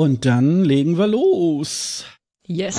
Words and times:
Und 0.00 0.24
dann 0.24 0.64
legen 0.64 0.96
wir 0.96 1.06
los. 1.06 2.06
Yes. 2.46 2.78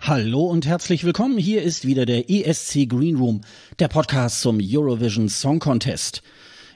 Hallo 0.00 0.46
und 0.46 0.66
herzlich 0.66 1.04
willkommen. 1.04 1.38
Hier 1.38 1.62
ist 1.62 1.86
wieder 1.86 2.06
der 2.06 2.28
ESC 2.28 2.88
Green 2.88 3.18
Room, 3.18 3.42
der 3.78 3.86
Podcast 3.86 4.40
zum 4.40 4.58
Eurovision 4.60 5.28
Song 5.28 5.60
Contest. 5.60 6.22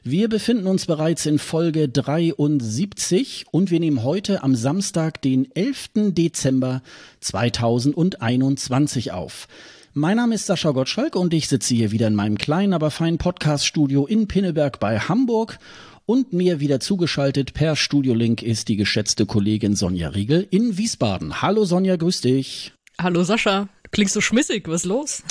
Wir 0.05 0.29
befinden 0.29 0.67
uns 0.67 0.87
bereits 0.87 1.27
in 1.27 1.39
Folge 1.39 1.89
73 1.89 3.45
und 3.53 3.71
wir 3.71 3.79
nehmen 3.79 4.03
heute 4.03 4.43
am 4.43 4.57
Samstag, 4.57 5.23
den 5.23 5.49
11. 5.55 5.91
Dezember 5.95 6.83
2021 7.21 9.13
auf. 9.13 9.47
Mein 9.95 10.17
Name 10.17 10.35
ist 10.35 10.47
Sascha 10.47 10.73
Gottschalk 10.73 11.15
und 11.15 11.33
ich 11.33 11.47
sitze 11.47 11.77
hier 11.77 11.93
wieder 11.93 12.09
in 12.09 12.17
meinem 12.17 12.37
kleinen, 12.37 12.73
aber 12.73 12.91
feinen 12.91 13.19
Podcast-Studio 13.19 14.05
in 14.05 14.27
Pinneberg 14.27 14.81
bei 14.81 14.99
Hamburg. 14.99 15.61
Und 16.05 16.33
mir 16.33 16.59
wieder 16.59 16.81
zugeschaltet 16.81 17.55
per 17.55 17.77
Studiolink 17.77 18.43
ist 18.43 18.67
die 18.67 18.77
geschätzte 18.77 19.25
Kollegin 19.25 19.77
Sonja 19.77 20.09
Riegel 20.09 20.49
in 20.51 20.79
Wiesbaden. 20.79 21.43
Hallo 21.43 21.65
Sonja, 21.65 21.95
grüß 21.95 22.23
dich. 22.23 22.73
Hallo 23.01 23.23
Sascha, 23.23 23.69
klingst 23.93 24.15
so 24.15 24.21
schmissig, 24.21 24.67
was 24.67 24.83
ist 24.83 24.87
los? 24.87 25.23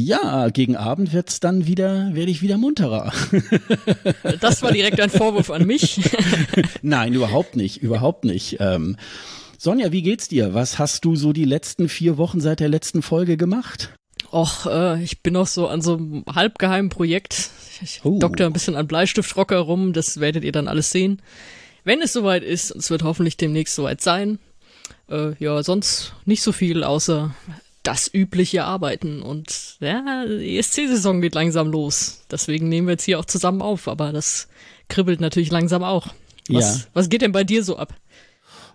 Ja, 0.00 0.48
gegen 0.50 0.76
Abend 0.76 1.12
wird's 1.12 1.40
dann 1.40 1.66
wieder, 1.66 2.14
werde 2.14 2.30
ich 2.30 2.40
wieder 2.40 2.56
munterer. 2.56 3.12
Das 4.40 4.62
war 4.62 4.70
direkt 4.70 5.00
ein 5.00 5.10
Vorwurf 5.10 5.50
an 5.50 5.66
mich. 5.66 6.00
Nein, 6.82 7.14
überhaupt 7.14 7.56
nicht, 7.56 7.82
überhaupt 7.82 8.24
nicht. 8.24 8.58
Ähm, 8.60 8.96
Sonja, 9.58 9.90
wie 9.90 10.02
geht's 10.02 10.28
dir? 10.28 10.54
Was 10.54 10.78
hast 10.78 11.04
du 11.04 11.16
so 11.16 11.32
die 11.32 11.44
letzten 11.44 11.88
vier 11.88 12.16
Wochen 12.16 12.40
seit 12.40 12.60
der 12.60 12.68
letzten 12.68 13.02
Folge 13.02 13.36
gemacht? 13.36 13.92
Och, 14.32 14.66
äh, 14.66 15.02
ich 15.02 15.20
bin 15.24 15.32
noch 15.32 15.48
so 15.48 15.66
an 15.66 15.82
so 15.82 15.94
einem 15.96 16.24
halbgeheimen 16.32 16.90
Projekt. 16.90 17.50
Ich 17.82 18.00
Oh. 18.04 18.20
dokter 18.20 18.46
ein 18.46 18.52
bisschen 18.52 18.76
an 18.76 18.86
Bleistiftrocker 18.86 19.58
rum, 19.58 19.92
das 19.92 20.20
werdet 20.20 20.44
ihr 20.44 20.52
dann 20.52 20.68
alles 20.68 20.90
sehen. 20.90 21.20
Wenn 21.82 22.02
es 22.02 22.12
soweit 22.12 22.44
ist, 22.44 22.70
es 22.70 22.90
wird 22.90 23.02
hoffentlich 23.02 23.36
demnächst 23.36 23.74
soweit 23.74 24.00
sein. 24.00 24.38
Äh, 25.10 25.32
ja, 25.40 25.60
sonst 25.64 26.14
nicht 26.24 26.42
so 26.42 26.52
viel, 26.52 26.84
außer 26.84 27.34
das 27.88 28.12
übliche 28.12 28.64
Arbeiten. 28.64 29.22
Und 29.22 29.76
ja, 29.80 30.26
die 30.26 30.58
ESC-Saison 30.58 31.22
geht 31.22 31.34
langsam 31.34 31.70
los. 31.70 32.20
Deswegen 32.30 32.68
nehmen 32.68 32.86
wir 32.86 32.92
jetzt 32.92 33.04
hier 33.04 33.18
auch 33.18 33.24
zusammen 33.24 33.62
auf, 33.62 33.88
aber 33.88 34.12
das 34.12 34.48
kribbelt 34.88 35.20
natürlich 35.22 35.50
langsam 35.50 35.82
auch. 35.82 36.08
Was, 36.50 36.80
Ja. 36.80 36.84
was 36.92 37.08
geht 37.08 37.22
denn 37.22 37.32
bei 37.32 37.44
dir 37.44 37.64
so 37.64 37.76
ab? 37.78 37.94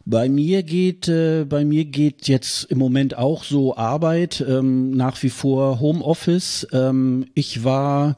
Bei 0.06 0.28
mir 0.28 0.64
geht, 0.64 1.08
äh, 1.08 1.46
bei 1.48 1.64
mir 1.64 1.86
geht 1.86 2.28
jetzt 2.28 2.66
im 2.66 2.78
Moment 2.78 3.16
auch 3.18 3.44
so 3.46 3.78
Arbeit, 3.78 4.44
ähm, 4.46 4.92
nach 4.98 5.22
wie 5.24 5.30
vor 5.30 5.80
Homeoffice. 5.80 6.68
Ähm, 6.74 7.28
ich 7.36 7.64
war, 7.64 8.16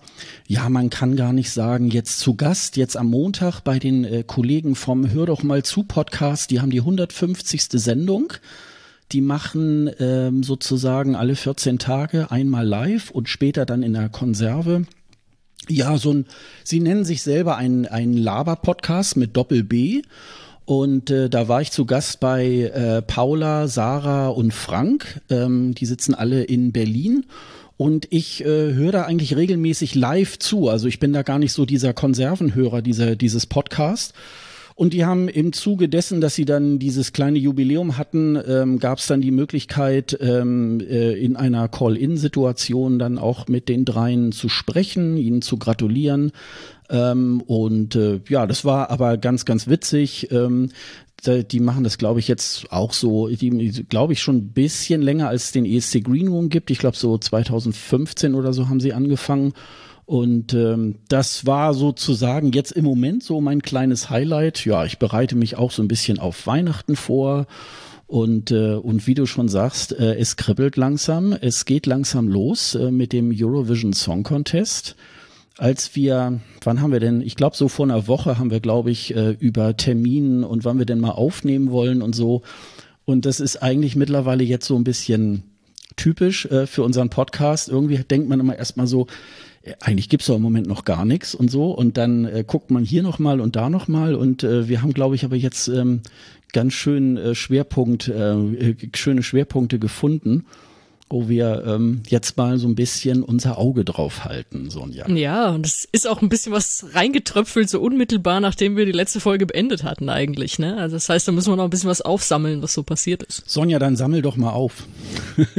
ja, 0.48 0.68
man 0.70 0.90
kann 0.90 1.16
gar 1.16 1.32
nicht 1.34 1.52
sagen, 1.52 1.90
jetzt 1.92 2.20
zu 2.20 2.36
Gast, 2.36 2.76
jetzt 2.78 2.98
am 2.98 3.08
Montag 3.12 3.62
bei 3.62 3.78
den 3.80 4.04
äh, 4.04 4.24
Kollegen 4.26 4.76
vom 4.76 5.12
Hör 5.12 5.28
doch 5.28 5.44
mal 5.44 5.62
zu 5.64 5.84
Podcast. 5.84 6.50
Die 6.50 6.60
haben 6.60 6.72
die 6.72 6.80
150. 6.80 7.64
Sendung. 7.74 8.34
Die 9.12 9.22
machen 9.22 9.90
ähm, 10.00 10.44
sozusagen 10.44 11.16
alle 11.16 11.36
14 11.36 11.80
Tage 11.80 12.32
einmal 12.32 12.68
live 12.68 13.12
und 13.12 13.30
später 13.30 13.66
dann 13.66 13.84
in 13.84 13.94
der 13.94 14.10
Konserve. 14.10 14.86
Ja, 15.70 15.98
so 15.98 16.14
ein, 16.14 16.26
sie 16.64 16.80
nennen 16.80 17.06
sich 17.06 17.22
selber 17.22 17.58
ein, 17.58 17.88
ein 17.88 18.14
Laber-Podcast 18.14 19.18
mit 19.18 19.36
Doppel-B. 19.36 20.02
Und 20.66 21.12
äh, 21.12 21.30
da 21.30 21.48
war 21.48 21.62
ich 21.62 21.72
zu 21.72 21.86
Gast 21.86 22.20
bei 22.20 22.46
äh, 22.46 23.02
Paula, 23.04 23.68
Sarah 23.68 24.30
und 24.30 24.54
Frank. 24.54 25.22
Ähm, 25.30 25.76
die 25.76 25.86
sitzen 25.86 26.16
alle 26.16 26.44
in 26.44 26.72
Berlin. 26.72 27.26
Und 27.78 28.08
ich 28.10 28.44
äh, 28.44 28.74
höre 28.74 28.92
da 28.92 29.04
eigentlich 29.04 29.36
regelmäßig 29.36 29.96
live 29.96 30.40
zu. 30.40 30.70
Also 30.70 30.88
ich 30.88 31.00
bin 31.00 31.14
da 31.14 31.24
gar 31.24 31.40
nicht 31.40 31.52
so 31.52 31.66
dieser 31.66 31.94
Konservenhörer 31.94 32.82
dieser, 32.82 33.16
dieses 33.16 33.46
Podcast. 33.46 34.14
Und 34.78 34.92
die 34.94 35.06
haben 35.06 35.30
im 35.30 35.54
Zuge 35.54 35.88
dessen, 35.88 36.20
dass 36.20 36.36
sie 36.36 36.44
dann 36.44 36.80
dieses 36.80 37.14
kleine 37.14 37.40
Jubiläum 37.40 37.98
hatten, 37.98 38.38
ähm, 38.46 38.78
gab 38.78 38.98
es 38.98 39.08
dann 39.08 39.22
die 39.22 39.32
Möglichkeit, 39.32 40.18
ähm, 40.20 40.82
äh, 40.82 41.14
in 41.14 41.38
einer 41.38 41.70
Call-in-Situation 41.70 43.00
dann 43.00 43.18
auch 43.18 43.48
mit 43.48 43.70
den 43.70 43.86
dreien 43.86 44.34
zu 44.34 44.50
sprechen, 44.50 45.16
ihnen 45.16 45.42
zu 45.42 45.56
gratulieren. 45.56 46.34
Ähm, 46.90 47.42
und 47.48 47.96
äh, 47.96 48.20
ja, 48.28 48.46
das 48.46 48.66
war 48.66 48.90
aber 48.92 49.18
ganz, 49.18 49.46
ganz 49.46 49.68
witzig. 49.70 50.30
Ähm, 50.32 50.70
die 51.26 51.60
machen 51.60 51.84
das, 51.84 51.98
glaube 51.98 52.20
ich, 52.20 52.28
jetzt 52.28 52.72
auch 52.72 52.94
so, 52.94 53.30
die, 53.30 53.50
glaube 53.90 54.14
ich, 54.14 54.22
schon 54.22 54.36
ein 54.36 54.50
bisschen 54.50 55.02
länger 55.02 55.30
als 55.30 55.46
es 55.46 55.52
den 55.54 55.66
ESC 55.66 56.04
Green 56.04 56.28
Room 56.28 56.50
gibt. 56.50 56.70
Ich 56.70 56.78
glaube, 56.78 56.98
so 56.98 57.18
2015 57.18 58.36
oder 58.36 58.54
so 58.54 58.70
haben 58.70 58.80
sie 58.80 58.94
angefangen. 58.94 59.54
Und 60.06 60.54
ähm, 60.54 61.00
das 61.08 61.46
war 61.48 61.74
sozusagen 61.74 62.52
jetzt 62.52 62.72
im 62.72 62.86
Moment 62.86 63.24
so 63.24 63.42
mein 63.42 63.62
kleines 63.62 64.10
Highlight. 64.10 64.64
Ja, 64.64 64.86
ich 64.86 65.00
bereite 65.00 65.36
mich 65.36 65.58
auch 65.58 65.72
so 65.72 65.82
ein 65.82 65.88
bisschen 65.88 66.20
auf 66.20 66.46
Weihnachten 66.46 66.96
vor. 66.96 67.48
Und, 68.08 68.52
äh, 68.52 68.76
und 68.76 69.08
wie 69.08 69.16
du 69.16 69.26
schon 69.26 69.50
sagst, 69.50 69.98
äh, 69.98 70.16
es 70.16 70.36
kribbelt 70.36 70.78
langsam, 70.78 71.34
es 71.34 71.66
geht 71.66 71.88
langsam 71.88 72.28
los 72.28 72.76
äh, 72.76 72.92
mit 72.92 73.14
dem 73.14 73.34
Eurovision 73.36 73.94
Song 73.94 74.22
Contest. 74.22 74.96
Als 75.58 75.96
wir, 75.96 76.40
wann 76.64 76.82
haben 76.82 76.92
wir 76.92 77.00
denn, 77.00 77.22
ich 77.22 77.36
glaube 77.36 77.56
so 77.56 77.68
vor 77.68 77.86
einer 77.86 78.08
Woche 78.08 78.38
haben 78.38 78.52
wir, 78.52 78.60
glaube 78.60 78.92
ich, 78.92 79.16
äh, 79.16 79.32
über 79.32 79.76
Terminen 79.76 80.44
und 80.44 80.66
wann 80.66 80.78
wir 80.78 80.86
denn 80.86 81.00
mal 81.00 81.12
aufnehmen 81.12 81.72
wollen 81.72 82.04
und 82.04 82.14
so. 82.14 82.44
Und 83.06 83.26
das 83.26 83.40
ist 83.40 83.64
eigentlich 83.64 83.96
mittlerweile 83.96 84.44
jetzt 84.44 84.68
so 84.68 84.76
ein 84.76 84.84
bisschen 84.84 85.44
typisch 85.96 86.46
äh, 86.48 86.68
für 86.68 86.84
unseren 86.84 87.10
Podcast. 87.10 87.70
Irgendwie 87.70 87.98
denkt 87.98 88.30
man 88.30 88.40
immer 88.40 88.56
erstmal 88.56 88.86
so, 88.88 89.08
eigentlich 89.82 90.10
gibt's 90.10 90.28
doch 90.28 90.36
im 90.36 90.42
Moment 90.42 90.68
noch 90.68 90.86
gar 90.86 91.06
nichts 91.06 91.36
und 91.36 91.50
so. 91.50 91.72
Und 91.72 91.98
dann 91.98 92.26
äh, 92.26 92.44
guckt 92.46 92.72
man 92.72 92.84
hier 92.84 93.04
nochmal 93.04 93.40
und 93.40 93.56
da 93.56 93.70
nochmal. 93.70 94.16
Und 94.16 94.44
äh, 94.44 94.68
wir 94.68 94.82
haben, 94.82 94.94
glaube 94.94 95.16
ich, 95.16 95.26
aber 95.26 95.36
jetzt 95.36 95.68
ähm, 95.68 96.02
ganz 96.54 96.74
schön 96.74 97.18
äh, 97.18 97.36
Schwerpunkt, 97.36 98.08
äh, 98.08 98.34
äh, 98.34 98.76
schöne 98.96 99.24
Schwerpunkte 99.24 99.80
gefunden, 99.80 100.46
wo 101.08 101.30
wir 101.30 101.64
ähm, 101.68 102.02
jetzt 102.08 102.36
mal 102.36 102.58
so 102.58 102.68
ein 102.68 102.74
bisschen 102.74 103.22
unser 103.22 103.60
Auge 103.60 103.86
drauf 103.86 104.26
halten, 104.26 104.72
Sonja. 104.72 105.08
Ja, 105.08 105.52
und 105.52 105.66
es 105.66 105.88
ist 105.92 106.08
auch 106.08 106.24
ein 106.24 106.30
bisschen 106.30 106.52
was 106.52 106.88
reingetröpfelt, 106.94 107.70
so 107.70 107.80
unmittelbar, 107.80 108.40
nachdem 108.40 108.76
wir 108.76 108.86
die 108.86 108.92
letzte 108.92 109.20
Folge 109.20 109.46
beendet 109.46 109.84
hatten 109.84 110.10
eigentlich, 110.10 110.58
ne? 110.58 110.78
Also 110.78 110.96
das 110.96 111.08
heißt, 111.08 111.28
da 111.28 111.32
müssen 111.32 111.52
wir 111.52 111.58
noch 111.58 111.66
ein 111.66 111.70
bisschen 111.70 111.90
was 111.90 112.02
aufsammeln, 112.02 112.64
was 112.64 112.74
so 112.74 112.82
passiert 112.82 113.22
ist. 113.22 113.44
Sonja, 113.48 113.78
dann 113.78 113.96
sammel 113.96 114.24
doch 114.24 114.36
mal 114.36 114.52
auf. 114.52 114.88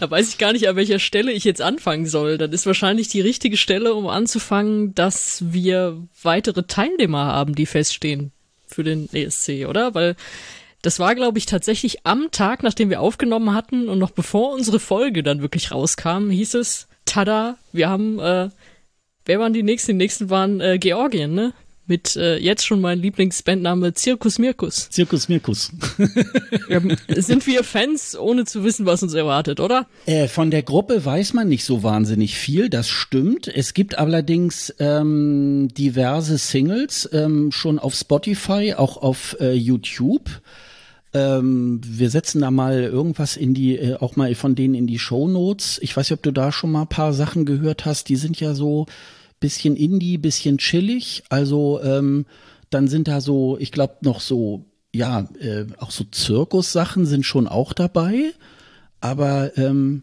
Da 0.00 0.10
weiß 0.10 0.28
ich 0.28 0.38
gar 0.38 0.52
nicht, 0.52 0.68
an 0.68 0.76
welcher 0.76 0.98
Stelle 0.98 1.32
ich 1.32 1.44
jetzt 1.44 1.60
anfangen 1.60 2.06
soll. 2.06 2.38
Das 2.38 2.50
ist 2.50 2.66
wahrscheinlich 2.66 3.08
die 3.08 3.20
richtige 3.20 3.56
Stelle, 3.56 3.94
um 3.94 4.06
anzufangen, 4.06 4.94
dass 4.94 5.44
wir 5.52 5.98
weitere 6.22 6.62
Teilnehmer 6.62 7.26
haben, 7.26 7.54
die 7.54 7.66
feststehen 7.66 8.32
für 8.66 8.84
den 8.84 9.12
ESC, 9.12 9.66
oder? 9.68 9.94
Weil 9.94 10.16
das 10.82 10.98
war, 10.98 11.14
glaube 11.14 11.38
ich, 11.38 11.46
tatsächlich 11.46 12.06
am 12.06 12.30
Tag, 12.30 12.62
nachdem 12.62 12.90
wir 12.90 13.00
aufgenommen 13.00 13.54
hatten 13.54 13.88
und 13.88 13.98
noch 13.98 14.10
bevor 14.10 14.52
unsere 14.54 14.80
Folge 14.80 15.22
dann 15.22 15.42
wirklich 15.42 15.72
rauskam, 15.72 16.30
hieß 16.30 16.54
es, 16.54 16.88
tada, 17.04 17.56
wir 17.72 17.88
haben, 17.88 18.18
äh, 18.18 18.48
wer 19.24 19.38
waren 19.38 19.52
die 19.52 19.62
nächsten? 19.62 19.92
Die 19.92 20.04
nächsten 20.04 20.30
waren 20.30 20.60
äh, 20.60 20.78
Georgien, 20.78 21.34
ne? 21.34 21.52
Mit 21.86 22.14
äh, 22.14 22.36
jetzt 22.36 22.64
schon 22.64 22.80
mein 22.80 23.00
Lieblingsbandname 23.00 23.94
Zirkus 23.94 24.38
Mirkus. 24.38 24.90
Zirkus 24.90 25.28
Mirkus. 25.28 25.72
Sind 27.08 27.46
wir 27.48 27.64
Fans, 27.64 28.16
ohne 28.16 28.44
zu 28.44 28.62
wissen, 28.62 28.86
was 28.86 29.02
uns 29.02 29.12
erwartet, 29.12 29.58
oder? 29.58 29.88
Äh, 30.06 30.28
von 30.28 30.52
der 30.52 30.62
Gruppe 30.62 31.04
weiß 31.04 31.32
man 31.32 31.48
nicht 31.48 31.64
so 31.64 31.82
wahnsinnig 31.82 32.36
viel, 32.36 32.68
das 32.68 32.88
stimmt. 32.88 33.48
Es 33.48 33.74
gibt 33.74 33.98
allerdings 33.98 34.72
ähm, 34.78 35.68
diverse 35.76 36.38
Singles 36.38 37.08
ähm, 37.12 37.50
schon 37.50 37.80
auf 37.80 37.96
Spotify, 37.96 38.74
auch 38.74 38.96
auf 38.96 39.36
äh, 39.40 39.52
YouTube. 39.52 40.30
Ähm, 41.12 41.80
wir 41.84 42.10
setzen 42.10 42.40
da 42.40 42.50
mal 42.50 42.82
irgendwas 42.82 43.36
in 43.36 43.52
die, 43.52 43.76
äh, 43.76 43.96
auch 43.96 44.16
mal 44.16 44.34
von 44.34 44.54
denen 44.54 44.74
in 44.74 44.86
die 44.86 44.98
Show 44.98 45.26
Notes. 45.26 45.78
Ich 45.82 45.96
weiß 45.96 46.08
nicht, 46.08 46.18
ob 46.18 46.22
du 46.22 46.32
da 46.32 46.52
schon 46.52 46.70
mal 46.70 46.82
ein 46.82 46.88
paar 46.88 47.12
Sachen 47.12 47.44
gehört 47.44 47.84
hast. 47.84 48.08
Die 48.08 48.16
sind 48.16 48.38
ja 48.38 48.54
so 48.54 48.86
bisschen 49.40 49.74
Indie, 49.74 50.18
bisschen 50.18 50.58
chillig. 50.58 51.24
Also 51.28 51.80
ähm, 51.82 52.26
dann 52.70 52.86
sind 52.86 53.08
da 53.08 53.20
so, 53.20 53.56
ich 53.58 53.72
glaube 53.72 53.96
noch 54.02 54.20
so, 54.20 54.66
ja, 54.94 55.28
äh, 55.40 55.66
auch 55.78 55.90
so 55.90 56.04
Zirkussachen 56.04 57.06
sind 57.06 57.26
schon 57.26 57.48
auch 57.48 57.72
dabei. 57.72 58.32
Aber 59.00 59.56
ähm, 59.56 60.02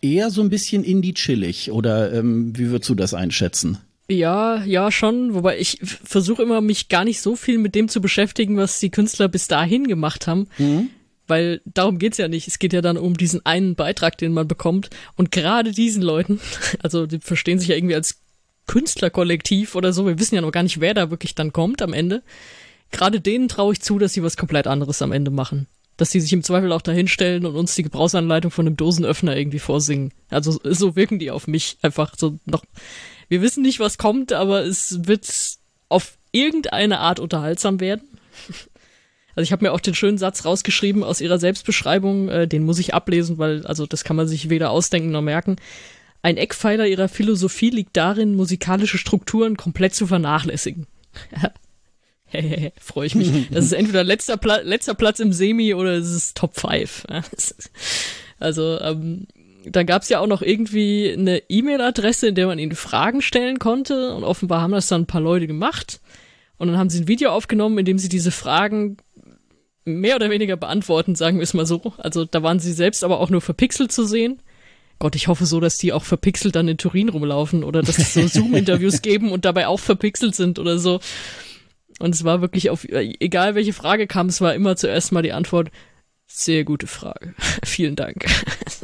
eher 0.00 0.30
so 0.30 0.42
ein 0.42 0.50
bisschen 0.50 0.84
indie-chillig. 0.84 1.72
Oder 1.72 2.12
ähm, 2.12 2.56
wie 2.56 2.70
würdest 2.70 2.90
du 2.90 2.94
das 2.94 3.14
einschätzen? 3.14 3.78
Ja, 4.10 4.64
ja, 4.64 4.90
schon. 4.90 5.34
Wobei 5.34 5.58
ich 5.58 5.78
versuche 5.82 6.42
immer, 6.42 6.60
mich 6.62 6.88
gar 6.88 7.04
nicht 7.04 7.20
so 7.20 7.36
viel 7.36 7.58
mit 7.58 7.74
dem 7.74 7.88
zu 7.88 8.00
beschäftigen, 8.00 8.56
was 8.56 8.80
die 8.80 8.90
Künstler 8.90 9.28
bis 9.28 9.48
dahin 9.48 9.86
gemacht 9.86 10.26
haben. 10.26 10.48
Weil 11.26 11.60
darum 11.66 11.98
geht's 11.98 12.16
ja 12.16 12.26
nicht. 12.26 12.48
Es 12.48 12.58
geht 12.58 12.72
ja 12.72 12.80
dann 12.80 12.96
um 12.96 13.16
diesen 13.18 13.44
einen 13.44 13.74
Beitrag, 13.74 14.16
den 14.16 14.32
man 14.32 14.48
bekommt. 14.48 14.88
Und 15.16 15.30
gerade 15.30 15.72
diesen 15.72 16.02
Leuten, 16.02 16.40
also 16.82 17.06
die 17.06 17.18
verstehen 17.20 17.58
sich 17.58 17.68
ja 17.68 17.76
irgendwie 17.76 17.94
als 17.96 18.20
Künstlerkollektiv 18.66 19.74
oder 19.74 19.92
so, 19.92 20.06
wir 20.06 20.18
wissen 20.18 20.34
ja 20.34 20.40
noch 20.40 20.52
gar 20.52 20.62
nicht, 20.62 20.80
wer 20.80 20.94
da 20.94 21.10
wirklich 21.10 21.34
dann 21.34 21.52
kommt 21.52 21.82
am 21.82 21.92
Ende. 21.92 22.22
gerade 22.90 23.20
denen 23.20 23.48
traue 23.48 23.72
ich 23.74 23.80
zu, 23.80 23.98
dass 23.98 24.12
sie 24.14 24.22
was 24.22 24.36
komplett 24.36 24.66
anderes 24.66 25.02
am 25.02 25.12
Ende 25.12 25.30
machen. 25.30 25.66
Dass 25.98 26.10
sie 26.10 26.20
sich 26.20 26.32
im 26.32 26.42
Zweifel 26.42 26.72
auch 26.72 26.82
dahinstellen 26.82 27.44
und 27.44 27.56
uns 27.56 27.74
die 27.74 27.82
Gebrauchsanleitung 27.82 28.50
von 28.50 28.66
einem 28.66 28.76
Dosenöffner 28.76 29.36
irgendwie 29.36 29.58
vorsingen. 29.58 30.12
Also 30.30 30.60
so 30.64 30.96
wirken 30.96 31.18
die 31.18 31.30
auf 31.30 31.46
mich 31.46 31.76
einfach 31.82 32.14
so 32.16 32.38
noch. 32.46 32.62
Wir 33.28 33.42
wissen 33.42 33.62
nicht, 33.62 33.80
was 33.80 33.98
kommt, 33.98 34.32
aber 34.32 34.64
es 34.64 35.06
wird 35.06 35.28
auf 35.88 36.18
irgendeine 36.32 36.98
Art 37.00 37.20
unterhaltsam 37.20 37.80
werden. 37.80 38.02
Also 39.36 39.46
ich 39.46 39.52
habe 39.52 39.64
mir 39.64 39.72
auch 39.72 39.78
den 39.78 39.94
schönen 39.94 40.18
Satz 40.18 40.44
rausgeschrieben 40.44 41.04
aus 41.04 41.20
ihrer 41.20 41.38
Selbstbeschreibung, 41.38 42.28
äh, 42.28 42.48
den 42.48 42.64
muss 42.64 42.80
ich 42.80 42.92
ablesen, 42.92 43.38
weil 43.38 43.64
also 43.68 43.86
das 43.86 44.02
kann 44.02 44.16
man 44.16 44.26
sich 44.26 44.50
weder 44.50 44.70
ausdenken 44.70 45.12
noch 45.12 45.22
merken. 45.22 45.54
Ein 46.22 46.36
Eckpfeiler 46.36 46.88
ihrer 46.88 47.08
Philosophie 47.08 47.70
liegt 47.70 47.96
darin, 47.96 48.34
musikalische 48.34 48.98
Strukturen 48.98 49.56
komplett 49.56 49.94
zu 49.94 50.08
vernachlässigen. 50.08 50.88
Freue 52.80 53.06
ich 53.06 53.14
mich. 53.14 53.48
Das 53.50 53.64
ist 53.64 53.72
entweder 53.72 54.02
letzter, 54.02 54.38
Pla 54.38 54.56
letzter 54.56 54.94
Platz 54.94 55.20
im 55.20 55.32
Semi 55.32 55.72
oder 55.72 55.92
es 55.92 56.10
ist 56.10 56.36
Top 56.36 56.58
5. 56.58 57.06
also, 58.40 58.80
ähm, 58.80 59.28
da 59.70 59.82
gab 59.82 60.02
es 60.02 60.08
ja 60.08 60.20
auch 60.20 60.26
noch 60.26 60.42
irgendwie 60.42 61.12
eine 61.12 61.42
E-Mail-Adresse, 61.48 62.28
in 62.28 62.34
der 62.34 62.46
man 62.46 62.58
ihnen 62.58 62.74
Fragen 62.74 63.22
stellen 63.22 63.58
konnte. 63.58 64.14
Und 64.14 64.24
offenbar 64.24 64.60
haben 64.60 64.72
das 64.72 64.88
dann 64.88 65.02
ein 65.02 65.06
paar 65.06 65.20
Leute 65.20 65.46
gemacht. 65.46 66.00
Und 66.56 66.68
dann 66.68 66.78
haben 66.78 66.90
sie 66.90 67.00
ein 67.00 67.08
Video 67.08 67.30
aufgenommen, 67.30 67.78
in 67.78 67.84
dem 67.84 67.98
sie 67.98 68.08
diese 68.08 68.30
Fragen 68.30 68.96
mehr 69.84 70.16
oder 70.16 70.30
weniger 70.30 70.56
beantworten, 70.56 71.14
sagen 71.14 71.38
wir 71.38 71.44
es 71.44 71.54
mal 71.54 71.66
so. 71.66 71.94
Also 71.98 72.24
da 72.24 72.42
waren 72.42 72.60
sie 72.60 72.72
selbst 72.72 73.04
aber 73.04 73.20
auch 73.20 73.30
nur 73.30 73.40
verpixelt 73.40 73.90
zu 73.92 74.04
sehen. 74.04 74.42
Gott, 74.98 75.14
ich 75.14 75.28
hoffe 75.28 75.46
so, 75.46 75.60
dass 75.60 75.76
die 75.76 75.92
auch 75.92 76.04
verpixelt 76.04 76.56
dann 76.56 76.68
in 76.68 76.76
Turin 76.76 77.08
rumlaufen 77.08 77.62
oder 77.62 77.82
dass 77.82 77.98
es 77.98 78.14
so 78.14 78.26
Zoom-Interviews 78.26 79.02
geben 79.02 79.30
und 79.30 79.44
dabei 79.44 79.68
auch 79.68 79.80
verpixelt 79.80 80.34
sind 80.34 80.58
oder 80.58 80.78
so. 80.78 81.00
Und 82.00 82.14
es 82.14 82.24
war 82.24 82.40
wirklich 82.40 82.70
auf, 82.70 82.84
egal 82.84 83.54
welche 83.54 83.72
Frage 83.72 84.06
kam, 84.06 84.26
es 84.26 84.40
war 84.40 84.54
immer 84.54 84.76
zuerst 84.76 85.12
mal 85.12 85.22
die 85.22 85.32
Antwort, 85.32 85.70
sehr 86.28 86.64
gute 86.64 86.86
Frage. 86.86 87.34
Vielen 87.64 87.96
Dank. 87.96 88.26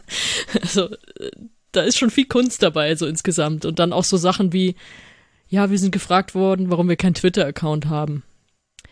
also, 0.61 0.89
da 1.73 1.83
ist 1.83 1.99
schon 1.99 2.11
viel 2.11 2.27
Kunst 2.27 2.63
dabei, 2.63 2.97
so 2.97 3.07
insgesamt. 3.07 3.65
Und 3.65 3.79
dann 3.79 3.93
auch 3.93 4.05
so 4.05 4.17
Sachen 4.17 4.53
wie, 4.53 4.75
ja, 5.49 5.71
wir 5.71 5.79
sind 5.79 5.93
gefragt 5.93 6.35
worden, 6.35 6.71
warum 6.71 6.89
wir 6.89 6.97
keinen 6.97 7.15
Twitter-Account 7.15 7.87
haben. 7.87 8.23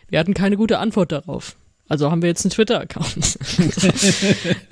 Wir 0.07 0.19
hatten 0.19 0.33
keine 0.33 0.57
gute 0.57 0.77
Antwort 0.79 1.11
darauf. 1.11 1.55
Also 1.89 2.09
haben 2.09 2.21
wir 2.21 2.29
jetzt 2.29 2.45
einen 2.45 2.51
Twitter-Account. 2.51 3.37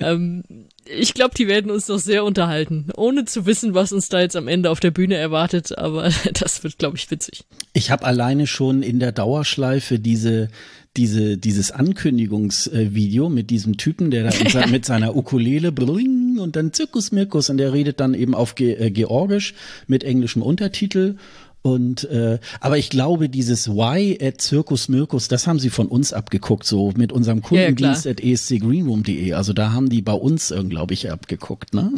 ähm, 0.00 0.44
ich 0.84 1.14
glaube, 1.14 1.34
die 1.34 1.46
werden 1.46 1.70
uns 1.70 1.88
noch 1.88 1.98
sehr 1.98 2.24
unterhalten, 2.24 2.88
ohne 2.96 3.26
zu 3.26 3.44
wissen, 3.44 3.74
was 3.74 3.92
uns 3.92 4.08
da 4.08 4.20
jetzt 4.20 4.34
am 4.34 4.48
Ende 4.48 4.70
auf 4.70 4.80
der 4.80 4.90
Bühne 4.90 5.16
erwartet. 5.16 5.76
Aber 5.76 6.10
das 6.32 6.64
wird, 6.64 6.78
glaube 6.78 6.96
ich, 6.96 7.10
witzig. 7.10 7.44
Ich 7.74 7.90
habe 7.90 8.06
alleine 8.06 8.46
schon 8.46 8.82
in 8.82 8.98
der 8.98 9.12
Dauerschleife 9.12 9.98
diese 9.98 10.48
diese 10.96 11.38
dieses 11.38 11.70
Ankündigungsvideo 11.70 13.28
mit 13.28 13.50
diesem 13.50 13.76
Typen, 13.76 14.10
der 14.10 14.30
da 14.30 14.66
mit 14.66 14.84
seiner 14.84 15.16
Ukulele 15.16 15.72
bling 15.72 16.38
und 16.38 16.56
dann 16.56 16.72
Zirkus 16.72 17.12
Mirkus 17.12 17.48
und 17.50 17.56
der 17.56 17.72
redet 17.72 18.00
dann 18.00 18.14
eben 18.14 18.34
auf 18.34 18.54
Ge 18.54 18.74
äh, 18.74 18.90
Georgisch 18.90 19.54
mit 19.86 20.04
englischem 20.04 20.42
Untertitel 20.42 21.16
und 21.62 22.02
äh, 22.10 22.40
aber 22.60 22.76
ich 22.76 22.90
glaube, 22.90 23.28
dieses 23.28 23.68
Why 23.68 24.18
at 24.20 24.42
Circus 24.42 24.88
Mirkus, 24.88 25.28
das 25.28 25.46
haben 25.46 25.60
sie 25.60 25.70
von 25.70 25.86
uns 25.86 26.12
abgeguckt, 26.12 26.64
so 26.64 26.92
mit 26.96 27.12
unserem 27.12 27.40
Kundendienst 27.40 28.04
ja, 28.04 28.10
ja, 28.10 28.16
at 28.16 28.20
escgreenroom.de. 28.20 29.32
Also 29.34 29.52
da 29.52 29.72
haben 29.72 29.88
die 29.88 30.02
bei 30.02 30.12
uns, 30.12 30.50
äh, 30.50 30.64
glaube 30.64 30.94
ich, 30.94 31.12
abgeguckt, 31.12 31.72
ne? 31.72 31.92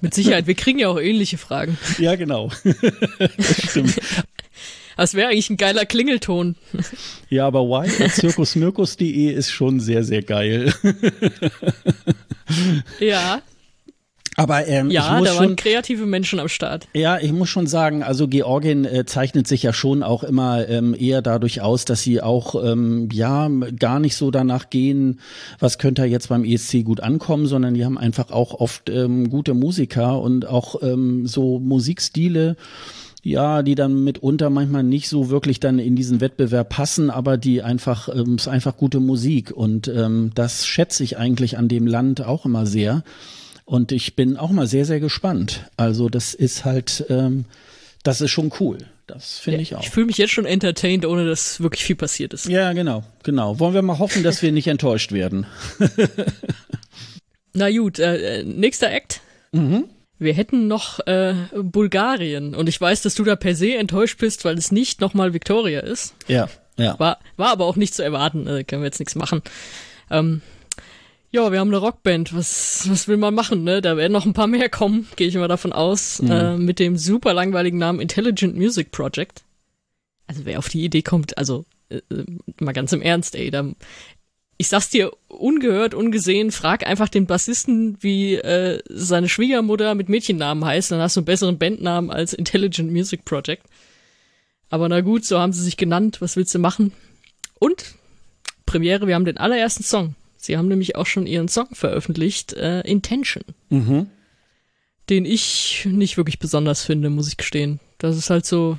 Mit 0.00 0.12
Sicherheit, 0.12 0.48
wir 0.48 0.54
kriegen 0.54 0.80
ja 0.80 0.88
auch 0.88 0.98
ähnliche 0.98 1.38
Fragen. 1.38 1.78
Ja, 1.98 2.16
genau. 2.16 2.50
das 2.64 3.62
stimmt. 3.70 4.00
Das 5.00 5.14
wäre 5.14 5.30
eigentlich 5.30 5.48
ein 5.48 5.56
geiler 5.56 5.86
Klingelton. 5.86 6.56
Ja, 7.30 7.46
aber 7.46 7.62
why 7.62 7.88
at 8.04 8.10
circusmirkus.de 8.10 9.32
ist 9.32 9.50
schon 9.52 9.80
sehr, 9.80 10.04
sehr 10.04 10.22
geil. 10.22 10.74
Ja. 12.98 13.40
Aber 14.36 14.66
ähm, 14.66 14.90
ja, 14.90 15.06
ich 15.06 15.18
muss 15.20 15.28
da 15.28 15.34
schon, 15.34 15.44
waren 15.44 15.56
kreative 15.56 16.06
Menschen 16.06 16.40
am 16.40 16.48
Start. 16.48 16.88
Ja, 16.92 17.18
ich 17.18 17.30
muss 17.30 17.48
schon 17.48 17.68
sagen, 17.68 18.02
also 18.02 18.26
Georgien 18.26 18.84
äh, 18.84 19.04
zeichnet 19.06 19.46
sich 19.46 19.62
ja 19.62 19.72
schon 19.72 20.02
auch 20.02 20.24
immer 20.24 20.68
ähm, 20.68 20.96
eher 20.98 21.22
dadurch 21.22 21.60
aus, 21.60 21.84
dass 21.84 22.02
sie 22.02 22.20
auch 22.20 22.56
ähm, 22.64 23.08
ja 23.12 23.48
gar 23.78 24.00
nicht 24.00 24.16
so 24.16 24.32
danach 24.32 24.68
gehen, 24.70 25.20
was 25.60 25.78
könnte 25.78 26.04
jetzt 26.04 26.30
beim 26.30 26.44
ESC 26.44 26.84
gut 26.84 27.00
ankommen, 27.00 27.46
sondern 27.46 27.74
die 27.74 27.84
haben 27.84 27.96
einfach 27.96 28.32
auch 28.32 28.54
oft 28.54 28.90
ähm, 28.90 29.30
gute 29.30 29.54
Musiker 29.54 30.20
und 30.20 30.46
auch 30.46 30.82
ähm, 30.82 31.26
so 31.28 31.60
Musikstile 31.60 32.56
ja, 33.22 33.62
die 33.62 33.74
dann 33.74 34.02
mitunter 34.04 34.50
manchmal 34.50 34.82
nicht 34.82 35.08
so 35.08 35.28
wirklich 35.28 35.60
dann 35.60 35.78
in 35.78 35.96
diesen 35.96 36.20
Wettbewerb 36.20 36.70
passen, 36.70 37.10
aber 37.10 37.36
die 37.36 37.62
einfach, 37.62 38.08
ähm, 38.08 38.36
ist 38.36 38.48
einfach 38.48 38.76
gute 38.76 39.00
Musik 39.00 39.50
und 39.50 39.88
ähm, 39.88 40.32
das 40.34 40.66
schätze 40.66 41.04
ich 41.04 41.18
eigentlich 41.18 41.58
an 41.58 41.68
dem 41.68 41.86
Land 41.86 42.22
auch 42.22 42.46
immer 42.46 42.66
sehr. 42.66 43.02
Und 43.64 43.92
ich 43.92 44.16
bin 44.16 44.36
auch 44.36 44.50
mal 44.50 44.66
sehr, 44.66 44.84
sehr 44.84 44.98
gespannt. 44.98 45.70
Also 45.76 46.08
das 46.08 46.34
ist 46.34 46.64
halt, 46.64 47.04
ähm, 47.08 47.44
das 48.02 48.20
ist 48.20 48.30
schon 48.30 48.50
cool. 48.58 48.78
Das 49.06 49.38
finde 49.38 49.58
ja, 49.58 49.62
ich 49.62 49.74
auch. 49.74 49.82
Ich 49.82 49.90
fühle 49.90 50.06
mich 50.06 50.18
jetzt 50.18 50.32
schon 50.32 50.46
entertained, 50.46 51.04
ohne 51.04 51.26
dass 51.26 51.60
wirklich 51.60 51.84
viel 51.84 51.96
passiert 51.96 52.32
ist. 52.32 52.48
Ja, 52.48 52.72
genau, 52.72 53.04
genau. 53.22 53.58
Wollen 53.58 53.74
wir 53.74 53.82
mal 53.82 53.98
hoffen, 53.98 54.22
dass 54.22 54.42
wir 54.42 54.52
nicht 54.52 54.66
enttäuscht 54.66 55.12
werden. 55.12 55.46
Na 57.52 57.70
gut, 57.70 57.98
äh, 57.98 58.44
nächster 58.44 58.90
Act. 58.90 59.20
Mhm. 59.52 59.84
Wir 60.20 60.34
hätten 60.34 60.68
noch 60.68 61.00
äh, 61.06 61.34
Bulgarien 61.54 62.54
und 62.54 62.68
ich 62.68 62.78
weiß, 62.80 63.00
dass 63.02 63.14
du 63.14 63.24
da 63.24 63.36
per 63.36 63.56
se 63.56 63.74
enttäuscht 63.74 64.18
bist, 64.18 64.44
weil 64.44 64.58
es 64.58 64.70
nicht 64.70 65.00
nochmal 65.00 65.32
Victoria 65.32 65.80
ist. 65.80 66.14
Ja, 66.28 66.48
ja. 66.76 66.98
War, 66.98 67.18
war 67.36 67.48
aber 67.48 67.64
auch 67.64 67.76
nicht 67.76 67.94
zu 67.94 68.04
erwarten, 68.04 68.46
äh, 68.46 68.62
können 68.64 68.82
wir 68.82 68.86
jetzt 68.86 69.00
nichts 69.00 69.14
machen. 69.14 69.42
Ähm, 70.10 70.42
ja, 71.30 71.50
wir 71.50 71.60
haben 71.60 71.68
eine 71.68 71.78
Rockband. 71.78 72.34
Was, 72.34 72.86
was 72.90 73.08
will 73.08 73.16
man 73.16 73.34
machen, 73.34 73.64
ne? 73.64 73.80
Da 73.80 73.96
werden 73.96 74.12
noch 74.12 74.26
ein 74.26 74.34
paar 74.34 74.46
mehr 74.46 74.68
kommen, 74.68 75.08
gehe 75.16 75.28
ich 75.28 75.36
mal 75.36 75.48
davon 75.48 75.72
aus. 75.72 76.20
Mhm. 76.20 76.30
Äh, 76.30 76.56
mit 76.58 76.78
dem 76.78 76.96
super 76.96 77.32
langweiligen 77.32 77.78
Namen 77.78 78.00
Intelligent 78.00 78.56
Music 78.56 78.90
Project. 78.90 79.42
Also 80.26 80.44
wer 80.44 80.58
auf 80.58 80.68
die 80.68 80.84
Idee 80.84 81.02
kommt, 81.02 81.38
also 81.38 81.64
äh, 81.88 81.96
äh, 82.10 82.24
mal 82.60 82.72
ganz 82.72 82.92
im 82.92 83.00
Ernst, 83.00 83.34
ey, 83.36 83.50
da, 83.50 83.64
ich 84.60 84.68
sag's 84.68 84.90
dir 84.90 85.10
ungehört, 85.28 85.94
ungesehen, 85.94 86.52
frag 86.52 86.86
einfach 86.86 87.08
den 87.08 87.24
Bassisten, 87.24 87.96
wie 88.00 88.34
äh, 88.34 88.82
seine 88.90 89.30
Schwiegermutter 89.30 89.94
mit 89.94 90.10
Mädchennamen 90.10 90.66
heißt, 90.66 90.90
dann 90.90 91.00
hast 91.00 91.16
du 91.16 91.20
einen 91.20 91.24
besseren 91.24 91.56
Bandnamen 91.56 92.10
als 92.10 92.34
Intelligent 92.34 92.92
Music 92.92 93.24
Project. 93.24 93.62
Aber 94.68 94.86
na 94.90 95.00
gut, 95.00 95.24
so 95.24 95.38
haben 95.38 95.54
sie 95.54 95.62
sich 95.62 95.78
genannt, 95.78 96.20
was 96.20 96.36
willst 96.36 96.54
du 96.54 96.58
machen? 96.58 96.92
Und 97.58 97.94
Premiere, 98.66 99.06
wir 99.06 99.14
haben 99.14 99.24
den 99.24 99.38
allerersten 99.38 99.82
Song. 99.82 100.14
Sie 100.36 100.58
haben 100.58 100.68
nämlich 100.68 100.94
auch 100.94 101.06
schon 101.06 101.26
ihren 101.26 101.48
Song 101.48 101.68
veröffentlicht, 101.72 102.52
äh, 102.52 102.82
Intention. 102.82 103.44
Mhm. 103.70 104.10
Den 105.08 105.24
ich 105.24 105.88
nicht 105.90 106.18
wirklich 106.18 106.38
besonders 106.38 106.84
finde, 106.84 107.08
muss 107.08 107.28
ich 107.28 107.38
gestehen. 107.38 107.80
Das 107.96 108.14
ist 108.14 108.28
halt 108.28 108.44
so 108.44 108.76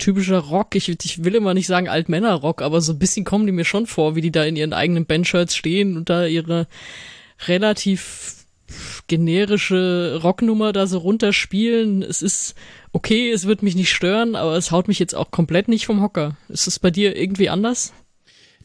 typischer 0.00 0.38
Rock. 0.38 0.74
Ich, 0.74 0.88
ich 0.88 1.24
will 1.24 1.36
immer 1.36 1.54
nicht 1.54 1.68
sagen 1.68 1.88
Altmänner-Rock, 1.88 2.62
aber 2.62 2.80
so 2.80 2.92
ein 2.92 2.98
bisschen 2.98 3.24
kommen 3.24 3.46
die 3.46 3.52
mir 3.52 3.64
schon 3.64 3.86
vor, 3.86 4.16
wie 4.16 4.20
die 4.20 4.32
da 4.32 4.42
in 4.44 4.56
ihren 4.56 4.72
eigenen 4.72 5.06
Bandshirts 5.06 5.54
stehen 5.54 5.96
und 5.96 6.10
da 6.10 6.26
ihre 6.26 6.66
relativ 7.46 8.40
generische 9.06 10.20
Rocknummer 10.22 10.72
da 10.72 10.86
so 10.86 10.98
runterspielen. 10.98 12.02
Es 12.02 12.22
ist 12.22 12.54
okay, 12.92 13.30
es 13.30 13.46
wird 13.46 13.62
mich 13.62 13.74
nicht 13.76 13.92
stören, 13.92 14.34
aber 14.34 14.56
es 14.56 14.70
haut 14.70 14.88
mich 14.88 14.98
jetzt 14.98 15.14
auch 15.14 15.30
komplett 15.30 15.68
nicht 15.68 15.86
vom 15.86 16.00
Hocker. 16.02 16.36
Ist 16.48 16.66
es 16.66 16.78
bei 16.78 16.90
dir 16.90 17.16
irgendwie 17.16 17.48
anders? 17.48 17.92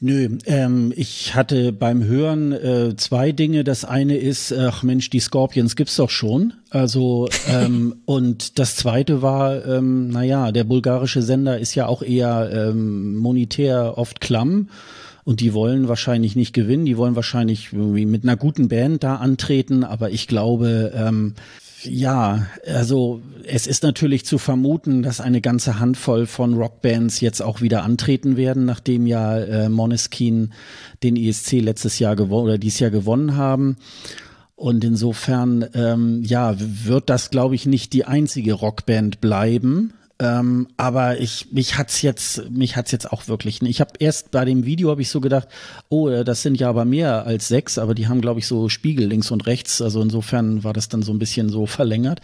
Nö, 0.02 0.38
ähm, 0.46 0.92
ich 0.94 1.36
hatte 1.36 1.72
beim 1.72 2.04
Hören 2.04 2.52
äh, 2.52 2.96
zwei 2.98 3.32
Dinge. 3.32 3.64
Das 3.64 3.86
eine 3.86 4.18
ist, 4.18 4.52
ach 4.52 4.84
Mensch, 4.84 5.10
die 5.10 5.22
Scorpions 5.22 5.78
gibt's 5.78 5.96
doch 5.96 6.10
schon. 6.10 6.54
Also 6.70 7.30
ähm, 7.50 7.96
und 8.04 8.60
das 8.60 8.76
zweite 8.76 9.22
war, 9.22 9.66
ähm, 9.66 10.10
naja, 10.10 10.52
der 10.52 10.66
bulgarische 10.66 11.22
Sender 11.22 11.60
ist 11.60 11.76
ja 11.76 11.88
auch 11.88 12.02
eher 12.02 12.50
ähm, 12.52 13.16
monetär 13.16 13.98
oft 13.98 14.20
klamm. 14.20 14.68
Und 15.24 15.40
die 15.40 15.54
wollen 15.54 15.88
wahrscheinlich 15.88 16.36
nicht 16.36 16.54
gewinnen, 16.54 16.86
die 16.86 16.98
wollen 16.98 17.16
wahrscheinlich 17.16 17.74
irgendwie 17.74 18.06
mit 18.06 18.24
einer 18.24 18.38
guten 18.38 18.68
Band 18.68 19.04
da 19.04 19.16
antreten, 19.16 19.84
aber 19.84 20.12
ich 20.12 20.28
glaube, 20.28 20.92
ähm, 20.94 21.34
ja, 21.86 22.48
also 22.66 23.22
es 23.46 23.68
ist 23.68 23.84
natürlich 23.84 24.26
zu 24.26 24.38
vermuten, 24.38 25.04
dass 25.04 25.22
eine 25.22 25.42
ganze 25.42 25.80
Handvoll 25.80 26.26
von 26.26 26.56
Rockbands 26.56 27.22
jetzt 27.22 27.42
auch 27.42 27.62
wieder 27.62 27.84
antreten 27.84 28.38
werden, 28.38 28.66
nachdem 28.66 29.08
ja 29.08 29.38
äh, 29.38 29.70
Moneskin 29.70 30.54
den 31.04 31.16
ESC 31.16 31.54
letztes 31.54 32.00
Jahr 32.00 32.16
gewonnen 32.16 32.46
oder 32.46 32.58
dieses 32.58 32.80
Jahr 32.80 32.92
gewonnen 32.92 33.36
haben. 33.36 33.78
Und 34.56 34.84
insofern, 34.84 35.66
ähm, 35.74 36.24
ja, 36.24 36.56
wird 36.58 37.10
das, 37.10 37.30
glaube 37.30 37.56
ich, 37.56 37.66
nicht 37.66 37.94
die 37.94 38.06
einzige 38.06 38.54
Rockband 38.54 39.20
bleiben. 39.20 39.94
Ähm, 40.18 40.68
aber 40.78 41.20
ich 41.20 41.52
mich 41.52 41.78
hat's 41.78 42.02
jetzt 42.02 42.50
mich 42.50 42.78
hat's 42.78 42.92
jetzt 42.92 43.12
auch 43.12 43.28
wirklich. 43.28 43.62
Ich 43.62 43.82
habe 43.82 43.92
erst 44.00 44.32
bei 44.32 44.46
dem 44.46 44.66
Video 44.66 44.90
habe 44.90 45.02
ich 45.02 45.10
so 45.10 45.20
gedacht, 45.20 45.50
oh, 45.90 46.08
äh, 46.08 46.24
das 46.24 46.42
sind 46.42 46.58
ja 46.58 46.70
aber 46.70 46.86
mehr 46.86 47.26
als 47.26 47.50
sechs, 47.50 47.78
aber 47.78 47.94
die 47.96 48.08
haben 48.08 48.22
glaube 48.22 48.40
ich 48.40 48.48
so 48.48 48.70
Spiegel 48.70 49.08
links 49.08 49.30
und 49.32 49.46
rechts. 49.46 49.82
Also 49.82 50.02
insofern 50.02 50.64
war 50.64 50.72
das 50.72 50.88
dann 50.88 51.02
so 51.02 51.12
ein 51.12 51.20
bisschen 51.20 51.50
so 51.50 51.66
verlängert. 51.66 52.22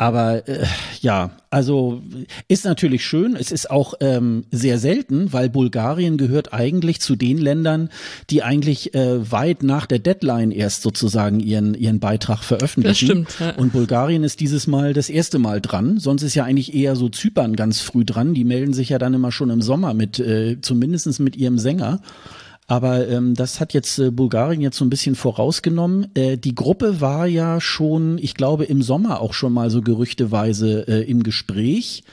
Aber 0.00 0.48
äh, 0.48 0.64
ja, 1.02 1.32
also 1.50 2.00
ist 2.48 2.64
natürlich 2.64 3.04
schön. 3.04 3.36
Es 3.36 3.52
ist 3.52 3.70
auch 3.70 3.92
ähm, 4.00 4.44
sehr 4.50 4.78
selten, 4.78 5.34
weil 5.34 5.50
Bulgarien 5.50 6.16
gehört 6.16 6.54
eigentlich 6.54 7.02
zu 7.02 7.16
den 7.16 7.36
Ländern, 7.36 7.90
die 8.30 8.42
eigentlich 8.42 8.94
äh, 8.94 9.30
weit 9.30 9.62
nach 9.62 9.84
der 9.84 9.98
Deadline 9.98 10.52
erst 10.52 10.80
sozusagen 10.80 11.38
ihren 11.38 11.74
ihren 11.74 12.00
Beitrag 12.00 12.42
veröffentlichen. 12.44 13.24
Das 13.24 13.34
stimmt. 13.34 13.40
Ja. 13.40 13.60
Und 13.60 13.74
Bulgarien 13.74 14.24
ist 14.24 14.40
dieses 14.40 14.66
Mal 14.66 14.94
das 14.94 15.10
erste 15.10 15.38
Mal 15.38 15.60
dran. 15.60 15.98
Sonst 15.98 16.22
ist 16.22 16.34
ja 16.34 16.44
eigentlich 16.44 16.74
eher 16.74 16.96
so 16.96 17.10
Zypern 17.10 17.54
ganz 17.54 17.82
früh 17.82 18.06
dran. 18.06 18.32
Die 18.32 18.44
melden 18.44 18.72
sich 18.72 18.88
ja 18.88 18.98
dann 18.98 19.12
immer 19.12 19.32
schon 19.32 19.50
im 19.50 19.60
Sommer 19.60 19.92
mit, 19.92 20.18
äh, 20.18 20.62
zumindestens 20.62 21.18
mit 21.18 21.36
ihrem 21.36 21.58
Sänger. 21.58 22.00
Aber 22.70 23.08
ähm, 23.08 23.34
das 23.34 23.58
hat 23.58 23.74
jetzt 23.74 23.98
äh, 23.98 24.12
Bulgarien 24.12 24.60
jetzt 24.60 24.76
so 24.76 24.84
ein 24.84 24.90
bisschen 24.90 25.16
vorausgenommen. 25.16 26.14
Äh, 26.14 26.38
die 26.38 26.54
Gruppe 26.54 27.00
war 27.00 27.26
ja 27.26 27.60
schon, 27.60 28.16
ich 28.18 28.34
glaube, 28.34 28.64
im 28.64 28.80
Sommer 28.80 29.20
auch 29.20 29.34
schon 29.34 29.52
mal 29.52 29.70
so 29.70 29.82
gerüchteweise 29.82 30.86
äh, 30.86 31.02
im 31.02 31.24
Gespräch. 31.24 32.04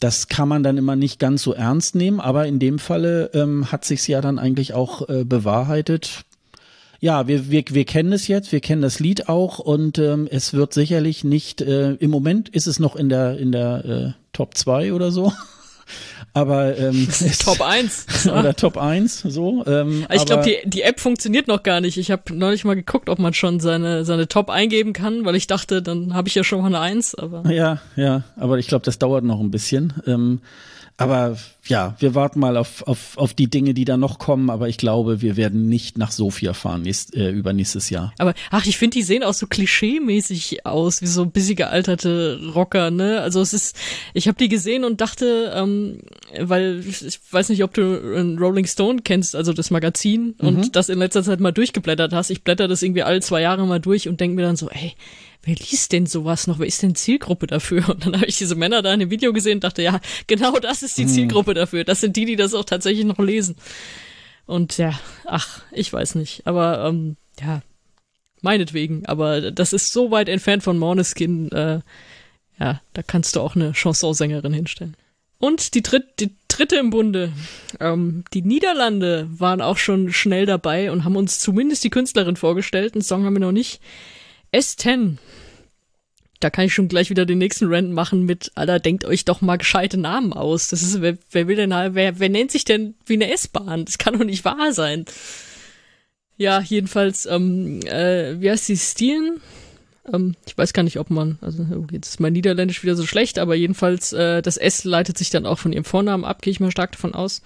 Das 0.00 0.28
kann 0.28 0.48
man 0.48 0.62
dann 0.62 0.78
immer 0.78 0.96
nicht 0.96 1.18
ganz 1.18 1.42
so 1.42 1.52
ernst 1.52 1.96
nehmen, 1.96 2.18
aber 2.18 2.46
in 2.46 2.58
dem 2.58 2.78
Falle 2.78 3.28
ähm, 3.34 3.70
hat 3.70 3.84
sich's 3.84 4.06
ja 4.06 4.22
dann 4.22 4.38
eigentlich 4.38 4.72
auch 4.72 5.06
äh, 5.10 5.26
bewahrheitet. 5.26 6.24
Ja, 7.00 7.28
wir, 7.28 7.50
wir, 7.50 7.64
wir 7.68 7.84
kennen 7.84 8.14
es 8.14 8.26
jetzt, 8.26 8.52
wir 8.52 8.60
kennen 8.60 8.80
das 8.80 9.00
Lied 9.00 9.28
auch 9.28 9.58
und 9.58 9.98
ähm, 9.98 10.26
es 10.30 10.54
wird 10.54 10.72
sicherlich 10.72 11.24
nicht, 11.24 11.60
äh, 11.60 11.92
im 11.96 12.10
Moment 12.10 12.48
ist 12.48 12.66
es 12.66 12.80
noch 12.80 12.96
in 12.96 13.10
der, 13.10 13.36
in 13.36 13.52
der 13.52 13.84
äh, 13.84 14.12
Top 14.32 14.56
2 14.56 14.94
oder 14.94 15.12
so. 15.12 15.30
aber 16.34 16.76
ähm, 16.76 17.08
Top 17.38 17.60
1. 17.60 18.06
oder 18.26 18.54
Top 18.54 18.76
1, 18.76 19.20
so. 19.20 19.64
Ähm, 19.66 20.04
ich 20.12 20.26
glaube, 20.26 20.42
die, 20.42 20.68
die 20.68 20.82
App 20.82 20.98
funktioniert 20.98 21.46
noch 21.46 21.62
gar 21.62 21.80
nicht. 21.80 21.96
Ich 21.96 22.10
habe 22.10 22.22
neulich 22.34 22.64
mal 22.64 22.74
geguckt, 22.74 23.08
ob 23.08 23.20
man 23.20 23.32
schon 23.34 23.60
seine, 23.60 24.04
seine 24.04 24.26
Top 24.26 24.50
eingeben 24.50 24.92
kann, 24.92 25.24
weil 25.24 25.36
ich 25.36 25.46
dachte, 25.46 25.80
dann 25.80 26.12
habe 26.12 26.26
ich 26.26 26.34
ja 26.34 26.42
schon 26.42 26.60
mal 26.60 26.66
eine 26.66 26.80
1, 26.80 27.14
aber. 27.14 27.48
Ja, 27.50 27.78
ja, 27.94 28.24
aber 28.36 28.58
ich 28.58 28.66
glaube, 28.66 28.84
das 28.84 28.98
dauert 28.98 29.22
noch 29.22 29.40
ein 29.40 29.52
bisschen. 29.52 29.92
Ähm, 30.06 30.40
aber 30.96 31.36
ja, 31.66 31.96
wir 31.98 32.14
warten 32.14 32.38
mal 32.38 32.56
auf, 32.56 32.86
auf, 32.86 33.16
auf 33.16 33.34
die 33.34 33.48
Dinge, 33.48 33.74
die 33.74 33.84
da 33.84 33.96
noch 33.96 34.18
kommen, 34.18 34.48
aber 34.48 34.68
ich 34.68 34.76
glaube, 34.76 35.22
wir 35.22 35.36
werden 35.36 35.68
nicht 35.68 35.98
nach 35.98 36.12
Sofia 36.12 36.52
fahren 36.52 36.82
nächst, 36.82 37.16
äh, 37.16 37.30
übernächstes 37.30 37.90
Jahr. 37.90 38.12
Aber 38.18 38.34
ach, 38.50 38.66
ich 38.66 38.76
finde, 38.76 38.98
die 38.98 39.02
sehen 39.02 39.24
auch 39.24 39.34
so 39.34 39.46
klischee-mäßig 39.46 40.64
aus, 40.66 41.02
wie 41.02 41.06
so 41.06 41.26
bisschen 41.26 41.56
gealterte 41.56 42.40
Rocker, 42.54 42.90
ne? 42.90 43.20
Also 43.20 43.40
es 43.40 43.52
ist, 43.52 43.76
ich 44.12 44.28
habe 44.28 44.38
die 44.38 44.48
gesehen 44.48 44.84
und 44.84 45.00
dachte, 45.00 45.52
ähm, 45.54 45.98
weil 46.38 46.84
ich 46.86 47.18
weiß 47.30 47.48
nicht, 47.48 47.64
ob 47.64 47.74
du 47.74 48.36
Rolling 48.38 48.66
Stone 48.66 49.00
kennst, 49.02 49.34
also 49.34 49.52
das 49.52 49.70
Magazin, 49.70 50.34
mhm. 50.40 50.48
und 50.48 50.76
das 50.76 50.88
in 50.90 50.98
letzter 50.98 51.24
Zeit 51.24 51.40
mal 51.40 51.52
durchgeblättert 51.52 52.12
hast. 52.12 52.30
Ich 52.30 52.44
blätter 52.44 52.68
das 52.68 52.82
irgendwie 52.82 53.02
alle 53.02 53.20
zwei 53.20 53.40
Jahre 53.40 53.66
mal 53.66 53.80
durch 53.80 54.08
und 54.08 54.20
denke 54.20 54.36
mir 54.36 54.42
dann 54.42 54.56
so, 54.56 54.68
ey, 54.68 54.94
wer 55.44 55.54
liest 55.54 55.92
denn 55.92 56.06
sowas 56.06 56.46
noch? 56.46 56.58
Wer 56.58 56.66
ist 56.66 56.82
denn 56.82 56.94
Zielgruppe 56.94 57.46
dafür? 57.46 57.88
Und 57.88 58.06
dann 58.06 58.14
habe 58.14 58.26
ich 58.26 58.36
diese 58.36 58.54
Männer 58.54 58.82
da 58.82 58.92
in 58.92 59.00
dem 59.00 59.10
Video 59.10 59.32
gesehen 59.32 59.58
und 59.58 59.64
dachte, 59.64 59.82
ja, 59.82 60.00
genau 60.26 60.58
das 60.58 60.82
ist 60.82 60.98
die 60.98 61.02
hm. 61.04 61.08
Zielgruppe 61.08 61.54
dafür. 61.54 61.84
Das 61.84 62.00
sind 62.00 62.16
die, 62.16 62.24
die 62.24 62.36
das 62.36 62.54
auch 62.54 62.64
tatsächlich 62.64 63.04
noch 63.04 63.18
lesen. 63.18 63.56
Und 64.46 64.78
ja, 64.78 64.98
ach, 65.24 65.62
ich 65.72 65.92
weiß 65.92 66.16
nicht. 66.16 66.46
Aber 66.46 66.84
ähm, 66.86 67.16
ja, 67.40 67.62
meinetwegen. 68.42 69.06
Aber 69.06 69.50
das 69.50 69.72
ist 69.72 69.92
so 69.92 70.10
weit 70.10 70.28
entfernt 70.28 70.62
von 70.62 70.78
Morneskin. 70.78 71.50
Äh, 71.52 71.80
ja, 72.60 72.80
da 72.92 73.02
kannst 73.02 73.36
du 73.36 73.40
auch 73.40 73.56
eine 73.56 73.72
Chansonsängerin 73.74 74.52
hinstellen. 74.52 74.96
Und 75.38 75.74
die, 75.74 75.82
dritt, 75.82 76.20
die 76.20 76.30
dritte 76.48 76.76
im 76.76 76.90
Bunde. 76.90 77.32
Ähm, 77.80 78.24
die 78.32 78.42
Niederlande 78.42 79.28
waren 79.30 79.60
auch 79.60 79.78
schon 79.78 80.12
schnell 80.12 80.46
dabei 80.46 80.92
und 80.92 81.04
haben 81.04 81.16
uns 81.16 81.38
zumindest 81.40 81.84
die 81.84 81.90
Künstlerin 81.90 82.36
vorgestellt. 82.36 82.94
Einen 82.94 83.02
Song 83.02 83.24
haben 83.24 83.34
wir 83.34 83.40
noch 83.40 83.52
nicht. 83.52 83.80
S10. 84.54 85.16
Da 86.40 86.50
kann 86.50 86.66
ich 86.66 86.74
schon 86.74 86.88
gleich 86.88 87.10
wieder 87.10 87.24
den 87.24 87.38
nächsten 87.38 87.72
Rant 87.72 87.92
machen 87.92 88.24
mit, 88.24 88.52
Alter, 88.54 88.78
denkt 88.78 89.04
euch 89.04 89.24
doch 89.24 89.40
mal 89.40 89.56
gescheite 89.56 89.96
Namen 89.96 90.32
aus. 90.32 90.68
Das 90.68 90.82
ist, 90.82 91.00
wer, 91.00 91.16
wer 91.30 91.48
will 91.48 91.56
denn, 91.56 91.70
wer, 91.70 92.18
wer 92.18 92.28
nennt 92.28 92.50
sich 92.50 92.64
denn 92.64 92.94
wie 93.06 93.14
eine 93.14 93.32
S-Bahn? 93.32 93.84
Das 93.84 93.98
kann 93.98 94.18
doch 94.18 94.24
nicht 94.24 94.44
wahr 94.44 94.72
sein. 94.72 95.06
Ja, 96.36 96.60
jedenfalls, 96.60 97.26
ähm, 97.26 97.80
äh, 97.86 98.40
wie 98.40 98.50
heißt 98.50 98.68
die 98.68 98.76
Stilen? 98.76 99.40
Ähm, 100.12 100.34
ich 100.46 100.58
weiß 100.58 100.72
gar 100.72 100.82
nicht, 100.82 100.98
ob 100.98 101.10
man, 101.10 101.38
also 101.40 101.64
jetzt 101.90 102.08
ist 102.08 102.20
mein 102.20 102.32
Niederländisch 102.32 102.82
wieder 102.82 102.96
so 102.96 103.06
schlecht, 103.06 103.38
aber 103.38 103.54
jedenfalls, 103.54 104.12
äh, 104.12 104.42
das 104.42 104.56
S 104.56 104.84
leitet 104.84 105.16
sich 105.16 105.30
dann 105.30 105.46
auch 105.46 105.58
von 105.58 105.72
ihrem 105.72 105.84
Vornamen 105.84 106.24
ab, 106.24 106.42
gehe 106.42 106.50
ich 106.50 106.60
mal 106.60 106.70
stark 106.70 106.92
davon 106.92 107.14
aus. 107.14 107.42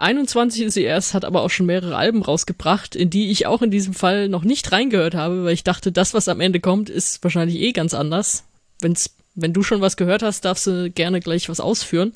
21 0.00 0.62
ist 0.62 0.74
sie 0.74 0.82
erst, 0.82 1.12
hat 1.12 1.24
aber 1.24 1.42
auch 1.42 1.50
schon 1.50 1.66
mehrere 1.66 1.96
Alben 1.96 2.22
rausgebracht, 2.22 2.96
in 2.96 3.10
die 3.10 3.30
ich 3.30 3.46
auch 3.46 3.60
in 3.60 3.70
diesem 3.70 3.92
Fall 3.92 4.28
noch 4.28 4.44
nicht 4.44 4.72
reingehört 4.72 5.14
habe, 5.14 5.44
weil 5.44 5.52
ich 5.52 5.64
dachte, 5.64 5.92
das, 5.92 6.14
was 6.14 6.28
am 6.28 6.40
Ende 6.40 6.58
kommt, 6.58 6.88
ist 6.88 7.22
wahrscheinlich 7.22 7.60
eh 7.60 7.72
ganz 7.72 7.92
anders. 7.92 8.44
Wenn's, 8.80 9.14
wenn 9.34 9.52
du 9.52 9.62
schon 9.62 9.82
was 9.82 9.98
gehört 9.98 10.22
hast, 10.22 10.44
darfst 10.46 10.66
du 10.66 10.90
gerne 10.90 11.20
gleich 11.20 11.48
was 11.50 11.60
ausführen. 11.60 12.12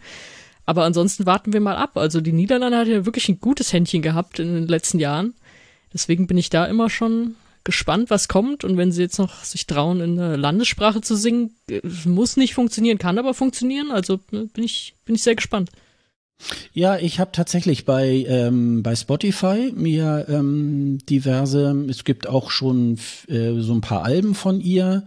Aber 0.64 0.84
ansonsten 0.84 1.26
warten 1.26 1.52
wir 1.52 1.60
mal 1.60 1.76
ab. 1.76 1.98
Also 1.98 2.22
die 2.22 2.32
Niederlande 2.32 2.78
hat 2.78 2.88
ja 2.88 3.04
wirklich 3.04 3.28
ein 3.28 3.38
gutes 3.38 3.72
Händchen 3.74 4.00
gehabt 4.00 4.38
in 4.38 4.54
den 4.54 4.66
letzten 4.66 4.98
Jahren. 4.98 5.34
Deswegen 5.92 6.26
bin 6.26 6.38
ich 6.38 6.48
da 6.48 6.64
immer 6.64 6.88
schon 6.88 7.36
gespannt, 7.64 8.08
was 8.08 8.28
kommt. 8.28 8.64
Und 8.64 8.78
wenn 8.78 8.92
sie 8.92 9.02
jetzt 9.02 9.18
noch 9.18 9.44
sich 9.44 9.66
trauen, 9.66 10.00
in 10.00 10.16
der 10.16 10.38
Landessprache 10.38 11.02
zu 11.02 11.16
singen, 11.16 11.54
äh, 11.68 11.80
muss 12.06 12.38
nicht 12.38 12.54
funktionieren, 12.54 12.96
kann 12.96 13.18
aber 13.18 13.34
funktionieren. 13.34 13.90
Also 13.90 14.20
ne, 14.30 14.48
bin 14.54 14.64
ich, 14.64 14.94
bin 15.04 15.14
ich 15.14 15.22
sehr 15.22 15.34
gespannt. 15.34 15.70
Ja, 16.72 16.98
ich 16.98 17.20
habe 17.20 17.32
tatsächlich 17.32 17.84
bei 17.84 18.24
ähm, 18.28 18.82
bei 18.82 18.96
Spotify 18.96 19.72
mir 19.74 20.26
ähm, 20.28 20.98
diverse. 21.08 21.86
Es 21.88 22.04
gibt 22.04 22.26
auch 22.26 22.50
schon 22.50 22.98
äh, 23.28 23.60
so 23.60 23.72
ein 23.72 23.80
paar 23.80 24.04
Alben 24.04 24.34
von 24.34 24.60
ihr. 24.60 25.04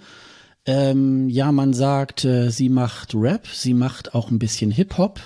Ähm, 0.65 1.29
ja, 1.29 1.51
man 1.51 1.73
sagt, 1.73 2.25
äh, 2.25 2.49
sie 2.49 2.69
macht 2.69 3.13
Rap, 3.13 3.47
sie 3.47 3.73
macht 3.73 4.15
auch 4.15 4.31
ein 4.31 4.39
bisschen 4.39 4.71
Hip 4.71 4.97
Hop. 4.97 5.19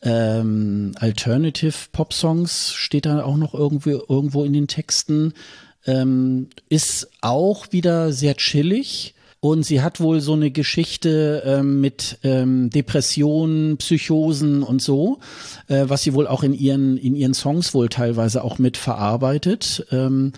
Ähm, 0.00 0.92
Alternative 0.96 1.74
Pop 1.92 2.12
Songs 2.12 2.72
steht 2.72 3.06
da 3.06 3.22
auch 3.24 3.36
noch 3.36 3.54
irgendwo 3.54 3.90
irgendwo 3.90 4.44
in 4.44 4.52
den 4.52 4.68
Texten. 4.68 5.34
Ähm, 5.86 6.48
ist 6.68 7.08
auch 7.20 7.72
wieder 7.72 8.12
sehr 8.12 8.36
chillig 8.36 9.14
und 9.40 9.64
sie 9.64 9.82
hat 9.82 10.00
wohl 10.00 10.20
so 10.20 10.32
eine 10.32 10.50
Geschichte 10.50 11.42
ähm, 11.46 11.80
mit 11.80 12.18
ähm, 12.24 12.70
Depressionen, 12.70 13.76
Psychosen 13.76 14.62
und 14.62 14.82
so, 14.82 15.20
äh, 15.68 15.84
was 15.86 16.02
sie 16.02 16.14
wohl 16.14 16.26
auch 16.26 16.42
in 16.42 16.54
ihren, 16.54 16.96
in 16.96 17.14
ihren 17.14 17.34
Songs 17.34 17.72
wohl 17.72 17.88
teilweise 17.88 18.42
auch 18.42 18.58
mit 18.58 18.76
verarbeitet. 18.76 19.86
Ähm, 19.92 20.32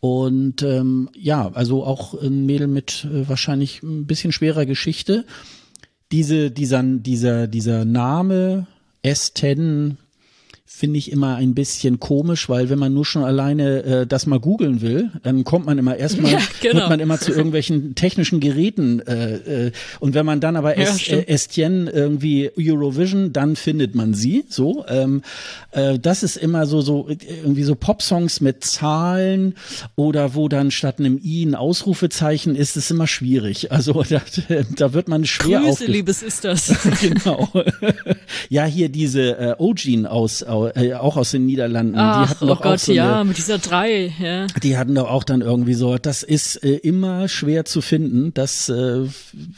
und 0.00 0.62
ähm, 0.62 1.10
ja, 1.14 1.50
also 1.52 1.84
auch 1.84 2.14
ein 2.14 2.46
Mädel 2.46 2.68
mit 2.68 3.04
äh, 3.04 3.28
wahrscheinlich 3.28 3.82
ein 3.82 4.06
bisschen 4.06 4.32
schwerer 4.32 4.64
Geschichte. 4.64 5.26
Diese, 6.10 6.50
dieser, 6.50 6.82
dieser, 6.82 7.48
dieser 7.48 7.84
Name 7.84 8.66
S10 9.04 9.96
finde 10.78 10.96
ich 10.98 11.10
immer 11.10 11.34
ein 11.34 11.54
bisschen 11.54 11.98
komisch, 11.98 12.48
weil 12.48 12.70
wenn 12.70 12.78
man 12.78 12.94
nur 12.94 13.04
schon 13.04 13.24
alleine 13.24 13.82
äh, 13.82 14.06
das 14.06 14.26
mal 14.26 14.38
googeln 14.38 14.80
will, 14.80 15.10
dann 15.24 15.42
kommt 15.42 15.66
man 15.66 15.76
immer 15.76 15.96
erstmal, 15.96 16.30
ja, 16.32 16.38
genau. 16.60 16.76
wird 16.76 16.88
man 16.88 17.00
immer 17.00 17.18
zu 17.18 17.32
irgendwelchen 17.32 17.94
technischen 17.96 18.38
Geräten 18.38 19.00
äh, 19.00 19.66
äh, 19.66 19.72
und 19.98 20.14
wenn 20.14 20.24
man 20.24 20.38
dann 20.38 20.54
aber 20.54 20.78
ja, 20.78 20.86
äh, 21.08 21.26
Estienne 21.26 21.90
irgendwie 21.90 22.52
Eurovision, 22.56 23.32
dann 23.32 23.56
findet 23.56 23.96
man 23.96 24.14
sie. 24.14 24.44
So, 24.48 24.84
ähm, 24.88 25.22
äh, 25.72 25.98
das 25.98 26.22
ist 26.22 26.36
immer 26.36 26.64
so 26.66 26.80
so 26.80 27.08
irgendwie 27.08 27.64
so 27.64 27.74
Popsongs 27.74 28.40
mit 28.40 28.62
Zahlen 28.62 29.54
oder 29.96 30.36
wo 30.36 30.48
dann 30.48 30.70
statt 30.70 31.00
einem 31.00 31.20
i 31.24 31.42
ein 31.44 31.56
Ausrufezeichen 31.56 32.54
ist, 32.54 32.76
ist 32.76 32.92
immer 32.92 33.08
schwierig. 33.08 33.72
Also 33.72 34.00
da, 34.08 34.22
da 34.76 34.92
wird 34.92 35.08
man 35.08 35.24
schwer 35.24 35.60
Grüße, 35.60 35.86
liebes 35.86 36.22
ist 36.22 36.44
das. 36.44 36.72
genau. 37.00 37.48
ja, 38.48 38.64
hier 38.64 38.88
diese 38.90 39.36
äh, 39.38 39.54
Ojin 39.58 40.06
aus, 40.06 40.44
aus 40.44 40.67
äh, 40.76 40.94
auch 40.94 41.16
aus 41.16 41.30
den 41.30 41.46
Niederlanden. 41.46 41.94
Ach, 41.96 42.24
die 42.24 42.30
hatten 42.30 42.44
oh 42.44 42.48
doch 42.48 42.62
Gott, 42.62 42.74
auch 42.74 42.78
so 42.78 42.92
ja, 42.92 43.16
eine, 43.16 43.24
mit 43.24 43.38
dieser 43.38 43.58
drei, 43.58 44.12
ja. 44.18 44.46
Die 44.62 44.76
hatten 44.76 44.94
doch 44.94 45.10
auch 45.10 45.24
dann 45.24 45.40
irgendwie 45.40 45.74
so, 45.74 45.98
das 45.98 46.22
ist 46.22 46.56
äh, 46.62 46.76
immer 46.76 47.28
schwer 47.28 47.64
zu 47.64 47.80
finden. 47.80 48.32
Das, 48.34 48.68
äh, 48.68 49.06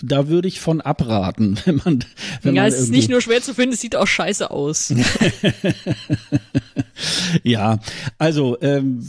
da 0.02 0.28
würde 0.28 0.48
ich 0.48 0.60
von 0.60 0.80
abraten, 0.80 1.58
wenn 1.64 1.80
man. 1.84 2.04
Wenn 2.42 2.54
ja, 2.54 2.62
man 2.62 2.72
es 2.72 2.78
ist 2.78 2.90
nicht 2.90 3.10
nur 3.10 3.20
schwer 3.20 3.42
zu 3.42 3.54
finden, 3.54 3.74
es 3.74 3.80
sieht 3.80 3.96
auch 3.96 4.06
scheiße 4.06 4.50
aus. 4.50 4.92
ja, 7.42 7.78
also 8.18 8.56
ähm, 8.60 9.04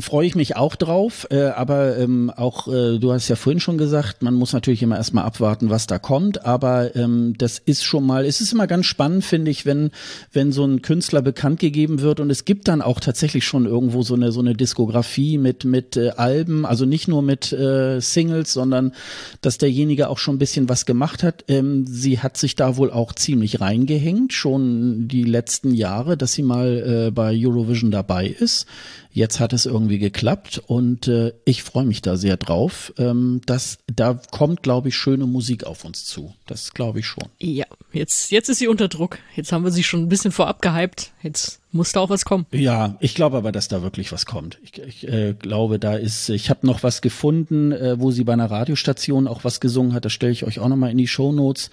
freue 0.00 0.26
ich 0.26 0.34
mich 0.34 0.56
auch 0.56 0.76
drauf, 0.76 1.26
äh, 1.30 1.44
aber 1.44 1.98
ähm, 1.98 2.30
auch, 2.30 2.68
äh, 2.68 2.98
du 2.98 3.12
hast 3.12 3.28
ja 3.28 3.36
vorhin 3.36 3.60
schon 3.60 3.78
gesagt, 3.78 4.22
man 4.22 4.34
muss 4.34 4.52
natürlich 4.52 4.82
immer 4.82 4.96
erstmal 4.96 5.24
abwarten, 5.24 5.70
was 5.70 5.86
da 5.86 5.98
kommt, 5.98 6.44
aber 6.44 6.96
ähm, 6.96 7.34
das 7.38 7.58
ist 7.58 7.84
schon 7.84 8.04
mal, 8.04 8.24
es 8.24 8.40
ist 8.40 8.52
immer 8.52 8.66
ganz 8.66 8.86
spannend, 8.86 9.24
finde 9.24 9.50
ich, 9.50 9.66
wenn, 9.66 9.90
wenn 10.32 10.52
so 10.52 10.64
ein 10.64 10.82
Künstler 10.82 11.22
bekannt 11.22 11.60
gegeben 11.60 12.00
wird 12.00 12.20
und 12.20 12.30
es 12.30 12.44
gibt 12.44 12.68
dann 12.68 12.82
auch 12.82 13.00
tatsächlich 13.00 13.44
schon 13.44 13.66
irgendwo 13.66 14.02
so 14.02 14.14
eine, 14.14 14.32
so 14.32 14.40
eine 14.40 14.54
Diskografie 14.54 15.38
mit, 15.38 15.64
mit 15.64 15.96
äh, 15.96 16.10
Alben, 16.10 16.66
also 16.66 16.84
nicht 16.84 17.08
nur 17.08 17.22
mit 17.22 17.52
äh, 17.52 18.00
Singles, 18.00 18.52
sondern 18.52 18.92
dass 19.40 19.58
derjenige 19.58 20.08
auch 20.08 20.18
schon 20.18 20.36
ein 20.36 20.38
bisschen 20.38 20.68
was 20.68 20.86
gemacht 20.86 21.22
hat. 21.22 21.44
Ähm, 21.48 21.86
sie 21.86 22.20
hat 22.20 22.36
sich 22.36 22.56
da 22.56 22.76
wohl 22.76 22.90
auch 22.90 23.12
ziemlich 23.12 23.60
reingehängt, 23.60 24.32
schon 24.32 25.08
die 25.08 25.24
letzten 25.24 25.74
Jahre, 25.74 26.16
dass 26.16 26.32
sie 26.32 26.42
mal 26.42 27.08
äh, 27.08 27.10
bei 27.14 27.34
Eurovision 27.34 27.90
dabei 27.90 28.26
ist. 28.26 28.66
jetzt 29.14 29.38
hat 29.38 29.52
es 29.52 29.64
irgendwie 29.64 29.98
geklappt 29.98 30.60
und 30.66 31.06
äh, 31.06 31.32
ich 31.44 31.62
freue 31.62 31.84
mich 31.84 32.02
da 32.02 32.16
sehr 32.16 32.36
drauf. 32.36 32.92
Ähm, 32.98 33.40
dass, 33.46 33.78
da 33.86 34.20
kommt, 34.32 34.64
glaube 34.64 34.88
ich, 34.88 34.96
schöne 34.96 35.26
Musik 35.26 35.64
auf 35.64 35.84
uns 35.84 36.04
zu. 36.04 36.34
Das 36.46 36.74
glaube 36.74 36.98
ich 36.98 37.06
schon. 37.06 37.24
Ja, 37.38 37.66
jetzt, 37.92 38.32
jetzt 38.32 38.48
ist 38.48 38.58
sie 38.58 38.66
unter 38.66 38.88
Druck. 38.88 39.18
Jetzt 39.36 39.52
haben 39.52 39.64
wir 39.64 39.70
sie 39.70 39.84
schon 39.84 40.02
ein 40.02 40.08
bisschen 40.08 40.32
vorab 40.32 40.60
gehypt. 40.62 41.12
Jetzt 41.22 41.60
muss 41.70 41.92
da 41.92 42.00
auch 42.00 42.10
was 42.10 42.24
kommen. 42.24 42.46
Ja, 42.52 42.96
ich 43.00 43.14
glaube 43.14 43.36
aber, 43.36 43.52
dass 43.52 43.68
da 43.68 43.82
wirklich 43.82 44.10
was 44.10 44.26
kommt. 44.26 44.58
Ich, 44.64 44.78
ich 44.78 45.08
äh, 45.08 45.34
glaube, 45.34 45.78
da 45.78 45.94
ist, 45.94 46.28
ich 46.28 46.50
habe 46.50 46.66
noch 46.66 46.82
was 46.82 47.00
gefunden, 47.00 47.70
äh, 47.70 48.00
wo 48.00 48.10
sie 48.10 48.24
bei 48.24 48.32
einer 48.32 48.50
Radiostation 48.50 49.28
auch 49.28 49.44
was 49.44 49.60
gesungen 49.60 49.92
hat. 49.92 50.04
Das 50.04 50.12
stelle 50.12 50.32
ich 50.32 50.44
euch 50.44 50.58
auch 50.58 50.68
nochmal 50.68 50.90
in 50.90 50.98
die 50.98 51.08
Show 51.08 51.32
Notes. 51.32 51.70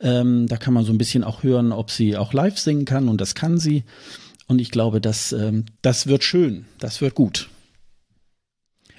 Ähm, 0.00 0.46
da 0.48 0.56
kann 0.56 0.74
man 0.74 0.84
so 0.84 0.92
ein 0.92 0.98
bisschen 0.98 1.22
auch 1.22 1.44
hören, 1.44 1.72
ob 1.72 1.90
sie 1.90 2.16
auch 2.16 2.32
live 2.32 2.58
singen 2.58 2.84
kann 2.84 3.08
und 3.08 3.20
das 3.20 3.36
kann 3.36 3.58
sie. 3.58 3.84
Und 4.50 4.60
ich 4.60 4.72
glaube, 4.72 5.00
das, 5.00 5.30
ähm, 5.30 5.64
das 5.80 6.08
wird 6.08 6.24
schön, 6.24 6.64
das 6.80 7.00
wird 7.00 7.14
gut. 7.14 7.48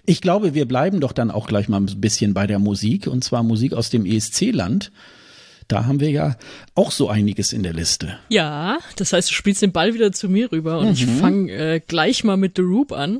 Ich 0.05 0.21
glaube, 0.21 0.53
wir 0.53 0.65
bleiben 0.65 1.01
doch 1.01 1.11
dann 1.11 1.29
auch 1.29 1.45
gleich 1.45 1.67
mal 1.67 1.81
ein 1.81 1.99
bisschen 1.99 2.33
bei 2.33 2.47
der 2.47 2.57
Musik 2.57 3.05
und 3.05 3.21
zwar 3.21 3.43
Musik 3.43 3.73
aus 3.73 3.89
dem 3.89 4.05
ESC-Land. 4.05 4.93
Da 5.67 5.85
haben 5.85 5.99
wir 5.99 6.09
ja 6.09 6.37
auch 6.73 6.91
so 6.91 7.09
einiges 7.09 7.51
in 7.51 7.63
der 7.63 7.73
Liste. 7.73 8.17
Ja, 8.29 8.79
das 8.95 9.11
heißt, 9.11 9.29
du 9.29 9.33
spielst 9.33 9.61
den 9.61 9.73
Ball 9.73 9.93
wieder 9.93 10.13
zu 10.13 10.29
mir 10.29 10.49
rüber 10.53 10.79
und 10.79 10.85
mhm. 10.85 10.93
ich 10.93 11.05
fange 11.05 11.51
äh, 11.51 11.81
gleich 11.85 12.23
mal 12.23 12.37
mit 12.37 12.55
The 12.55 12.61
Roop 12.61 12.93
an. 12.93 13.19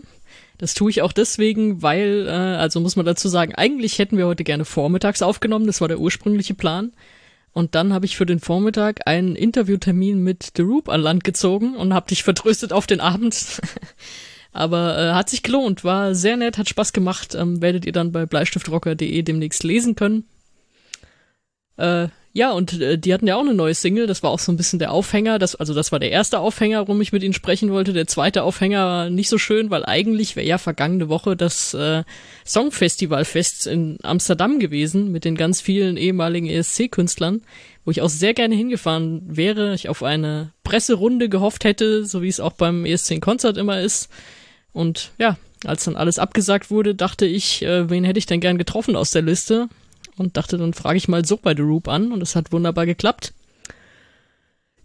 Das 0.57 0.73
tue 0.73 0.89
ich 0.89 1.01
auch 1.01 1.11
deswegen, 1.11 1.81
weil, 1.81 2.27
äh, 2.27 2.31
also 2.31 2.79
muss 2.79 2.95
man 2.95 3.05
dazu 3.05 3.27
sagen, 3.27 3.55
eigentlich 3.55 3.99
hätten 3.99 4.17
wir 4.17 4.27
heute 4.27 4.45
gerne 4.45 4.63
vormittags 4.63 5.21
aufgenommen, 5.21 5.67
das 5.67 5.81
war 5.81 5.89
der 5.89 5.99
ursprüngliche 5.99 6.53
Plan. 6.53 6.93
Und 7.53 7.75
dann 7.75 7.93
habe 7.93 8.05
ich 8.05 8.15
für 8.15 8.25
den 8.25 8.39
Vormittag 8.39 9.07
einen 9.07 9.35
Interviewtermin 9.35 10.19
mit 10.23 10.51
The 10.55 10.61
Roop 10.61 10.87
an 10.87 11.01
Land 11.01 11.23
gezogen 11.23 11.75
und 11.75 11.93
habe 11.93 12.07
dich 12.07 12.23
vertröstet 12.23 12.71
auf 12.71 12.87
den 12.87 13.01
Abend. 13.01 13.61
Aber 14.53 14.97
äh, 14.97 15.13
hat 15.13 15.29
sich 15.29 15.43
gelohnt, 15.43 15.83
war 15.83 16.13
sehr 16.13 16.37
nett, 16.37 16.57
hat 16.57 16.69
Spaß 16.69 16.93
gemacht. 16.93 17.35
Ähm, 17.35 17.61
werdet 17.61 17.85
ihr 17.85 17.93
dann 17.93 18.11
bei 18.11 18.25
bleistiftrocker.de 18.25 19.21
demnächst 19.21 19.63
lesen 19.63 19.95
können. 19.95 20.25
Äh, 21.77 22.09
ja, 22.33 22.51
und 22.51 22.79
äh, 22.79 22.97
die 22.97 23.13
hatten 23.13 23.27
ja 23.27 23.35
auch 23.35 23.41
eine 23.41 23.53
neue 23.53 23.73
Single, 23.73 24.07
das 24.07 24.23
war 24.23 24.31
auch 24.31 24.39
so 24.39 24.53
ein 24.53 24.57
bisschen 24.57 24.79
der 24.79 24.93
Aufhänger, 24.93 25.37
das, 25.37 25.55
also 25.55 25.73
das 25.73 25.91
war 25.91 25.99
der 25.99 26.11
erste 26.11 26.39
Aufhänger, 26.39 26.79
warum 26.79 27.01
ich 27.01 27.11
mit 27.11 27.23
ihnen 27.23 27.33
sprechen 27.33 27.71
wollte. 27.71 27.91
Der 27.91 28.07
zweite 28.07 28.43
Aufhänger 28.43 28.85
war 28.85 29.09
nicht 29.09 29.27
so 29.27 29.37
schön, 29.37 29.69
weil 29.69 29.83
eigentlich 29.85 30.37
wäre 30.37 30.47
ja 30.47 30.57
vergangene 30.57 31.09
Woche 31.09 31.35
das 31.35 31.73
äh, 31.73 32.03
Songfestivalfest 32.45 33.67
in 33.67 33.97
Amsterdam 34.03 34.59
gewesen 34.59 35.11
mit 35.11 35.25
den 35.25 35.35
ganz 35.35 35.59
vielen 35.59 35.97
ehemaligen 35.97 36.47
ESC-Künstlern, 36.47 37.41
wo 37.83 37.91
ich 37.91 38.01
auch 38.01 38.09
sehr 38.09 38.33
gerne 38.33 38.55
hingefahren 38.55 39.23
wäre, 39.25 39.73
ich 39.73 39.89
auf 39.89 40.01
eine 40.01 40.53
Presserunde 40.63 41.27
gehofft 41.27 41.65
hätte, 41.65 42.05
so 42.05 42.21
wie 42.21 42.29
es 42.29 42.39
auch 42.39 42.53
beim 42.53 42.85
ESC-Konzert 42.85 43.57
immer 43.57 43.81
ist. 43.81 44.09
Und 44.71 45.11
ja, 45.19 45.35
als 45.65 45.83
dann 45.83 45.97
alles 45.97 46.17
abgesagt 46.17 46.71
wurde, 46.71 46.95
dachte 46.95 47.25
ich, 47.25 47.61
äh, 47.61 47.89
wen 47.89 48.05
hätte 48.05 48.19
ich 48.19 48.25
denn 48.25 48.39
gern 48.39 48.57
getroffen 48.57 48.95
aus 48.95 49.11
der 49.11 49.21
Liste? 49.21 49.67
Und 50.21 50.37
dachte, 50.37 50.57
dann 50.57 50.73
frage 50.73 50.97
ich 50.97 51.07
mal 51.07 51.25
so 51.25 51.37
bei 51.37 51.55
The 51.55 51.61
Roop 51.61 51.87
an 51.87 52.11
und 52.11 52.21
es 52.21 52.35
hat 52.35 52.51
wunderbar 52.51 52.85
geklappt. 52.85 53.33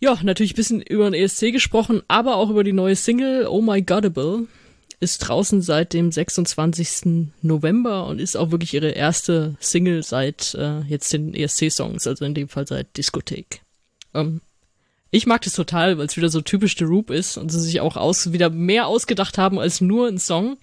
Ja, 0.01 0.19
natürlich 0.23 0.53
ein 0.53 0.57
bisschen 0.57 0.83
über 0.83 1.11
den 1.11 1.15
ESC 1.15 1.53
gesprochen, 1.53 2.03
aber 2.09 2.37
auch 2.37 2.51
über 2.51 2.65
die 2.65 2.73
neue 2.73 2.97
Single 2.97 3.47
Oh 3.47 3.63
My 3.63 3.83
Godable. 3.83 4.47
Ist 4.99 5.19
draußen 5.19 5.61
seit 5.61 5.93
dem 5.93 6.11
26. 6.11 7.33
November 7.43 8.07
und 8.07 8.19
ist 8.19 8.37
auch 8.37 8.51
wirklich 8.51 8.73
ihre 8.73 8.91
erste 8.91 9.55
Single 9.61 10.03
seit 10.03 10.55
äh, 10.55 10.81
jetzt 10.89 11.13
den 11.13 11.35
ESC-Songs, 11.35 12.07
also 12.07 12.25
in 12.25 12.35
dem 12.35 12.49
Fall 12.49 12.67
seit 12.67 12.97
Diskothek. 12.97 13.61
Ähm, 14.15 14.41
ich 15.11 15.27
mag 15.27 15.43
das 15.43 15.53
total, 15.53 15.99
weil 15.99 16.07
es 16.07 16.17
wieder 16.17 16.31
so 16.31 16.41
typisch 16.41 16.77
The 16.77 16.85
Roop 16.85 17.11
ist 17.11 17.37
und 17.37 17.51
sie 17.51 17.61
sich 17.61 17.81
auch 17.81 17.97
aus, 17.97 18.33
wieder 18.33 18.51
mehr 18.51 18.87
ausgedacht 18.87 19.39
haben 19.39 19.59
als 19.59 19.81
nur 19.81 20.09
ein 20.09 20.19
Song. 20.19 20.57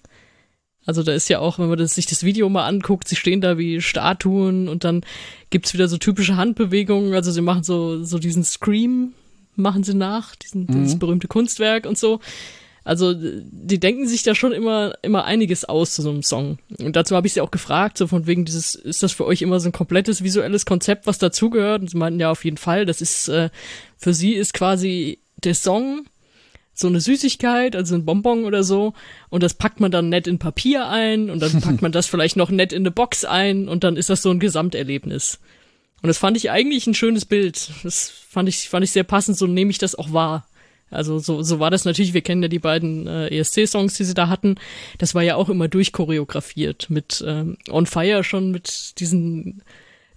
Also 0.86 1.02
da 1.02 1.12
ist 1.12 1.28
ja 1.28 1.38
auch, 1.38 1.58
wenn 1.58 1.68
man 1.68 1.78
das, 1.78 1.94
sich 1.94 2.06
das 2.06 2.24
Video 2.24 2.48
mal 2.48 2.66
anguckt, 2.66 3.08
sie 3.08 3.16
stehen 3.16 3.40
da 3.40 3.56
wie 3.58 3.80
Statuen 3.80 4.68
und 4.68 4.84
dann 4.84 5.02
gibt's 5.50 5.72
wieder 5.72 5.88
so 5.88 5.96
typische 5.96 6.36
Handbewegungen. 6.36 7.14
Also 7.14 7.30
sie 7.30 7.40
machen 7.40 7.62
so, 7.62 8.04
so 8.04 8.18
diesen 8.18 8.44
Scream, 8.44 9.12
machen 9.56 9.84
sie 9.84 9.94
nach, 9.94 10.36
diesen, 10.36 10.62
mhm. 10.62 10.82
dieses 10.82 10.98
berühmte 10.98 11.28
Kunstwerk 11.28 11.86
und 11.86 11.96
so. 11.96 12.20
Also 12.84 13.14
die 13.14 13.80
denken 13.80 14.06
sich 14.06 14.24
da 14.24 14.34
schon 14.34 14.52
immer 14.52 14.92
immer 15.00 15.24
einiges 15.24 15.64
aus 15.64 15.94
zu 15.94 16.02
so 16.02 16.10
einem 16.10 16.22
Song. 16.22 16.58
Und 16.78 16.96
dazu 16.96 17.16
habe 17.16 17.26
ich 17.26 17.32
sie 17.32 17.40
auch 17.40 17.50
gefragt, 17.50 17.96
so 17.96 18.06
von 18.06 18.26
wegen 18.26 18.44
dieses, 18.44 18.74
ist 18.74 19.02
das 19.02 19.12
für 19.12 19.24
euch 19.24 19.40
immer 19.40 19.58
so 19.58 19.70
ein 19.70 19.72
komplettes 19.72 20.22
visuelles 20.22 20.66
Konzept, 20.66 21.06
was 21.06 21.16
dazugehört? 21.16 21.80
Und 21.80 21.88
sie 21.88 21.96
meinten 21.96 22.20
ja 22.20 22.30
auf 22.30 22.44
jeden 22.44 22.58
Fall, 22.58 22.84
das 22.84 23.00
ist 23.00 23.28
äh, 23.28 23.48
für 23.96 24.12
sie 24.12 24.34
ist 24.34 24.52
quasi 24.52 25.18
der 25.44 25.54
Song 25.54 26.04
so 26.74 26.88
eine 26.88 27.00
Süßigkeit, 27.00 27.76
also 27.76 27.94
ein 27.94 28.04
Bonbon 28.04 28.44
oder 28.44 28.64
so, 28.64 28.94
und 29.30 29.42
das 29.42 29.54
packt 29.54 29.80
man 29.80 29.90
dann 29.90 30.08
nett 30.08 30.26
in 30.26 30.38
Papier 30.38 30.88
ein 30.88 31.30
und 31.30 31.40
dann 31.40 31.60
packt 31.60 31.82
man 31.82 31.92
das 31.92 32.06
vielleicht 32.06 32.36
noch 32.36 32.50
nett 32.50 32.72
in 32.72 32.82
eine 32.82 32.90
Box 32.90 33.24
ein 33.24 33.68
und 33.68 33.84
dann 33.84 33.96
ist 33.96 34.10
das 34.10 34.22
so 34.22 34.30
ein 34.30 34.40
Gesamterlebnis. 34.40 35.38
Und 36.02 36.08
das 36.08 36.18
fand 36.18 36.36
ich 36.36 36.50
eigentlich 36.50 36.86
ein 36.86 36.94
schönes 36.94 37.24
Bild. 37.24 37.70
Das 37.82 38.10
fand 38.10 38.48
ich, 38.48 38.68
fand 38.68 38.84
ich 38.84 38.90
sehr 38.90 39.04
passend, 39.04 39.38
so 39.38 39.46
nehme 39.46 39.70
ich 39.70 39.78
das 39.78 39.94
auch 39.94 40.12
wahr. 40.12 40.46
Also 40.90 41.18
so, 41.18 41.42
so 41.42 41.60
war 41.60 41.70
das 41.70 41.84
natürlich, 41.84 42.14
wir 42.14 42.20
kennen 42.20 42.42
ja 42.42 42.48
die 42.48 42.58
beiden 42.58 43.06
äh, 43.06 43.28
ESC-Songs, 43.28 43.94
die 43.94 44.04
sie 44.04 44.14
da 44.14 44.28
hatten. 44.28 44.56
Das 44.98 45.14
war 45.14 45.22
ja 45.22 45.36
auch 45.36 45.48
immer 45.48 45.66
durchchoreografiert 45.66 46.90
mit 46.90 47.24
ähm, 47.26 47.56
On 47.70 47.86
Fire 47.86 48.22
schon 48.22 48.50
mit 48.50 49.00
diesen 49.00 49.62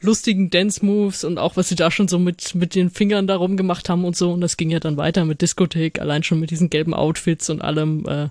lustigen 0.01 0.49
Dance-Moves 0.49 1.23
und 1.23 1.37
auch 1.37 1.57
was 1.57 1.69
sie 1.69 1.75
da 1.75 1.89
schon 1.89 2.07
so 2.07 2.19
mit, 2.19 2.55
mit 2.55 2.75
den 2.75 2.89
Fingern 2.89 3.27
darum 3.27 3.57
gemacht 3.57 3.89
haben 3.89 4.05
und 4.05 4.15
so. 4.15 4.31
Und 4.31 4.41
das 4.41 4.57
ging 4.57 4.69
ja 4.69 4.79
dann 4.79 4.97
weiter 4.97 5.25
mit 5.25 5.41
Diskothek, 5.41 5.99
allein 5.99 6.23
schon 6.23 6.39
mit 6.39 6.51
diesen 6.51 6.69
gelben 6.69 6.93
Outfits 6.93 7.49
und 7.49 7.61
allem. 7.61 8.05
Äh, 8.07 8.29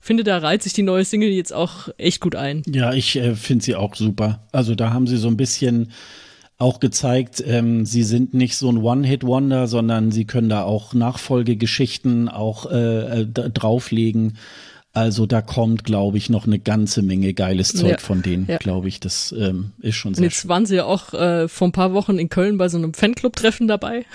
finde, 0.00 0.22
da 0.22 0.38
reiht 0.38 0.62
sich 0.62 0.72
die 0.72 0.82
neue 0.82 1.04
Single 1.04 1.30
jetzt 1.30 1.52
auch 1.52 1.88
echt 1.98 2.20
gut 2.20 2.36
ein. 2.36 2.62
Ja, 2.66 2.92
ich 2.92 3.16
äh, 3.16 3.34
finde 3.34 3.64
sie 3.64 3.74
auch 3.74 3.94
super. 3.96 4.46
Also 4.52 4.74
da 4.74 4.92
haben 4.92 5.06
sie 5.06 5.16
so 5.16 5.28
ein 5.28 5.36
bisschen 5.36 5.92
auch 6.58 6.80
gezeigt, 6.80 7.44
ähm, 7.46 7.84
sie 7.84 8.02
sind 8.02 8.32
nicht 8.32 8.56
so 8.56 8.70
ein 8.70 8.78
One-Hit-Wonder, 8.78 9.66
sondern 9.66 10.10
sie 10.10 10.24
können 10.24 10.48
da 10.48 10.62
auch 10.62 10.94
Nachfolgegeschichten 10.94 12.30
auch 12.30 12.70
äh, 12.70 13.22
äh 13.22 13.26
drauflegen. 13.26 14.38
Also 14.96 15.26
da 15.26 15.42
kommt, 15.42 15.84
glaube 15.84 16.16
ich, 16.16 16.30
noch 16.30 16.46
eine 16.46 16.58
ganze 16.58 17.02
Menge 17.02 17.34
geiles 17.34 17.74
Zeug 17.74 17.90
ja, 17.90 17.98
von 17.98 18.22
denen, 18.22 18.46
ja. 18.48 18.56
glaube 18.56 18.88
ich. 18.88 18.98
Das 18.98 19.30
ähm, 19.38 19.72
ist 19.82 19.96
schon 19.96 20.14
sehr. 20.14 20.22
Und 20.22 20.24
jetzt 20.30 20.40
schön. 20.40 20.48
waren 20.48 20.64
sie 20.64 20.76
ja 20.76 20.86
auch 20.86 21.12
äh, 21.12 21.48
vor 21.48 21.68
ein 21.68 21.72
paar 21.72 21.92
Wochen 21.92 22.18
in 22.18 22.30
Köln 22.30 22.56
bei 22.56 22.70
so 22.70 22.78
einem 22.78 22.94
Fanclub-Treffen 22.94 23.68
dabei. 23.68 24.06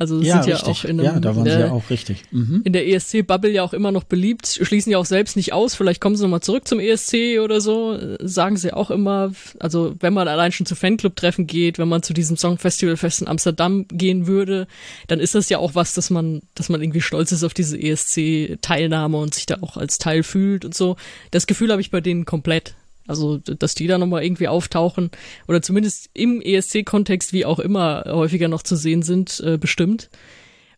Also 0.00 0.22
ja, 0.22 0.42
sind 0.42 0.50
ja 0.50 0.62
auch 0.62 0.84
in, 0.84 0.98
einem, 0.98 1.04
ja, 1.04 1.20
da 1.20 1.36
waren 1.36 1.44
sie 1.44 1.60
ja 1.60 1.72
auch 1.72 1.90
richtig. 1.90 2.22
Mhm. 2.30 2.62
In 2.64 2.72
der 2.72 2.88
ESC-Bubble 2.88 3.50
ja 3.50 3.62
auch 3.62 3.74
immer 3.74 3.92
noch 3.92 4.04
beliebt, 4.04 4.46
schließen 4.46 4.90
ja 4.90 4.96
auch 4.96 5.04
selbst 5.04 5.36
nicht 5.36 5.52
aus, 5.52 5.74
vielleicht 5.74 6.00
kommen 6.00 6.16
sie 6.16 6.22
nochmal 6.22 6.40
zurück 6.40 6.66
zum 6.66 6.80
ESC 6.80 7.38
oder 7.44 7.60
so, 7.60 7.98
sagen 8.18 8.56
sie 8.56 8.72
auch 8.72 8.90
immer, 8.90 9.32
also 9.58 9.94
wenn 10.00 10.14
man 10.14 10.26
allein 10.26 10.52
schon 10.52 10.64
zu 10.64 10.74
Fanclub-Treffen 10.74 11.46
geht, 11.46 11.78
wenn 11.78 11.88
man 11.88 12.02
zu 12.02 12.14
diesem 12.14 12.38
Songfestivalfest 12.38 13.20
in 13.20 13.28
Amsterdam 13.28 13.84
gehen 13.88 14.26
würde, 14.26 14.68
dann 15.08 15.20
ist 15.20 15.34
das 15.34 15.50
ja 15.50 15.58
auch 15.58 15.74
was, 15.74 15.92
dass 15.92 16.08
man, 16.08 16.40
dass 16.54 16.70
man 16.70 16.80
irgendwie 16.80 17.02
stolz 17.02 17.30
ist 17.30 17.44
auf 17.44 17.52
diese 17.52 17.78
ESC-Teilnahme 17.78 19.18
und 19.18 19.34
sich 19.34 19.44
da 19.44 19.58
auch 19.60 19.76
als 19.76 19.98
Teil 19.98 20.22
fühlt 20.22 20.64
und 20.64 20.74
so. 20.74 20.96
Das 21.30 21.46
Gefühl 21.46 21.70
habe 21.72 21.82
ich 21.82 21.90
bei 21.90 22.00
denen 22.00 22.24
komplett. 22.24 22.74
Also, 23.10 23.38
dass 23.38 23.74
die 23.74 23.86
da 23.86 23.98
nochmal 23.98 24.24
irgendwie 24.24 24.48
auftauchen 24.48 25.10
oder 25.48 25.60
zumindest 25.60 26.08
im 26.14 26.40
ESC-Kontext 26.40 27.32
wie 27.32 27.44
auch 27.44 27.58
immer 27.58 28.04
häufiger 28.06 28.48
noch 28.48 28.62
zu 28.62 28.76
sehen 28.76 29.02
sind, 29.02 29.40
äh, 29.44 29.58
bestimmt. 29.58 30.08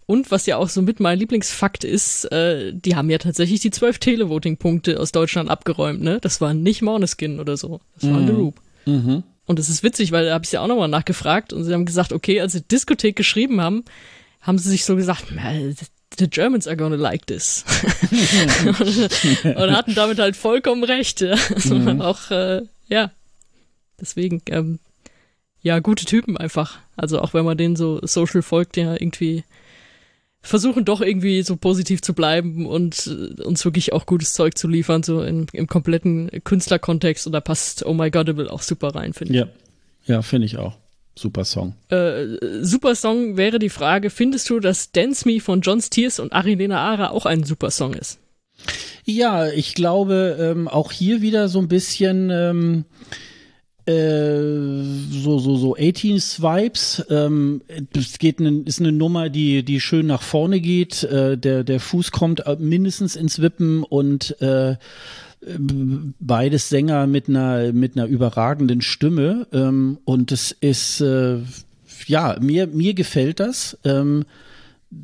Und 0.06 0.30
was 0.30 0.46
ja 0.46 0.56
auch 0.56 0.68
so 0.68 0.82
mit 0.82 0.98
mein 0.98 1.18
Lieblingsfakt 1.18 1.84
ist, 1.84 2.24
äh, 2.32 2.72
die 2.74 2.96
haben 2.96 3.08
ja 3.08 3.18
tatsächlich 3.18 3.60
die 3.60 3.70
zwölf 3.70 3.98
Televoting-Punkte 3.98 4.98
aus 4.98 5.12
Deutschland 5.12 5.48
abgeräumt, 5.48 6.02
ne? 6.02 6.18
Das 6.20 6.40
war 6.40 6.54
nicht 6.54 6.82
Morneskin 6.82 7.38
oder 7.38 7.56
so. 7.56 7.80
Das 7.94 8.10
war 8.10 8.20
mhm. 8.20 8.26
The 8.26 8.32
Roop. 8.32 8.60
Mhm. 8.86 9.22
Und 9.46 9.58
das 9.58 9.68
ist 9.68 9.82
witzig, 9.82 10.12
weil 10.12 10.26
da 10.26 10.34
habe 10.34 10.44
ich 10.44 10.52
ja 10.52 10.60
auch 10.60 10.66
nochmal 10.66 10.88
nachgefragt 10.88 11.52
und 11.52 11.64
sie 11.64 11.72
haben 11.72 11.84
gesagt, 11.84 12.12
okay, 12.12 12.40
als 12.40 12.52
sie 12.52 12.62
Diskothek 12.62 13.16
geschrieben 13.16 13.60
haben, 13.60 13.84
haben 14.40 14.58
sie 14.58 14.70
sich 14.70 14.84
so 14.84 14.96
gesagt, 14.96 15.26
the 16.18 16.28
Germans 16.28 16.66
are 16.66 16.76
gonna 16.76 16.96
like 16.96 17.26
this. 17.26 17.64
und 19.44 19.76
hatten 19.76 19.94
damit 19.94 20.18
halt 20.18 20.36
vollkommen 20.36 20.84
recht. 20.84 21.22
Also 21.22 21.74
mhm. 21.76 22.00
Auch, 22.00 22.30
äh, 22.30 22.62
ja. 22.88 23.10
Deswegen, 24.00 24.42
ähm, 24.48 24.78
ja, 25.62 25.78
gute 25.78 26.04
Typen 26.04 26.36
einfach. 26.36 26.78
Also 26.96 27.20
auch 27.20 27.34
wenn 27.34 27.44
man 27.44 27.56
denen 27.56 27.76
so 27.76 28.00
social 28.02 28.42
folgt, 28.42 28.76
ja, 28.76 28.94
irgendwie 28.94 29.44
versuchen 30.42 30.84
doch 30.84 31.00
irgendwie 31.00 31.42
so 31.42 31.56
positiv 31.56 32.02
zu 32.02 32.14
bleiben 32.14 32.66
und 32.66 33.06
äh, 33.06 33.42
uns 33.42 33.64
wirklich 33.64 33.92
auch 33.92 34.06
gutes 34.06 34.32
Zeug 34.32 34.58
zu 34.58 34.66
liefern, 34.66 35.04
so 35.04 35.22
in, 35.22 35.46
im 35.52 35.68
kompletten 35.68 36.30
Künstlerkontext. 36.42 37.26
Und 37.26 37.32
da 37.32 37.40
passt 37.40 37.86
Oh 37.86 37.94
My 37.94 38.10
Godable 38.10 38.52
auch 38.52 38.62
super 38.62 38.94
rein, 38.94 39.12
finde 39.12 39.34
ich. 39.34 39.40
Ja, 39.40 39.46
ja, 40.04 40.22
finde 40.22 40.46
ich 40.46 40.58
auch. 40.58 40.76
Super 41.14 41.44
Song. 41.44 41.74
Äh, 41.90 42.36
super 42.62 42.94
Song 42.94 43.36
wäre 43.36 43.58
die 43.58 43.68
Frage, 43.68 44.10
findest 44.10 44.48
du, 44.50 44.60
dass 44.60 44.92
Dance 44.92 45.28
Me 45.28 45.40
von 45.40 45.60
John 45.60 45.80
Steers 45.80 46.18
und 46.18 46.32
Arilena 46.32 46.78
Ara 46.78 47.10
auch 47.10 47.26
ein 47.26 47.44
super 47.44 47.70
Song 47.70 47.94
ist? 47.94 48.18
Ja, 49.04 49.48
ich 49.48 49.74
glaube, 49.74 50.36
ähm, 50.40 50.68
auch 50.68 50.92
hier 50.92 51.20
wieder 51.20 51.48
so 51.48 51.58
ein 51.58 51.68
bisschen, 51.68 52.30
ähm, 52.30 52.84
Äh, 53.84 54.38
so 55.10 55.40
so 55.40 55.56
so 55.56 55.74
18s 55.74 56.40
Vibes. 56.40 57.04
Ähm, 57.10 57.62
es 57.96 58.18
geht 58.20 58.38
ne, 58.38 58.62
ist 58.64 58.78
eine 58.78 58.92
Nummer, 58.92 59.28
die 59.28 59.64
die 59.64 59.80
schön 59.80 60.06
nach 60.06 60.22
vorne 60.22 60.60
geht. 60.60 61.02
Äh, 61.02 61.36
der 61.36 61.64
der 61.64 61.80
Fuß 61.80 62.12
kommt 62.12 62.44
mindestens 62.60 63.16
ins 63.16 63.40
Wippen 63.42 63.82
und 63.82 64.40
äh, 64.40 64.76
beides 66.20 66.68
Sänger 66.68 67.06
mit 67.06 67.28
einer 67.28 67.72
mit 67.72 67.96
einer 67.96 68.06
überragenden 68.06 68.80
Stimme 68.80 69.46
ähm, 69.52 69.98
und 70.04 70.30
es 70.30 70.52
ist 70.60 71.00
äh, 71.00 71.38
ja 72.06 72.36
mir 72.40 72.68
mir 72.68 72.94
gefällt 72.94 73.40
das. 73.40 73.76
Ähm, 73.84 74.24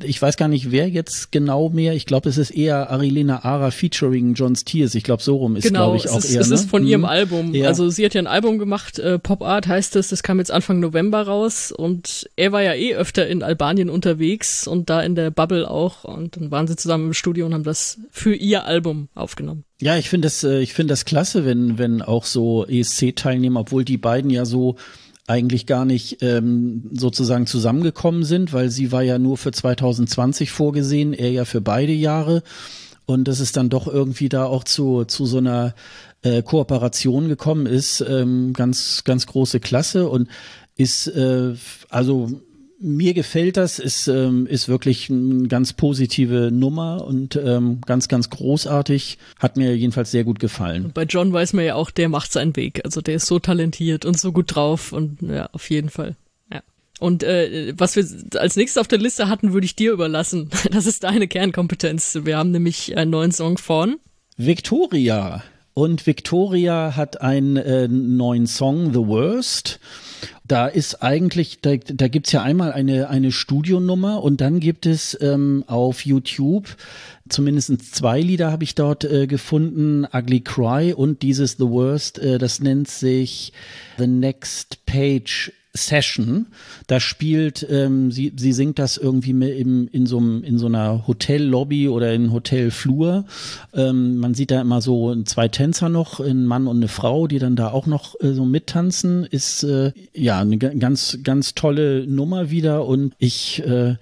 ich 0.03 0.21
weiß 0.21 0.37
gar 0.37 0.47
nicht, 0.47 0.71
wer 0.71 0.87
jetzt 0.87 1.31
genau 1.31 1.69
mehr. 1.69 1.93
Ich 1.93 2.05
glaube, 2.05 2.29
es 2.29 2.37
ist 2.37 2.51
eher 2.51 2.89
Arilena 2.89 3.43
Ara 3.43 3.71
featuring 3.71 4.33
John 4.33 4.55
Steers. 4.55 4.95
Ich 4.95 5.03
glaube, 5.03 5.23
so 5.23 5.37
rum 5.37 5.55
ist, 5.55 5.63
genau, 5.63 5.91
glaube 5.91 5.97
ich, 5.97 6.09
auch 6.09 6.19
ist, 6.19 6.31
eher. 6.31 6.41
Es 6.41 6.49
ne? 6.49 6.55
ist 6.55 6.69
von 6.69 6.85
ihrem 6.85 7.05
Album. 7.05 7.53
Ja. 7.55 7.67
Also 7.67 7.89
sie 7.89 8.05
hat 8.05 8.13
ja 8.13 8.21
ein 8.21 8.27
Album 8.27 8.59
gemacht, 8.59 8.99
äh, 8.99 9.17
Pop 9.17 9.41
Art 9.41 9.67
heißt 9.67 9.95
es, 9.95 10.09
das 10.09 10.23
kam 10.23 10.39
jetzt 10.39 10.51
Anfang 10.51 10.79
November 10.79 11.23
raus 11.23 11.71
und 11.71 12.29
er 12.35 12.51
war 12.51 12.61
ja 12.61 12.73
eh 12.73 12.95
öfter 12.95 13.27
in 13.27 13.41
Albanien 13.41 13.89
unterwegs 13.89 14.67
und 14.67 14.89
da 14.89 15.01
in 15.01 15.15
der 15.15 15.31
Bubble 15.31 15.69
auch 15.69 16.03
und 16.03 16.37
dann 16.37 16.51
waren 16.51 16.67
sie 16.67 16.75
zusammen 16.75 17.07
im 17.07 17.13
Studio 17.13 17.45
und 17.45 17.53
haben 17.53 17.63
das 17.63 17.99
für 18.11 18.35
ihr 18.35 18.65
Album 18.65 19.09
aufgenommen. 19.15 19.63
Ja, 19.81 19.97
ich 19.97 20.09
finde 20.09 20.27
das, 20.27 20.43
äh, 20.43 20.59
ich 20.59 20.73
finde 20.73 20.91
das 20.91 21.05
klasse, 21.05 21.45
wenn, 21.45 21.77
wenn 21.77 22.01
auch 22.01 22.25
so 22.25 22.65
ESC-Teilnehmer, 22.65 23.61
obwohl 23.61 23.85
die 23.85 23.97
beiden 23.97 24.29
ja 24.29 24.45
so 24.45 24.75
eigentlich 25.29 25.67
gar 25.67 25.85
nicht 25.85 26.23
ähm, 26.23 26.89
sozusagen 26.91 27.45
zusammengekommen 27.45 28.23
sind, 28.23 28.51
weil 28.51 28.69
sie 28.69 28.91
war 28.91 29.03
ja 29.03 29.19
nur 29.19 29.37
für 29.37 29.51
2020 29.51 30.51
vorgesehen, 30.51 31.13
er 31.13 31.31
ja 31.31 31.45
für 31.45 31.61
beide 31.61 31.93
Jahre. 31.93 32.41
Und 33.05 33.27
dass 33.27 33.39
es 33.39 33.51
dann 33.51 33.69
doch 33.69 33.87
irgendwie 33.87 34.29
da 34.29 34.45
auch 34.45 34.63
zu, 34.63 35.05
zu 35.05 35.25
so 35.25 35.37
einer 35.37 35.75
äh, 36.23 36.41
Kooperation 36.41 37.27
gekommen 37.27 37.65
ist, 37.67 38.01
ähm, 38.01 38.53
ganz, 38.53 39.03
ganz 39.03 39.27
große 39.27 39.59
Klasse 39.59 40.09
und 40.09 40.29
ist 40.75 41.07
äh, 41.07 41.53
also 41.89 42.41
mir 42.79 43.13
gefällt 43.13 43.57
das, 43.57 43.77
ist, 43.77 44.07
ähm, 44.07 44.47
ist 44.47 44.69
wirklich 44.69 45.09
eine 45.09 45.47
ganz 45.47 45.73
positive 45.73 46.49
Nummer 46.51 47.05
und 47.05 47.35
ähm, 47.35 47.81
ganz, 47.85 48.07
ganz 48.07 48.29
großartig. 48.29 49.17
Hat 49.37 49.57
mir 49.57 49.75
jedenfalls 49.75 50.11
sehr 50.11 50.23
gut 50.23 50.39
gefallen. 50.39 50.85
Und 50.85 50.93
bei 50.93 51.03
John 51.03 51.33
weiß 51.33 51.53
man 51.53 51.65
ja 51.65 51.75
auch, 51.75 51.91
der 51.91 52.09
macht 52.09 52.31
seinen 52.31 52.55
Weg. 52.55 52.81
Also 52.85 53.01
der 53.01 53.15
ist 53.15 53.25
so 53.25 53.39
talentiert 53.39 54.05
und 54.05 54.17
so 54.17 54.31
gut 54.31 54.55
drauf 54.55 54.93
und 54.93 55.21
ja, 55.21 55.49
auf 55.51 55.69
jeden 55.69 55.89
Fall. 55.89 56.15
Ja. 56.51 56.61
Und 56.99 57.23
äh, 57.23 57.73
was 57.77 57.95
wir 57.97 58.05
als 58.39 58.55
nächstes 58.55 58.79
auf 58.79 58.87
der 58.87 58.99
Liste 58.99 59.27
hatten, 59.27 59.51
würde 59.51 59.65
ich 59.65 59.75
dir 59.75 59.91
überlassen. 59.91 60.49
Das 60.71 60.85
ist 60.85 61.03
deine 61.03 61.27
Kernkompetenz. 61.27 62.19
Wir 62.23 62.37
haben 62.37 62.51
nämlich 62.51 62.95
einen 62.95 63.11
neuen 63.11 63.31
Song 63.31 63.57
von 63.57 63.97
Victoria. 64.37 65.43
Und 65.79 66.05
Victoria 66.05 66.97
hat 66.97 67.21
einen 67.21 67.55
äh, 67.55 67.87
neuen 67.87 68.47
Song, 68.47 68.91
The 68.91 68.99
Worst. 68.99 69.79
Da 70.45 70.67
ist 70.67 71.01
eigentlich, 71.01 71.61
da, 71.61 71.77
da 71.77 72.09
gibt's 72.09 72.33
ja 72.33 72.43
einmal 72.43 72.73
eine, 72.73 73.07
eine 73.07 73.31
Studionummer 73.31 74.21
und 74.21 74.41
dann 74.41 74.59
gibt 74.59 74.85
es 74.85 75.17
ähm, 75.21 75.63
auf 75.67 76.05
YouTube 76.05 76.75
zumindest 77.29 77.95
zwei 77.95 78.19
Lieder 78.19 78.51
habe 78.51 78.65
ich 78.65 78.75
dort 78.75 79.05
äh, 79.05 79.25
gefunden, 79.25 80.05
Ugly 80.11 80.41
Cry 80.41 80.93
und 80.93 81.21
dieses 81.21 81.53
The 81.53 81.69
Worst, 81.69 82.19
äh, 82.19 82.39
das 82.39 82.59
nennt 82.59 82.89
sich 82.89 83.53
The 83.97 84.07
Next 84.07 84.85
Page 84.85 85.53
Session. 85.73 86.47
Da 86.87 86.99
spielt, 86.99 87.65
ähm, 87.69 88.11
sie, 88.11 88.33
sie 88.35 88.53
singt 88.53 88.79
das 88.79 88.97
irgendwie 88.97 89.31
im, 89.31 89.87
in, 89.87 90.05
so, 90.05 90.17
in 90.19 90.57
so 90.57 90.65
einer 90.65 91.07
Hotellobby 91.07 91.87
oder 91.89 92.13
in 92.13 92.31
Hotelflur. 92.31 93.25
Ähm, 93.73 94.17
man 94.17 94.33
sieht 94.33 94.51
da 94.51 94.61
immer 94.61 94.81
so 94.81 95.15
zwei 95.23 95.47
Tänzer 95.47 95.89
noch, 95.89 96.19
ein 96.19 96.45
Mann 96.45 96.67
und 96.67 96.77
eine 96.77 96.87
Frau, 96.87 97.27
die 97.27 97.39
dann 97.39 97.55
da 97.55 97.69
auch 97.69 97.85
noch 97.85 98.15
äh, 98.19 98.33
so 98.33 98.45
mittanzen. 98.45 99.25
Ist 99.25 99.63
äh, 99.63 99.91
ja 100.13 100.39
eine 100.39 100.57
ganz, 100.57 101.19
ganz 101.23 101.53
tolle 101.53 102.07
Nummer 102.07 102.49
wieder 102.49 102.85
und 102.85 103.13
ich 103.19 103.63
äh, 103.65 103.95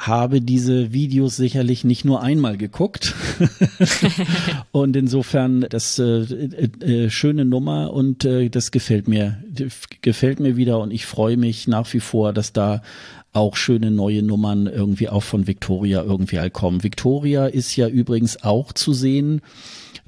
habe 0.00 0.40
diese 0.40 0.94
Videos 0.94 1.36
sicherlich 1.36 1.84
nicht 1.84 2.06
nur 2.06 2.22
einmal 2.22 2.56
geguckt. 2.56 3.14
und 4.72 4.96
insofern 4.96 5.66
das 5.68 5.98
äh, 5.98 6.22
äh, 6.22 7.04
äh, 7.04 7.10
schöne 7.10 7.44
Nummer 7.44 7.92
und 7.92 8.24
äh, 8.24 8.48
das 8.48 8.70
gefällt 8.70 9.08
mir, 9.08 9.44
gefällt 10.00 10.40
mir 10.40 10.56
wieder 10.56 10.80
und 10.80 10.90
ich 10.90 11.04
freue 11.04 11.36
mich 11.36 11.68
nach 11.68 11.92
wie 11.92 12.00
vor, 12.00 12.32
dass 12.32 12.54
da 12.54 12.82
auch 13.32 13.56
schöne 13.56 13.90
neue 13.90 14.22
Nummern 14.22 14.66
irgendwie 14.66 15.08
auch 15.08 15.22
von 15.22 15.46
Victoria 15.46 16.02
irgendwie 16.02 16.40
halt 16.40 16.54
kommen. 16.54 16.82
Victoria 16.82 17.46
ist 17.46 17.76
ja 17.76 17.86
übrigens 17.86 18.42
auch 18.42 18.72
zu 18.72 18.92
sehen 18.92 19.42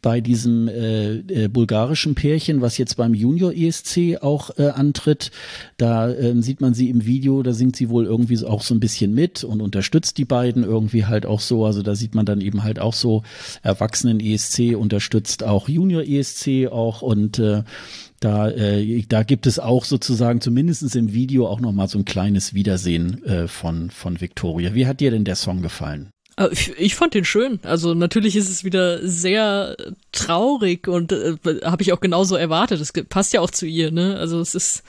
bei 0.02 0.20
diesem 0.20 0.68
äh, 0.68 1.14
äh, 1.18 1.48
bulgarischen 1.48 2.14
Pärchen, 2.14 2.60
was 2.60 2.76
jetzt 2.76 2.96
beim 2.96 3.14
Junior 3.14 3.52
ESC 3.54 4.18
auch 4.20 4.50
äh, 4.58 4.68
antritt. 4.68 5.30
Da 5.76 6.10
äh, 6.10 6.34
sieht 6.42 6.60
man 6.60 6.74
sie 6.74 6.90
im 6.90 7.06
Video, 7.06 7.42
da 7.42 7.52
singt 7.52 7.76
sie 7.76 7.88
wohl 7.88 8.04
irgendwie 8.04 8.44
auch 8.44 8.62
so 8.62 8.74
ein 8.74 8.80
bisschen 8.80 9.14
mit 9.14 9.44
und 9.44 9.62
unterstützt 9.62 10.18
die 10.18 10.24
beiden 10.24 10.64
irgendwie 10.64 11.06
halt 11.06 11.24
auch 11.24 11.40
so. 11.40 11.64
Also 11.64 11.82
da 11.82 11.94
sieht 11.94 12.14
man 12.14 12.26
dann 12.26 12.40
eben 12.40 12.64
halt 12.64 12.80
auch 12.80 12.94
so 12.94 13.22
Erwachsenen 13.62 14.18
ESC 14.20 14.76
unterstützt 14.76 15.44
auch 15.44 15.68
Junior 15.68 16.02
ESC 16.02 16.68
auch 16.70 17.02
und 17.02 17.38
äh, 17.38 17.62
da, 18.18 18.50
äh, 18.50 19.02
da 19.08 19.22
gibt 19.22 19.46
es 19.46 19.58
auch 19.58 19.84
sozusagen 19.84 20.40
zumindestens 20.40 20.94
im 20.94 21.12
Video 21.12 21.46
auch 21.46 21.60
noch 21.60 21.72
mal 21.72 21.88
so 21.88 21.98
ein 21.98 22.04
kleines 22.04 22.54
Wiedersehen 22.54 23.22
äh, 23.24 23.48
von, 23.48 23.90
von 23.90 24.20
Victoria. 24.20 24.74
Wie 24.74 24.86
hat 24.86 25.00
dir 25.00 25.10
denn 25.10 25.24
der 25.24 25.36
Song 25.36 25.62
gefallen? 25.62 26.10
Äh, 26.36 26.48
ich 26.76 26.94
fand 26.94 27.14
den 27.14 27.24
schön. 27.24 27.60
Also 27.62 27.94
natürlich 27.94 28.36
ist 28.36 28.48
es 28.48 28.64
wieder 28.64 29.06
sehr 29.06 29.76
traurig 30.12 30.88
und 30.88 31.12
äh, 31.12 31.36
habe 31.64 31.82
ich 31.82 31.92
auch 31.92 32.00
genauso 32.00 32.36
erwartet. 32.36 32.80
Das 32.80 32.92
passt 33.08 33.32
ja 33.32 33.40
auch 33.40 33.50
zu 33.50 33.66
ihr, 33.66 33.90
ne? 33.90 34.16
Also 34.18 34.40
es 34.40 34.54
ist 34.54 34.82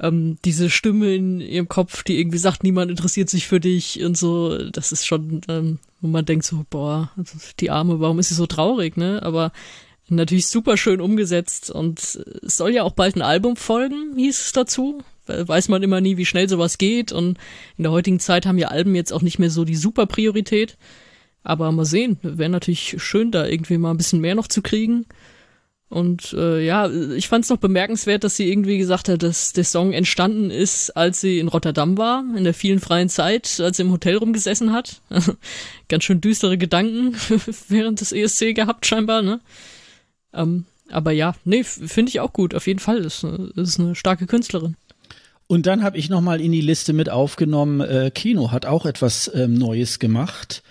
ähm, 0.00 0.38
diese 0.44 0.70
Stimme 0.70 1.14
in 1.14 1.40
ihrem 1.40 1.68
Kopf, 1.68 2.04
die 2.04 2.20
irgendwie 2.20 2.38
sagt, 2.38 2.62
niemand 2.62 2.90
interessiert 2.90 3.30
sich 3.30 3.46
für 3.46 3.60
dich 3.60 4.02
und 4.02 4.16
so. 4.16 4.70
Das 4.70 4.92
ist 4.92 5.06
schon, 5.06 5.40
ähm, 5.48 5.78
wo 6.00 6.08
man 6.08 6.24
denkt 6.24 6.44
so, 6.44 6.64
boah, 6.70 7.10
also 7.16 7.38
die 7.60 7.70
Arme, 7.70 8.00
warum 8.00 8.18
ist 8.18 8.28
sie 8.28 8.34
so 8.34 8.46
traurig, 8.46 8.96
ne? 8.96 9.22
Aber 9.22 9.52
natürlich 10.08 10.46
super 10.46 10.76
schön 10.76 11.00
umgesetzt 11.00 11.70
und 11.70 12.00
es 12.00 12.56
soll 12.56 12.70
ja 12.70 12.82
auch 12.82 12.92
bald 12.92 13.16
ein 13.16 13.22
Album 13.22 13.56
folgen, 13.56 14.16
hieß 14.16 14.40
es 14.40 14.52
dazu 14.52 15.02
weiß 15.28 15.68
man 15.68 15.82
immer 15.82 16.00
nie, 16.00 16.16
wie 16.16 16.26
schnell 16.26 16.48
sowas 16.48 16.78
geht. 16.78 17.12
Und 17.12 17.38
in 17.76 17.84
der 17.84 17.92
heutigen 17.92 18.20
Zeit 18.20 18.46
haben 18.46 18.58
ja 18.58 18.68
Alben 18.68 18.94
jetzt 18.94 19.12
auch 19.12 19.22
nicht 19.22 19.38
mehr 19.38 19.50
so 19.50 19.64
die 19.64 19.76
super 19.76 20.06
Priorität. 20.06 20.76
Aber 21.42 21.70
mal 21.72 21.84
sehen, 21.84 22.18
wäre 22.22 22.50
natürlich 22.50 22.96
schön, 22.98 23.30
da 23.30 23.46
irgendwie 23.46 23.78
mal 23.78 23.92
ein 23.92 23.96
bisschen 23.96 24.20
mehr 24.20 24.34
noch 24.34 24.48
zu 24.48 24.62
kriegen. 24.62 25.06
Und 25.90 26.34
äh, 26.34 26.60
ja, 26.60 26.90
ich 26.90 27.28
fand 27.28 27.44
es 27.44 27.50
noch 27.50 27.56
bemerkenswert, 27.56 28.22
dass 28.22 28.36
sie 28.36 28.50
irgendwie 28.50 28.76
gesagt 28.76 29.08
hat, 29.08 29.22
dass 29.22 29.54
der 29.54 29.64
Song 29.64 29.94
entstanden 29.94 30.50
ist, 30.50 30.90
als 30.90 31.22
sie 31.22 31.38
in 31.38 31.48
Rotterdam 31.48 31.96
war, 31.96 32.24
in 32.36 32.44
der 32.44 32.52
vielen 32.52 32.78
freien 32.78 33.08
Zeit, 33.08 33.58
als 33.60 33.78
sie 33.78 33.84
im 33.84 33.92
Hotel 33.92 34.16
rumgesessen 34.16 34.72
hat. 34.72 35.00
Ganz 35.88 36.04
schön 36.04 36.20
düstere 36.20 36.58
Gedanken 36.58 37.16
während 37.68 38.02
des 38.02 38.12
ESC 38.12 38.54
gehabt, 38.54 38.84
scheinbar, 38.84 39.22
ne? 39.22 39.40
Ähm, 40.34 40.66
aber 40.90 41.12
ja, 41.12 41.34
nee, 41.44 41.64
finde 41.64 42.10
ich 42.10 42.20
auch 42.20 42.34
gut, 42.34 42.54
auf 42.54 42.66
jeden 42.66 42.80
Fall. 42.80 42.98
Ist, 42.98 43.24
ist 43.24 43.80
eine 43.80 43.94
starke 43.94 44.26
Künstlerin. 44.26 44.76
Und 45.48 45.66
dann 45.66 45.82
habe 45.82 45.96
ich 45.96 46.10
noch 46.10 46.20
mal 46.20 46.40
in 46.40 46.52
die 46.52 46.60
Liste 46.60 46.92
mit 46.92 47.08
aufgenommen, 47.08 47.80
äh, 47.80 48.10
Kino 48.14 48.52
hat 48.52 48.66
auch 48.66 48.86
etwas 48.86 49.30
ähm, 49.34 49.54
Neues 49.54 49.98
gemacht. 49.98 50.62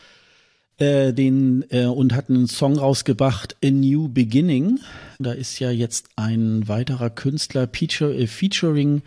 Äh, 0.79 1.11
den 1.11 1.65
äh, 1.71 1.85
und 1.85 2.13
hat 2.13 2.29
einen 2.29 2.45
Song 2.45 2.77
rausgebracht, 2.77 3.55
A 3.65 3.71
New 3.71 4.09
Beginning. 4.09 4.79
Da 5.17 5.31
ist 5.31 5.57
ja 5.57 5.71
jetzt 5.71 6.09
ein 6.15 6.67
weiterer 6.67 7.09
Künstler 7.09 7.67
feature, 7.67 8.15
äh, 8.15 8.27
featuring 8.27 9.01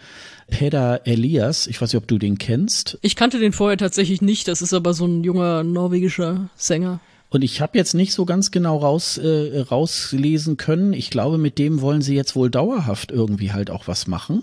Peder 0.49 1.07
Elias. 1.07 1.69
Ich 1.69 1.81
weiß 1.81 1.93
nicht, 1.93 2.03
ob 2.03 2.09
du 2.09 2.19
den 2.19 2.39
kennst. 2.39 2.99
Ich 3.03 3.15
kannte 3.15 3.39
den 3.39 3.53
vorher 3.53 3.79
tatsächlich 3.79 4.21
nicht. 4.21 4.49
Das 4.49 4.63
ist 4.63 4.75
aber 4.75 4.95
so 4.95 5.07
ein 5.07 5.23
junger 5.23 5.63
norwegischer 5.63 6.51
Sänger. 6.57 6.99
Und 7.29 7.45
ich 7.45 7.61
habe 7.61 7.79
jetzt 7.79 7.95
nicht 7.95 8.13
so 8.13 8.25
ganz 8.25 8.51
genau 8.51 8.79
raus, 8.79 9.17
äh, 9.19 9.61
rauslesen 9.61 10.57
können. 10.57 10.93
Ich 10.93 11.11
glaube, 11.11 11.39
mit 11.39 11.59
dem 11.59 11.81
wollen 11.81 12.03
sie 12.03 12.17
jetzt 12.17 12.35
wohl 12.35 12.51
dauerhaft 12.51 13.13
irgendwie 13.13 13.53
halt 13.53 13.71
auch 13.71 13.87
was 13.87 14.09
machen. 14.09 14.43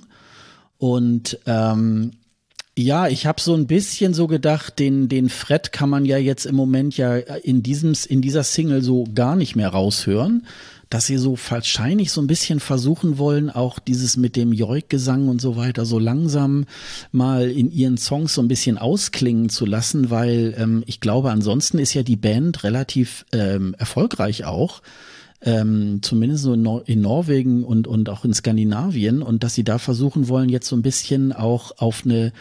Und 0.77 1.39
ähm, 1.45 2.11
ja, 2.77 3.07
ich 3.07 3.25
habe 3.25 3.41
so 3.41 3.55
ein 3.55 3.65
bisschen 3.65 4.13
so 4.13 4.27
gedacht, 4.27 4.77
den 4.77 5.09
den 5.09 5.29
Fred 5.29 5.71
kann 5.71 5.89
man 5.89 6.05
ja 6.05 6.17
jetzt 6.17 6.45
im 6.45 6.55
Moment 6.55 6.95
ja 6.95 7.15
in 7.15 7.63
diesem 7.63 7.93
in 8.07 8.21
dieser 8.21 8.43
Single 8.43 8.83
so 8.83 9.05
gar 9.15 9.35
nicht 9.35 9.55
mehr 9.55 9.69
raushören, 9.69 10.45
dass 10.89 11.07
sie 11.07 11.17
so 11.17 11.37
wahrscheinlich 11.49 12.11
so 12.11 12.21
ein 12.21 12.27
bisschen 12.27 12.59
versuchen 12.59 13.17
wollen, 13.17 13.49
auch 13.49 13.79
dieses 13.79 14.15
mit 14.15 14.35
dem 14.35 14.53
Joik-Gesang 14.53 15.27
und 15.27 15.41
so 15.41 15.57
weiter 15.57 15.85
so 15.85 15.97
langsam 15.97 16.65
mal 17.11 17.49
in 17.49 17.71
ihren 17.71 17.97
Songs 17.97 18.35
so 18.35 18.41
ein 18.41 18.47
bisschen 18.47 18.77
ausklingen 18.77 19.49
zu 19.49 19.65
lassen, 19.65 20.11
weil 20.11 20.53
ähm, 20.57 20.83
ich 20.85 20.99
glaube, 20.99 21.31
ansonsten 21.31 21.79
ist 21.79 21.95
ja 21.95 22.03
die 22.03 22.15
Band 22.15 22.63
relativ 22.63 23.25
ähm, 23.31 23.75
erfolgreich 23.79 24.45
auch 24.45 24.81
ähm, 25.41 25.99
zumindest 26.01 26.43
so 26.43 26.53
in, 26.53 26.61
Nor 26.61 26.87
in, 26.87 27.01
Norwegen 27.01 27.63
und, 27.63 27.87
und 27.87 28.09
auch 28.09 28.25
in 28.25 28.33
Skandinavien 28.33 29.21
und 29.21 29.43
dass 29.43 29.55
sie 29.55 29.63
da 29.63 29.77
versuchen 29.77 30.27
wollen, 30.27 30.49
jetzt 30.49 30.67
so 30.67 30.75
ein 30.75 30.81
bisschen 30.81 31.31
auch 31.31 31.77
auf 31.77 32.03
eine, 32.05 32.33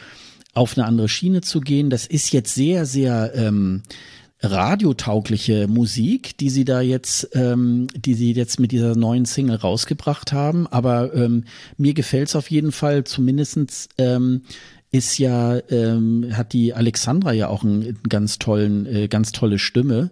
auf 0.55 0.77
eine 0.77 0.87
andere 0.87 1.09
Schiene 1.09 1.43
zu 1.43 1.61
gehen. 1.61 1.91
Das 1.91 2.07
ist 2.07 2.33
jetzt 2.33 2.55
sehr, 2.55 2.87
sehr, 2.87 3.33
ähm, 3.35 3.83
radiotaugliche 4.43 5.67
Musik, 5.67 6.37
die 6.39 6.51
sie 6.51 6.65
da 6.65 6.81
jetzt, 6.81 7.31
ähm, 7.33 7.87
die 7.97 8.15
sie 8.15 8.33
jetzt 8.33 8.61
mit 8.61 8.73
dieser 8.73 8.95
neuen 8.95 9.25
Single 9.25 9.57
rausgebracht 9.57 10.33
haben. 10.33 10.67
Aber 10.67 11.15
ähm, 11.15 11.45
mir 11.79 11.95
gefällt's 11.95 12.37
auf 12.37 12.51
jeden 12.51 12.73
Fall, 12.73 13.05
zumindestens 13.05 13.89
ähm, 13.99 14.43
ist 14.91 15.19
ja, 15.19 15.59
ähm, 15.71 16.29
hat 16.33 16.53
die 16.53 16.75
Alexandra 16.75 17.33
ja 17.33 17.49
auch 17.49 17.65
einen 17.65 17.99
ganz 18.09 18.39
tollen, 18.39 18.87
äh, 18.87 19.09
ganz 19.09 19.33
tolle 19.33 19.59
Stimme. 19.59 20.11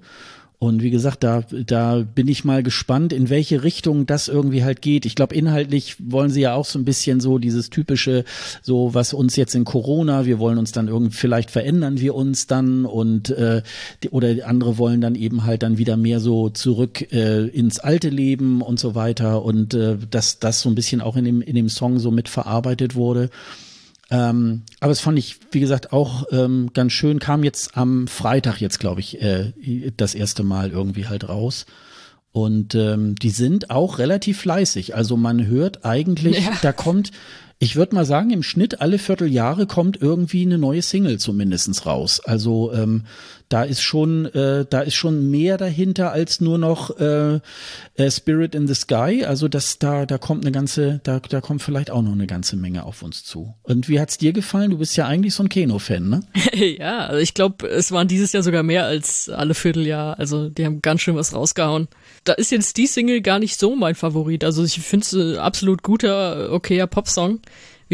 Und 0.65 0.83
wie 0.83 0.91
gesagt, 0.91 1.23
da, 1.25 1.43
da 1.67 2.05
bin 2.15 2.29
ich 2.29 2.45
mal 2.45 2.63
gespannt, 2.63 3.13
in 3.13 3.31
welche 3.31 3.63
Richtung 3.63 4.07
das 4.07 4.29
irgendwie 4.29 4.65
halt 4.65 4.83
geht. 4.83 5.07
Ich 5.07 5.15
glaube, 5.15 5.35
inhaltlich 5.35 5.97
wollen 5.99 6.31
sie 6.31 6.41
ja 6.41 6.55
auch 6.55 6.65
so 6.65 6.79
ein 6.79 6.85
bisschen 6.85 7.21
so 7.21 7.39
dieses 7.39 7.71
typische, 7.71 8.25
so 8.63 8.95
was 8.95 9.13
uns 9.13 9.37
jetzt 9.37 9.55
in 9.55 9.65
Corona, 9.65 10.27
wir 10.27 10.39
wollen 10.39 10.59
uns 10.59 10.73
dann 10.73 10.89
irgendwie, 10.89 11.17
vielleicht 11.17 11.51
verändern 11.51 12.01
wir 12.01 12.15
uns 12.15 12.47
dann 12.47 12.85
und 12.87 13.31
äh, 13.31 13.63
die, 14.03 14.11
oder 14.11 14.35
andere 14.47 14.79
wollen 14.79 15.01
dann 15.01 15.15
eben 15.15 15.45
halt 15.45 15.63
dann 15.63 15.79
wieder 15.79 15.97
mehr 15.97 16.21
so 16.21 16.49
zurück 16.49 17.13
äh, 17.13 17.47
ins 17.49 17.79
alte 17.79 18.09
Leben 18.09 18.63
und 18.63 18.81
so 18.81 18.95
weiter 18.95 19.45
und 19.45 19.75
äh, 19.75 19.97
dass 20.11 20.39
das 20.39 20.61
so 20.61 20.69
ein 20.69 20.75
bisschen 20.75 21.01
auch 21.01 21.17
in 21.17 21.25
dem, 21.25 21.43
in 21.43 21.55
dem 21.55 21.69
Song 21.69 21.99
so 21.99 22.11
mit 22.11 22.29
verarbeitet 22.29 22.95
wurde. 22.95 23.31
Ähm, 24.11 24.63
aber 24.81 24.93
es 24.93 25.01
fand 25.01 25.19
ich, 25.19 25.37
wie 25.51 25.61
gesagt, 25.61 25.93
auch 25.93 26.25
ähm, 26.31 26.71
ganz 26.75 26.93
schön. 26.93 27.19
Kam 27.19 27.43
jetzt 27.43 27.77
am 27.77 28.07
Freitag 28.07 28.61
jetzt, 28.61 28.79
glaube 28.79 29.01
ich, 29.01 29.21
äh, 29.23 29.53
das 29.97 30.15
erste 30.15 30.43
Mal 30.43 30.71
irgendwie 30.71 31.07
halt 31.07 31.29
raus. 31.29 31.67
Und 32.33 32.75
ähm, 32.75 33.15
die 33.15 33.31
sind 33.31 33.71
auch 33.71 33.99
relativ 33.99 34.41
fleißig. 34.41 34.95
Also 34.95 35.17
man 35.17 35.47
hört 35.47 35.85
eigentlich, 35.85 36.45
ja. 36.45 36.53
da 36.63 36.73
kommt, 36.73 37.13
ich 37.65 37.77
würde 37.77 37.95
mal 37.95 38.05
sagen, 38.05 38.31
im 38.31 38.43
Schnitt 38.43 38.81
alle 38.81 38.99
Vierteljahre 38.99 39.67
kommt 39.67 40.01
irgendwie 40.01 40.43
eine 40.43 40.59
neue 40.59 40.83
Single 40.83 41.19
zumindestens 41.19 41.87
raus. 41.87 42.21
Also 42.21 42.73
ähm, 42.73 43.05
da 43.49 43.63
ist 43.63 43.83
schon, 43.83 44.27
äh, 44.27 44.65
da 44.69 44.81
ist 44.81 44.95
schon 44.95 45.31
mehr 45.31 45.59
dahinter 45.59 46.13
als 46.13 46.41
nur 46.41 46.59
noch 46.59 46.99
äh, 46.99 47.41
äh, 47.95 48.11
Spirit 48.11 48.55
in 48.55 48.67
the 48.67 48.75
Sky. 48.75 49.25
Also 49.25 49.49
das, 49.49 49.79
da, 49.79 50.07
da 50.07 50.19
kommt 50.19 50.45
eine 50.45 50.53
ganze, 50.53 51.01
da, 51.05 51.21
da 51.21 51.41
kommt 51.41 51.63
vielleicht 51.63 51.91
auch 51.91 52.03
noch 52.03 52.13
eine 52.13 52.27
ganze 52.27 52.57
Menge 52.57 52.85
auf 52.85 53.03
uns 53.03 53.23
zu. 53.25 53.55
Und 53.63 53.89
wie 53.89 54.01
hat's 54.01 54.19
dir 54.19 54.33
gefallen? 54.33 54.71
Du 54.71 54.79
bist 54.79 54.97
ja 54.97 55.07
eigentlich 55.07 55.35
so 55.35 55.43
ein 55.43 55.49
Keno-Fan, 55.49 56.09
ne? 56.09 56.21
ja, 56.79 57.07
also 57.07 57.21
ich 57.21 57.35
glaube, 57.35 57.69
es 57.69 57.93
waren 57.93 58.09
dieses 58.09 58.33
Jahr 58.33 58.43
sogar 58.43 58.63
mehr 58.63 58.87
als 58.87 59.29
alle 59.29 59.55
Vierteljahr. 59.55 60.19
Also 60.19 60.49
die 60.49 60.65
haben 60.65 60.83
ganz 60.83 61.03
schön 61.03 61.17
was 61.17 61.35
rausgehauen. 61.35 61.89
Da 62.25 62.33
ist 62.33 62.51
jetzt 62.51 62.77
die 62.77 62.87
Single 62.87 63.21
gar 63.21 63.39
nicht 63.39 63.61
so 63.61 63.77
mein 63.77 63.95
Favorit. 63.95 64.43
Also 64.43 64.65
ich 64.65 64.81
finde 64.81 65.05
es 65.05 65.13
äh, 65.13 65.39
absolut 65.39 65.83
guter, 65.83 66.53
okayer 66.53 66.87
Popsong 66.87 67.41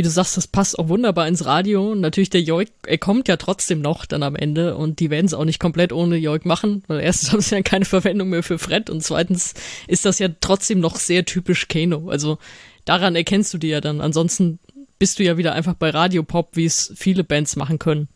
wie 0.00 0.02
du 0.02 0.08
sagst, 0.08 0.38
das 0.38 0.46
passt 0.46 0.78
auch 0.78 0.88
wunderbar 0.88 1.28
ins 1.28 1.44
Radio. 1.44 1.92
Und 1.92 2.00
natürlich 2.00 2.30
der 2.30 2.40
Joik, 2.40 2.72
er 2.86 2.96
kommt 2.96 3.28
ja 3.28 3.36
trotzdem 3.36 3.82
noch 3.82 4.06
dann 4.06 4.22
am 4.22 4.34
Ende 4.34 4.74
und 4.74 4.98
die 4.98 5.10
werden 5.10 5.26
es 5.26 5.34
auch 5.34 5.44
nicht 5.44 5.60
komplett 5.60 5.92
ohne 5.92 6.16
Joik 6.16 6.46
machen, 6.46 6.82
weil 6.86 7.00
erstens 7.00 7.32
haben 7.32 7.42
sie 7.42 7.54
ja 7.54 7.60
keine 7.60 7.84
Verwendung 7.84 8.30
mehr 8.30 8.42
für 8.42 8.58
Fred 8.58 8.88
und 8.88 9.02
zweitens 9.02 9.52
ist 9.88 10.06
das 10.06 10.18
ja 10.18 10.28
trotzdem 10.40 10.80
noch 10.80 10.96
sehr 10.96 11.26
typisch 11.26 11.68
Kano. 11.68 12.08
Also 12.08 12.38
daran 12.86 13.14
erkennst 13.14 13.52
du 13.52 13.58
die 13.58 13.68
ja 13.68 13.82
dann. 13.82 14.00
Ansonsten 14.00 14.58
bist 14.98 15.18
du 15.18 15.22
ja 15.22 15.36
wieder 15.36 15.52
einfach 15.52 15.74
bei 15.74 15.90
Radiopop, 15.90 16.56
wie 16.56 16.64
es 16.64 16.94
viele 16.96 17.22
Bands 17.22 17.56
machen 17.56 17.78
können. 17.78 18.08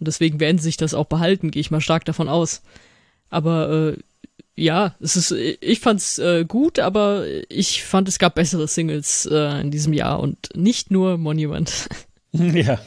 Und 0.00 0.06
deswegen 0.06 0.38
werden 0.38 0.58
sie 0.58 0.64
sich 0.64 0.76
das 0.76 0.92
auch 0.92 1.06
behalten, 1.06 1.50
gehe 1.50 1.60
ich 1.60 1.70
mal 1.70 1.80
stark 1.80 2.04
davon 2.04 2.28
aus. 2.28 2.60
Aber 3.30 3.70
äh, 3.70 4.02
ja, 4.56 4.94
es 5.00 5.16
ist, 5.16 5.32
ich 5.32 5.80
fand's 5.80 6.18
äh, 6.18 6.44
gut, 6.46 6.78
aber 6.78 7.24
ich 7.48 7.82
fand, 7.82 8.08
es 8.08 8.18
gab 8.18 8.36
bessere 8.36 8.68
Singles 8.68 9.26
äh, 9.26 9.60
in 9.60 9.70
diesem 9.70 9.92
Jahr 9.92 10.20
und 10.20 10.50
nicht 10.54 10.90
nur 10.90 11.18
Monument. 11.18 11.88
Ja. 12.36 12.80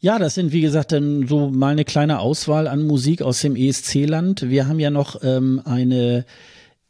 ja, 0.00 0.20
das 0.20 0.36
sind, 0.36 0.52
wie 0.52 0.60
gesagt, 0.60 0.92
dann 0.92 1.26
so 1.26 1.50
mal 1.50 1.72
eine 1.72 1.84
kleine 1.84 2.20
Auswahl 2.20 2.68
an 2.68 2.86
Musik 2.86 3.20
aus 3.20 3.40
dem 3.40 3.56
ESC-Land. 3.56 4.48
Wir 4.48 4.68
haben 4.68 4.78
ja 4.78 4.90
noch 4.90 5.24
ähm, 5.24 5.60
eine 5.64 6.24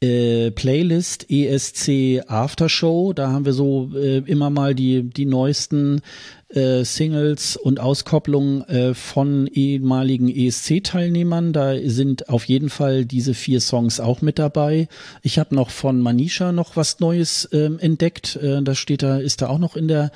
äh, 0.03 0.51
Playlist 0.51 1.31
ESC 1.31 2.23
Aftershow. 2.29 3.15
Da 3.15 3.33
haben 3.33 3.47
wir 3.47 3.55
so 3.55 3.91
äh, 3.95 4.19
immer 4.19 4.51
mal 4.51 4.75
die, 4.75 5.03
die 5.03 5.25
neuesten 5.25 6.03
äh, 6.49 6.85
Singles 6.85 7.57
und 7.57 7.81
Auskopplungen 7.81 8.63
äh, 8.69 8.95
von 8.95 9.47
ehemaligen 9.47 10.29
ESC-Teilnehmern. 10.29 11.53
Da 11.53 11.75
sind 11.85 12.29
auf 12.29 12.45
jeden 12.45 12.71
Fall 12.71 13.05
diese 13.05 13.35
vier 13.35 13.61
Songs 13.61 14.01
auch 14.01 14.23
mit 14.23 14.39
dabei. 14.39 14.89
Ich 15.23 15.39
habe 15.39 15.55
noch 15.55 15.71
von 15.71 16.01
Manisha 16.01 16.53
noch 16.53 16.77
was 16.77 17.01
Neues 17.01 17.49
ähm, 17.53 17.79
entdeckt. 17.79 18.37
Äh, 18.37 18.63
das 18.63 18.79
steht 18.79 19.03
da, 19.03 19.19
ist 19.19 19.43
da 19.43 19.49
auch 19.49 19.59
noch 19.59 19.77
in 19.77 19.89
der 19.89 20.11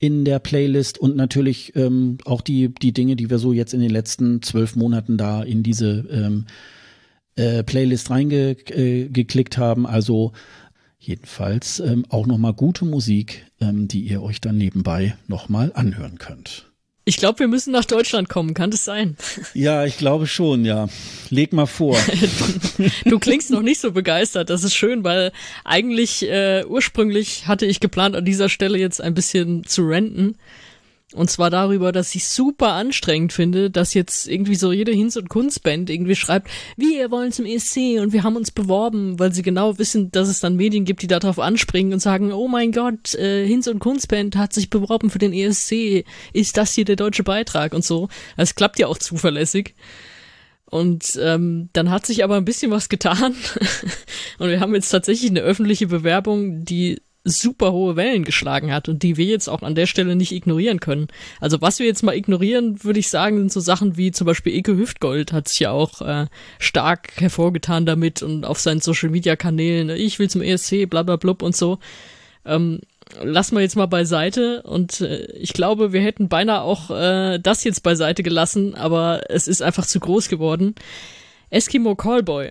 in 0.00 0.24
der 0.24 0.38
Playlist 0.38 0.98
und 0.98 1.16
natürlich 1.16 1.74
ähm, 1.74 2.18
auch 2.24 2.40
die 2.40 2.72
die 2.72 2.92
Dinge, 2.92 3.16
die 3.16 3.30
wir 3.30 3.38
so 3.38 3.52
jetzt 3.52 3.74
in 3.74 3.80
den 3.80 3.90
letzten 3.90 4.42
zwölf 4.42 4.76
Monaten 4.76 5.16
da 5.16 5.42
in 5.42 5.64
diese 5.64 6.04
ähm, 6.10 6.46
äh, 7.38 7.62
Playlist 7.62 8.10
reingeklickt 8.10 9.58
haben. 9.58 9.86
Also 9.86 10.32
jedenfalls 10.98 11.80
ähm, 11.80 12.04
auch 12.08 12.26
nochmal 12.26 12.52
gute 12.52 12.84
Musik, 12.84 13.46
ähm, 13.60 13.88
die 13.88 14.00
ihr 14.00 14.22
euch 14.22 14.40
dann 14.40 14.58
nebenbei 14.58 15.16
nochmal 15.26 15.72
anhören 15.74 16.18
könnt. 16.18 16.68
Ich 17.08 17.16
glaube, 17.16 17.38
wir 17.38 17.48
müssen 17.48 17.72
nach 17.72 17.86
Deutschland 17.86 18.28
kommen, 18.28 18.52
kann 18.52 18.70
das 18.70 18.84
sein? 18.84 19.16
Ja, 19.54 19.86
ich 19.86 19.96
glaube 19.96 20.26
schon, 20.26 20.66
ja. 20.66 20.88
Leg 21.30 21.54
mal 21.54 21.64
vor. 21.64 21.96
du 23.06 23.18
klingst 23.18 23.50
noch 23.50 23.62
nicht 23.62 23.80
so 23.80 23.92
begeistert. 23.92 24.50
Das 24.50 24.62
ist 24.62 24.74
schön, 24.74 25.04
weil 25.04 25.32
eigentlich 25.64 26.28
äh, 26.28 26.64
ursprünglich 26.68 27.46
hatte 27.46 27.64
ich 27.64 27.80
geplant, 27.80 28.14
an 28.14 28.26
dieser 28.26 28.50
Stelle 28.50 28.76
jetzt 28.76 29.00
ein 29.00 29.14
bisschen 29.14 29.64
zu 29.64 29.86
renten. 29.88 30.36
Und 31.18 31.30
zwar 31.30 31.50
darüber, 31.50 31.90
dass 31.90 32.14
ich 32.14 32.28
super 32.28 32.74
anstrengend 32.74 33.32
finde, 33.32 33.72
dass 33.72 33.92
jetzt 33.92 34.28
irgendwie 34.28 34.54
so 34.54 34.70
jede 34.70 34.92
Hinz- 34.92 35.16
und 35.16 35.28
Kunstband 35.28 35.90
irgendwie 35.90 36.14
schreibt, 36.14 36.48
wir 36.76 37.10
wollen 37.10 37.32
zum 37.32 37.44
ESC 37.44 38.00
und 38.00 38.12
wir 38.12 38.22
haben 38.22 38.36
uns 38.36 38.52
beworben, 38.52 39.18
weil 39.18 39.32
sie 39.32 39.42
genau 39.42 39.78
wissen, 39.80 40.12
dass 40.12 40.28
es 40.28 40.38
dann 40.38 40.54
Medien 40.54 40.84
gibt, 40.84 41.02
die 41.02 41.08
darauf 41.08 41.40
anspringen 41.40 41.92
und 41.92 41.98
sagen, 41.98 42.32
oh 42.32 42.46
mein 42.46 42.70
Gott, 42.70 43.16
äh, 43.16 43.44
Hinz- 43.44 43.66
und 43.66 43.80
Kunstband 43.80 44.36
hat 44.36 44.52
sich 44.52 44.70
beworben 44.70 45.10
für 45.10 45.18
den 45.18 45.32
ESC, 45.32 46.04
ist 46.32 46.56
das 46.56 46.72
hier 46.72 46.84
der 46.84 46.94
deutsche 46.94 47.24
Beitrag 47.24 47.74
und 47.74 47.84
so. 47.84 48.08
Es 48.36 48.54
klappt 48.54 48.78
ja 48.78 48.86
auch 48.86 48.98
zuverlässig. 48.98 49.74
Und 50.66 51.18
ähm, 51.20 51.68
dann 51.72 51.90
hat 51.90 52.06
sich 52.06 52.22
aber 52.22 52.36
ein 52.36 52.44
bisschen 52.44 52.70
was 52.70 52.88
getan. 52.88 53.34
und 54.38 54.50
wir 54.50 54.60
haben 54.60 54.74
jetzt 54.76 54.90
tatsächlich 54.90 55.30
eine 55.30 55.40
öffentliche 55.40 55.88
Bewerbung, 55.88 56.64
die 56.64 57.00
super 57.24 57.72
hohe 57.72 57.96
Wellen 57.96 58.24
geschlagen 58.24 58.72
hat 58.72 58.88
und 58.88 59.02
die 59.02 59.16
wir 59.16 59.26
jetzt 59.26 59.48
auch 59.48 59.62
an 59.62 59.74
der 59.74 59.86
Stelle 59.86 60.16
nicht 60.16 60.32
ignorieren 60.32 60.80
können. 60.80 61.08
Also 61.40 61.60
was 61.60 61.78
wir 61.78 61.86
jetzt 61.86 62.02
mal 62.02 62.16
ignorieren, 62.16 62.82
würde 62.84 63.00
ich 63.00 63.08
sagen, 63.10 63.38
sind 63.38 63.52
so 63.52 63.60
Sachen 63.60 63.96
wie 63.96 64.12
zum 64.12 64.26
Beispiel 64.26 64.54
Eke 64.54 64.76
Hüftgold 64.76 65.32
hat 65.32 65.48
sich 65.48 65.60
ja 65.60 65.70
auch 65.70 66.00
äh, 66.00 66.26
stark 66.58 67.20
hervorgetan 67.20 67.86
damit 67.86 68.22
und 68.22 68.44
auf 68.44 68.58
seinen 68.58 68.80
Social 68.80 69.10
Media 69.10 69.36
Kanälen, 69.36 69.90
ich 69.90 70.18
will 70.18 70.30
zum 70.30 70.42
ESC, 70.42 70.88
bla 70.88 71.02
bla 71.02 71.16
blub 71.16 71.42
und 71.42 71.54
so. 71.54 71.78
Ähm, 72.44 72.80
lassen 73.22 73.56
wir 73.56 73.62
jetzt 73.62 73.76
mal 73.76 73.86
beiseite 73.86 74.62
und 74.62 75.00
äh, 75.00 75.26
ich 75.32 75.52
glaube, 75.52 75.92
wir 75.92 76.00
hätten 76.00 76.28
beinahe 76.28 76.62
auch 76.62 76.90
äh, 76.90 77.38
das 77.38 77.64
jetzt 77.64 77.82
beiseite 77.82 78.22
gelassen, 78.22 78.74
aber 78.74 79.22
es 79.28 79.48
ist 79.48 79.62
einfach 79.62 79.86
zu 79.86 80.00
groß 80.00 80.28
geworden. 80.28 80.74
Eskimo 81.50 81.94
Callboy 81.94 82.50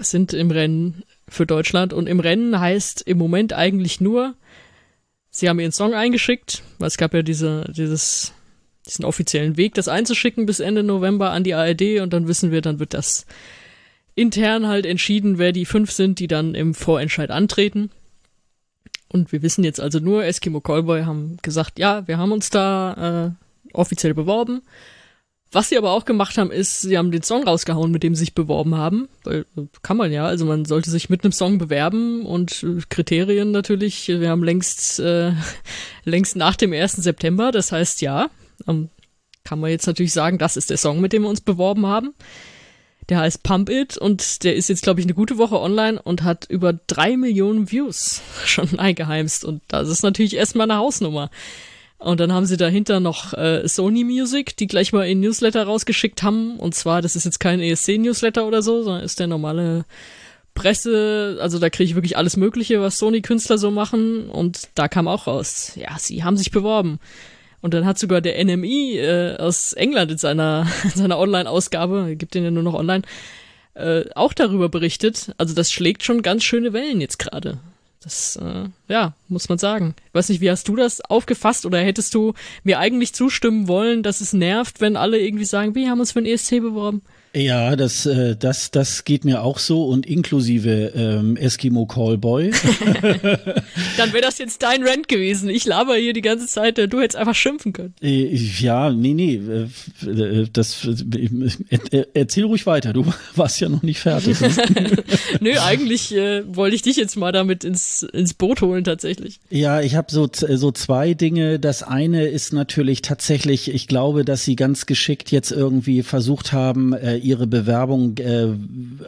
sind 0.00 0.32
im 0.32 0.50
Rennen 0.50 1.02
für 1.28 1.46
Deutschland. 1.46 1.92
Und 1.92 2.06
im 2.08 2.20
Rennen 2.20 2.58
heißt 2.58 3.02
im 3.02 3.18
Moment 3.18 3.52
eigentlich 3.52 4.00
nur, 4.00 4.34
sie 5.30 5.48
haben 5.48 5.60
ihren 5.60 5.72
Song 5.72 5.94
eingeschickt, 5.94 6.62
weil 6.78 6.88
es 6.88 6.96
gab 6.96 7.14
ja 7.14 7.22
diese, 7.22 7.70
dieses, 7.74 8.32
diesen 8.86 9.04
offiziellen 9.04 9.56
Weg, 9.56 9.74
das 9.74 9.88
einzuschicken 9.88 10.46
bis 10.46 10.60
Ende 10.60 10.82
November 10.82 11.30
an 11.30 11.44
die 11.44 11.54
ARD 11.54 12.00
und 12.00 12.12
dann 12.12 12.28
wissen 12.28 12.50
wir, 12.50 12.60
dann 12.60 12.78
wird 12.78 12.94
das 12.94 13.26
intern 14.14 14.66
halt 14.66 14.84
entschieden, 14.84 15.38
wer 15.38 15.52
die 15.52 15.64
fünf 15.64 15.92
sind, 15.92 16.18
die 16.18 16.26
dann 16.26 16.54
im 16.54 16.74
Vorentscheid 16.74 17.30
antreten. 17.30 17.90
Und 19.08 19.32
wir 19.32 19.42
wissen 19.42 19.64
jetzt 19.64 19.80
also 19.80 20.00
nur, 20.00 20.24
Eskimo 20.24 20.60
Callboy 20.60 21.04
haben 21.04 21.38
gesagt, 21.42 21.78
ja, 21.78 22.06
wir 22.06 22.18
haben 22.18 22.32
uns 22.32 22.50
da 22.50 23.34
äh, 23.72 23.74
offiziell 23.74 24.14
beworben. 24.14 24.62
Was 25.50 25.70
sie 25.70 25.78
aber 25.78 25.92
auch 25.92 26.04
gemacht 26.04 26.36
haben, 26.36 26.50
ist, 26.50 26.82
sie 26.82 26.98
haben 26.98 27.10
den 27.10 27.22
Song 27.22 27.44
rausgehauen, 27.44 27.90
mit 27.90 28.02
dem 28.02 28.14
sie 28.14 28.20
sich 28.20 28.34
beworben 28.34 28.74
haben. 28.74 29.08
Weil, 29.24 29.46
kann 29.82 29.96
man 29.96 30.12
ja, 30.12 30.26
also 30.26 30.44
man 30.44 30.66
sollte 30.66 30.90
sich 30.90 31.08
mit 31.08 31.24
einem 31.24 31.32
Song 31.32 31.56
bewerben 31.56 32.26
und 32.26 32.62
äh, 32.62 32.82
Kriterien 32.90 33.50
natürlich. 33.50 34.08
Wir 34.08 34.28
haben 34.28 34.44
längst, 34.44 34.98
äh, 35.00 35.32
längst 36.04 36.36
nach 36.36 36.56
dem 36.56 36.72
1. 36.72 36.92
September, 36.96 37.50
das 37.50 37.72
heißt 37.72 38.02
ja, 38.02 38.28
ähm, 38.66 38.90
kann 39.42 39.60
man 39.60 39.70
jetzt 39.70 39.86
natürlich 39.86 40.12
sagen, 40.12 40.36
das 40.36 40.58
ist 40.58 40.68
der 40.68 40.76
Song, 40.76 41.00
mit 41.00 41.14
dem 41.14 41.22
wir 41.22 41.30
uns 41.30 41.40
beworben 41.40 41.86
haben. 41.86 42.14
Der 43.08 43.20
heißt 43.20 43.42
Pump 43.42 43.70
It 43.70 43.96
und 43.96 44.44
der 44.44 44.54
ist 44.54 44.68
jetzt, 44.68 44.82
glaube 44.82 45.00
ich, 45.00 45.06
eine 45.06 45.14
gute 45.14 45.38
Woche 45.38 45.58
online 45.58 46.00
und 46.02 46.24
hat 46.24 46.44
über 46.50 46.74
drei 46.74 47.16
Millionen 47.16 47.70
Views 47.70 48.20
schon 48.44 48.78
eingeheimst. 48.78 49.46
Und 49.46 49.62
das 49.68 49.88
ist 49.88 50.02
natürlich 50.02 50.36
erstmal 50.36 50.70
eine 50.70 50.78
Hausnummer. 50.78 51.30
Und 51.98 52.20
dann 52.20 52.32
haben 52.32 52.46
sie 52.46 52.56
dahinter 52.56 53.00
noch 53.00 53.34
äh, 53.34 53.66
Sony 53.66 54.04
Music, 54.04 54.56
die 54.56 54.68
gleich 54.68 54.92
mal 54.92 55.08
in 55.08 55.20
Newsletter 55.20 55.64
rausgeschickt 55.64 56.22
haben. 56.22 56.58
Und 56.58 56.74
zwar, 56.74 57.02
das 57.02 57.16
ist 57.16 57.24
jetzt 57.24 57.40
kein 57.40 57.60
ESC-Newsletter 57.60 58.46
oder 58.46 58.62
so, 58.62 58.82
sondern 58.82 59.02
ist 59.02 59.18
der 59.18 59.26
normale 59.26 59.84
Presse. 60.54 61.38
Also 61.40 61.58
da 61.58 61.70
kriege 61.70 61.90
ich 61.90 61.94
wirklich 61.96 62.16
alles 62.16 62.36
Mögliche, 62.36 62.80
was 62.80 62.98
Sony-Künstler 62.98 63.58
so 63.58 63.72
machen. 63.72 64.30
Und 64.30 64.68
da 64.76 64.86
kam 64.86 65.08
auch 65.08 65.26
raus, 65.26 65.72
ja, 65.74 65.98
sie 65.98 66.22
haben 66.22 66.36
sich 66.36 66.52
beworben. 66.52 67.00
Und 67.60 67.74
dann 67.74 67.84
hat 67.84 67.98
sogar 67.98 68.20
der 68.20 68.42
NMI 68.44 68.98
äh, 68.98 69.36
aus 69.36 69.72
England 69.72 70.12
in 70.12 70.18
seiner, 70.18 70.68
in 70.84 70.90
seiner 70.90 71.18
Online-Ausgabe, 71.18 72.14
gibt 72.16 72.34
den 72.34 72.44
ja 72.44 72.52
nur 72.52 72.62
noch 72.62 72.74
online, 72.74 73.02
äh, 73.74 74.04
auch 74.14 74.32
darüber 74.32 74.68
berichtet. 74.68 75.32
Also 75.36 75.52
das 75.52 75.72
schlägt 75.72 76.04
schon 76.04 76.22
ganz 76.22 76.44
schöne 76.44 76.72
Wellen 76.72 77.00
jetzt 77.00 77.18
gerade. 77.18 77.58
Das, 78.00 78.36
äh, 78.36 78.68
ja, 78.86 79.14
muss 79.28 79.48
man 79.48 79.58
sagen. 79.58 79.94
Ich 80.06 80.14
weiß 80.14 80.28
nicht, 80.28 80.40
wie 80.40 80.50
hast 80.50 80.68
du 80.68 80.76
das 80.76 81.00
aufgefasst 81.00 81.66
oder 81.66 81.78
hättest 81.78 82.14
du 82.14 82.34
mir 82.62 82.78
eigentlich 82.78 83.12
zustimmen 83.12 83.66
wollen, 83.66 84.02
dass 84.02 84.20
es 84.20 84.32
nervt, 84.32 84.80
wenn 84.80 84.96
alle 84.96 85.18
irgendwie 85.18 85.44
sagen, 85.44 85.74
wir 85.74 85.90
haben 85.90 86.00
uns 86.00 86.12
für 86.12 86.20
ein 86.20 86.26
ESC 86.26 86.60
beworben? 86.60 87.02
Ja, 87.38 87.76
das, 87.76 88.04
äh, 88.04 88.36
das, 88.36 88.72
das 88.72 89.04
geht 89.04 89.24
mir 89.24 89.42
auch 89.42 89.58
so 89.58 89.84
und 89.84 90.06
inklusive 90.06 90.92
ähm, 90.94 91.36
Eskimo 91.36 91.86
Callboy. 91.86 92.50
Dann 93.96 94.12
wäre 94.12 94.22
das 94.22 94.38
jetzt 94.38 94.62
dein 94.62 94.82
Rant 94.82 95.06
gewesen. 95.06 95.48
Ich 95.48 95.64
laber 95.64 95.94
hier 95.94 96.12
die 96.12 96.20
ganze 96.20 96.48
Zeit, 96.48 96.78
du 96.78 97.00
hättest 97.00 97.16
einfach 97.16 97.36
schimpfen 97.36 97.72
können. 97.72 97.94
Äh, 98.02 98.34
ja, 98.34 98.90
nee, 98.90 99.14
nee, 99.14 99.36
äh, 99.36 100.48
das, 100.52 100.84
äh, 100.84 102.06
erzähl 102.12 102.44
ruhig 102.44 102.66
weiter, 102.66 102.92
du 102.92 103.06
warst 103.36 103.60
ja 103.60 103.68
noch 103.68 103.82
nicht 103.82 104.00
fertig. 104.00 104.40
Ne? 104.40 104.50
Nö, 105.40 105.52
eigentlich 105.60 106.12
äh, 106.14 106.42
wollte 106.46 106.74
ich 106.74 106.82
dich 106.82 106.96
jetzt 106.96 107.16
mal 107.16 107.30
damit 107.30 107.62
ins, 107.62 108.02
ins 108.02 108.34
Boot 108.34 108.62
holen 108.62 108.82
tatsächlich. 108.82 109.38
Ja, 109.48 109.80
ich 109.80 109.94
habe 109.94 110.10
so, 110.10 110.28
so 110.32 110.72
zwei 110.72 111.14
Dinge. 111.14 111.60
Das 111.60 111.84
eine 111.84 112.26
ist 112.26 112.52
natürlich 112.52 113.02
tatsächlich, 113.02 113.72
ich 113.72 113.86
glaube, 113.86 114.24
dass 114.24 114.44
sie 114.44 114.56
ganz 114.56 114.86
geschickt 114.86 115.30
jetzt 115.30 115.52
irgendwie 115.52 116.02
versucht 116.02 116.52
haben, 116.52 116.94
äh, 116.94 117.27
ihre 117.28 117.46
Bewerbung 117.46 118.16
äh, 118.18 118.48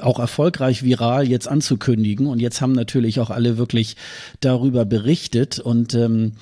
auch 0.01 0.19
erfolgreich 0.19 0.83
viral 0.83 1.27
jetzt 1.27 1.49
anzukündigen. 1.49 2.27
Und 2.27 2.41
jetzt 2.41 2.61
haben 2.61 2.73
natürlich 2.73 3.19
auch 3.19 3.31
alle 3.31 3.57
wirklich 3.57 3.97
darüber 4.41 4.85
berichtet. 4.85 5.59
Und 5.59 5.95
ähm, 5.95 6.33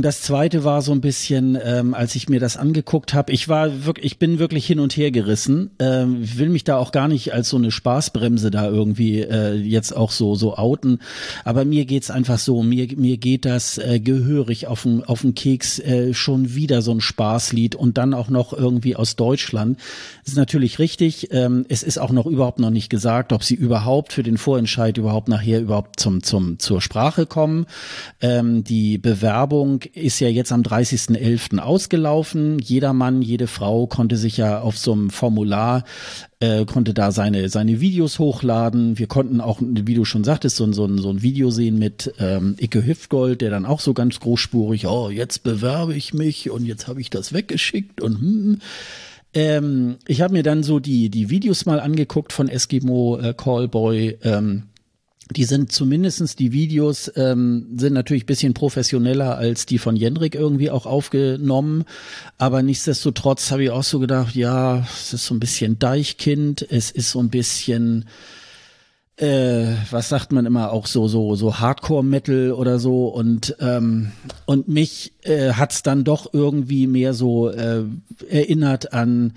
das 0.00 0.22
zweite 0.22 0.64
war 0.64 0.80
so 0.80 0.92
ein 0.92 1.02
bisschen, 1.02 1.58
ähm, 1.62 1.92
als 1.92 2.14
ich 2.14 2.30
mir 2.30 2.40
das 2.40 2.56
angeguckt 2.56 3.12
habe, 3.12 3.30
ich 3.30 3.48
war 3.48 3.84
wirklich, 3.84 4.06
ich 4.06 4.18
bin 4.18 4.38
wirklich 4.38 4.66
hin 4.66 4.80
und 4.80 4.96
her 4.96 5.10
gerissen. 5.10 5.70
Ähm, 5.78 6.18
will 6.38 6.48
mich 6.48 6.64
da 6.64 6.78
auch 6.78 6.92
gar 6.92 7.08
nicht 7.08 7.34
als 7.34 7.50
so 7.50 7.58
eine 7.58 7.70
Spaßbremse 7.70 8.50
da 8.50 8.68
irgendwie 8.68 9.20
äh, 9.20 9.54
jetzt 9.54 9.94
auch 9.94 10.10
so 10.10 10.34
so 10.34 10.56
outen. 10.56 11.00
Aber 11.44 11.66
mir 11.66 11.84
geht's 11.84 12.10
einfach 12.10 12.38
so, 12.38 12.62
mir 12.62 12.88
mir 12.96 13.18
geht 13.18 13.44
das 13.44 13.76
äh, 13.76 14.00
gehörig 14.00 14.66
auf 14.66 14.84
den 14.84 15.04
auf 15.04 15.26
Keks 15.34 15.78
äh, 15.80 16.14
schon 16.14 16.54
wieder 16.54 16.80
so 16.80 16.92
ein 16.92 17.00
Spaßlied 17.00 17.74
und 17.74 17.98
dann 17.98 18.14
auch 18.14 18.30
noch 18.30 18.52
irgendwie 18.52 18.96
aus 18.96 19.16
Deutschland. 19.16 19.78
Das 20.24 20.32
ist 20.32 20.38
natürlich 20.38 20.78
richtig. 20.78 21.28
Ähm, 21.32 21.66
es 21.68 21.82
ist 21.82 21.98
auch 21.98 22.12
noch 22.12 22.26
überhaupt 22.26 22.58
noch 22.58 22.70
nicht 22.70 22.88
gesagt, 22.88 23.32
ob 23.32 23.44
sie 23.44 23.54
überhaupt 23.54 24.14
für 24.14 24.22
den 24.22 24.38
Vorentscheid 24.38 24.96
überhaupt 24.96 25.28
nachher 25.28 25.60
überhaupt 25.60 26.00
zum 26.00 26.22
zum 26.22 26.58
zur 26.58 26.80
Sprache 26.80 27.26
kommen. 27.26 27.66
Ähm, 28.20 28.64
die 28.64 28.96
Bewerbung 28.96 29.81
ist 29.86 30.20
ja 30.20 30.28
jetzt 30.28 30.52
am 30.52 30.62
30.11. 30.62 31.58
ausgelaufen. 31.58 32.58
Jeder 32.58 32.92
Mann, 32.92 33.22
jede 33.22 33.46
Frau 33.46 33.86
konnte 33.86 34.16
sich 34.16 34.36
ja 34.36 34.60
auf 34.60 34.78
so 34.78 34.92
einem 34.92 35.10
Formular 35.10 35.84
äh, 36.42 36.64
konnte 36.64 36.92
da 36.92 37.12
seine 37.12 37.48
seine 37.48 37.80
Videos 37.80 38.18
hochladen. 38.18 38.98
Wir 38.98 39.06
konnten 39.06 39.40
auch, 39.40 39.58
wie 39.60 39.94
du 39.94 40.04
schon 40.04 40.24
sagtest, 40.24 40.56
so, 40.56 40.70
so, 40.72 40.96
so 40.96 41.10
ein 41.10 41.22
Video 41.22 41.50
sehen 41.50 41.78
mit 41.78 42.12
ähm, 42.18 42.56
Icke 42.58 42.84
Hüftgold, 42.84 43.40
der 43.40 43.50
dann 43.50 43.64
auch 43.64 43.80
so 43.80 43.94
ganz 43.94 44.18
großspurig, 44.18 44.86
oh, 44.86 45.08
jetzt 45.08 45.44
bewerbe 45.44 45.94
ich 45.94 46.12
mich 46.14 46.50
und 46.50 46.66
jetzt 46.66 46.88
habe 46.88 47.00
ich 47.00 47.10
das 47.10 47.32
weggeschickt 47.32 48.00
und 48.00 48.20
hm. 48.20 48.58
Ähm, 49.34 49.96
ich 50.06 50.20
habe 50.20 50.34
mir 50.34 50.42
dann 50.42 50.62
so 50.62 50.78
die 50.78 51.08
die 51.08 51.30
Videos 51.30 51.64
mal 51.64 51.80
angeguckt 51.80 52.34
von 52.34 52.48
Eskimo 52.48 53.18
äh, 53.18 53.32
Callboy. 53.32 54.18
Ähm, 54.22 54.64
die 55.36 55.44
sind 55.44 55.72
zumindestens 55.72 56.36
die 56.36 56.52
Videos 56.52 57.10
ähm, 57.16 57.66
sind 57.76 57.92
natürlich 57.92 58.26
bisschen 58.26 58.54
professioneller 58.54 59.36
als 59.36 59.66
die 59.66 59.78
von 59.78 59.96
Jendrik 59.96 60.34
irgendwie 60.34 60.70
auch 60.70 60.86
aufgenommen, 60.86 61.84
aber 62.38 62.62
nichtsdestotrotz 62.62 63.50
habe 63.50 63.64
ich 63.64 63.70
auch 63.70 63.82
so 63.82 63.98
gedacht, 63.98 64.34
ja, 64.34 64.80
es 64.80 65.12
ist 65.12 65.26
so 65.26 65.34
ein 65.34 65.40
bisschen 65.40 65.78
Deichkind, 65.78 66.66
es 66.68 66.90
ist 66.90 67.10
so 67.10 67.20
ein 67.20 67.30
bisschen 67.30 68.06
äh, 69.18 69.66
was 69.90 70.08
sagt 70.08 70.32
man 70.32 70.46
immer 70.46 70.72
auch 70.72 70.86
so 70.86 71.06
so 71.06 71.34
so 71.36 71.60
Hardcore 71.60 72.02
Metal 72.02 72.50
oder 72.52 72.78
so 72.78 73.08
und 73.08 73.54
ähm, 73.60 74.12
und 74.46 74.68
mich 74.68 75.12
äh, 75.22 75.52
hat's 75.52 75.82
dann 75.82 76.02
doch 76.02 76.32
irgendwie 76.32 76.86
mehr 76.86 77.12
so 77.12 77.50
äh, 77.50 77.84
erinnert 78.30 78.94
an 78.94 79.34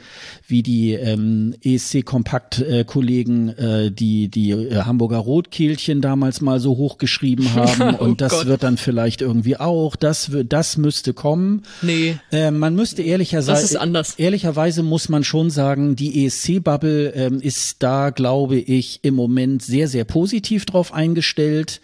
wie 0.48 0.64
die 0.64 0.94
ähm, 0.94 1.56
ESC 1.62 2.06
Kompakt 2.06 2.60
äh, 2.62 2.86
Kollegen 2.86 3.50
äh, 3.50 3.92
die 3.92 4.30
die 4.30 4.52
äh, 4.52 4.84
Hamburger 4.84 5.18
Rotkehlchen 5.18 6.00
damals 6.00 6.40
mal 6.40 6.62
so 6.62 6.78
hochgeschrieben 6.78 7.54
haben 7.56 7.98
oh 8.00 8.04
und 8.04 8.22
das 8.22 8.32
Gott. 8.32 8.46
wird 8.46 8.64
dann 8.64 8.78
vielleicht 8.78 9.22
irgendwie 9.22 9.58
auch 9.58 9.98
das 9.98 10.32
wird 10.32 10.54
das 10.54 10.78
müsste 10.78 11.14
kommen. 11.14 11.64
Nee. 11.82 12.18
Äh, 12.32 12.52
man 12.52 12.76
müsste 12.76 13.02
ehrlicherweise 13.02 13.52
das 13.52 13.64
ist 13.64 13.76
anders. 13.76 14.16
ehrlicherweise 14.16 14.84
muss 14.84 15.10
man 15.10 15.26
schon 15.26 15.50
sagen, 15.50 15.98
die 15.98 16.26
ESC 16.26 16.64
Bubble 16.64 17.10
ähm, 17.10 17.42
ist 17.42 17.84
da 17.84 18.12
glaube 18.12 18.56
ich 18.56 19.02
im 19.04 19.16
Moment 19.16 19.66
sehr, 19.66 19.75
sehr 19.84 20.06
positiv 20.06 20.66
drauf 20.66 20.94
eingestellt 20.94 21.82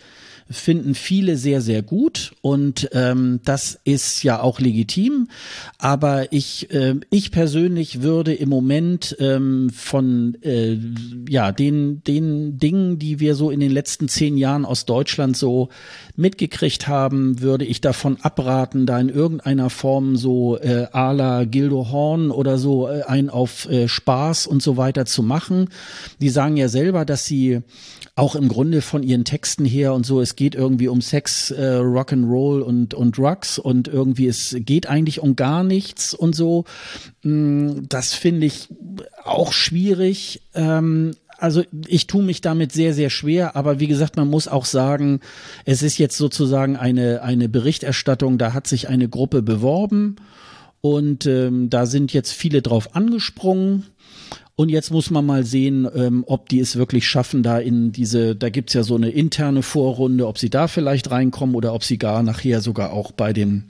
finden 0.52 0.96
viele 0.96 1.38
sehr, 1.38 1.62
sehr 1.62 1.82
gut 1.82 2.34
und 2.42 2.90
ähm, 2.94 3.40
das 3.46 3.80
ist 3.84 4.24
ja 4.24 4.42
auch 4.42 4.60
legitim. 4.60 5.28
Aber 5.78 6.32
ich, 6.32 6.72
äh, 6.72 6.96
ich 7.10 7.32
persönlich 7.32 8.02
würde 8.02 8.34
im 8.34 8.50
Moment 8.50 9.16
ähm, 9.20 9.70
von 9.74 10.38
äh, 10.42 10.78
ja 11.30 11.52
den 11.52 12.04
den 12.04 12.58
Dingen, 12.58 13.00
die 13.00 13.20
wir 13.20 13.36
so 13.36 13.52
in 13.52 13.60
den 13.60 13.72
letzten 13.72 14.08
zehn 14.08 14.38
Jahren 14.38 14.66
aus 14.66 14.86
Deutschland 14.86 15.38
so 15.38 15.70
mitgekriegt 16.16 16.88
haben, 16.88 17.42
würde 17.42 17.66
ich 17.66 17.82
davon 17.82 18.18
abraten, 18.22 18.86
da 18.86 19.00
in 19.00 19.10
irgendeiner 19.10 19.70
Form 19.70 20.16
so 20.16 20.58
äh, 20.58 20.88
à 20.92 21.14
la 21.14 21.46
Gildo 21.46 21.90
Horn 21.92 22.32
oder 22.32 22.58
so 22.58 22.88
äh, 22.88 23.04
ein 23.04 23.30
auf 23.30 23.70
äh, 23.70 23.88
Spaß 23.88 24.48
und 24.48 24.62
so 24.62 24.78
weiter 24.78 25.06
zu 25.06 25.24
machen. 25.24 25.70
Die 26.20 26.30
sagen 26.30 26.58
ja 26.58 26.68
selber, 26.68 27.06
dass 27.06 27.26
sie 27.26 27.62
auch 28.16 28.36
im 28.36 28.50
Grunde 28.50 28.82
von 28.82 29.04
ihren 29.04 29.24
Texten 29.24 29.66
her 29.66 29.94
und 29.94 30.06
so, 30.06 30.22
es 30.22 30.36
geht 30.36 30.54
irgendwie 30.54 30.90
um 30.90 31.02
Sex, 31.02 31.52
äh, 31.52 31.80
Rock'n'Roll 31.80 32.62
und, 32.62 32.94
und 32.94 33.18
Drugs 33.18 33.58
und 33.58 33.88
irgendwie 33.88 34.28
es 34.28 34.56
geht 34.60 34.88
eigentlich 34.88 35.22
um 35.22 35.36
gar 35.36 35.64
nichts 35.64 36.14
und 36.14 36.36
so. 36.36 36.66
Mm, 37.24 37.84
das 37.88 38.14
finde 38.14 38.48
ich 38.48 38.68
auch 39.24 39.54
schwierig. 39.54 40.42
Ähm, 40.54 41.14
also 41.38 41.64
ich 41.88 42.06
tue 42.06 42.22
mich 42.22 42.42
damit 42.42 42.72
sehr, 42.72 42.94
sehr 42.94 43.10
schwer, 43.10 43.56
aber 43.56 43.80
wie 43.80 43.88
gesagt, 43.88 44.16
man 44.18 44.28
muss 44.28 44.48
auch 44.48 44.66
sagen, 44.66 45.22
es 45.66 45.82
ist 45.82 45.98
jetzt 45.98 46.18
sozusagen 46.18 46.76
eine, 46.76 47.24
eine 47.24 47.50
Berichterstattung, 47.50 48.38
da 48.38 48.54
hat 48.54 48.68
sich 48.68 48.90
eine 48.90 49.10
Gruppe 49.10 49.42
beworben 49.42 50.18
und 50.82 51.26
ähm, 51.26 51.70
da 51.70 51.86
sind 51.86 52.14
jetzt 52.14 52.32
viele 52.32 52.62
drauf 52.62 52.96
angesprungen. 52.96 53.86
Und 54.56 54.70
jetzt 54.70 54.92
muss 54.92 55.10
man 55.10 55.26
mal 55.26 55.44
sehen, 55.44 55.88
ähm, 55.96 56.24
ob 56.28 56.50
die 56.50 56.60
es 56.60 56.76
wirklich 56.76 57.08
schaffen, 57.08 57.42
da 57.42 57.58
in 57.58 57.92
diese, 57.92 58.36
da 58.36 58.50
gibt's 58.50 58.74
ja 58.74 58.84
so 58.84 58.96
eine 58.96 59.10
interne 59.10 59.64
Vorrunde, 59.64 60.28
ob 60.28 60.38
sie 60.38 60.50
da 60.50 60.68
vielleicht 60.68 61.10
reinkommen 61.10 61.56
oder 61.56 61.74
ob 61.74 61.84
sie 61.84 61.98
gar 61.98 62.22
nachher 62.22 62.62
sogar 62.62 62.92
auch 62.92 63.12
bei 63.12 63.34
dem, 63.34 63.64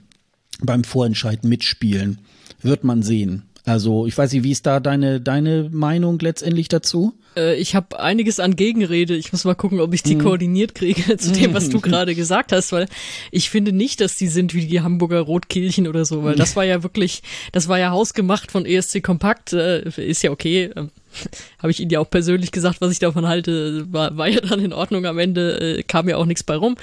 beim 0.62 0.84
Vorentscheid 0.84 1.44
mitspielen. 1.44 2.20
Wird 2.62 2.84
man 2.84 3.04
sehen. 3.04 3.44
Also 3.66 4.08
ich 4.08 4.18
weiß 4.18 4.32
nicht, 4.34 4.44
wie 4.44 4.52
ist 4.52 4.66
da 4.66 4.80
deine, 4.80 5.22
deine 5.22 5.70
Meinung 5.72 6.18
letztendlich 6.20 6.68
dazu? 6.68 7.14
Äh, 7.36 7.56
ich 7.56 7.76
habe 7.76 8.00
einiges 8.00 8.40
an 8.40 8.56
Gegenrede. 8.56 9.16
Ich 9.16 9.32
muss 9.32 9.46
mal 9.46 9.56
gucken, 9.56 9.80
ob 9.80 9.94
ich 9.94 10.04
die 10.04 10.16
mhm. 10.16 10.22
koordiniert 10.22 10.76
kriege 10.76 11.18
zu 11.18 11.32
dem, 11.32 11.54
was 11.54 11.70
du 11.70 11.78
mhm. 11.78 11.82
gerade 11.82 12.16
gesagt 12.16 12.52
hast, 12.52 12.72
weil 12.72 12.88
ich 13.32 13.50
finde 13.50 13.72
nicht, 13.72 14.02
dass 14.02 14.16
die 14.16 14.28
sind 14.28 14.54
wie 14.54 14.66
die 14.66 14.82
Hamburger 14.82 15.22
Rotkehlchen 15.22 15.88
oder 15.88 16.06
so, 16.06 16.24
weil 16.24 16.36
das 16.36 16.56
war 16.56 16.66
ja 16.66 16.84
wirklich, 16.84 17.22
das 17.52 17.68
war 17.68 17.80
ja 17.80 17.92
hausgemacht 17.92 18.52
von 18.52 18.66
ESC 18.66 19.04
Kompakt, 19.04 19.54
äh, 19.54 19.88
ist 19.98 20.24
ja 20.24 20.32
okay. 20.32 20.72
Ähm, 20.76 20.90
habe 21.60 21.72
ich 21.72 21.80
Ihnen 21.80 21.92
ja 21.92 22.00
auch 22.00 22.10
persönlich 22.10 22.52
gesagt, 22.52 22.82
was 22.82 22.92
ich 22.92 23.00
davon 23.00 23.28
halte, 23.28 23.86
war, 23.92 24.18
war 24.18 24.28
ja 24.28 24.40
dann 24.42 24.60
in 24.60 24.74
Ordnung 24.74 25.06
am 25.06 25.20
Ende, 25.20 25.80
äh, 25.80 25.84
kam 25.84 26.08
ja 26.08 26.18
auch 26.18 26.26
nichts 26.26 26.44
bei 26.44 26.56
rum. 26.56 26.78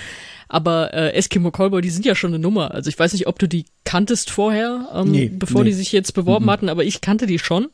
Aber 0.49 0.95
äh, 0.95 1.13
Eskimo 1.13 1.51
Callboy, 1.51 1.83
die 1.83 1.91
sind 1.91 2.07
ja 2.07 2.15
schon 2.15 2.31
eine 2.31 2.39
Nummer. 2.39 2.73
Also 2.73 2.89
ich 2.89 2.99
weiß 2.99 3.13
nicht, 3.13 3.27
ob 3.27 3.39
du 3.39 3.47
die 3.47 3.67
kanntest 3.89 4.31
vorher, 4.31 4.89
ähm, 4.95 5.11
nee, 5.11 5.31
bevor 5.33 5.65
nee. 5.65 5.71
die 5.71 5.77
sich 5.77 5.93
jetzt 5.93 6.13
beworben 6.13 6.45
mhm. 6.45 6.51
hatten, 6.51 6.69
aber 6.69 6.85
ich 6.85 7.01
kannte 7.01 7.27
die 7.27 7.39
schon 7.39 7.69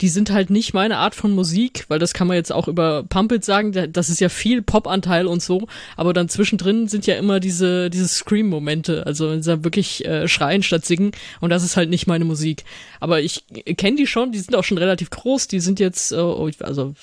die 0.00 0.08
sind 0.08 0.30
halt 0.30 0.50
nicht 0.50 0.74
meine 0.74 0.98
Art 0.98 1.14
von 1.14 1.32
Musik, 1.32 1.86
weil 1.88 1.98
das 1.98 2.12
kann 2.12 2.26
man 2.26 2.36
jetzt 2.36 2.52
auch 2.52 2.68
über 2.68 3.04
Pumped 3.04 3.44
sagen, 3.44 3.72
das 3.92 4.10
ist 4.10 4.20
ja 4.20 4.28
viel 4.28 4.60
Pop-Anteil 4.60 5.26
und 5.26 5.42
so, 5.42 5.68
aber 5.96 6.12
dann 6.12 6.28
zwischendrin 6.28 6.86
sind 6.86 7.06
ja 7.06 7.16
immer 7.16 7.40
diese, 7.40 7.88
diese 7.88 8.06
Scream-Momente, 8.06 9.06
also 9.06 9.30
wenn 9.30 9.42
sie 9.42 9.64
wirklich 9.64 10.04
äh, 10.04 10.28
schreien 10.28 10.62
statt 10.62 10.84
singen 10.84 11.12
und 11.40 11.48
das 11.48 11.64
ist 11.64 11.76
halt 11.76 11.88
nicht 11.88 12.06
meine 12.06 12.26
Musik. 12.26 12.64
Aber 13.00 13.20
ich 13.20 13.44
kenne 13.78 13.96
die 13.96 14.06
schon, 14.06 14.32
die 14.32 14.38
sind 14.38 14.54
auch 14.54 14.64
schon 14.64 14.78
relativ 14.78 15.08
groß, 15.08 15.48
die 15.48 15.60
sind 15.60 15.80
jetzt, 15.80 16.12
äh, 16.12 16.16
oh, 16.16 16.50
also 16.60 16.94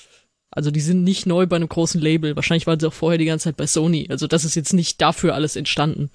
also 0.56 0.70
die 0.70 0.80
sind 0.80 1.02
nicht 1.02 1.26
neu 1.26 1.46
bei 1.46 1.56
einem 1.56 1.68
großen 1.68 2.00
Label. 2.00 2.36
Wahrscheinlich 2.36 2.68
waren 2.68 2.78
sie 2.78 2.86
auch 2.86 2.92
vorher 2.92 3.18
die 3.18 3.24
ganze 3.24 3.46
Zeit 3.46 3.56
bei 3.56 3.66
Sony. 3.66 4.06
Also 4.08 4.28
das 4.28 4.44
ist 4.44 4.54
jetzt 4.54 4.72
nicht 4.72 5.00
dafür 5.02 5.34
alles 5.34 5.56
entstanden. 5.56 6.10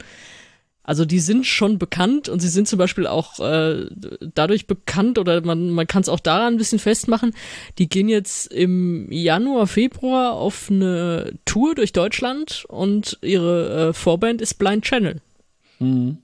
Also 0.84 1.06
die 1.06 1.20
sind 1.20 1.46
schon 1.46 1.78
bekannt 1.78 2.30
und 2.30 2.40
sie 2.40 2.48
sind 2.48 2.68
zum 2.68 2.80
Beispiel 2.80 3.06
auch 3.06 3.40
äh, 3.40 3.86
dadurch 4.34 4.66
bekannt 4.66 5.20
oder 5.20 5.42
man, 5.42 5.70
man 5.70 5.86
kann 5.86 6.02
es 6.02 6.10
auch 6.10 6.20
daran 6.20 6.56
ein 6.56 6.58
bisschen 6.58 6.80
festmachen. 6.80 7.36
Die 7.78 7.88
gehen 7.88 8.10
jetzt 8.10 8.52
im 8.52 9.12
Januar, 9.12 9.68
Februar 9.68 10.34
auf 10.34 10.72
eine 10.72 11.34
Tour 11.46 11.76
durch 11.76 11.94
Deutschland 11.94 12.66
und 12.70 13.20
ihre 13.22 13.90
äh, 13.90 13.94
Vorband 13.94 14.42
ist 14.42 14.56
Blind 14.56 14.84
Channel. 14.84 15.22
Mhm. 15.80 16.18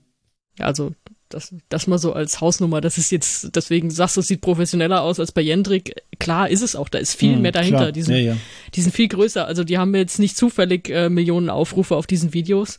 Also 0.58 0.92
das, 1.28 1.54
das 1.68 1.86
mal 1.86 1.98
so 1.98 2.12
als 2.12 2.40
Hausnummer. 2.40 2.80
Das 2.80 2.98
ist 2.98 3.10
jetzt, 3.10 3.54
deswegen 3.54 3.90
sagst 3.90 4.16
du, 4.16 4.20
es 4.20 4.28
sieht 4.28 4.40
professioneller 4.40 5.02
aus 5.02 5.18
als 5.20 5.32
bei 5.32 5.42
Jendrik. 5.42 5.94
Klar 6.18 6.48
ist 6.48 6.62
es 6.62 6.76
auch, 6.76 6.88
da 6.88 6.98
ist 6.98 7.14
viel 7.14 7.36
mhm, 7.36 7.42
mehr 7.42 7.52
dahinter. 7.52 7.92
Die 7.92 8.02
sind, 8.02 8.14
ja, 8.16 8.20
ja. 8.20 8.36
die 8.74 8.80
sind 8.80 8.94
viel 8.94 9.08
größer. 9.08 9.46
Also 9.46 9.64
die 9.64 9.78
haben 9.78 9.94
jetzt 9.94 10.18
nicht 10.18 10.36
zufällig 10.36 10.88
äh, 10.88 11.08
Millionen 11.08 11.50
Aufrufe 11.50 11.96
auf 11.96 12.06
diesen 12.06 12.32
Videos. 12.32 12.78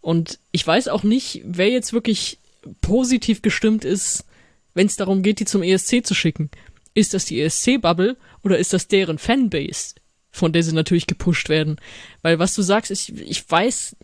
Und 0.00 0.38
ich 0.52 0.66
weiß 0.66 0.88
auch 0.88 1.02
nicht, 1.02 1.42
wer 1.44 1.68
jetzt 1.68 1.92
wirklich 1.92 2.38
positiv 2.80 3.42
gestimmt 3.42 3.84
ist, 3.84 4.24
wenn 4.74 4.86
es 4.86 4.96
darum 4.96 5.22
geht, 5.22 5.40
die 5.40 5.44
zum 5.44 5.62
ESC 5.62 6.06
zu 6.06 6.14
schicken. 6.14 6.50
Ist 6.94 7.14
das 7.14 7.24
die 7.24 7.40
ESC-Bubble 7.40 8.16
oder 8.42 8.58
ist 8.58 8.72
das 8.72 8.88
deren 8.88 9.18
Fanbase, 9.18 9.94
von 10.30 10.52
der 10.52 10.62
sie 10.62 10.72
natürlich 10.72 11.06
gepusht 11.06 11.48
werden? 11.48 11.76
Weil 12.22 12.38
was 12.38 12.54
du 12.54 12.62
sagst, 12.62 12.90
ich, 12.90 13.12
ich 13.20 13.50
weiß 13.50 13.96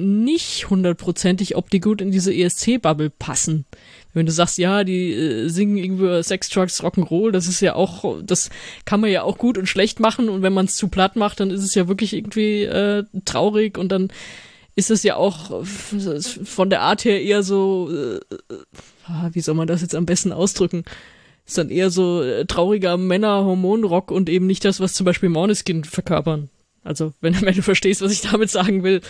nicht 0.00 0.70
hundertprozentig, 0.70 1.56
ob 1.56 1.68
die 1.68 1.80
gut 1.80 2.00
in 2.00 2.10
diese 2.10 2.34
ESC-Bubble 2.34 3.10
passen. 3.10 3.66
Wenn 4.14 4.24
du 4.24 4.32
sagst, 4.32 4.56
ja, 4.56 4.82
die 4.82 5.12
äh, 5.12 5.48
singen 5.48 5.76
irgendwie 5.76 6.22
Sex, 6.22 6.48
Drugs, 6.48 6.82
Rock'n'Roll, 6.82 7.30
das 7.30 7.46
ist 7.46 7.60
ja 7.60 7.74
auch, 7.74 8.20
das 8.22 8.50
kann 8.86 9.00
man 9.00 9.10
ja 9.10 9.22
auch 9.22 9.36
gut 9.36 9.58
und 9.58 9.66
schlecht 9.66 10.00
machen 10.00 10.28
und 10.28 10.42
wenn 10.42 10.54
man 10.54 10.66
es 10.66 10.76
zu 10.76 10.88
platt 10.88 11.16
macht, 11.16 11.40
dann 11.40 11.50
ist 11.50 11.62
es 11.62 11.74
ja 11.74 11.86
wirklich 11.86 12.14
irgendwie 12.14 12.62
äh, 12.62 13.04
traurig 13.26 13.76
und 13.76 13.90
dann 13.92 14.08
ist 14.80 14.90
es 14.90 15.02
ja 15.02 15.16
auch 15.16 15.62
von 15.64 16.70
der 16.70 16.80
Art 16.80 17.04
her 17.04 17.22
eher 17.22 17.42
so, 17.42 17.90
äh, 17.92 18.20
ah, 19.06 19.28
wie 19.32 19.42
soll 19.42 19.54
man 19.54 19.68
das 19.68 19.82
jetzt 19.82 19.94
am 19.94 20.06
besten 20.06 20.32
ausdrücken? 20.32 20.84
Ist 21.46 21.58
dann 21.58 21.68
eher 21.68 21.90
so 21.90 22.22
äh, 22.22 22.46
trauriger 22.46 22.96
Männer-Hormonrock 22.96 24.10
und 24.10 24.30
eben 24.30 24.46
nicht 24.46 24.64
das, 24.64 24.80
was 24.80 24.94
zum 24.94 25.04
Beispiel 25.04 25.28
Morneskin 25.28 25.84
verkörpern. 25.84 26.48
Also, 26.82 27.12
wenn, 27.20 27.38
wenn 27.42 27.54
du 27.54 27.62
verstehst, 27.62 28.00
was 28.00 28.12
ich 28.12 28.22
damit 28.22 28.50
sagen 28.50 28.82
will. 28.82 29.02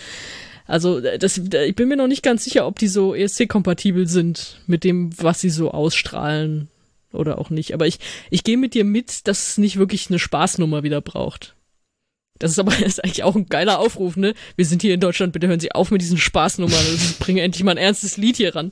Also 0.67 0.99
äh, 0.99 1.17
das, 1.17 1.37
ich 1.37 1.75
bin 1.75 1.87
mir 1.87 1.95
noch 1.95 2.07
nicht 2.07 2.23
ganz 2.23 2.43
sicher, 2.43 2.67
ob 2.67 2.77
die 2.77 2.89
so 2.89 3.15
ESC-kompatibel 3.15 4.07
sind 4.07 4.61
mit 4.67 4.83
dem, 4.83 5.09
was 5.21 5.39
sie 5.39 5.49
so 5.49 5.71
ausstrahlen 5.71 6.67
oder 7.13 7.37
auch 7.37 7.49
nicht. 7.49 7.73
Aber 7.73 7.87
ich, 7.87 7.99
ich 8.29 8.43
gehe 8.43 8.57
mit 8.57 8.73
dir 8.73 8.83
mit, 8.83 9.27
dass 9.27 9.51
es 9.51 9.57
nicht 9.57 9.77
wirklich 9.77 10.09
eine 10.09 10.19
Spaßnummer 10.19 10.83
wieder 10.83 10.99
braucht. 10.99 11.55
Das 12.41 12.51
ist 12.51 12.59
aber 12.59 12.71
das 12.79 12.81
ist 12.81 13.03
eigentlich 13.03 13.23
auch 13.23 13.35
ein 13.35 13.47
geiler 13.47 13.79
Aufruf, 13.79 14.17
ne? 14.17 14.33
Wir 14.55 14.65
sind 14.65 14.81
hier 14.81 14.93
in 14.93 14.99
Deutschland, 14.99 15.31
bitte 15.31 15.47
hören 15.47 15.59
Sie 15.59 15.71
auf 15.71 15.91
mit 15.91 16.01
diesen 16.01 16.17
Spaßnummern. 16.17 16.79
Bringen 17.19 17.37
endlich 17.37 17.63
mal 17.63 17.71
ein 17.71 17.77
ernstes 17.77 18.17
Lied 18.17 18.37
hier 18.37 18.55
ran. 18.55 18.71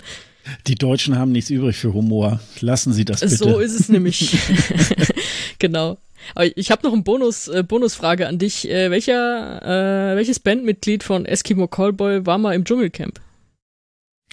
Die 0.68 0.76
Deutschen 0.76 1.18
haben 1.18 1.32
nichts 1.32 1.50
übrig 1.52 1.78
für 1.78 1.94
Humor. 1.94 2.40
Lassen 2.60 2.92
Sie 2.92 3.06
das 3.06 3.22
bitte. 3.22 3.36
So 3.36 3.60
ist 3.60 3.80
es 3.80 3.88
nämlich. 3.88 4.36
genau. 5.60 5.98
Aber 6.34 6.58
ich 6.58 6.72
habe 6.72 6.86
noch 6.86 6.94
eine 6.94 7.04
Bonus, 7.04 7.48
äh, 7.48 7.64
Bonusfrage 7.64 8.28
an 8.28 8.40
dich. 8.40 8.70
Äh, 8.70 8.90
welcher, 8.90 9.62
äh, 9.62 10.16
welches 10.16 10.40
Bandmitglied 10.40 11.04
von 11.04 11.26
Eskimo 11.26 11.68
Callboy 11.68 12.26
war 12.26 12.38
mal 12.38 12.54
im 12.54 12.66
Dschungelcamp? 12.66 13.22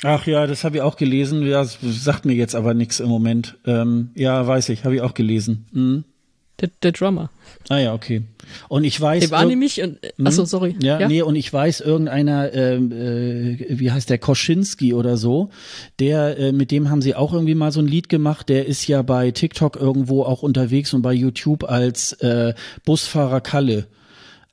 Ach 0.02 0.26
ja, 0.26 0.46
das 0.46 0.64
habe 0.64 0.76
ich 0.76 0.82
auch 0.82 0.96
gelesen. 0.96 1.46
Ja, 1.46 1.64
sagt 1.64 2.24
mir 2.24 2.34
jetzt 2.34 2.54
aber 2.54 2.72
nichts 2.74 3.00
im 3.00 3.08
Moment. 3.08 3.58
Ähm, 3.66 4.10
ja, 4.14 4.46
weiß 4.46 4.70
ich, 4.70 4.84
habe 4.84 4.94
ich 4.94 5.00
auch 5.02 5.14
gelesen. 5.14 5.66
Mhm. 5.72 6.04
Der, 6.60 6.70
der 6.82 6.92
Drummer. 6.92 7.30
Ah 7.68 7.78
ja, 7.78 7.94
okay. 7.94 8.22
Und 8.68 8.84
ich 8.84 8.98
weiß. 8.98 9.20
Der 9.20 9.30
war 9.30 9.44
nämlich. 9.44 9.82
Und, 9.82 9.98
hm? 10.16 10.26
achso, 10.26 10.44
sorry. 10.44 10.76
Ja, 10.80 11.00
ja, 11.00 11.08
nee, 11.08 11.20
und 11.20 11.36
ich 11.36 11.52
weiß, 11.52 11.80
irgendeiner, 11.80 12.52
ähm, 12.54 12.92
äh, 12.92 13.78
wie 13.78 13.90
heißt 13.90 14.08
der, 14.08 14.18
Koschinski 14.18 14.94
oder 14.94 15.16
so, 15.16 15.50
der, 15.98 16.38
äh, 16.38 16.52
mit 16.52 16.70
dem 16.70 16.88
haben 16.88 17.02
sie 17.02 17.14
auch 17.14 17.32
irgendwie 17.32 17.54
mal 17.54 17.72
so 17.72 17.80
ein 17.80 17.88
Lied 17.88 18.08
gemacht. 18.08 18.48
Der 18.48 18.66
ist 18.66 18.86
ja 18.86 19.02
bei 19.02 19.30
TikTok 19.32 19.76
irgendwo 19.76 20.22
auch 20.22 20.42
unterwegs 20.42 20.94
und 20.94 21.02
bei 21.02 21.12
YouTube 21.12 21.64
als 21.64 22.12
äh, 22.14 22.54
Busfahrer 22.84 23.40
Kalle. 23.40 23.86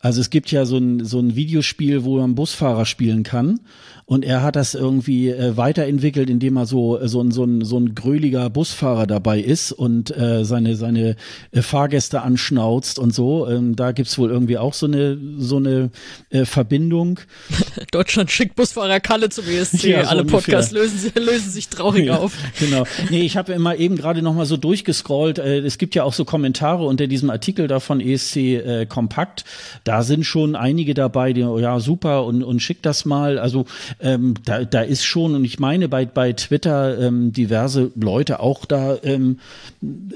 Also 0.03 0.19
es 0.19 0.29
gibt 0.29 0.51
ja 0.51 0.65
so 0.65 0.77
ein, 0.77 1.05
so 1.05 1.19
ein 1.19 1.37
Videospiel, 1.37 2.03
wo 2.03 2.17
man 2.17 2.35
Busfahrer 2.35 2.85
spielen 2.85 3.23
kann. 3.23 3.61
Und 4.05 4.25
er 4.25 4.43
hat 4.43 4.57
das 4.57 4.75
irgendwie 4.75 5.29
äh, 5.29 5.55
weiterentwickelt, 5.55 6.29
indem 6.29 6.57
er 6.57 6.65
so, 6.65 6.99
äh, 6.99 7.07
so, 7.07 7.21
ein, 7.21 7.31
so, 7.31 7.45
ein, 7.45 7.63
so 7.63 7.77
ein 7.77 7.95
gröliger 7.95 8.49
Busfahrer 8.49 9.07
dabei 9.07 9.39
ist 9.39 9.71
und 9.71 10.15
äh, 10.15 10.43
seine, 10.43 10.75
seine 10.75 11.15
äh, 11.51 11.61
Fahrgäste 11.61 12.21
anschnauzt 12.21 12.99
und 12.99 13.13
so. 13.13 13.47
Ähm, 13.47 13.77
da 13.77 13.93
gibt's 13.93 14.17
wohl 14.17 14.29
irgendwie 14.29 14.57
auch 14.57 14.73
so 14.73 14.87
eine, 14.87 15.17
so 15.37 15.55
eine 15.55 15.89
äh, 16.31 16.43
Verbindung. 16.43 17.21
Deutschland 17.91 18.29
schickt 18.29 18.57
Busfahrer 18.57 18.99
Kalle 18.99 19.29
zum 19.29 19.45
ESC. 19.47 19.85
Ja, 19.85 20.03
so 20.03 20.09
Alle 20.09 20.21
ungefähr. 20.23 20.39
Podcasts 20.39 20.73
lösen, 20.73 21.13
lösen 21.15 21.49
sich 21.49 21.69
traurig 21.69 22.07
ja, 22.07 22.17
auf. 22.17 22.33
Genau. 22.59 22.83
Nee, 23.09 23.21
ich 23.21 23.37
habe 23.37 23.53
immer 23.53 23.77
eben 23.77 23.95
gerade 23.95 24.21
noch 24.21 24.33
mal 24.33 24.45
so 24.45 24.57
durchgescrollt. 24.57 25.39
Äh, 25.39 25.59
es 25.59 25.77
gibt 25.77 25.95
ja 25.95 26.03
auch 26.03 26.13
so 26.13 26.25
Kommentare 26.25 26.85
unter 26.85 27.07
diesem 27.07 27.29
Artikel 27.29 27.69
da 27.69 27.79
von 27.79 28.01
ESC 28.01 28.35
äh, 28.35 28.85
Kompakt. 28.85 29.45
Da 29.85 29.92
sind 30.01 30.25
schon 30.25 30.55
einige 30.55 30.93
dabei, 30.93 31.33
die, 31.33 31.41
ja, 31.41 31.79
super 31.79 32.25
und, 32.25 32.43
und 32.43 32.61
schick 32.61 32.81
das 32.81 33.05
mal. 33.05 33.37
Also 33.37 33.65
ähm, 33.99 34.33
da, 34.45 34.63
da 34.65 34.81
ist 34.81 35.03
schon, 35.03 35.35
und 35.35 35.45
ich 35.45 35.59
meine 35.59 35.89
bei, 35.89 36.05
bei 36.05 36.33
Twitter 36.33 36.99
ähm, 36.99 37.31
diverse 37.33 37.91
Leute 37.95 38.39
auch 38.39 38.65
da, 38.65 38.97
ähm, 39.03 39.39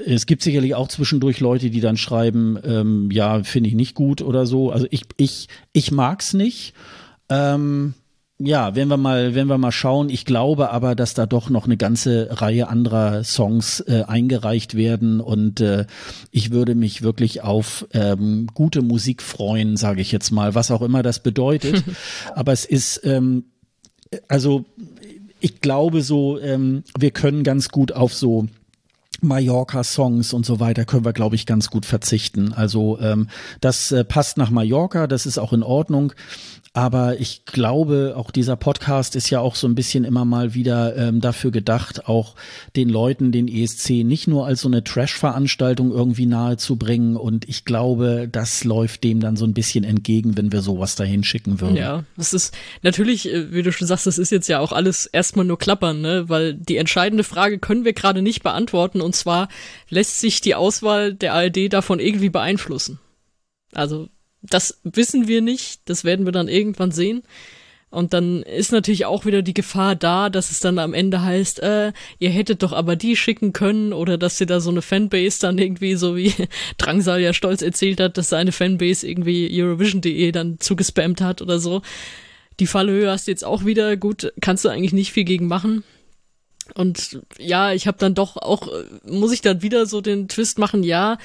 es 0.04 0.26
gibt 0.26 0.42
sicherlich 0.42 0.74
auch 0.74 0.88
zwischendurch 0.88 1.40
Leute, 1.40 1.70
die 1.70 1.80
dann 1.80 1.96
schreiben, 1.96 2.58
ähm, 2.64 3.10
ja, 3.12 3.42
finde 3.44 3.68
ich 3.68 3.74
nicht 3.74 3.94
gut 3.94 4.22
oder 4.22 4.46
so. 4.46 4.70
Also 4.70 4.86
ich, 4.90 5.02
ich, 5.16 5.48
ich 5.72 5.92
mag's 5.92 6.34
nicht. 6.34 6.74
Ähm, 7.28 7.94
ja, 8.38 8.76
wenn 8.76 8.88
wir 8.88 8.96
mal, 8.96 9.34
wenn 9.34 9.48
wir 9.48 9.58
mal 9.58 9.72
schauen, 9.72 10.10
ich 10.10 10.24
glaube 10.24 10.70
aber, 10.70 10.94
dass 10.94 11.14
da 11.14 11.26
doch 11.26 11.50
noch 11.50 11.66
eine 11.66 11.76
ganze 11.76 12.28
Reihe 12.30 12.68
anderer 12.68 13.24
Songs 13.24 13.80
äh, 13.80 14.04
eingereicht 14.06 14.76
werden 14.76 15.20
und 15.20 15.60
äh, 15.60 15.86
ich 16.30 16.52
würde 16.52 16.76
mich 16.76 17.02
wirklich 17.02 17.42
auf 17.42 17.86
ähm, 17.92 18.46
gute 18.54 18.82
Musik 18.82 19.22
freuen, 19.22 19.76
sage 19.76 20.00
ich 20.00 20.12
jetzt 20.12 20.30
mal, 20.30 20.54
was 20.54 20.70
auch 20.70 20.82
immer 20.82 21.02
das 21.02 21.20
bedeutet. 21.20 21.82
aber 22.34 22.52
es 22.52 22.64
ist 22.64 23.00
ähm, 23.04 23.44
also 24.28 24.64
ich 25.40 25.60
glaube 25.60 26.02
so, 26.02 26.38
ähm, 26.40 26.84
wir 26.98 27.10
können 27.10 27.44
ganz 27.44 27.68
gut 27.68 27.92
auf 27.92 28.14
so 28.14 28.48
Mallorca-Songs 29.20 30.32
und 30.32 30.46
so 30.46 30.60
weiter 30.60 30.84
können 30.84 31.04
wir, 31.04 31.12
glaube 31.12 31.34
ich, 31.34 31.44
ganz 31.46 31.70
gut 31.70 31.86
verzichten. 31.86 32.52
Also 32.52 32.98
ähm, 33.00 33.28
das 33.60 33.90
äh, 33.90 34.04
passt 34.04 34.36
nach 34.36 34.50
Mallorca, 34.50 35.06
das 35.06 35.26
ist 35.26 35.38
auch 35.38 35.52
in 35.52 35.62
Ordnung. 35.62 36.12
Aber 36.78 37.18
ich 37.18 37.44
glaube, 37.44 38.14
auch 38.16 38.30
dieser 38.30 38.54
Podcast 38.54 39.16
ist 39.16 39.30
ja 39.30 39.40
auch 39.40 39.56
so 39.56 39.66
ein 39.66 39.74
bisschen 39.74 40.04
immer 40.04 40.24
mal 40.24 40.54
wieder 40.54 40.96
ähm, 40.96 41.20
dafür 41.20 41.50
gedacht, 41.50 42.06
auch 42.06 42.36
den 42.76 42.88
Leuten 42.88 43.32
den 43.32 43.48
ESC 43.48 44.04
nicht 44.04 44.28
nur 44.28 44.46
als 44.46 44.60
so 44.60 44.68
eine 44.68 44.84
Trash-Veranstaltung 44.84 45.90
irgendwie 45.90 46.26
nahezubringen. 46.26 47.16
Und 47.16 47.48
ich 47.48 47.64
glaube, 47.64 48.28
das 48.30 48.62
läuft 48.62 49.02
dem 49.02 49.18
dann 49.18 49.34
so 49.34 49.44
ein 49.44 49.54
bisschen 49.54 49.82
entgegen, 49.82 50.36
wenn 50.36 50.52
wir 50.52 50.62
sowas 50.62 50.94
dahin 50.94 51.24
schicken 51.24 51.60
würden. 51.60 51.74
Ja, 51.74 52.04
das 52.16 52.32
ist 52.32 52.56
natürlich, 52.82 53.28
äh, 53.28 53.52
wie 53.52 53.62
du 53.62 53.72
schon 53.72 53.88
sagst, 53.88 54.06
das 54.06 54.16
ist 54.16 54.30
jetzt 54.30 54.46
ja 54.46 54.60
auch 54.60 54.70
alles 54.70 55.06
erstmal 55.06 55.46
nur 55.46 55.58
klappern, 55.58 56.00
ne? 56.00 56.28
Weil 56.28 56.54
die 56.54 56.76
entscheidende 56.76 57.24
Frage 57.24 57.58
können 57.58 57.84
wir 57.84 57.92
gerade 57.92 58.22
nicht 58.22 58.44
beantworten. 58.44 59.00
Und 59.00 59.16
zwar 59.16 59.48
lässt 59.88 60.20
sich 60.20 60.42
die 60.42 60.54
Auswahl 60.54 61.12
der 61.12 61.34
ARD 61.34 61.72
davon 61.72 61.98
irgendwie 61.98 62.30
beeinflussen. 62.30 63.00
Also 63.72 64.08
das 64.42 64.80
wissen 64.84 65.28
wir 65.28 65.42
nicht, 65.42 65.80
das 65.86 66.04
werden 66.04 66.24
wir 66.24 66.32
dann 66.32 66.48
irgendwann 66.48 66.90
sehen. 66.90 67.22
Und 67.90 68.12
dann 68.12 68.42
ist 68.42 68.70
natürlich 68.70 69.06
auch 69.06 69.24
wieder 69.24 69.40
die 69.40 69.54
Gefahr 69.54 69.96
da, 69.96 70.28
dass 70.28 70.50
es 70.50 70.60
dann 70.60 70.78
am 70.78 70.92
Ende 70.92 71.22
heißt, 71.22 71.60
äh, 71.60 71.92
ihr 72.18 72.28
hättet 72.28 72.62
doch 72.62 72.72
aber 72.72 72.96
die 72.96 73.16
schicken 73.16 73.54
können 73.54 73.94
oder 73.94 74.18
dass 74.18 74.36
sie 74.36 74.44
da 74.44 74.60
so 74.60 74.68
eine 74.68 74.82
Fanbase 74.82 75.40
dann 75.40 75.56
irgendwie, 75.56 75.94
so 75.94 76.14
wie 76.14 76.34
Drangsal 76.78 77.20
ja 77.20 77.32
stolz 77.32 77.62
erzählt 77.62 77.98
hat, 77.98 78.18
dass 78.18 78.28
seine 78.28 78.52
Fanbase 78.52 79.08
irgendwie 79.08 79.48
Eurovision.de 79.50 80.32
dann 80.32 80.60
zugespammt 80.60 81.22
hat 81.22 81.40
oder 81.40 81.58
so. 81.58 81.80
Die 82.60 82.66
Fallhöhe 82.66 83.10
hast 83.10 83.26
du 83.26 83.30
jetzt 83.30 83.44
auch 83.44 83.64
wieder, 83.64 83.96
gut, 83.96 84.32
kannst 84.42 84.66
du 84.66 84.68
eigentlich 84.68 84.92
nicht 84.92 85.12
viel 85.12 85.24
gegen 85.24 85.46
machen. 85.46 85.82
Und 86.74 87.20
ja, 87.38 87.72
ich 87.72 87.86
habe 87.86 87.96
dann 87.98 88.14
doch 88.14 88.36
auch, 88.36 88.68
muss 89.04 89.32
ich 89.32 89.40
dann 89.40 89.62
wieder 89.62 89.86
so 89.86 90.02
den 90.02 90.28
Twist 90.28 90.58
machen, 90.58 90.82
ja, 90.82 91.16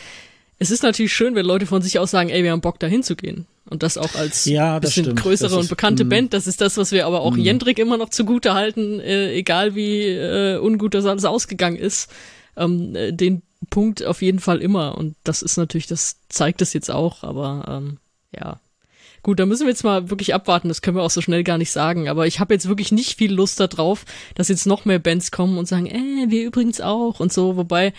es 0.64 0.72
ist 0.72 0.82
natürlich 0.82 1.14
schön, 1.14 1.36
wenn 1.36 1.46
Leute 1.46 1.66
von 1.66 1.82
sich 1.82 2.00
aus 2.00 2.12
sagen, 2.12 2.30
ey, 2.30 2.44
wir 2.44 2.52
haben 2.52 2.62
Bock 2.62 2.80
dahin 2.80 3.04
zu 3.04 3.16
gehen. 3.16 3.46
Und 3.70 3.84
das 3.84 3.98
auch 3.98 4.16
als 4.16 4.46
ja, 4.46 4.80
bisschen 4.80 5.06
stimmt. 5.06 5.22
größere 5.22 5.50
das 5.50 5.60
und 5.60 5.70
bekannte 5.70 6.04
ist, 6.04 6.08
mm. 6.08 6.10
Band. 6.10 6.34
Das 6.34 6.48
ist 6.48 6.62
das, 6.62 6.78
was 6.78 6.92
wir 6.92 7.06
aber 7.06 7.22
auch 7.22 7.36
mm. 7.36 7.40
Jendrik 7.40 7.80
immer 7.80 7.98
noch 7.98 8.10
zugute 8.10 8.54
halten, 8.54 9.00
äh, 9.00 9.34
egal 9.34 9.76
wie 9.76 10.04
äh, 10.04 10.58
ungut 10.58 10.94
das 10.94 11.06
alles 11.06 11.26
ausgegangen 11.26 11.76
ist. 11.76 12.10
Ähm, 12.56 12.96
äh, 12.96 13.12
den 13.12 13.42
Punkt 13.70 14.06
auf 14.06 14.22
jeden 14.22 14.40
Fall 14.40 14.62
immer. 14.62 14.98
Und 14.98 15.16
das 15.24 15.42
ist 15.42 15.58
natürlich, 15.58 15.88
das 15.88 16.18
zeigt 16.30 16.62
es 16.62 16.74
jetzt 16.74 16.92
auch, 16.92 17.24
aber 17.24 17.66
ähm, 17.68 17.98
ja. 18.34 18.60
Gut, 19.22 19.40
da 19.40 19.46
müssen 19.46 19.64
wir 19.64 19.70
jetzt 19.70 19.86
mal 19.86 20.10
wirklich 20.10 20.34
abwarten, 20.34 20.68
das 20.68 20.82
können 20.82 20.98
wir 20.98 21.04
auch 21.04 21.10
so 21.10 21.22
schnell 21.22 21.44
gar 21.44 21.58
nicht 21.58 21.72
sagen. 21.72 22.10
Aber 22.10 22.28
ich 22.28 22.40
habe 22.40 22.54
jetzt 22.54 22.68
wirklich 22.68 22.92
nicht 22.92 23.18
viel 23.18 23.34
Lust 23.34 23.60
darauf, 23.60 24.06
dass 24.36 24.50
jetzt 24.50 24.66
noch 24.66 24.86
mehr 24.86 25.00
Bands 25.00 25.32
kommen 25.32 25.58
und 25.58 25.68
sagen, 25.68 25.88
äh, 25.88 26.30
wir 26.30 26.46
übrigens 26.46 26.82
auch 26.82 27.20
und 27.20 27.32
so. 27.32 27.58
Wobei, 27.58 27.94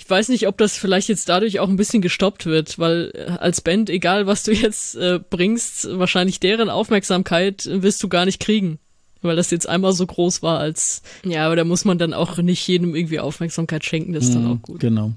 ich 0.00 0.08
weiß 0.08 0.30
nicht, 0.30 0.48
ob 0.48 0.56
das 0.56 0.78
vielleicht 0.78 1.08
jetzt 1.08 1.28
dadurch 1.28 1.60
auch 1.60 1.68
ein 1.68 1.76
bisschen 1.76 2.00
gestoppt 2.00 2.46
wird, 2.46 2.78
weil 2.78 3.12
äh, 3.14 3.32
als 3.38 3.60
Band, 3.60 3.90
egal 3.90 4.26
was 4.26 4.42
du 4.42 4.52
jetzt 4.54 4.96
äh, 4.96 5.18
bringst, 5.18 5.88
wahrscheinlich 5.98 6.40
deren 6.40 6.70
Aufmerksamkeit 6.70 7.68
wirst 7.70 8.02
du 8.02 8.08
gar 8.08 8.24
nicht 8.24 8.40
kriegen. 8.40 8.78
Weil 9.20 9.36
das 9.36 9.50
jetzt 9.50 9.68
einmal 9.68 9.92
so 9.92 10.06
groß 10.06 10.42
war 10.42 10.58
als, 10.58 11.02
ja, 11.22 11.44
aber 11.44 11.54
da 11.54 11.64
muss 11.64 11.84
man 11.84 11.98
dann 11.98 12.14
auch 12.14 12.38
nicht 12.38 12.66
jedem 12.66 12.94
irgendwie 12.96 13.20
Aufmerksamkeit 13.20 13.84
schenken, 13.84 14.14
das 14.14 14.24
ist 14.24 14.30
mhm, 14.30 14.42
dann 14.42 14.52
auch 14.52 14.62
gut. 14.62 14.80
Genau. 14.80 15.12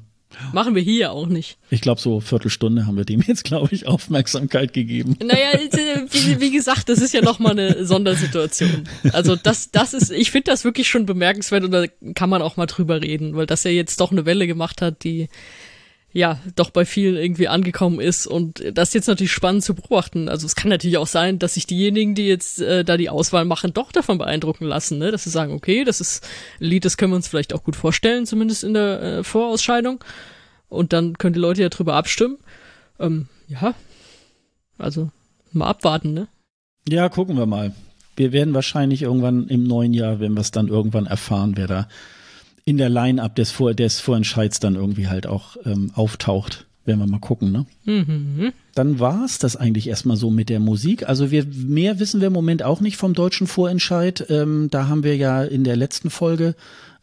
Machen 0.51 0.75
wir 0.75 0.81
hier 0.81 1.11
auch 1.11 1.27
nicht. 1.27 1.57
Ich 1.69 1.81
glaube, 1.81 2.01
so 2.01 2.19
Viertelstunde 2.19 2.85
haben 2.85 2.97
wir 2.97 3.05
dem 3.05 3.21
jetzt, 3.21 3.43
glaube 3.43 3.73
ich, 3.73 3.87
Aufmerksamkeit 3.87 4.73
gegeben. 4.73 5.17
Naja, 5.23 5.59
wie, 6.11 6.39
wie 6.39 6.51
gesagt, 6.51 6.89
das 6.89 6.99
ist 6.99 7.13
ja 7.13 7.21
nochmal 7.21 7.51
eine 7.51 7.85
Sondersituation. 7.85 8.87
Also 9.11 9.35
das, 9.35 9.71
das 9.71 9.93
ist, 9.93 10.11
ich 10.11 10.31
finde 10.31 10.51
das 10.51 10.63
wirklich 10.63 10.87
schon 10.87 11.05
bemerkenswert 11.05 11.63
und 11.63 11.71
da 11.71 11.85
kann 12.15 12.29
man 12.29 12.41
auch 12.41 12.57
mal 12.57 12.65
drüber 12.65 13.01
reden, 13.01 13.35
weil 13.35 13.45
das 13.45 13.63
ja 13.63 13.71
jetzt 13.71 13.99
doch 13.99 14.11
eine 14.11 14.25
Welle 14.25 14.47
gemacht 14.47 14.81
hat, 14.81 15.03
die 15.03 15.29
ja, 16.15 16.39
doch 16.55 16.69
bei 16.69 16.85
vielen 16.85 17.15
irgendwie 17.15 17.47
angekommen 17.47 17.99
ist 17.99 18.27
und 18.27 18.63
das 18.73 18.89
ist 18.89 18.93
jetzt 18.93 19.07
natürlich 19.07 19.31
spannend 19.31 19.63
zu 19.63 19.73
beobachten. 19.73 20.29
Also 20.29 20.45
es 20.45 20.55
kann 20.55 20.69
natürlich 20.69 20.97
auch 20.97 21.07
sein, 21.07 21.39
dass 21.39 21.55
sich 21.55 21.65
diejenigen, 21.65 22.13
die 22.13 22.27
jetzt 22.27 22.61
äh, 22.61 22.85
da 22.85 22.97
die 22.97 23.09
Auswahl 23.09 23.45
machen, 23.45 23.73
doch 23.73 23.91
davon 23.91 24.19
beeindrucken 24.19 24.65
lassen, 24.65 24.99
ne? 24.99 25.09
dass 25.09 25.23
sie 25.23 25.31
sagen, 25.31 25.53
okay, 25.53 25.83
das 25.83 25.99
ist 25.99 26.23
ein 26.61 26.65
Lied, 26.65 26.85
das 26.85 26.97
können 26.97 27.11
wir 27.11 27.15
uns 27.15 27.27
vielleicht 27.27 27.51
auch 27.53 27.63
gut 27.63 27.75
vorstellen, 27.75 28.27
zumindest 28.27 28.63
in 28.63 28.75
der 28.75 29.01
äh, 29.01 29.23
Vorausscheidung. 29.23 30.03
Und 30.69 30.93
dann 30.93 31.17
können 31.17 31.33
die 31.33 31.39
Leute 31.39 31.63
ja 31.63 31.69
drüber 31.69 31.95
abstimmen. 31.95 32.37
Ähm, 32.99 33.27
ja, 33.47 33.73
also 34.77 35.09
mal 35.51 35.67
abwarten, 35.67 36.13
ne? 36.13 36.27
Ja, 36.87 37.09
gucken 37.09 37.37
wir 37.37 37.47
mal. 37.47 37.73
Wir 38.15 38.31
werden 38.31 38.53
wahrscheinlich 38.53 39.01
irgendwann 39.01 39.47
im 39.47 39.63
neuen 39.63 39.93
Jahr, 39.93 40.19
wenn 40.19 40.33
wir 40.33 40.41
es 40.41 40.51
dann 40.51 40.67
irgendwann 40.67 41.07
erfahren, 41.07 41.53
wer 41.55 41.65
da 41.65 41.87
in 42.65 42.77
der 42.77 42.89
Line-Up 42.89 43.35
des, 43.35 43.51
Vor 43.51 43.73
des 43.73 43.99
Vorentscheids 43.99 44.59
dann 44.59 44.75
irgendwie 44.75 45.07
halt 45.07 45.27
auch 45.27 45.57
ähm, 45.65 45.91
auftaucht. 45.95 46.65
Werden 46.85 46.99
wir 46.99 47.07
mal 47.07 47.19
gucken, 47.19 47.51
ne? 47.51 47.65
Mhm. 47.85 48.51
Dann 48.75 48.99
war 48.99 49.23
es 49.23 49.39
das 49.39 49.55
eigentlich 49.55 49.87
erstmal 49.87 50.17
so 50.17 50.29
mit 50.29 50.49
der 50.49 50.59
Musik. 50.59 51.07
Also 51.07 51.31
wir 51.31 51.45
mehr 51.45 51.99
wissen 51.99 52.19
wir 52.19 52.27
im 52.27 52.33
Moment 52.33 52.61
auch 52.63 52.81
nicht 52.81 52.97
vom 52.97 53.13
deutschen 53.13 53.47
Vorentscheid. 53.47 54.25
Ähm, 54.29 54.67
da 54.69 54.89
haben 54.89 55.03
wir 55.03 55.15
ja 55.15 55.43
in 55.43 55.63
der 55.63 55.77
letzten 55.77 56.09
Folge 56.09 56.55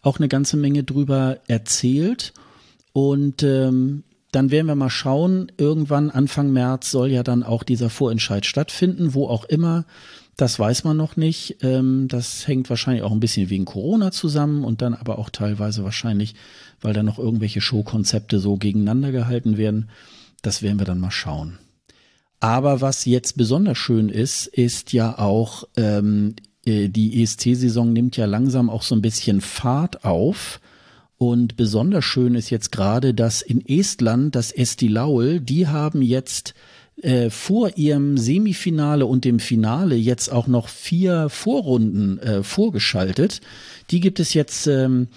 auch 0.03 0.19
eine 0.19 0.29
ganze 0.29 0.59
Menge 0.59 0.85
drüber 0.85 1.39
erzählt. 1.47 2.35
Und 2.93 3.43
ähm, 3.43 4.03
dann 4.33 4.51
werden 4.51 4.67
wir 4.67 4.75
mal 4.75 4.91
schauen. 4.91 5.51
Irgendwann 5.57 6.11
Anfang 6.11 6.53
März 6.53 6.91
soll 6.91 7.11
ja 7.11 7.23
dann 7.23 7.43
auch 7.43 7.63
dieser 7.63 7.89
Vorentscheid 7.89 8.45
stattfinden, 8.45 9.15
wo 9.15 9.29
auch 9.29 9.45
immer. 9.47 9.87
Das 10.41 10.59
weiß 10.59 10.84
man 10.84 10.97
noch 10.97 11.18
nicht. 11.18 11.59
Ähm, 11.61 12.09
das 12.09 12.49
hängt 12.49 12.70
wahrscheinlich 12.70 13.03
auch 13.03 13.12
ein 13.12 13.20
bisschen 13.20 13.51
wegen 13.51 13.66
Corona 13.66 14.11
zusammen 14.11 14.64
und 14.64 14.80
dann 14.80 14.95
aber 14.95 15.18
auch 15.18 15.28
teilweise 15.28 15.84
wahrscheinlich, 15.84 16.34
weil 16.80 16.95
da 16.95 17.03
noch 17.03 17.18
irgendwelche 17.18 17.61
Showkonzepte 17.61 18.38
so 18.38 18.57
gegeneinander 18.57 19.12
gehalten 19.12 19.59
werden. 19.59 19.91
Das 20.41 20.62
werden 20.62 20.78
wir 20.78 20.86
dann 20.86 20.99
mal 20.99 21.11
schauen. 21.11 21.59
Aber 22.41 22.80
was 22.80 23.05
jetzt 23.05 23.36
besonders 23.36 23.76
schön 23.76 24.09
ist, 24.09 24.47
ist 24.47 24.95
ja 24.95 25.18
auch, 25.18 25.64
ähm, 25.76 26.36
äh, 26.64 26.88
die 26.88 27.22
ESC-Saison 27.22 27.93
nimmt 27.93 28.16
ja 28.16 28.24
langsam 28.24 28.70
auch 28.70 28.82
so 28.82 28.95
ein 28.95 29.03
bisschen 29.03 29.43
Fahrt 29.43 30.07
auf. 30.07 30.62
Und 31.18 31.59
besonders 31.59 32.07
schön 32.07 32.34
ist 32.34 32.49
jetzt 32.49 32.72
gerade, 32.72 33.12
dass 33.12 33.43
in 33.43 33.62
Estland 33.66 34.34
das 34.34 34.53
Esti 34.53 34.88
Laul, 34.88 35.38
die 35.38 35.68
haben 35.68 36.01
jetzt 36.01 36.55
äh, 37.03 37.30
vor 37.30 37.76
ihrem 37.76 38.18
Semifinale 38.18 39.07
und 39.07 39.24
dem 39.24 39.38
Finale 39.38 39.96
jetzt 39.96 40.30
auch 40.30 40.46
noch 40.46 40.68
vier 40.68 41.28
Vorrunden 41.28 42.18
äh, 42.18 42.42
vorgeschaltet. 42.42 43.40
Die 43.90 44.01
gibt 44.01 44.20
es 44.20 44.34
jetzt 44.34 44.66
ähm, 44.66 45.09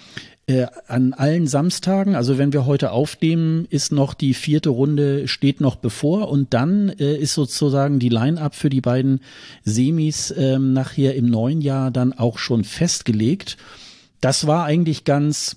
äh, 0.46 0.66
an 0.88 1.14
allen 1.14 1.46
Samstagen. 1.46 2.14
Also 2.14 2.38
wenn 2.38 2.52
wir 2.52 2.66
heute 2.66 2.90
aufnehmen, 2.90 3.66
ist 3.70 3.92
noch 3.92 4.14
die 4.14 4.34
vierte 4.34 4.68
Runde 4.68 5.26
steht 5.26 5.60
noch 5.60 5.76
bevor 5.76 6.28
und 6.28 6.52
dann 6.52 6.90
äh, 6.90 7.16
ist 7.16 7.34
sozusagen 7.34 7.98
die 7.98 8.10
Line-up 8.10 8.54
für 8.54 8.70
die 8.70 8.80
beiden 8.82 9.20
Semis 9.64 10.34
ähm, 10.36 10.72
nachher 10.72 11.14
im 11.14 11.30
neuen 11.30 11.60
Jahr 11.60 11.90
dann 11.90 12.12
auch 12.12 12.38
schon 12.38 12.64
festgelegt. 12.64 13.56
Das 14.20 14.46
war 14.46 14.64
eigentlich 14.64 15.04
ganz 15.04 15.56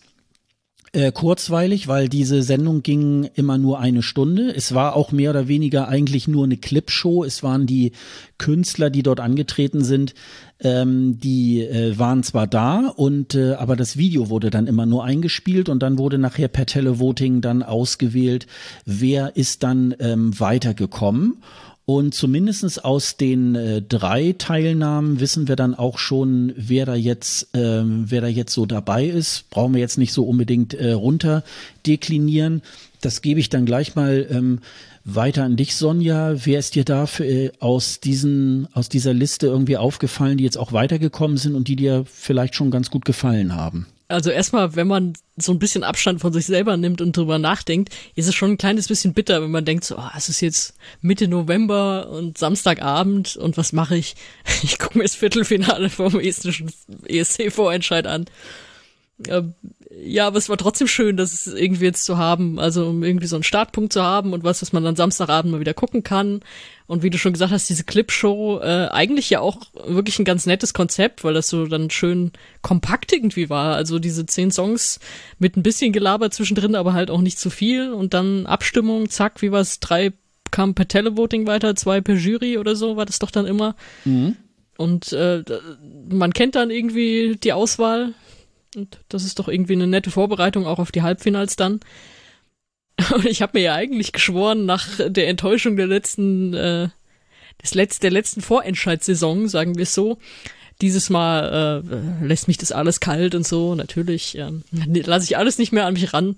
äh, 0.98 1.12
kurzweilig, 1.12 1.88
weil 1.88 2.10
diese 2.10 2.42
Sendung 2.42 2.82
ging 2.82 3.30
immer 3.36 3.60
nur 3.60 3.80
eine 3.80 4.02
Stunde. 4.02 4.52
Es 4.56 4.74
war 4.74 4.96
auch 4.96 5.12
mehr 5.12 5.30
oder 5.30 5.48
weniger 5.48 5.88
eigentlich 5.88 6.28
nur 6.28 6.44
eine 6.44 6.58
Clipshow. 6.58 7.24
Es 7.24 7.44
waren 7.44 7.68
die 7.68 7.92
Künstler, 8.40 8.90
die 8.90 9.04
dort 9.04 9.20
angetreten 9.20 9.84
sind, 9.84 10.16
ähm, 10.60 11.20
die 11.20 11.62
äh, 11.62 12.00
waren 12.00 12.24
zwar 12.24 12.48
da 12.48 12.92
und 12.96 13.36
äh, 13.36 13.54
aber 13.54 13.76
das 13.76 13.98
Video 13.98 14.32
wurde 14.32 14.50
dann 14.50 14.66
immer 14.66 14.88
nur 14.88 15.04
eingespielt 15.04 15.70
und 15.70 15.84
dann 15.84 16.00
wurde 16.00 16.18
nachher 16.18 16.48
per 16.48 16.66
Televoting 16.66 17.42
dann 17.42 17.62
ausgewählt, 17.62 18.48
wer 18.86 19.36
ist 19.36 19.62
dann 19.62 19.94
ähm, 20.00 20.40
weitergekommen. 20.40 21.44
Und 21.90 22.14
zumindestens 22.14 22.80
aus 22.80 23.16
den 23.16 23.56
äh, 23.56 23.82
drei 23.82 24.36
Teilnahmen 24.38 25.22
wissen 25.22 25.48
wir 25.48 25.56
dann 25.56 25.74
auch 25.74 26.00
schon, 26.00 26.52
wer 26.58 26.86
da 26.86 26.96
jetzt, 26.96 27.56
äh, 27.56 27.82
wer 27.86 28.20
da 28.20 28.28
jetzt 28.28 28.52
so 28.52 28.66
dabei 28.66 29.06
ist. 29.06 29.50
Brauchen 29.52 29.74
wir 29.74 29.80
jetzt 29.80 29.98
nicht 29.98 30.12
so 30.12 30.26
unbedingt 30.26 30.74
äh, 30.74 30.92
runter 30.92 31.46
deklinieren. 31.86 32.62
Das 33.00 33.22
gebe 33.22 33.40
ich 33.40 33.48
dann 33.48 33.66
gleich 33.66 33.96
mal 33.96 34.28
ähm, 34.30 34.60
weiter 35.06 35.46
an 35.46 35.56
dich, 35.56 35.78
Sonja. 35.78 36.36
Wer 36.46 36.60
ist 36.60 36.76
dir 36.76 36.84
da 36.84 37.06
für, 37.06 37.24
äh, 37.24 37.52
aus 37.62 38.02
diesen, 38.02 38.68
aus 38.74 38.90
dieser 38.90 39.14
Liste 39.14 39.48
irgendwie 39.48 39.78
aufgefallen, 39.78 40.38
die 40.38 40.44
jetzt 40.44 40.58
auch 40.58 40.74
weitergekommen 40.74 41.38
sind 41.38 41.56
und 41.56 41.70
die 41.70 41.78
dir 41.78 42.04
vielleicht 42.06 42.56
schon 42.56 42.70
ganz 42.70 42.92
gut 42.92 43.06
gefallen 43.06 43.56
haben? 43.56 43.88
Also 44.10 44.30
erstmal, 44.30 44.76
wenn 44.76 44.88
man 44.88 45.14
so 45.38 45.52
ein 45.52 45.60
bisschen 45.60 45.84
Abstand 45.84 46.20
von 46.20 46.34
sich 46.34 46.48
selber 46.48 46.78
nimmt 46.78 47.00
und 47.00 47.16
drüber 47.16 47.38
nachdenkt, 47.38 47.96
ist 48.16 48.28
es 48.28 48.36
schon 48.36 48.52
ein 48.52 48.58
kleines 48.58 48.88
bisschen 48.88 49.14
bitter, 49.14 49.42
wenn 49.42 49.52
man 49.52 49.66
denkt, 49.66 49.84
so, 49.84 49.98
oh, 49.98 50.10
es 50.18 50.30
ist 50.30 50.42
jetzt 50.42 50.74
Mitte 51.02 51.28
November 51.28 52.10
und 52.10 52.38
Samstagabend 52.38 53.38
und 53.38 53.56
was 53.58 53.72
mache 53.74 53.96
ich? 53.96 54.16
Ich 54.64 54.80
gucke 54.80 54.98
mir 54.98 55.04
das 55.04 55.16
Viertelfinale 55.16 55.90
vom 55.90 56.20
estnischen 56.20 56.72
ESC-Vorentscheid 57.06 58.08
an. 58.08 58.26
Ähm, 59.28 59.56
ja, 59.90 60.28
aber 60.28 60.38
es 60.38 60.50
war 60.50 60.58
trotzdem 60.58 60.88
schön, 60.88 61.18
das 61.18 61.48
irgendwie 61.48 61.86
jetzt 61.86 62.06
zu 62.06 62.18
haben, 62.18 62.60
also 62.60 62.88
um 62.90 63.04
irgendwie 63.04 63.26
so 63.26 63.36
einen 63.36 63.44
Startpunkt 63.44 63.92
zu 63.92 64.04
haben 64.04 64.34
und 64.34 64.44
was, 64.44 64.62
was 64.62 64.74
man 64.74 64.84
dann 64.84 64.96
Samstagabend 64.96 65.52
mal 65.52 65.60
wieder 65.60 65.74
gucken 65.74 66.04
kann. 66.04 66.42
Und 66.86 67.04
wie 67.04 67.10
du 67.10 67.18
schon 67.18 67.34
gesagt 67.34 67.52
hast, 67.52 67.68
diese 67.68 67.84
Clipshow, 67.84 68.60
äh, 68.62 68.88
eigentlich 68.92 69.30
ja 69.30 69.42
auch 69.42 69.62
wirklich 69.88 70.20
ein 70.20 70.26
ganz 70.26 70.46
nettes 70.46 70.74
Konzept, 70.74 71.24
weil 71.24 71.34
das 71.34 71.50
so 71.50 71.66
dann 71.66 71.90
schön 71.90 72.32
kompakt 72.62 73.12
irgendwie 73.12 73.50
war. 73.50 73.76
Also 73.76 74.00
diese 74.00 74.26
zehn 74.26 74.52
Songs 74.52 75.00
mit 75.40 75.58
ein 75.58 75.64
bisschen 75.64 75.92
Gelaber 75.92 76.32
zwischendrin, 76.32 76.76
aber 76.76 76.94
halt 76.94 77.10
auch 77.10 77.22
nicht 77.22 77.40
zu 77.40 77.50
viel. 77.50 77.92
Und 77.92 78.14
dann 78.14 78.46
Abstimmung, 78.46 79.10
zack, 79.10 79.42
wie 79.42 79.52
war's, 79.52 79.80
drei 79.80 80.14
kam 80.52 80.76
per 80.76 80.88
Televoting 80.88 81.46
weiter, 81.46 81.76
zwei 81.76 82.00
per 82.00 82.16
Jury 82.16 82.58
oder 82.58 82.76
so, 82.76 82.96
war 82.96 83.06
das 83.06 83.20
doch 83.20 83.32
dann 83.32 83.46
immer. 83.46 83.76
Mhm. 84.06 84.38
Und 84.78 85.12
äh, 85.12 85.44
man 86.10 86.34
kennt 86.34 86.56
dann 86.56 86.70
irgendwie 86.70 87.36
die 87.36 87.52
Auswahl. 87.52 88.14
Und 88.78 89.00
das 89.10 89.24
ist 89.24 89.40
doch 89.40 89.48
irgendwie 89.48 89.74
eine 89.74 89.88
nette 89.88 90.12
Vorbereitung 90.12 90.68
auch 90.68 90.78
auf 90.78 90.92
die 90.92 91.02
Halbfinals 91.02 91.56
dann. 91.56 91.80
Und 93.14 93.26
ich 93.26 93.42
habe 93.42 93.58
mir 93.58 93.64
ja 93.64 93.74
eigentlich 93.74 94.12
geschworen, 94.14 94.66
nach 94.66 94.88
der 95.00 95.28
Enttäuschung 95.28 95.78
der 95.78 95.88
letzten, 95.88 96.54
äh, 96.54 96.90
des 97.62 97.74
Letz 97.74 98.00
der 98.00 98.12
letzten 98.12 98.42
Vorentscheidssaison, 98.42 99.48
sagen 99.48 99.78
wir 99.78 99.84
es 99.84 99.96
so, 99.96 100.20
dieses 100.80 101.10
Mal 101.10 101.84
äh, 101.84 102.26
lässt 102.26 102.48
mich 102.48 102.60
das 102.60 102.72
alles 102.72 103.00
kalt 103.00 103.34
und 103.34 103.48
so. 103.48 103.74
Natürlich 103.74 104.38
ähm, 104.38 104.64
lasse 104.72 105.26
ich 105.26 105.38
alles 105.38 105.58
nicht 105.58 105.72
mehr 105.72 105.88
an 105.88 105.94
mich 105.94 106.14
ran. 106.14 106.36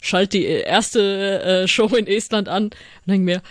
Schalte 0.00 0.38
die 0.38 0.44
erste 0.44 1.42
äh, 1.42 1.68
Show 1.68 1.88
in 1.88 2.06
Estland 2.06 2.48
an 2.48 2.64
und 2.64 2.74
denke 3.06 3.24
mir, 3.24 3.42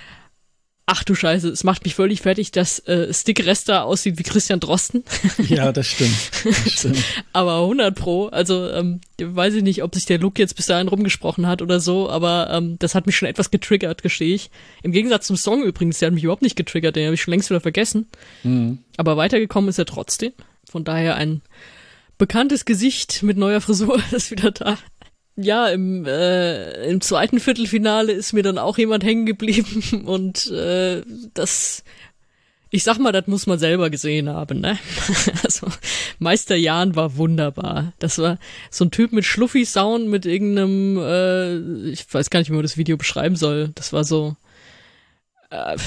ach 0.92 1.06
du 1.06 1.16
Scheiße, 1.16 1.48
es 1.48 1.64
macht 1.64 1.86
mich 1.86 1.96
völlig 1.96 2.22
fertig, 2.22 2.52
dass 2.52 2.80
äh, 2.80 3.14
Stick 3.14 3.46
Resta 3.46 3.84
aussieht 3.84 4.20
wie 4.20 4.24
Christian 4.24 4.60
Drosten. 4.60 5.06
Ja, 5.48 5.72
das 5.72 5.88
stimmt. 5.88 6.12
Das 6.44 6.74
stimmt. 6.74 6.98
aber 7.32 7.62
100 7.62 7.96
pro, 7.96 8.28
also 8.28 8.70
ähm, 8.70 9.00
weiß 9.22 9.54
ich 9.54 9.64
nicht, 9.64 9.84
ob 9.84 9.96
sich 9.96 10.06
der 10.06 10.20
Look 10.20 10.38
jetzt 10.38 10.56
bis 10.58 10.66
dahin 10.66 10.90
rumgesprochen 10.90 11.48
hat 11.48 11.62
oder 11.62 11.80
so, 11.80 12.10
aber 12.10 12.50
ähm, 12.52 12.78
das 12.80 12.94
hat 12.94 13.06
mich 13.06 13.16
schon 13.16 13.30
etwas 13.30 13.52
getriggert, 13.52 14.04
gestehe 14.04 14.36
ich. 14.36 14.50
Im 14.84 14.92
Gegensatz 14.92 15.28
zum 15.28 15.38
Song 15.38 15.64
übrigens, 15.64 16.00
der 16.00 16.08
hat 16.08 16.14
mich 16.14 16.26
überhaupt 16.26 16.42
nicht 16.42 16.58
getriggert, 16.58 16.98
den 16.98 17.06
habe 17.06 17.16
ich 17.16 17.22
schon 17.22 17.32
längst 17.32 17.50
wieder 17.50 17.62
vergessen. 17.62 18.08
Mhm. 18.44 18.80
Aber 18.98 19.16
weitergekommen 19.16 19.70
ist 19.70 19.80
er 19.80 19.86
trotzdem. 19.86 20.34
Von 20.70 20.84
daher 20.84 21.16
ein 21.16 21.42
bekanntes 22.18 22.66
Gesicht 22.66 23.24
mit 23.24 23.38
neuer 23.38 23.62
Frisur 23.62 24.02
ist 24.12 24.30
wieder 24.30 24.52
da 24.52 24.78
ja, 25.36 25.68
im, 25.70 26.06
äh, 26.06 26.90
im 26.90 27.02
zweiten 27.02 27.40
Viertelfinale 27.40 28.12
ist 28.12 28.34
mir 28.34 28.44
dann 28.44 28.58
auch 28.58 28.78
jemand 28.78 29.04
hängen 29.04 29.26
geblieben 29.26 30.04
und 30.06 30.48
äh, 30.52 31.04
das, 31.34 31.84
ich 32.70 32.84
sag 32.84 33.00
mal, 33.00 33.12
das 33.12 33.28
muss 33.28 33.48
man 33.48 33.60
selber 33.60 33.90
gesehen 33.90 34.30
haben, 34.30 34.60
ne? 34.60 34.78
Also 35.44 35.68
Meister 36.20 36.56
Jan 36.56 36.96
war 36.96 37.18
wunderbar. 37.18 37.94
Das 38.00 38.18
war 38.18 38.38
so 38.70 38.86
ein 38.86 38.92
Typ 38.92 39.12
mit 39.12 39.26
Schluffi-Sound, 39.26 40.08
mit 40.08 40.26
irgendeinem, 40.26 40.98
äh, 41.00 41.90
ich 41.92 42.14
weiß 42.14 42.30
gar 42.30 42.40
nicht, 42.40 42.50
wie 42.50 42.56
man 42.56 42.64
das 42.64 42.78
Video 42.78 42.98
beschreiben 42.98 43.36
soll. 43.36 43.72
Das 43.76 43.94
war 43.94 44.04
so 44.04 44.36
äh, 45.50 45.78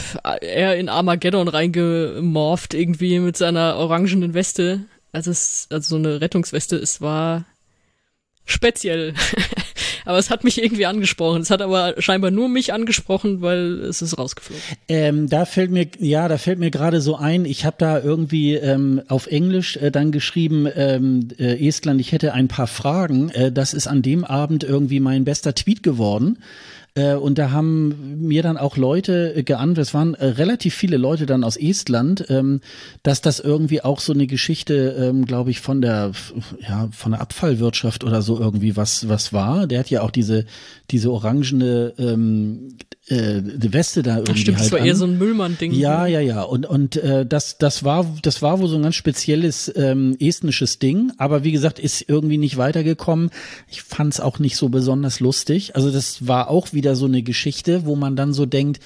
er 0.43 0.77
in 0.77 0.89
Armageddon 0.89 1.49
reingemorpht 1.49 2.75
irgendwie 2.75 3.19
mit 3.19 3.37
seiner 3.37 3.77
orangenen 3.77 4.35
Weste. 4.35 4.85
Also 5.13 5.31
es, 5.31 5.69
also 5.71 5.97
so 5.97 5.97
eine 5.97 6.21
Rettungsweste, 6.21 6.77
es 6.77 7.01
war 7.01 7.45
speziell. 8.45 9.15
Aber 10.05 10.19
es 10.19 10.31
hat 10.31 10.45
mich 10.45 10.63
irgendwie 10.63 10.87
angesprochen. 10.87 11.41
Es 11.41 11.51
hat 11.51 11.63
aber 11.63 11.95
scheinbar 11.99 12.31
nur 12.31 12.49
mich 12.49 12.73
angesprochen, 12.75 13.41
weil 13.41 13.81
es 13.85 14.03
ist 14.03 14.19
rausgeflogen. 14.19 14.63
Ähm, 14.87 15.29
da 15.31 15.47
fällt 15.47 15.71
mir, 15.71 15.87
ja, 15.99 16.29
da 16.29 16.37
fällt 16.37 16.59
mir 16.59 16.71
gerade 16.71 17.01
so 17.01 17.17
ein, 17.17 17.47
ich 17.47 17.65
habe 17.65 17.77
da 17.79 17.99
irgendwie 17.99 18.55
ähm, 18.55 19.01
auf 19.09 19.27
Englisch 19.27 19.77
äh, 19.79 19.91
dann 19.91 20.13
geschrieben, 20.13 20.69
ähm, 20.75 21.29
äh, 21.39 21.67
Estland, 21.67 22.01
ich 22.01 22.13
hätte 22.13 22.35
ein 22.35 22.49
paar 22.49 22.67
Fragen. 22.67 23.31
Äh, 23.31 23.51
das 23.51 23.73
ist 23.73 23.87
an 23.87 24.03
dem 24.03 24.25
Abend 24.25 24.63
irgendwie 24.63 25.01
mein 25.01 25.25
bester 25.25 25.55
Tweet 25.55 25.83
geworden. 25.83 26.39
Äh, 26.97 27.15
und 27.15 27.39
da 27.39 27.51
haben 27.51 28.27
mir 28.27 28.43
dann 28.43 28.57
auch 28.57 28.77
Leute 28.77 29.35
äh, 29.35 29.43
geantwortet, 29.43 29.89
es 29.89 29.95
waren 29.95 30.15
äh, 30.15 30.27
relativ 30.27 30.75
viele 30.75 30.97
Leute 30.97 31.27
dann 31.27 31.43
aus 31.43 31.57
Estland, 31.57 32.27
ähm, 32.29 32.61
dass 33.03 33.21
das 33.21 33.41
irgendwie 33.41 33.83
auch 33.83 33.99
so 33.99 34.13
eine 34.13 34.29
Geschichte, 34.29 34.97
ähm, 34.99 35.27
glaube 35.27 35.51
ich, 35.51 35.61
von 35.61 35.81
der, 35.81 36.13
ja, 36.61 36.89
von 36.93 37.13
der 37.13 37.21
Abfallwirtschaft 37.21 38.05
oder 38.05 38.23
so 38.23 38.39
irgendwie 38.39 38.77
was, 38.77 39.09
was 39.09 39.33
war. 39.33 39.67
Der 39.67 39.81
hat 39.81 39.91
ja 39.91 40.03
auch 40.03 40.13
diese, 40.13 40.47
diese 40.91 41.11
orangene 41.11 41.95
ähm, 41.99 42.77
äh, 43.09 43.43
Weste 43.73 44.03
da 44.03 44.17
irgendwie. 44.17 44.33
Ach 44.33 44.37
stimmt, 44.37 44.59
halt 44.59 44.67
das 44.67 44.73
war 44.73 44.81
an. 44.81 44.87
eher 44.87 44.97
so 44.97 45.05
ein 45.05 45.19
Müllmann-Ding. 45.19 45.73
Ja, 45.73 46.07
ja, 46.07 46.21
ja. 46.21 46.43
Und, 46.43 46.65
und 46.65 46.97
äh, 46.97 47.27
das, 47.27 47.59
das 47.59 47.83
war, 47.83 48.07
das 48.23 48.41
war 48.41 48.61
wohl 48.61 48.69
so 48.69 48.77
ein 48.77 48.83
ganz 48.83 48.95
spezielles 48.95 49.73
ähm, 49.75 50.17
estnisches 50.21 50.79
Ding, 50.79 51.13
aber 51.19 51.43
wie 51.43 51.53
gesagt, 51.53 51.79
ist 51.81 52.09
irgendwie 52.09 52.39
nicht 52.39 52.57
weitergekommen. 52.57 53.31
Ich 53.69 53.83
fand 53.83 54.15
es 54.15 54.21
auch 54.21 54.39
nicht 54.39 54.57
so 54.57 54.69
besonders 54.69 55.21
lustig. 55.21 55.75
Also 55.75 55.91
das 55.91 56.29
war 56.29 56.49
auch 56.49 56.73
wieder 56.73 56.85
wieder 56.85 56.97
so 56.97 57.07
eine 57.07 57.23
Geschichte, 57.23 57.87
wo 57.87 57.97
man 57.97 58.15
dann 58.15 58.35
so 58.35 58.45
denkt, 58.45 58.79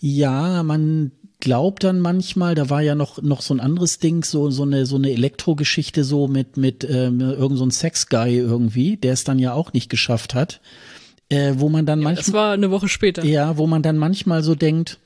ja, 0.00 0.62
man 0.62 1.12
glaubt 1.38 1.84
dann 1.84 2.00
manchmal, 2.00 2.54
da 2.54 2.70
war 2.70 2.80
ja 2.80 2.94
noch 2.94 3.20
noch 3.20 3.42
so 3.42 3.52
ein 3.52 3.60
anderes 3.60 3.98
Ding, 3.98 4.24
so 4.24 4.50
so 4.50 4.62
eine 4.62 4.86
so 4.86 4.96
eine 4.96 5.10
Elektrogeschichte 5.10 6.02
so 6.02 6.28
mit 6.28 6.56
mit 6.56 6.82
ähm, 6.88 7.20
irgend 7.20 7.58
so 7.58 7.66
ein 7.66 7.70
Sexguy 7.70 8.38
irgendwie, 8.38 8.96
der 8.96 9.12
es 9.12 9.24
dann 9.24 9.38
ja 9.38 9.52
auch 9.52 9.74
nicht 9.74 9.90
geschafft 9.90 10.34
hat, 10.34 10.62
äh, 11.32 11.54
wo 11.58 11.68
man 11.68 11.86
dann 11.86 12.00
ja, 12.00 12.04
manchmal 12.04 12.24
das 12.24 12.32
war 12.32 12.52
eine 12.52 12.70
Woche 12.70 12.88
später. 12.88 13.24
Ja, 13.24 13.56
wo 13.56 13.66
man 13.66 13.82
dann 13.82 13.96
manchmal 13.96 14.42
so 14.42 14.54
denkt, 14.54 14.98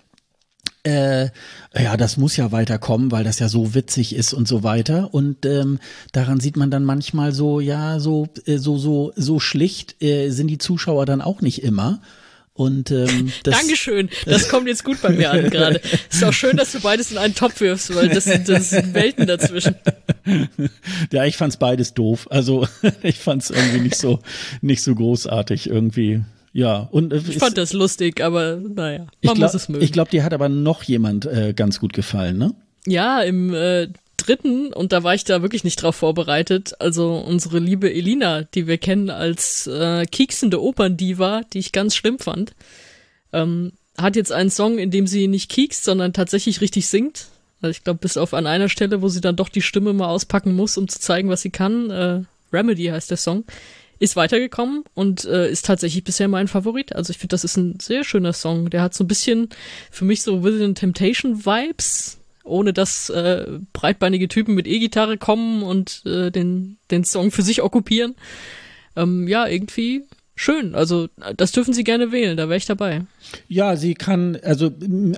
äh, 0.82 1.30
ja, 1.74 1.96
das 1.96 2.16
muss 2.16 2.36
ja 2.36 2.52
weiterkommen, 2.52 3.10
weil 3.10 3.24
das 3.24 3.38
ja 3.38 3.48
so 3.48 3.74
witzig 3.74 4.14
ist 4.14 4.32
und 4.32 4.46
so 4.46 4.62
weiter. 4.62 5.12
Und 5.14 5.44
ähm, 5.46 5.78
daran 6.12 6.40
sieht 6.40 6.56
man 6.56 6.70
dann 6.70 6.84
manchmal 6.84 7.32
so, 7.32 7.60
ja, 7.60 7.98
so 8.00 8.28
äh, 8.46 8.58
so 8.58 8.76
so 8.78 9.12
so 9.16 9.40
schlicht 9.40 10.02
äh, 10.02 10.30
sind 10.30 10.48
die 10.48 10.58
Zuschauer 10.58 11.06
dann 11.06 11.20
auch 11.20 11.40
nicht 11.40 11.62
immer. 11.62 12.00
Und 12.56 12.90
ähm, 12.90 13.32
das 13.42 13.58
Dankeschön, 13.58 14.08
das 14.24 14.48
kommt 14.50 14.66
jetzt 14.66 14.82
gut 14.82 15.00
bei 15.02 15.10
mir 15.10 15.30
an 15.30 15.50
gerade. 15.50 15.80
Ist 16.10 16.24
auch 16.24 16.32
schön, 16.32 16.56
dass 16.56 16.72
du 16.72 16.80
beides 16.80 17.12
in 17.12 17.18
einen 17.18 17.34
Topf 17.34 17.60
wirfst, 17.60 17.94
weil 17.94 18.08
das, 18.08 18.24
das 18.24 18.70
sind 18.70 18.94
Welten 18.94 19.26
dazwischen. 19.26 19.76
Ja, 21.12 21.24
ich 21.24 21.36
fand's 21.36 21.56
beides 21.56 21.94
doof. 21.94 22.26
Also 22.30 22.66
ich 23.04 23.18
fand's 23.20 23.50
irgendwie 23.50 23.78
nicht 23.78 23.94
so 23.94 24.18
nicht 24.60 24.82
so 24.82 24.92
großartig 24.92 25.68
irgendwie. 25.68 26.22
Ja, 26.52 26.88
und 26.90 27.12
äh, 27.12 27.18
ich 27.28 27.38
fand 27.38 27.56
das 27.56 27.72
lustig, 27.72 28.20
aber 28.20 28.56
naja, 28.56 28.98
man 28.98 29.08
glaub, 29.20 29.38
muss 29.38 29.54
es 29.54 29.68
mögen. 29.68 29.84
Ich 29.84 29.92
glaube, 29.92 30.10
dir 30.10 30.24
hat 30.24 30.34
aber 30.34 30.48
noch 30.48 30.82
jemand 30.82 31.26
äh, 31.26 31.52
ganz 31.54 31.78
gut 31.78 31.92
gefallen, 31.92 32.38
ne? 32.38 32.54
Ja, 32.86 33.22
im 33.22 33.54
äh, 33.54 33.88
dritten, 34.16 34.72
und 34.72 34.92
da 34.92 35.02
war 35.02 35.14
ich 35.14 35.24
da 35.24 35.42
wirklich 35.42 35.64
nicht 35.64 35.82
drauf 35.82 35.96
vorbereitet, 35.96 36.74
also 36.80 37.16
unsere 37.16 37.58
liebe 37.58 37.92
Elina, 37.92 38.42
die 38.42 38.66
wir 38.66 38.78
kennen 38.78 39.10
als 39.10 39.66
äh, 39.66 40.04
kieksende 40.06 40.62
Operndiva, 40.62 41.42
die 41.52 41.58
ich 41.58 41.72
ganz 41.72 41.94
schlimm 41.94 42.18
fand, 42.18 42.54
ähm, 43.32 43.72
hat 43.98 44.16
jetzt 44.16 44.32
einen 44.32 44.50
Song, 44.50 44.78
in 44.78 44.90
dem 44.90 45.06
sie 45.06 45.28
nicht 45.28 45.50
kiekst, 45.50 45.84
sondern 45.84 46.12
tatsächlich 46.12 46.60
richtig 46.60 46.86
singt. 46.88 47.28
Also 47.62 47.70
ich 47.70 47.84
glaube, 47.84 48.00
bis 48.00 48.16
auf 48.16 48.34
an 48.34 48.46
einer 48.46 48.68
Stelle, 48.68 49.02
wo 49.02 49.08
sie 49.08 49.20
dann 49.20 49.36
doch 49.36 49.48
die 49.48 49.62
Stimme 49.62 49.92
mal 49.92 50.08
auspacken 50.08 50.54
muss, 50.54 50.76
um 50.76 50.88
zu 50.88 51.00
zeigen, 51.00 51.30
was 51.30 51.42
sie 51.42 51.50
kann. 51.50 51.90
Äh, 51.90 52.22
Remedy 52.52 52.84
heißt 52.86 53.10
der 53.10 53.16
Song. 53.16 53.44
Ist 53.98 54.14
weitergekommen 54.14 54.84
und 54.92 55.24
äh, 55.24 55.50
ist 55.50 55.64
tatsächlich 55.64 56.04
bisher 56.04 56.28
mein 56.28 56.48
Favorit. 56.48 56.94
Also 56.94 57.10
ich 57.10 57.18
finde, 57.18 57.32
das 57.32 57.44
ist 57.44 57.56
ein 57.56 57.80
sehr 57.80 58.04
schöner 58.04 58.34
Song. 58.34 58.68
Der 58.68 58.82
hat 58.82 58.92
so 58.92 59.04
ein 59.04 59.08
bisschen 59.08 59.48
für 59.90 60.04
mich 60.04 60.22
so 60.22 60.44
Within 60.44 60.74
Temptation 60.74 61.46
Vibes 61.46 62.18
ohne 62.46 62.72
dass 62.72 63.10
äh, 63.10 63.58
breitbeinige 63.72 64.28
Typen 64.28 64.54
mit 64.54 64.66
E-Gitarre 64.66 65.18
kommen 65.18 65.62
und 65.62 66.02
äh, 66.06 66.30
den, 66.30 66.78
den 66.90 67.04
Song 67.04 67.30
für 67.30 67.42
sich 67.42 67.62
okkupieren. 67.62 68.14
Ähm, 68.96 69.28
ja, 69.28 69.46
irgendwie 69.46 70.04
schön. 70.36 70.74
Also 70.74 71.08
das 71.36 71.52
dürfen 71.52 71.74
Sie 71.74 71.82
gerne 71.82 72.12
wählen, 72.12 72.36
da 72.36 72.48
wäre 72.48 72.58
ich 72.58 72.66
dabei. 72.66 73.02
Ja, 73.48 73.76
sie 73.76 73.94
kann, 73.94 74.38
also 74.42 74.70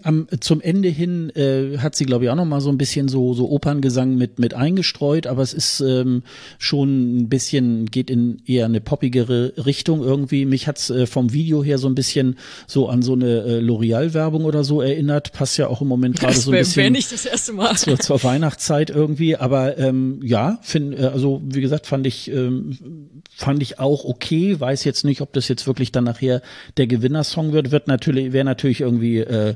am, 0.03 0.29
zum 0.41 0.61
Ende 0.61 0.89
hin 0.89 1.31
äh, 1.31 1.79
hat 1.79 1.95
sie, 1.95 2.05
glaube 2.05 2.25
ich, 2.25 2.31
auch 2.31 2.37
noch 2.37 2.45
mal 2.45 2.61
so 2.61 2.71
ein 2.71 2.79
bisschen 2.79 3.09
so, 3.09 3.35
so 3.35 3.51
Operngesang 3.51 4.16
mit, 4.16 4.39
mit 4.39 4.55
eingestreut, 4.55 5.27
aber 5.27 5.43
es 5.43 5.53
ist 5.53 5.81
ähm, 5.81 6.23
schon 6.59 7.19
ein 7.19 7.29
bisschen, 7.29 7.87
geht 7.87 8.11
in 8.11 8.43
eher 8.47 8.66
eine 8.66 8.81
poppigere 8.81 9.53
Richtung 9.64 10.03
irgendwie. 10.03 10.45
Mich 10.45 10.66
hat's 10.66 10.91
äh, 10.91 11.07
vom 11.07 11.33
Video 11.33 11.62
her 11.62 11.79
so 11.79 11.89
ein 11.89 11.95
bisschen 11.95 12.37
so 12.66 12.89
an 12.89 13.03
so 13.03 13.14
eine 13.14 13.43
äh, 13.43 13.61
L'Oreal-Werbung 13.61 14.45
oder 14.45 14.64
so 14.64 14.81
erinnert. 14.81 15.33
Passt 15.33 15.59
ja 15.59 15.69
auch 15.69 15.83
im 15.83 15.89
Moment 15.89 16.19
gerade 16.19 16.35
so 16.35 16.51
ein 16.51 16.59
bisschen. 16.59 16.83
Wäre 16.83 16.91
nicht 16.91 17.12
das 17.12 17.27
erste 17.27 17.53
Mal. 17.53 17.77
Zur, 17.77 17.99
zur 17.99 18.23
Weihnachtszeit 18.23 18.91
irgendwie, 18.91 19.37
aber 19.37 19.79
ähm, 19.79 20.21
ja, 20.23 20.59
find, 20.62 20.99
äh, 20.99 21.07
also 21.07 21.43
wie 21.45 21.61
gesagt, 21.61 21.87
fand 21.87 22.07
ich, 22.07 22.31
ähm, 22.31 23.21
fand 23.35 23.62
ich 23.62 23.79
auch 23.79 24.05
okay. 24.05 24.59
Weiß 24.59 24.85
jetzt 24.85 25.05
nicht, 25.05 25.08
ob 25.21 25.33
das 25.33 25.49
jetzt 25.49 25.67
wirklich 25.67 25.93
dann 25.93 26.05
nachher 26.05 26.43
der 26.77 26.87
Gewinnersong 26.87 27.53
wird. 27.53 27.71
Wird 27.71 27.89
natürlich, 27.89 28.33
wäre 28.33 28.45
natürlich 28.45 28.83
irgendwie 28.83 29.19
äh, 29.19 29.55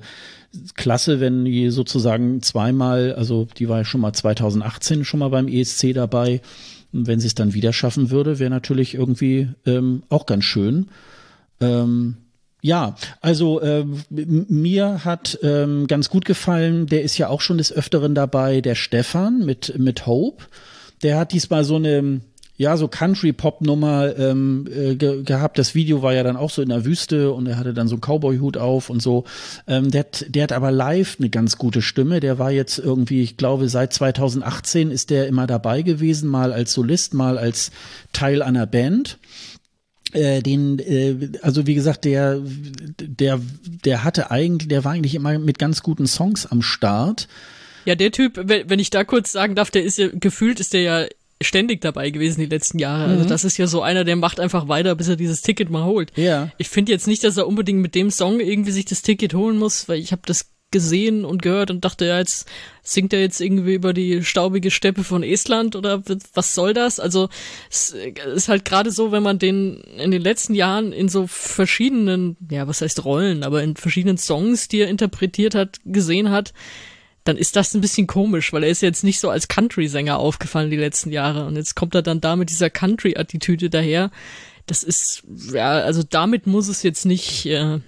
klasse, 0.74 1.20
wenn 1.20 1.44
die 1.44 1.70
sozusagen 1.70 2.42
zweimal, 2.42 3.14
also 3.14 3.46
die 3.56 3.68
war 3.68 3.78
ja 3.78 3.84
schon 3.84 4.00
mal 4.00 4.12
2018 4.12 5.04
schon 5.04 5.20
mal 5.20 5.28
beim 5.28 5.48
ESC 5.48 5.94
dabei. 5.94 6.40
Und 6.92 7.06
wenn 7.06 7.20
sie 7.20 7.26
es 7.26 7.34
dann 7.34 7.54
wieder 7.54 7.72
schaffen 7.72 8.10
würde, 8.10 8.38
wäre 8.38 8.50
natürlich 8.50 8.94
irgendwie 8.94 9.48
ähm, 9.64 10.02
auch 10.08 10.26
ganz 10.26 10.44
schön. 10.44 10.88
Ähm, 11.60 12.16
ja, 12.60 12.94
also 13.20 13.60
äh, 13.60 13.84
mir 14.08 15.04
hat 15.04 15.38
ähm, 15.42 15.88
ganz 15.88 16.08
gut 16.10 16.24
gefallen, 16.24 16.86
der 16.86 17.02
ist 17.02 17.18
ja 17.18 17.28
auch 17.28 17.40
schon 17.40 17.58
des 17.58 17.72
Öfteren 17.72 18.14
dabei, 18.14 18.60
der 18.60 18.76
Stefan 18.76 19.44
mit, 19.44 19.78
mit 19.78 20.06
Hope. 20.06 20.44
Der 21.02 21.18
hat 21.18 21.32
diesmal 21.32 21.64
so 21.64 21.76
eine 21.76 22.20
ja, 22.56 22.76
so 22.76 22.86
Country-Pop-Nummer 22.86 24.16
ähm, 24.18 24.68
äh, 24.70 24.94
ge 24.94 25.22
gehabt. 25.22 25.58
Das 25.58 25.74
Video 25.74 26.02
war 26.02 26.12
ja 26.12 26.22
dann 26.22 26.36
auch 26.36 26.50
so 26.50 26.62
in 26.62 26.68
der 26.68 26.84
Wüste 26.84 27.32
und 27.32 27.46
er 27.46 27.56
hatte 27.56 27.74
dann 27.74 27.88
so 27.88 27.94
einen 27.94 28.02
Cowboy-Hut 28.02 28.56
auf 28.56 28.90
und 28.90 29.00
so. 29.00 29.24
Ähm, 29.66 29.90
der, 29.90 30.00
hat, 30.00 30.26
der 30.28 30.44
hat 30.44 30.52
aber 30.52 30.70
live 30.70 31.16
eine 31.18 31.30
ganz 31.30 31.56
gute 31.56 31.82
Stimme. 31.82 32.20
Der 32.20 32.38
war 32.38 32.50
jetzt 32.50 32.78
irgendwie, 32.78 33.22
ich 33.22 33.36
glaube, 33.36 33.68
seit 33.68 33.92
2018 33.92 34.90
ist 34.90 35.10
der 35.10 35.28
immer 35.28 35.46
dabei 35.46 35.82
gewesen, 35.82 36.28
mal 36.28 36.52
als 36.52 36.72
Solist, 36.72 37.14
mal 37.14 37.38
als 37.38 37.70
Teil 38.12 38.42
einer 38.42 38.66
Band 38.66 39.18
äh, 40.12 40.42
den, 40.42 40.78
äh, 40.78 41.38
also 41.42 41.66
wie 41.66 41.74
gesagt, 41.74 42.04
der, 42.04 42.38
der, 43.00 43.40
der 43.84 44.04
hatte 44.04 44.30
eigentlich, 44.30 44.68
der 44.68 44.84
war 44.84 44.92
eigentlich 44.92 45.14
immer 45.14 45.38
mit 45.38 45.58
ganz 45.58 45.82
guten 45.82 46.06
Songs 46.06 46.46
am 46.46 46.62
Start. 46.62 47.28
Ja, 47.84 47.94
der 47.94 48.12
Typ, 48.12 48.38
wenn 48.44 48.78
ich 48.78 48.90
da 48.90 49.04
kurz 49.04 49.32
sagen 49.32 49.54
darf, 49.54 49.70
der 49.70 49.82
ist 49.82 49.98
ja, 49.98 50.08
gefühlt 50.12 50.60
ist 50.60 50.72
der 50.72 50.82
ja 50.82 51.06
ständig 51.44 51.80
dabei 51.80 52.10
gewesen 52.10 52.40
die 52.40 52.46
letzten 52.46 52.78
Jahre. 52.78 53.02
Also 53.02 53.14
mhm. 53.14 53.18
Also 53.22 53.28
das 53.28 53.44
ist 53.44 53.56
ja 53.56 53.66
so 53.66 53.82
einer, 53.82 54.04
der 54.04 54.16
macht 54.16 54.40
einfach 54.40 54.68
weiter, 54.68 54.94
bis 54.94 55.08
er 55.08 55.16
dieses 55.16 55.42
Ticket 55.42 55.70
mal 55.70 55.84
holt. 55.84 56.12
Ja. 56.16 56.50
Ich 56.58 56.68
finde 56.68 56.92
jetzt 56.92 57.06
nicht, 57.06 57.24
dass 57.24 57.36
er 57.36 57.46
unbedingt 57.46 57.80
mit 57.80 57.94
dem 57.94 58.10
Song 58.10 58.40
irgendwie 58.40 58.72
sich 58.72 58.84
das 58.84 59.02
Ticket 59.02 59.34
holen 59.34 59.58
muss, 59.58 59.88
weil 59.88 59.98
ich 59.98 60.12
habe 60.12 60.22
das 60.26 60.52
gesehen 60.72 61.24
und 61.24 61.42
gehört 61.42 61.70
und 61.70 61.84
dachte, 61.84 62.06
ja, 62.06 62.18
jetzt 62.18 62.48
singt 62.82 63.12
er 63.12 63.20
jetzt 63.20 63.40
irgendwie 63.40 63.74
über 63.74 63.92
die 63.92 64.24
staubige 64.24 64.72
Steppe 64.72 65.04
von 65.04 65.22
Estland 65.22 65.76
oder 65.76 66.02
was 66.34 66.54
soll 66.54 66.74
das? 66.74 66.98
Also 66.98 67.28
es 67.70 67.94
ist 68.34 68.48
halt 68.48 68.64
gerade 68.64 68.90
so, 68.90 69.12
wenn 69.12 69.22
man 69.22 69.38
den 69.38 69.82
in 69.98 70.10
den 70.10 70.22
letzten 70.22 70.54
Jahren 70.54 70.92
in 70.92 71.08
so 71.08 71.28
verschiedenen, 71.28 72.36
ja, 72.50 72.66
was 72.66 72.80
heißt 72.80 73.04
Rollen, 73.04 73.44
aber 73.44 73.62
in 73.62 73.76
verschiedenen 73.76 74.18
Songs, 74.18 74.66
die 74.66 74.80
er 74.80 74.88
interpretiert 74.88 75.54
hat, 75.54 75.78
gesehen 75.84 76.30
hat, 76.30 76.52
dann 77.24 77.36
ist 77.36 77.56
das 77.56 77.74
ein 77.74 77.80
bisschen 77.80 78.06
komisch, 78.06 78.52
weil 78.52 78.64
er 78.64 78.70
ist 78.70 78.82
jetzt 78.82 79.04
nicht 79.04 79.20
so 79.20 79.30
als 79.30 79.48
Country-Sänger 79.48 80.18
aufgefallen 80.18 80.70
die 80.70 80.76
letzten 80.76 81.10
Jahre 81.10 81.46
und 81.46 81.56
jetzt 81.56 81.76
kommt 81.76 81.94
er 81.94 82.02
dann 82.02 82.20
da 82.20 82.36
mit 82.36 82.50
dieser 82.50 82.70
Country-Attitüde 82.70 83.70
daher. 83.70 84.10
Das 84.66 84.82
ist, 84.82 85.22
ja, 85.52 85.72
also 85.72 86.02
damit 86.08 86.46
muss 86.46 86.68
es 86.68 86.82
jetzt 86.82 87.04
nicht, 87.04 87.46
äh, 87.46 87.80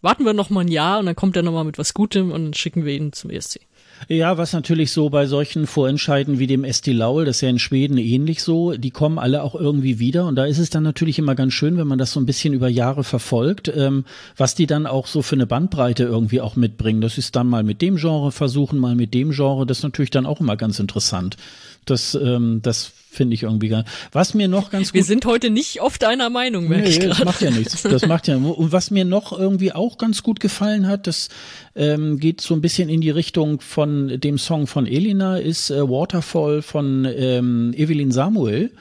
warten 0.00 0.24
wir 0.24 0.32
noch 0.32 0.50
mal 0.50 0.60
ein 0.60 0.68
Jahr 0.68 0.98
und 0.98 1.06
dann 1.06 1.16
kommt 1.16 1.36
er 1.36 1.42
noch 1.42 1.52
mal 1.52 1.64
mit 1.64 1.78
was 1.78 1.94
Gutem 1.94 2.32
und 2.32 2.44
dann 2.44 2.54
schicken 2.54 2.84
wir 2.84 2.94
ihn 2.94 3.12
zum 3.12 3.30
ESC. 3.30 3.60
Ja, 4.08 4.36
was 4.36 4.52
natürlich 4.52 4.90
so 4.90 5.10
bei 5.10 5.26
solchen 5.26 5.66
Vorentscheiden 5.66 6.38
wie 6.38 6.46
dem 6.46 6.64
Esti 6.64 6.92
Laul, 6.92 7.24
das 7.24 7.36
ist 7.36 7.40
ja 7.42 7.48
in 7.48 7.58
Schweden 7.58 7.98
ähnlich 7.98 8.42
so, 8.42 8.72
die 8.72 8.90
kommen 8.90 9.18
alle 9.18 9.42
auch 9.42 9.54
irgendwie 9.54 9.98
wieder 9.98 10.26
und 10.26 10.36
da 10.36 10.44
ist 10.44 10.58
es 10.58 10.70
dann 10.70 10.82
natürlich 10.82 11.18
immer 11.18 11.34
ganz 11.34 11.52
schön, 11.52 11.76
wenn 11.76 11.86
man 11.86 11.98
das 11.98 12.12
so 12.12 12.20
ein 12.20 12.26
bisschen 12.26 12.52
über 12.52 12.68
Jahre 12.68 13.04
verfolgt, 13.04 13.72
ähm, 13.74 14.04
was 14.36 14.54
die 14.54 14.66
dann 14.66 14.86
auch 14.86 15.06
so 15.06 15.22
für 15.22 15.36
eine 15.36 15.46
Bandbreite 15.46 16.04
irgendwie 16.04 16.40
auch 16.40 16.56
mitbringen. 16.56 17.00
Das 17.00 17.18
ist 17.18 17.36
dann 17.36 17.46
mal 17.46 17.62
mit 17.62 17.80
dem 17.80 17.96
Genre 17.96 18.32
versuchen, 18.32 18.78
mal 18.78 18.96
mit 18.96 19.14
dem 19.14 19.30
Genre, 19.30 19.66
das 19.66 19.78
ist 19.78 19.84
natürlich 19.84 20.10
dann 20.10 20.26
auch 20.26 20.40
immer 20.40 20.56
ganz 20.56 20.78
interessant. 20.80 21.36
Das, 21.84 22.14
ähm, 22.14 22.60
das 22.62 22.92
finde 23.12 23.34
ich 23.34 23.42
irgendwie 23.42 23.68
gar 23.68 23.84
Was 24.10 24.34
mir 24.34 24.48
noch 24.48 24.70
ganz 24.70 24.88
gut. 24.88 24.94
Wir 24.94 25.04
sind 25.04 25.26
heute 25.26 25.50
nicht 25.50 25.82
oft 25.82 26.02
einer 26.04 26.30
Meinung, 26.30 26.68
merke 26.68 26.84
nee, 26.84 26.90
ich 26.90 26.98
Das 26.98 27.24
macht 27.24 27.42
ja 27.42 27.50
nichts. 27.50 27.82
Das 27.82 28.06
macht 28.06 28.26
ja. 28.26 28.36
Und 28.36 28.72
was 28.72 28.90
mir 28.90 29.04
noch 29.04 29.38
irgendwie 29.38 29.72
auch 29.72 29.98
ganz 29.98 30.22
gut 30.22 30.40
gefallen 30.40 30.88
hat, 30.88 31.06
das 31.06 31.28
ähm, 31.76 32.18
geht 32.18 32.40
so 32.40 32.54
ein 32.54 32.62
bisschen 32.62 32.88
in 32.88 33.00
die 33.00 33.10
Richtung 33.10 33.60
von 33.60 34.20
dem 34.20 34.38
Song 34.38 34.66
von 34.66 34.86
Elina, 34.86 35.36
ist 35.36 35.70
äh, 35.70 35.88
Waterfall 35.88 36.62
von 36.62 37.04
ähm, 37.04 37.74
Evelyn 37.76 38.12
Samuel 38.12 38.72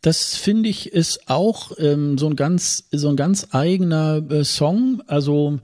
Das 0.00 0.36
finde 0.36 0.68
ich 0.68 0.92
ist 0.92 1.28
auch 1.28 1.72
ähm, 1.78 2.18
so 2.18 2.28
ein 2.28 2.36
ganz 2.36 2.84
so 2.92 3.08
ein 3.08 3.16
ganz 3.16 3.48
eigener 3.50 4.22
äh, 4.30 4.44
Song. 4.44 5.02
Also 5.06 5.58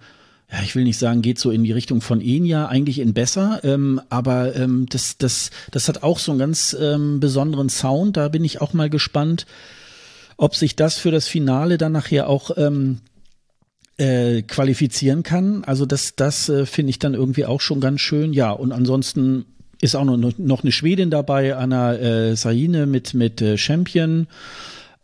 ja, 0.51 0.63
ich 0.63 0.75
will 0.75 0.85
nicht 0.85 0.99
sagen, 0.99 1.21
geht 1.21 1.39
so 1.39 1.51
in 1.51 1.63
die 1.63 1.73
Richtung 1.73 2.01
von 2.01 2.21
Enya, 2.21 2.67
eigentlich 2.67 3.01
in 3.01 3.13
besser, 3.13 3.61
ähm, 3.65 4.01
aber 4.09 4.57
ähm, 4.57 4.87
das, 4.89 5.19
das, 5.19 5.51
das 5.71 5.89
hat 5.89 6.03
auch 6.03 6.19
so 6.19 6.33
einen 6.33 6.39
ganz 6.39 6.75
ähm, 6.79 7.21
besonderen 7.21 7.69
Sound. 7.69 8.17
Da 8.17 8.29
bin 8.29 8.45
ich 8.45 8.61
auch 8.63 8.73
mal 8.73 8.89
gespannt, 8.89 9.47
ob 10.39 10.55
sich 10.57 10.75
das 10.75 10.97
für 10.97 11.11
das 11.11 11.29
Finale 11.29 11.77
dann 11.77 11.93
nachher 11.93 12.29
auch 12.29 12.57
ähm, 12.57 13.01
äh, 13.99 14.43
qualifizieren 14.43 15.23
kann. 15.23 15.65
Also 15.65 15.85
das, 15.85 16.17
das 16.17 16.49
äh, 16.49 16.65
finde 16.65 16.91
ich 16.91 16.99
dann 16.99 17.13
irgendwie 17.13 17.45
auch 17.45 17.61
schon 17.61 17.81
ganz 17.81 18.01
schön. 18.01 18.33
Ja, 18.33 18.51
und 18.53 18.73
ansonsten 18.73 19.45
ist 19.83 19.97
auch 19.97 20.05
noch, 20.05 20.39
noch 20.39 20.63
eine 20.63 20.73
Schwedin 20.73 21.11
dabei, 21.11 21.57
Anna 21.57 21.95
äh, 21.95 22.37
Saine 22.37 22.87
mit, 22.87 23.13
mit 23.13 23.43
äh, 23.43 23.59
Champion. 23.59 24.29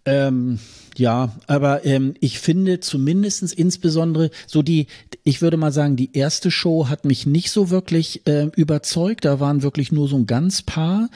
Ähm, 0.07 0.59
ja, 0.99 1.34
aber 1.47 1.84
ähm, 1.84 2.14
ich 2.20 2.38
finde 2.38 2.80
zumindestens 2.80 3.53
insbesondere 3.53 4.30
so 4.47 4.62
die, 4.62 4.86
ich 5.22 5.42
würde 5.42 5.57
mal 5.57 5.72
sagen, 5.72 5.97
die 5.97 6.11
erste 6.12 6.51
Show 6.51 6.88
hat 6.88 7.05
mich 7.05 7.26
nicht 7.26 7.51
so 7.51 7.70
wirklich 7.70 8.26
äh, 8.26 8.51
überzeugt. 8.57 9.24
Da 9.24 9.40
waren 9.40 9.62
wirklich 9.62 9.92
nur 9.92 10.09
so 10.09 10.16
ein 10.16 10.26
ganz 10.26 10.62
paar. 10.62 11.09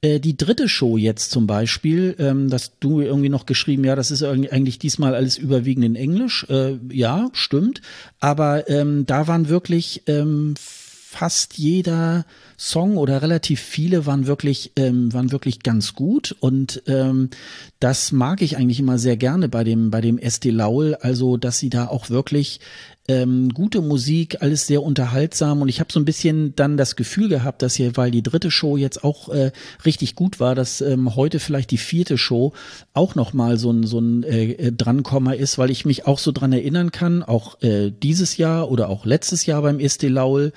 Äh, 0.00 0.20
die 0.20 0.36
dritte 0.36 0.68
Show 0.68 0.96
jetzt 0.96 1.30
zum 1.30 1.46
Beispiel, 1.46 2.14
ähm, 2.18 2.48
dass 2.50 2.78
du 2.78 3.00
irgendwie 3.00 3.28
noch 3.28 3.46
geschrieben, 3.46 3.84
ja, 3.84 3.96
das 3.96 4.10
ist 4.10 4.22
eigentlich 4.22 4.78
diesmal 4.78 5.14
alles 5.14 5.38
überwiegend 5.38 5.84
in 5.84 5.96
Englisch. 5.96 6.46
Äh, 6.48 6.78
ja, 6.90 7.28
stimmt. 7.32 7.82
Aber 8.20 8.68
ähm, 8.68 9.06
da 9.06 9.26
waren 9.26 9.48
wirklich 9.48 10.02
ähm, 10.06 10.54
fast 11.16 11.56
jeder 11.56 12.26
Song 12.58 12.98
oder 12.98 13.22
relativ 13.22 13.60
viele 13.60 14.04
waren 14.04 14.26
wirklich, 14.26 14.72
ähm, 14.76 15.14
waren 15.14 15.32
wirklich 15.32 15.62
ganz 15.62 15.94
gut. 15.94 16.36
Und 16.40 16.82
ähm, 16.86 17.30
das 17.80 18.12
mag 18.12 18.42
ich 18.42 18.58
eigentlich 18.58 18.80
immer 18.80 18.98
sehr 18.98 19.16
gerne 19.16 19.48
bei 19.48 19.64
dem, 19.64 19.90
bei 19.90 20.02
dem 20.02 20.18
SD 20.18 20.50
Laul, 20.50 20.94
also 20.96 21.38
dass 21.38 21.58
sie 21.58 21.70
da 21.70 21.88
auch 21.88 22.10
wirklich 22.10 22.60
ähm, 23.08 23.50
gute 23.50 23.82
Musik, 23.82 24.42
alles 24.42 24.66
sehr 24.66 24.82
unterhaltsam. 24.82 25.62
Und 25.62 25.68
ich 25.68 25.80
habe 25.80 25.92
so 25.92 26.00
ein 26.00 26.04
bisschen 26.04 26.54
dann 26.56 26.76
das 26.76 26.96
Gefühl 26.96 27.28
gehabt, 27.28 27.62
dass 27.62 27.74
hier, 27.74 27.96
weil 27.96 28.10
die 28.10 28.22
dritte 28.22 28.50
Show 28.50 28.76
jetzt 28.76 29.04
auch 29.04 29.28
äh, 29.28 29.52
richtig 29.84 30.14
gut 30.14 30.40
war, 30.40 30.54
dass 30.54 30.80
ähm, 30.80 31.14
heute 31.14 31.38
vielleicht 31.38 31.70
die 31.70 31.78
vierte 31.78 32.18
Show 32.18 32.52
auch 32.94 33.14
nochmal 33.14 33.58
so 33.58 33.70
ein, 33.70 33.84
so 33.86 34.00
ein 34.00 34.22
äh, 34.24 34.52
äh, 34.52 34.72
Drankommer 34.72 35.36
ist, 35.36 35.58
weil 35.58 35.70
ich 35.70 35.84
mich 35.84 36.06
auch 36.06 36.18
so 36.18 36.32
dran 36.32 36.52
erinnern 36.52 36.90
kann, 36.90 37.22
auch 37.22 37.62
äh, 37.62 37.90
dieses 37.90 38.36
Jahr 38.36 38.70
oder 38.70 38.88
auch 38.88 39.04
letztes 39.04 39.46
Jahr 39.46 39.62
beim 39.62 39.78
Este 39.78 40.08
Laul, 40.08 40.52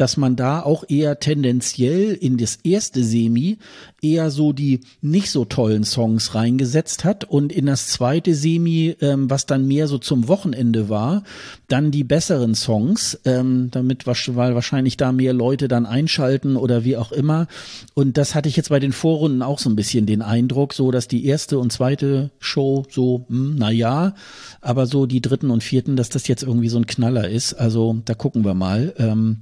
dass 0.00 0.16
man 0.16 0.34
da 0.34 0.62
auch 0.62 0.84
eher 0.88 1.20
tendenziell 1.20 2.14
in 2.14 2.38
das 2.38 2.58
erste 2.64 3.04
Semi 3.04 3.58
eher 4.00 4.30
so 4.30 4.54
die 4.54 4.80
nicht 5.02 5.30
so 5.30 5.44
tollen 5.44 5.84
Songs 5.84 6.34
reingesetzt 6.34 7.04
hat 7.04 7.24
und 7.24 7.52
in 7.52 7.66
das 7.66 7.88
zweite 7.88 8.34
Semi, 8.34 8.96
ähm, 9.02 9.28
was 9.28 9.44
dann 9.44 9.68
mehr 9.68 9.88
so 9.88 9.98
zum 9.98 10.26
Wochenende 10.26 10.88
war, 10.88 11.22
dann 11.68 11.90
die 11.90 12.02
besseren 12.02 12.54
Songs, 12.54 13.20
ähm, 13.26 13.68
damit 13.70 14.06
weil 14.06 14.54
wahrscheinlich 14.54 14.96
da 14.96 15.12
mehr 15.12 15.34
Leute 15.34 15.68
dann 15.68 15.84
einschalten 15.84 16.56
oder 16.56 16.82
wie 16.82 16.96
auch 16.96 17.12
immer. 17.12 17.46
Und 17.92 18.16
das 18.16 18.34
hatte 18.34 18.48
ich 18.48 18.56
jetzt 18.56 18.70
bei 18.70 18.80
den 18.80 18.92
Vorrunden 18.92 19.42
auch 19.42 19.58
so 19.58 19.68
ein 19.68 19.76
bisschen 19.76 20.06
den 20.06 20.22
Eindruck, 20.22 20.72
so 20.72 20.90
dass 20.90 21.08
die 21.08 21.26
erste 21.26 21.58
und 21.58 21.72
zweite 21.72 22.30
Show 22.38 22.86
so, 22.88 23.26
hm, 23.28 23.56
na 23.58 23.70
ja, 23.70 24.14
aber 24.62 24.86
so 24.86 25.04
die 25.04 25.20
dritten 25.20 25.50
und 25.50 25.62
vierten, 25.62 25.96
dass 25.96 26.08
das 26.08 26.26
jetzt 26.26 26.42
irgendwie 26.42 26.70
so 26.70 26.78
ein 26.78 26.86
Knaller 26.86 27.28
ist. 27.28 27.52
Also 27.52 27.98
da 28.06 28.14
gucken 28.14 28.46
wir 28.46 28.54
mal. 28.54 28.94
Ähm, 28.96 29.40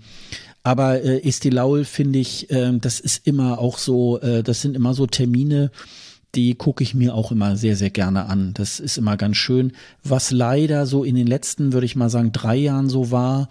aber 0.63 1.03
äh, 1.03 1.23
Estilaul 1.27 1.85
finde 1.85 2.19
ich, 2.19 2.51
äh, 2.51 2.73
das 2.79 3.01
ist 3.01 3.27
immer 3.27 3.59
auch 3.59 3.79
so, 3.79 4.21
äh, 4.21 4.43
das 4.43 4.61
sind 4.63 4.77
immer 4.77 4.95
so 4.95 5.07
Termine, 5.07 5.71
die 6.35 6.55
gucke 6.55 6.83
ich 6.83 6.95
mir 6.95 7.15
auch 7.15 7.33
immer 7.33 7.57
sehr, 7.57 7.77
sehr 7.77 7.91
gerne 7.91 8.27
an. 8.27 8.53
Das 8.55 8.81
ist 8.81 8.99
immer 8.99 9.17
ganz 9.17 9.37
schön. 9.37 9.73
Was 10.05 10.31
leider 10.31 10.87
so 10.87 11.05
in 11.05 11.15
den 11.15 11.27
letzten, 11.27 11.73
würde 11.73 11.87
ich 11.87 11.97
mal 11.97 12.11
sagen, 12.11 12.33
drei 12.33 12.57
Jahren 12.57 12.89
so 12.89 13.11
war, 13.11 13.49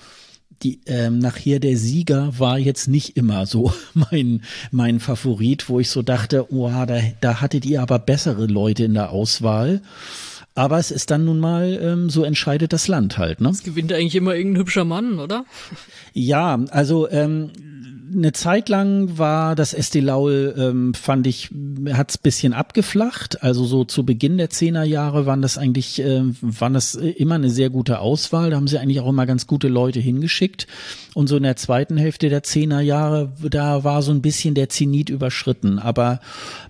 die 0.63 0.81
ähm, 0.85 1.19
nachher 1.19 1.59
der 1.59 1.77
Sieger 1.77 2.39
war 2.39 2.57
jetzt 2.57 2.87
nicht 2.87 3.15
immer 3.15 3.45
so 3.45 3.71
mein 3.93 4.43
mein 4.71 4.99
Favorit, 4.99 5.69
wo 5.69 5.79
ich 5.79 5.89
so 5.89 6.01
dachte, 6.01 6.51
oh, 6.51 6.69
da, 6.69 6.99
da 7.21 7.41
hattet 7.41 7.65
ihr 7.65 7.81
aber 7.81 7.99
bessere 7.99 8.45
Leute 8.45 8.85
in 8.85 8.93
der 8.93 9.11
Auswahl. 9.11 9.81
Aber 10.57 10.79
es 10.79 10.89
ist 10.89 11.11
dann 11.11 11.23
nun 11.23 11.39
mal, 11.39 11.79
ähm, 11.83 12.09
so 12.09 12.23
entscheidet 12.23 12.73
das 12.73 12.87
Land 12.87 13.19
halt. 13.19 13.41
Ne? 13.41 13.49
Es 13.49 13.61
gewinnt 13.61 13.93
eigentlich 13.93 14.15
immer 14.15 14.33
irgendein 14.33 14.61
hübscher 14.61 14.85
Mann, 14.85 15.19
oder? 15.19 15.45
Ja, 16.13 16.59
also 16.71 17.07
ähm, 17.11 17.51
eine 18.13 18.31
Zeit 18.31 18.69
lang 18.69 19.17
war 19.17 19.55
das 19.55 19.73
SD 19.73 19.99
Laul, 19.99 20.53
ähm, 20.57 20.93
fand 20.93 21.27
ich, 21.27 21.49
hat's 21.91 22.17
bisschen 22.17 22.53
abgeflacht. 22.53 23.43
Also 23.43 23.65
so 23.65 23.85
zu 23.85 24.05
Beginn 24.05 24.37
der 24.37 24.49
Zehnerjahre 24.49 25.25
waren 25.25 25.41
das 25.41 25.57
eigentlich, 25.57 26.01
äh, 26.01 26.21
waren 26.41 26.73
das 26.73 26.95
immer 26.95 27.35
eine 27.35 27.49
sehr 27.49 27.69
gute 27.69 27.99
Auswahl. 27.99 28.49
Da 28.49 28.55
haben 28.55 28.67
sie 28.67 28.77
eigentlich 28.77 28.99
auch 28.99 29.09
immer 29.09 29.25
ganz 29.25 29.47
gute 29.47 29.67
Leute 29.67 29.99
hingeschickt. 29.99 30.67
Und 31.13 31.27
so 31.27 31.37
in 31.37 31.43
der 31.43 31.55
zweiten 31.55 31.97
Hälfte 31.97 32.29
der 32.29 32.43
Zehnerjahre, 32.43 33.31
da 33.49 33.83
war 33.83 34.01
so 34.01 34.11
ein 34.11 34.21
bisschen 34.21 34.53
der 34.55 34.69
Zenit 34.69 35.09
überschritten. 35.09 35.79
Aber 35.79 36.19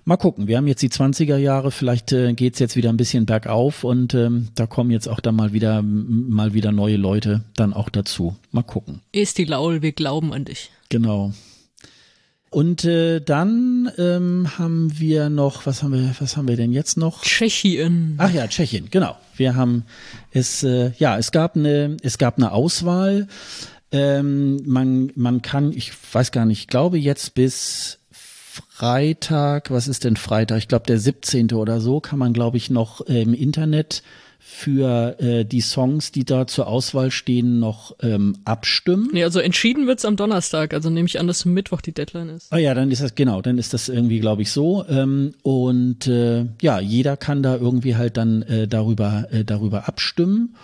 mal 0.04 0.16
gucken, 0.16 0.48
wir 0.48 0.56
haben 0.56 0.66
jetzt 0.66 0.82
die 0.82 0.90
20er 0.90 1.36
Jahre, 1.36 1.70
vielleicht 1.70 2.12
äh, 2.12 2.32
geht's 2.32 2.58
jetzt 2.58 2.76
wieder 2.76 2.88
ein 2.88 2.96
bisschen 2.96 3.26
bergauf 3.26 3.84
und 3.84 4.14
ähm, 4.14 4.48
da 4.54 4.66
kommen 4.66 4.90
jetzt 4.90 5.08
auch 5.08 5.20
dann 5.20 5.36
mal 5.36 5.52
wieder, 5.52 5.82
mal 5.82 6.54
wieder 6.54 6.72
neue 6.72 6.96
Leute 6.96 7.42
dann 7.56 7.72
auch 7.72 7.88
dazu. 7.88 8.36
Mal 8.50 8.62
gucken. 8.62 9.00
SD 9.12 9.44
Laul, 9.44 9.82
wir 9.82 9.92
glauben 9.92 10.32
an 10.32 10.44
dich. 10.44 10.70
Genau. 10.88 11.32
Und 12.50 12.84
äh, 12.84 13.20
dann 13.20 13.90
ähm, 13.98 14.58
haben 14.58 14.98
wir 14.98 15.28
noch, 15.28 15.66
was 15.66 15.82
haben 15.82 15.92
wir, 15.92 16.14
was 16.18 16.36
haben 16.36 16.48
wir 16.48 16.56
denn 16.56 16.72
jetzt 16.72 16.96
noch? 16.96 17.22
Tschechien. 17.22 18.14
Ach 18.16 18.32
ja, 18.32 18.46
Tschechien, 18.46 18.88
genau. 18.90 19.16
Wir 19.36 19.54
haben 19.54 19.84
es, 20.32 20.62
äh, 20.62 20.92
ja, 20.98 21.18
es 21.18 21.30
gab 21.30 21.56
eine, 21.56 21.98
es 22.02 22.16
gab 22.16 22.38
eine 22.38 22.52
Auswahl. 22.52 23.28
Ähm, 23.92 24.62
man, 24.64 25.12
man 25.14 25.42
kann, 25.42 25.72
ich 25.72 25.92
weiß 26.12 26.32
gar 26.32 26.46
nicht, 26.46 26.60
ich 26.60 26.66
glaube 26.68 26.98
jetzt 26.98 27.34
bis 27.34 27.98
Freitag, 28.10 29.70
was 29.70 29.86
ist 29.86 30.04
denn 30.04 30.16
Freitag? 30.16 30.58
Ich 30.58 30.68
glaube 30.68 30.86
der 30.86 30.98
17. 30.98 31.52
oder 31.52 31.80
so, 31.80 32.00
kann 32.00 32.18
man, 32.18 32.32
glaube 32.32 32.56
ich, 32.56 32.70
noch 32.70 33.06
äh, 33.06 33.22
im 33.22 33.34
Internet 33.34 34.02
für 34.50 35.20
äh, 35.20 35.44
die 35.44 35.60
Songs, 35.60 36.10
die 36.10 36.24
da 36.24 36.46
zur 36.46 36.68
Auswahl 36.68 37.10
stehen, 37.10 37.60
noch 37.60 37.94
ähm, 38.00 38.38
abstimmen. 38.46 39.10
Nee, 39.12 39.22
also 39.22 39.40
entschieden 39.40 39.86
wird's 39.86 40.06
am 40.06 40.16
Donnerstag, 40.16 40.72
also 40.72 40.88
nehme 40.88 41.06
ich 41.06 41.20
an, 41.20 41.26
dass 41.26 41.44
Mittwoch 41.44 41.82
die 41.82 41.92
Deadline 41.92 42.30
ist. 42.30 42.50
Ah 42.50 42.56
ja, 42.56 42.72
dann 42.72 42.90
ist 42.90 43.02
das 43.02 43.14
genau, 43.14 43.42
dann 43.42 43.58
ist 43.58 43.74
das 43.74 43.90
irgendwie, 43.90 44.20
glaube 44.20 44.40
ich, 44.40 44.50
so. 44.50 44.86
Ähm, 44.88 45.34
und 45.42 46.06
äh, 46.06 46.46
ja, 46.62 46.80
jeder 46.80 47.18
kann 47.18 47.42
da 47.42 47.56
irgendwie 47.56 47.96
halt 47.96 48.16
dann 48.16 48.40
äh, 48.40 48.66
darüber, 48.66 49.28
äh, 49.30 49.44
darüber 49.44 49.86
abstimmen. 49.86 50.56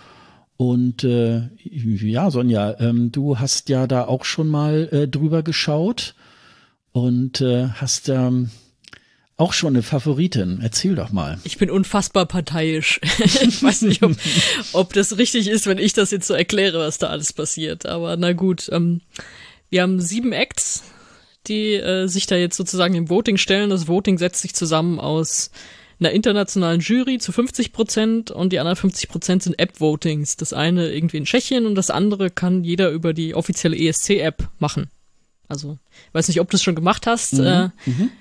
Und 0.57 1.03
äh, 1.03 1.43
ja, 1.63 2.31
Sonja, 2.31 2.79
ähm, 2.79 3.11
du 3.11 3.37
hast 3.37 3.69
ja 3.69 3.85
da 3.85 4.05
auch 4.05 4.25
schon 4.25 4.47
mal 4.47 4.89
äh, 4.91 5.07
drüber 5.07 5.43
geschaut 5.43 6.15
und 6.91 7.39
äh, 7.39 7.67
hast 7.67 8.09
ähm, 8.09 8.49
auch 9.37 9.53
schon 9.53 9.73
eine 9.73 9.83
Favoritin. 9.83 10.59
Erzähl 10.61 10.95
doch 10.95 11.11
mal. 11.11 11.39
Ich 11.43 11.57
bin 11.57 11.69
unfassbar 11.69 12.25
parteiisch. 12.25 13.01
ich 13.41 13.61
weiß 13.61 13.81
nicht, 13.81 14.01
ob, 14.03 14.13
ob 14.73 14.93
das 14.93 15.17
richtig 15.17 15.47
ist, 15.47 15.67
wenn 15.67 15.77
ich 15.77 15.93
das 15.93 16.11
jetzt 16.11 16.27
so 16.27 16.33
erkläre, 16.33 16.79
was 16.79 16.97
da 16.97 17.07
alles 17.07 17.33
passiert. 17.33 17.85
Aber 17.85 18.15
na 18.17 18.33
gut. 18.33 18.69
Ähm, 18.71 19.01
wir 19.69 19.81
haben 19.81 19.99
sieben 19.99 20.31
Acts, 20.31 20.83
die 21.47 21.73
äh, 21.73 22.07
sich 22.07 22.27
da 22.27 22.35
jetzt 22.35 22.55
sozusagen 22.55 22.95
im 22.95 23.09
Voting 23.09 23.37
stellen. 23.37 23.69
Das 23.69 23.87
Voting 23.87 24.17
setzt 24.17 24.41
sich 24.41 24.55
zusammen 24.55 24.99
aus 24.99 25.51
einer 25.99 26.11
internationalen 26.11 26.81
Jury 26.81 27.19
zu 27.19 27.31
50 27.31 27.73
Prozent 27.73 28.31
und 28.31 28.51
die 28.53 28.59
anderen 28.59 28.75
50 28.75 29.09
Prozent 29.09 29.43
sind 29.43 29.59
App-Votings. 29.59 30.37
Das 30.37 30.53
eine 30.53 30.91
irgendwie 30.91 31.17
in 31.17 31.25
Tschechien 31.25 31.65
und 31.65 31.75
das 31.75 31.89
andere 31.89 32.29
kann 32.29 32.63
jeder 32.63 32.89
über 32.89 33.13
die 33.13 33.33
offizielle 33.33 33.77
ESC-App 33.77 34.49
machen. 34.59 34.89
Also, 35.47 35.77
weiß 36.13 36.27
nicht, 36.27 36.39
ob 36.39 36.49
du 36.49 36.57
es 36.57 36.63
schon 36.63 36.75
gemacht 36.75 37.07
hast. 37.07 37.33
Mhm. 37.33 37.45
Äh, 37.45 37.69
mhm. 37.85 38.11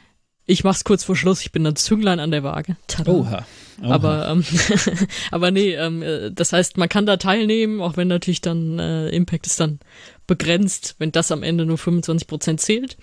Ich 0.47 0.63
mach's 0.63 0.85
kurz 0.85 1.05
vor 1.05 1.17
Schluss, 1.17 1.41
ich 1.41 1.53
bin 1.53 1.67
ein 1.67 1.77
Zünglein 1.77 2.21
an 2.21 2.31
der 2.31 2.43
Waage. 2.43 2.77
Tada. 2.87 3.11
Oha. 3.11 3.47
Oha. 3.83 3.95
Aber, 3.95 4.29
ähm, 4.29 4.45
aber 5.31 5.51
nee, 5.51 5.75
ähm, 5.75 6.03
äh, 6.03 6.31
das 6.31 6.53
heißt, 6.53 6.77
man 6.77 6.89
kann 6.89 7.07
da 7.07 7.17
teilnehmen, 7.17 7.81
auch 7.81 7.97
wenn 7.97 8.09
natürlich 8.09 8.43
dann 8.43 8.79
äh, 8.79 9.09
Impact 9.09 9.47
ist 9.47 9.59
dann 9.59 9.81
begrenzt, 10.27 10.97
wenn 10.99 11.13
das 11.13 11.33
am 11.33 11.43
Ende 11.43 11.65
nur 11.65 11.79
25 11.79 12.29
Prozent 12.29 12.61
zählt. 12.61 12.99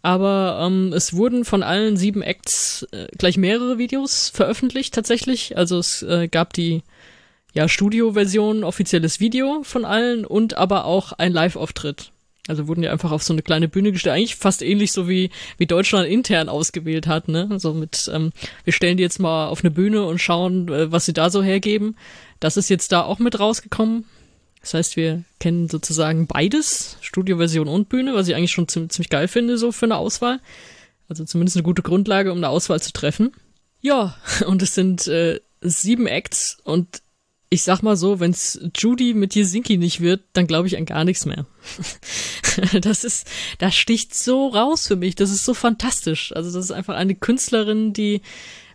Aber 0.00 0.60
ähm, 0.62 0.92
es 0.92 1.14
wurden 1.14 1.44
von 1.44 1.62
allen 1.62 1.96
sieben 1.96 2.22
Acts 2.22 2.86
äh, 2.92 3.06
gleich 3.16 3.36
mehrere 3.36 3.78
Videos 3.78 4.30
veröffentlicht 4.30 4.94
tatsächlich. 4.94 5.56
Also 5.56 5.78
es 5.78 6.02
äh, 6.02 6.28
gab 6.28 6.52
die 6.54 6.82
ja, 7.54 7.68
Studio-Version, 7.68 8.64
offizielles 8.64 9.20
Video 9.20 9.62
von 9.62 9.84
allen 9.84 10.26
und 10.26 10.56
aber 10.56 10.84
auch 10.86 11.12
ein 11.12 11.32
Live-Auftritt 11.32 12.10
also 12.46 12.68
wurden 12.68 12.82
ja 12.82 12.92
einfach 12.92 13.10
auf 13.10 13.22
so 13.22 13.32
eine 13.32 13.42
kleine 13.42 13.68
Bühne 13.68 13.92
gestellt, 13.92 14.16
eigentlich 14.16 14.36
fast 14.36 14.62
ähnlich 14.62 14.92
so 14.92 15.08
wie, 15.08 15.30
wie 15.56 15.66
Deutschland 15.66 16.08
intern 16.08 16.48
ausgewählt 16.48 17.06
hat, 17.06 17.28
ne? 17.28 17.48
Also 17.50 17.72
mit, 17.72 18.10
ähm, 18.12 18.32
wir 18.64 18.72
stellen 18.72 18.96
die 18.96 19.02
jetzt 19.02 19.18
mal 19.18 19.48
auf 19.48 19.60
eine 19.64 19.70
Bühne 19.70 20.04
und 20.04 20.18
schauen, 20.18 20.68
äh, 20.68 20.92
was 20.92 21.06
sie 21.06 21.14
da 21.14 21.30
so 21.30 21.42
hergeben. 21.42 21.96
Das 22.40 22.56
ist 22.56 22.68
jetzt 22.68 22.92
da 22.92 23.02
auch 23.02 23.18
mit 23.18 23.40
rausgekommen. 23.40 24.04
Das 24.60 24.74
heißt, 24.74 24.96
wir 24.96 25.24
kennen 25.40 25.68
sozusagen 25.68 26.26
beides, 26.26 26.96
Studioversion 27.00 27.68
und 27.68 27.88
Bühne, 27.88 28.14
was 28.14 28.28
ich 28.28 28.34
eigentlich 28.34 28.52
schon 28.52 28.68
ziemlich, 28.68 28.92
ziemlich 28.92 29.10
geil 29.10 29.28
finde, 29.28 29.58
so 29.58 29.72
für 29.72 29.86
eine 29.86 29.96
Auswahl. 29.96 30.40
Also 31.08 31.24
zumindest 31.24 31.56
eine 31.56 31.64
gute 31.64 31.82
Grundlage, 31.82 32.32
um 32.32 32.38
eine 32.38 32.48
Auswahl 32.48 32.80
zu 32.80 32.92
treffen. 32.92 33.32
Ja, 33.80 34.16
und 34.46 34.62
es 34.62 34.74
sind 34.74 35.06
äh, 35.06 35.40
sieben 35.60 36.06
Acts 36.06 36.58
und 36.64 37.02
ich 37.54 37.62
sag 37.62 37.82
mal 37.82 37.96
so, 37.96 38.18
wenn's 38.18 38.58
Judy 38.76 39.14
mit 39.14 39.36
Jesinki 39.36 39.76
nicht 39.78 40.00
wird, 40.00 40.22
dann 40.32 40.48
glaube 40.48 40.66
ich 40.66 40.76
an 40.76 40.86
gar 40.86 41.04
nichts 41.04 41.24
mehr. 41.24 41.46
das 42.80 43.04
ist, 43.04 43.28
das 43.58 43.76
sticht 43.76 44.14
so 44.14 44.48
raus 44.48 44.88
für 44.88 44.96
mich. 44.96 45.14
Das 45.14 45.30
ist 45.30 45.44
so 45.44 45.54
fantastisch. 45.54 46.32
Also 46.34 46.52
das 46.52 46.66
ist 46.66 46.72
einfach 46.72 46.96
eine 46.96 47.14
Künstlerin, 47.14 47.92
die 47.92 48.22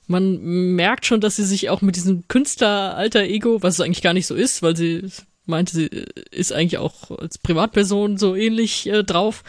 man 0.08 0.40
merkt 0.76 1.06
schon, 1.06 1.22
dass 1.22 1.36
sie 1.36 1.44
sich 1.44 1.70
auch 1.70 1.82
mit 1.82 1.98
diesem 1.98 2.28
Künstler-Alter-Ego, 2.30 3.62
was 3.62 3.76
es 3.76 3.82
eigentlich 3.82 4.02
gar 4.02 4.14
nicht 4.14 4.26
so 4.26 4.34
ist, 4.34 4.64
weil 4.64 4.76
sie 4.76 5.08
meinte, 5.46 5.76
sie 5.76 5.90
ist 6.32 6.54
eigentlich 6.54 6.78
auch 6.78 7.12
als 7.12 7.38
Privatperson 7.38 8.18
so 8.18 8.34
ähnlich 8.36 8.88
äh, 8.88 9.04
drauf. 9.04 9.44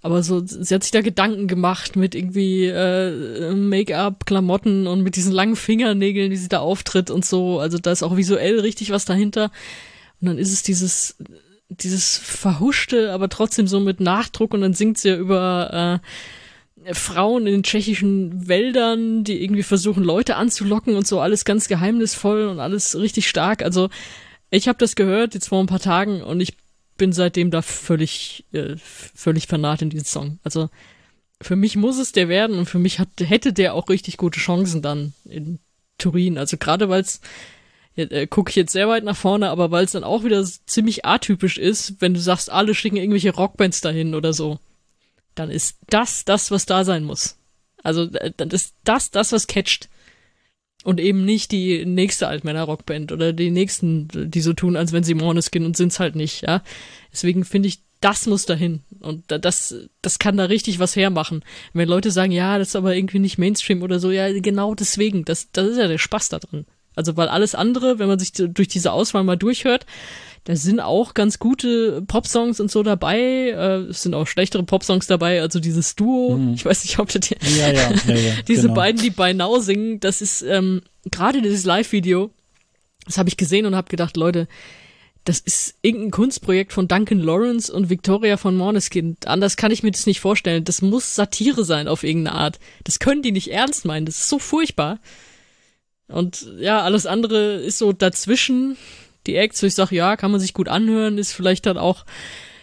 Aber 0.00 0.22
so, 0.22 0.42
sie 0.44 0.74
hat 0.74 0.84
sich 0.84 0.92
da 0.92 1.00
Gedanken 1.00 1.48
gemacht 1.48 1.96
mit 1.96 2.14
irgendwie 2.14 2.66
äh, 2.66 3.52
Make-up, 3.52 4.26
Klamotten 4.26 4.86
und 4.86 5.02
mit 5.02 5.16
diesen 5.16 5.32
langen 5.32 5.56
Fingernägeln, 5.56 6.30
wie 6.30 6.36
sie 6.36 6.48
da 6.48 6.60
auftritt 6.60 7.10
und 7.10 7.24
so. 7.24 7.58
Also 7.58 7.78
da 7.78 7.90
ist 7.90 8.04
auch 8.04 8.16
visuell 8.16 8.60
richtig 8.60 8.90
was 8.90 9.04
dahinter. 9.04 9.50
Und 10.20 10.28
dann 10.28 10.38
ist 10.38 10.52
es 10.52 10.62
dieses, 10.62 11.16
dieses 11.68 12.16
verhuschte, 12.16 13.12
aber 13.12 13.28
trotzdem 13.28 13.66
so 13.66 13.80
mit 13.80 14.00
Nachdruck 14.00 14.54
und 14.54 14.60
dann 14.60 14.74
singt 14.74 14.98
sie 14.98 15.08
ja 15.08 15.16
über 15.16 16.00
äh, 16.84 16.94
Frauen 16.94 17.46
in 17.46 17.54
den 17.54 17.62
tschechischen 17.64 18.48
Wäldern, 18.48 19.24
die 19.24 19.42
irgendwie 19.42 19.62
versuchen, 19.62 20.04
Leute 20.04 20.36
anzulocken 20.36 20.96
und 20.96 21.06
so, 21.06 21.20
alles 21.20 21.44
ganz 21.44 21.68
geheimnisvoll 21.68 22.46
und 22.46 22.60
alles 22.60 22.98
richtig 22.98 23.28
stark. 23.28 23.62
Also 23.62 23.90
ich 24.50 24.68
habe 24.68 24.78
das 24.78 24.96
gehört 24.96 25.34
jetzt 25.34 25.48
vor 25.48 25.60
ein 25.60 25.66
paar 25.66 25.80
Tagen 25.80 26.22
und 26.22 26.40
ich 26.40 26.54
bin 26.98 27.12
seitdem 27.12 27.50
da 27.50 27.62
völlig, 27.62 28.44
äh, 28.52 28.76
völlig 28.76 29.46
vernarrt 29.46 29.80
in 29.80 29.90
diesen 29.90 30.04
Song. 30.04 30.38
Also 30.44 30.68
für 31.40 31.56
mich 31.56 31.76
muss 31.76 31.98
es 31.98 32.12
der 32.12 32.28
werden 32.28 32.58
und 32.58 32.66
für 32.66 32.78
mich 32.78 32.98
hat, 32.98 33.08
hätte 33.20 33.52
der 33.52 33.74
auch 33.74 33.88
richtig 33.88 34.18
gute 34.18 34.40
Chancen 34.40 34.82
dann 34.82 35.14
in 35.24 35.60
Turin. 35.96 36.36
Also 36.36 36.58
gerade 36.58 36.88
weil 36.88 37.00
es, 37.00 37.20
äh, 37.96 38.26
gucke 38.26 38.50
ich 38.50 38.56
jetzt 38.56 38.72
sehr 38.72 38.88
weit 38.88 39.04
nach 39.04 39.16
vorne, 39.16 39.50
aber 39.50 39.70
weil 39.70 39.84
es 39.84 39.92
dann 39.92 40.04
auch 40.04 40.24
wieder 40.24 40.44
ziemlich 40.66 41.06
atypisch 41.06 41.56
ist, 41.56 41.94
wenn 42.00 42.14
du 42.14 42.20
sagst, 42.20 42.50
alle 42.50 42.74
schicken 42.74 42.96
irgendwelche 42.96 43.34
Rockbands 43.34 43.80
dahin 43.80 44.14
oder 44.14 44.32
so, 44.32 44.58
dann 45.34 45.50
ist 45.50 45.78
das 45.88 46.24
das, 46.24 46.50
was 46.50 46.66
da 46.66 46.84
sein 46.84 47.04
muss. 47.04 47.36
Also 47.82 48.04
äh, 48.04 48.32
dann 48.36 48.50
ist 48.50 48.74
das 48.84 49.10
das, 49.10 49.32
was 49.32 49.46
catcht 49.46 49.88
und 50.84 51.00
eben 51.00 51.24
nicht 51.24 51.50
die 51.52 51.84
nächste 51.84 52.28
Altmänner-Rockband 52.28 53.12
oder 53.12 53.32
die 53.32 53.50
nächsten, 53.50 54.08
die 54.30 54.40
so 54.40 54.52
tun, 54.52 54.76
als 54.76 54.92
wenn 54.92 55.04
sie 55.04 55.14
Måneskin 55.14 55.64
und 55.64 55.76
sind's 55.76 56.00
halt 56.00 56.16
nicht, 56.16 56.42
ja. 56.42 56.62
Deswegen 57.12 57.44
finde 57.44 57.68
ich, 57.68 57.80
das 58.00 58.26
muss 58.26 58.46
dahin 58.46 58.80
und 59.00 59.24
das, 59.26 59.74
das 60.02 60.18
kann 60.20 60.36
da 60.36 60.44
richtig 60.44 60.78
was 60.78 60.94
hermachen. 60.94 61.44
Wenn 61.72 61.88
Leute 61.88 62.12
sagen, 62.12 62.30
ja, 62.30 62.58
das 62.58 62.68
ist 62.68 62.76
aber 62.76 62.94
irgendwie 62.94 63.18
nicht 63.18 63.38
Mainstream 63.38 63.82
oder 63.82 63.98
so, 63.98 64.10
ja, 64.10 64.32
genau 64.40 64.74
deswegen, 64.74 65.24
das, 65.24 65.50
das 65.50 65.66
ist 65.68 65.78
ja 65.78 65.88
der 65.88 65.98
Spaß 65.98 66.28
da 66.28 66.38
drin. 66.38 66.64
Also, 66.94 67.16
weil 67.16 67.28
alles 67.28 67.54
andere, 67.54 68.00
wenn 68.00 68.08
man 68.08 68.18
sich 68.18 68.32
durch 68.32 68.66
diese 68.66 68.90
Auswahl 68.90 69.22
mal 69.22 69.36
durchhört, 69.36 69.86
da 70.44 70.56
sind 70.56 70.80
auch 70.80 71.14
ganz 71.14 71.38
gute 71.38 72.02
Popsongs 72.02 72.60
und 72.60 72.70
so 72.70 72.82
dabei. 72.82 73.18
Äh, 73.18 73.90
es 73.90 74.02
sind 74.02 74.14
auch 74.14 74.26
schlechtere 74.26 74.62
Popsongs 74.62 75.06
dabei, 75.06 75.40
also 75.40 75.60
dieses 75.60 75.94
Duo. 75.96 76.36
Mhm. 76.36 76.54
Ich 76.54 76.64
weiß 76.64 76.84
nicht, 76.84 76.98
ob 76.98 77.08
das 77.08 77.20
die, 77.20 77.36
ja, 77.58 77.70
ja, 77.70 77.90
ja, 78.06 78.14
ja, 78.14 78.32
diese 78.48 78.62
genau. 78.62 78.74
beiden, 78.74 79.00
die 79.00 79.10
bei 79.10 79.32
Now 79.32 79.60
singen, 79.60 80.00
das 80.00 80.22
ist 80.22 80.42
ähm, 80.42 80.82
gerade 81.10 81.42
dieses 81.42 81.64
Live-Video. 81.64 82.30
Das 83.04 83.18
habe 83.18 83.28
ich 83.28 83.36
gesehen 83.36 83.66
und 83.66 83.74
habe 83.74 83.88
gedacht, 83.88 84.16
Leute, 84.16 84.48
das 85.24 85.40
ist 85.40 85.74
irgendein 85.82 86.10
Kunstprojekt 86.10 86.72
von 86.72 86.88
Duncan 86.88 87.18
Lawrence 87.18 87.70
und 87.70 87.90
Victoria 87.90 88.38
von 88.38 88.56
Morneskin. 88.56 89.18
Anders 89.26 89.58
kann 89.58 89.70
ich 89.70 89.82
mir 89.82 89.90
das 89.90 90.06
nicht 90.06 90.20
vorstellen. 90.20 90.64
Das 90.64 90.80
muss 90.80 91.14
Satire 91.14 91.64
sein 91.64 91.86
auf 91.86 92.02
irgendeine 92.02 92.36
Art. 92.36 92.58
Das 92.84 92.98
können 92.98 93.22
die 93.22 93.32
nicht 93.32 93.52
ernst 93.52 93.84
meinen. 93.84 94.06
Das 94.06 94.16
ist 94.16 94.28
so 94.28 94.38
furchtbar. 94.38 95.00
Und 96.06 96.50
ja, 96.58 96.80
alles 96.80 97.04
andere 97.04 97.56
ist 97.56 97.76
so 97.76 97.92
dazwischen 97.92 98.78
die 99.28 99.36
Acts, 99.36 99.62
wo 99.62 99.66
ich 99.66 99.74
sage, 99.74 99.94
ja, 99.94 100.16
kann 100.16 100.30
man 100.30 100.40
sich 100.40 100.54
gut 100.54 100.68
anhören, 100.68 101.18
ist 101.18 101.32
vielleicht 101.32 101.66
dann 101.66 101.78
auch, 101.78 102.04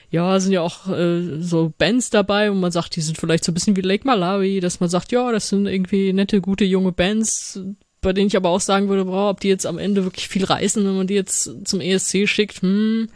ja, 0.09 0.39
sind 0.39 0.51
ja 0.51 0.61
auch 0.61 0.89
äh, 0.89 1.41
so 1.41 1.72
Bands 1.78 2.09
dabei, 2.09 2.49
wo 2.51 2.55
man 2.55 2.72
sagt, 2.72 2.95
die 2.95 3.01
sind 3.01 3.18
vielleicht 3.18 3.45
so 3.45 3.51
ein 3.51 3.53
bisschen 3.53 3.76
wie 3.76 3.82
Lake 3.82 4.05
Malawi, 4.05 4.59
dass 4.59 4.80
man 4.80 4.89
sagt, 4.89 5.11
ja, 5.11 5.32
das 5.32 5.49
sind 5.49 5.68
irgendwie 5.68 6.11
nette, 6.11 6.41
gute 6.41 6.66
junge 6.66 6.91
Bands, 6.91 7.61
bei 8.01 8.13
denen 8.13 8.28
ich 8.28 8.36
aber 8.36 8.49
auch 8.49 8.61
sagen 8.61 8.89
würde, 8.89 9.05
boah, 9.05 9.30
ob 9.30 9.39
die 9.39 9.47
jetzt 9.47 9.66
am 9.66 9.78
Ende 9.78 10.03
wirklich 10.03 10.28
viel 10.28 10.43
reißen, 10.43 10.86
wenn 10.86 10.97
man 10.97 11.07
die 11.07 11.16
jetzt 11.16 11.49
zum 11.66 11.82
ESC 11.82 12.28
schickt, 12.28 12.61
hm, 12.61 13.07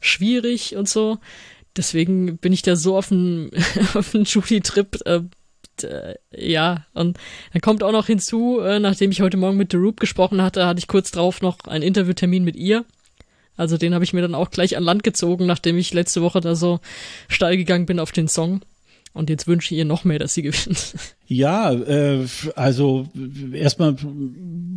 schwierig 0.00 0.76
und 0.76 0.88
so. 0.88 1.18
Deswegen 1.76 2.38
bin 2.38 2.52
ich 2.52 2.62
da 2.62 2.76
so 2.76 2.96
auf 2.96 3.12
einen, 3.12 3.50
auf 3.94 4.14
einen 4.14 4.24
Judy-Trip, 4.24 4.98
äh, 5.04 5.20
äh, 5.84 6.14
ja, 6.30 6.86
und 6.94 7.18
dann 7.52 7.62
kommt 7.62 7.82
auch 7.82 7.92
noch 7.92 8.06
hinzu, 8.06 8.60
äh, 8.60 8.78
nachdem 8.78 9.10
ich 9.10 9.20
heute 9.20 9.36
Morgen 9.36 9.56
mit 9.56 9.72
The 9.72 9.78
Roop 9.78 10.00
gesprochen 10.00 10.42
hatte, 10.42 10.66
hatte 10.66 10.78
ich 10.78 10.88
kurz 10.88 11.10
drauf 11.10 11.42
noch 11.42 11.58
einen 11.66 11.82
Interviewtermin 11.82 12.44
mit 12.44 12.56
ihr. 12.56 12.84
Also 13.56 13.78
den 13.78 13.94
habe 13.94 14.04
ich 14.04 14.12
mir 14.12 14.22
dann 14.22 14.34
auch 14.34 14.50
gleich 14.50 14.76
an 14.76 14.84
Land 14.84 15.02
gezogen, 15.02 15.46
nachdem 15.46 15.78
ich 15.78 15.94
letzte 15.94 16.22
Woche 16.22 16.40
da 16.40 16.54
so 16.54 16.80
steil 17.28 17.56
gegangen 17.56 17.86
bin 17.86 17.98
auf 17.98 18.12
den 18.12 18.28
Song. 18.28 18.60
Und 19.12 19.30
jetzt 19.30 19.46
wünsche 19.46 19.74
ich 19.74 19.78
ihr 19.78 19.86
noch 19.86 20.04
mehr, 20.04 20.18
dass 20.18 20.34
sie 20.34 20.42
gewinnt. 20.42 20.94
Ja, 21.28 21.72
äh, 21.72 22.24
also 22.54 23.08
erstmal 23.52 23.96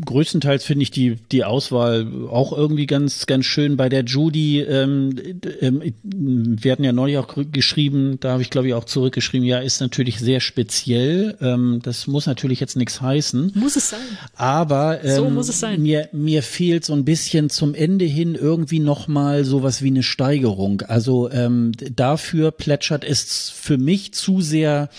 größtenteils 0.06 0.64
finde 0.64 0.84
ich 0.84 0.89
die 0.89 1.18
die 1.32 1.43
Auswahl 1.43 2.08
auch 2.30 2.58
irgendwie 2.58 2.88
ganz 2.88 3.28
ganz 3.28 3.45
schön. 3.45 3.78
Bei 3.78 3.88
der 3.88 4.04
Judy, 4.04 4.62
ähm, 4.62 5.16
ähm, 5.62 5.84
wir 6.02 6.72
hatten 6.72 6.84
ja 6.84 6.91
neulich 6.91 7.18
auch 7.18 7.36
geschrieben, 7.52 8.18
da 8.20 8.32
habe 8.32 8.41
ich 8.41 8.50
glaube 8.50 8.68
ich 8.68 8.74
auch 8.74 8.86
zurückgeschrieben, 8.86 9.45
ja, 9.45 9.60
ist 9.60 9.80
natürlich 9.80 10.20
sehr 10.20 10.39
speziell. 10.39 11.38
Ähm, 11.39 11.82
das 11.84 12.08
muss 12.08 12.26
natürlich 12.26 12.60
jetzt 12.60 12.78
nichts 12.78 13.00
heißen. 13.00 13.52
Muss 13.54 13.76
es 13.76 13.91
sein. 13.91 14.00
Aber 14.36 15.04
ähm, 15.04 15.16
so 15.16 15.30
muss 15.30 15.50
es 15.50 15.60
sein. 15.60 15.82
mir 15.82 16.10
mir 16.14 16.41
fehlt 16.41 16.84
so 16.84 16.93
ein 16.93 17.06
bisschen 17.06 17.52
zum 17.52 17.76
Ende 17.76 18.06
hin 18.06 18.34
irgendwie 18.34 18.80
noch 18.80 19.08
mal 19.08 19.43
sowas 19.43 19.84
wie 19.84 19.89
eine 19.89 20.04
Steigerung. 20.04 20.82
Also 20.82 21.30
ähm, 21.30 21.74
dafür 21.95 22.50
plätschert 22.52 23.04
es 23.04 23.52
für 23.52 23.78
mich 23.78 24.14
zu 24.14 24.41
sehr 24.41 24.89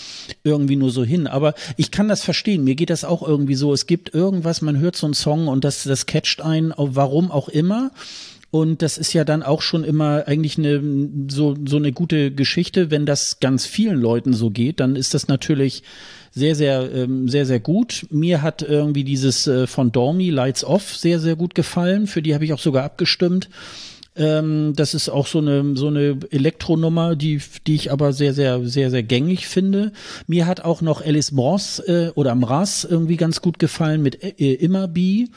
irgendwie 0.44 0.76
nur 0.76 0.90
so 0.90 1.02
hin. 1.02 1.26
Aber 1.26 1.39
aber 1.40 1.54
ich 1.76 1.90
kann 1.90 2.08
das 2.08 2.22
verstehen. 2.22 2.64
Mir 2.64 2.74
geht 2.74 2.90
das 2.90 3.04
auch 3.04 3.26
irgendwie 3.26 3.54
so. 3.54 3.72
Es 3.72 3.86
gibt 3.86 4.14
irgendwas, 4.14 4.60
man 4.60 4.78
hört 4.78 4.96
so 4.96 5.06
einen 5.06 5.14
Song 5.14 5.48
und 5.48 5.64
das, 5.64 5.84
das 5.84 6.06
catcht 6.06 6.42
einen, 6.42 6.74
warum 6.76 7.30
auch 7.30 7.48
immer. 7.48 7.90
Und 8.50 8.82
das 8.82 8.98
ist 8.98 9.12
ja 9.12 9.24
dann 9.24 9.42
auch 9.44 9.62
schon 9.62 9.84
immer 9.84 10.24
eigentlich 10.26 10.58
eine 10.58 10.82
so 11.28 11.56
so 11.64 11.76
eine 11.76 11.92
gute 11.92 12.32
Geschichte, 12.32 12.90
wenn 12.90 13.06
das 13.06 13.38
ganz 13.38 13.64
vielen 13.64 14.00
Leuten 14.00 14.32
so 14.32 14.50
geht, 14.50 14.80
dann 14.80 14.96
ist 14.96 15.14
das 15.14 15.28
natürlich 15.28 15.84
sehr 16.32 16.56
sehr 16.56 16.92
ähm, 16.92 17.28
sehr 17.28 17.46
sehr 17.46 17.60
gut. 17.60 18.06
Mir 18.10 18.42
hat 18.42 18.62
irgendwie 18.62 19.04
dieses 19.04 19.46
äh, 19.46 19.68
von 19.68 19.92
Dormy 19.92 20.30
Lights 20.30 20.64
Off 20.64 20.96
sehr 20.96 21.20
sehr 21.20 21.36
gut 21.36 21.54
gefallen. 21.54 22.08
Für 22.08 22.22
die 22.22 22.34
habe 22.34 22.44
ich 22.44 22.52
auch 22.52 22.58
sogar 22.58 22.82
abgestimmt. 22.82 23.48
Ähm, 24.20 24.74
das 24.76 24.92
ist 24.92 25.08
auch 25.08 25.26
so 25.26 25.38
eine, 25.38 25.76
so 25.76 25.86
eine 25.86 26.18
Elektronummer, 26.30 27.16
die, 27.16 27.40
die 27.66 27.74
ich 27.74 27.90
aber 27.90 28.12
sehr, 28.12 28.34
sehr, 28.34 28.62
sehr, 28.68 28.90
sehr 28.90 29.02
gängig 29.02 29.48
finde. 29.48 29.92
Mir 30.26 30.46
hat 30.46 30.60
auch 30.60 30.82
noch 30.82 31.00
Alice 31.00 31.32
Moss 31.32 31.78
äh, 31.78 32.10
oder 32.14 32.34
Mraz 32.34 32.84
irgendwie 32.84 33.16
ganz 33.16 33.40
gut 33.40 33.58
gefallen 33.58 34.02
mit 34.02 34.22
äh, 34.22 34.54
Immerby. 34.54 35.30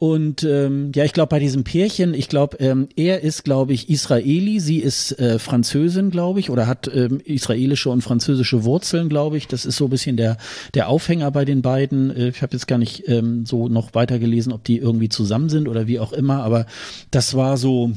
Und 0.00 0.42
ähm, 0.42 0.90
ja, 0.94 1.04
ich 1.04 1.12
glaube, 1.12 1.28
bei 1.28 1.38
diesem 1.38 1.62
Pärchen, 1.62 2.14
ich 2.14 2.28
glaube, 2.28 2.56
ähm, 2.58 2.88
er 2.96 3.22
ist, 3.22 3.44
glaube 3.44 3.72
ich, 3.72 3.88
Israeli, 3.88 4.58
sie 4.58 4.78
ist 4.78 5.18
äh, 5.20 5.38
Französin, 5.38 6.10
glaube 6.10 6.40
ich, 6.40 6.50
oder 6.50 6.66
hat 6.66 6.90
ähm, 6.92 7.20
israelische 7.24 7.90
und 7.90 8.02
französische 8.02 8.64
Wurzeln, 8.64 9.08
glaube 9.08 9.36
ich. 9.36 9.46
Das 9.46 9.64
ist 9.64 9.76
so 9.76 9.86
ein 9.86 9.90
bisschen 9.90 10.16
der, 10.16 10.36
der 10.74 10.88
Aufhänger 10.88 11.30
bei 11.30 11.44
den 11.44 11.62
beiden. 11.62 12.14
Äh, 12.14 12.28
ich 12.28 12.42
habe 12.42 12.52
jetzt 12.54 12.66
gar 12.66 12.78
nicht 12.78 13.08
ähm, 13.08 13.46
so 13.46 13.68
noch 13.68 13.94
weitergelesen, 13.94 14.52
ob 14.52 14.64
die 14.64 14.78
irgendwie 14.78 15.08
zusammen 15.08 15.48
sind 15.48 15.68
oder 15.68 15.86
wie 15.86 16.00
auch 16.00 16.12
immer, 16.12 16.42
aber 16.42 16.66
das 17.12 17.34
war 17.34 17.56
so, 17.56 17.92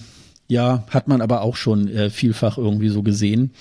ja, 0.48 0.86
hat 0.90 1.08
man 1.08 1.22
aber 1.22 1.42
auch 1.42 1.56
schon 1.56 1.88
äh, 1.88 2.10
vielfach 2.12 2.60
irgendwie 2.60 2.90
so 2.90 3.02
gesehen. 3.02 3.52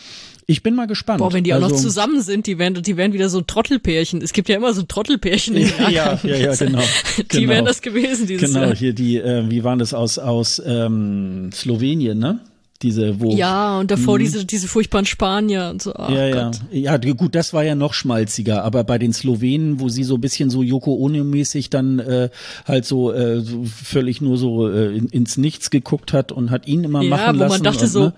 Ich 0.48 0.62
bin 0.62 0.76
mal 0.76 0.86
gespannt. 0.86 1.18
Boah, 1.18 1.32
wenn 1.32 1.42
die 1.42 1.52
auch 1.54 1.62
also, 1.62 1.74
noch 1.74 1.82
zusammen 1.82 2.20
sind, 2.22 2.46
die 2.46 2.56
werden, 2.56 2.80
die 2.80 2.96
werden 2.96 3.12
wieder 3.12 3.28
so 3.28 3.38
ein 3.38 3.48
Trottelpärchen. 3.48 4.22
Es 4.22 4.32
gibt 4.32 4.48
ja 4.48 4.54
immer 4.54 4.72
so 4.72 4.82
ein 4.82 4.88
Trottelpärchen. 4.88 5.56
In 5.56 5.68
ja, 5.78 5.90
ja, 5.90 6.20
ja, 6.22 6.36
ja, 6.36 6.54
genau. 6.54 6.82
die 7.16 7.40
genau. 7.40 7.48
wären 7.48 7.64
das 7.64 7.82
gewesen 7.82 8.28
dieses 8.28 8.48
genau, 8.48 8.60
Jahr. 8.60 8.68
Genau, 8.68 8.78
hier 8.78 8.92
die, 8.92 9.16
äh, 9.16 9.50
wie 9.50 9.64
waren 9.64 9.80
das 9.80 9.92
aus, 9.92 10.18
aus 10.18 10.62
ähm, 10.64 11.50
Slowenien, 11.52 12.18
ne? 12.18 12.38
Diese, 12.86 13.18
wo. 13.18 13.34
Ja, 13.34 13.80
und 13.80 13.90
davor 13.90 14.14
mh. 14.14 14.18
diese, 14.20 14.44
diese 14.44 14.68
furchtbaren 14.68 15.06
Spanier 15.06 15.70
und 15.72 15.82
so. 15.82 15.92
Ach 15.96 16.08
ja, 16.08 16.28
ja. 16.28 16.44
Gott. 16.44 16.60
Ja, 16.70 16.96
gut, 16.98 17.34
das 17.34 17.52
war 17.52 17.64
ja 17.64 17.74
noch 17.74 17.94
schmalziger, 17.94 18.62
aber 18.62 18.84
bei 18.84 18.96
den 18.96 19.12
Slowenen, 19.12 19.80
wo 19.80 19.88
sie 19.88 20.04
so 20.04 20.14
ein 20.14 20.20
bisschen 20.20 20.50
so 20.50 20.62
Yoko 20.62 20.94
Ono-mäßig 20.94 21.68
dann 21.68 21.98
äh, 21.98 22.30
halt 22.64 22.84
so, 22.84 23.12
äh, 23.12 23.40
so 23.40 23.64
völlig 23.64 24.20
nur 24.20 24.38
so 24.38 24.68
äh, 24.68 24.96
in, 24.96 25.08
ins 25.08 25.36
Nichts 25.36 25.70
geguckt 25.70 26.12
hat 26.12 26.30
und 26.30 26.52
hat 26.52 26.68
ihn 26.68 26.84
immer 26.84 27.02
ja, 27.02 27.10
machen 27.10 27.38
lassen. 27.38 27.40
Ja, 27.40 27.48
wo 27.48 27.52
man 27.54 27.62
dachte 27.64 27.84
und, 27.86 27.90
so, 27.90 28.04
ne? 28.04 28.12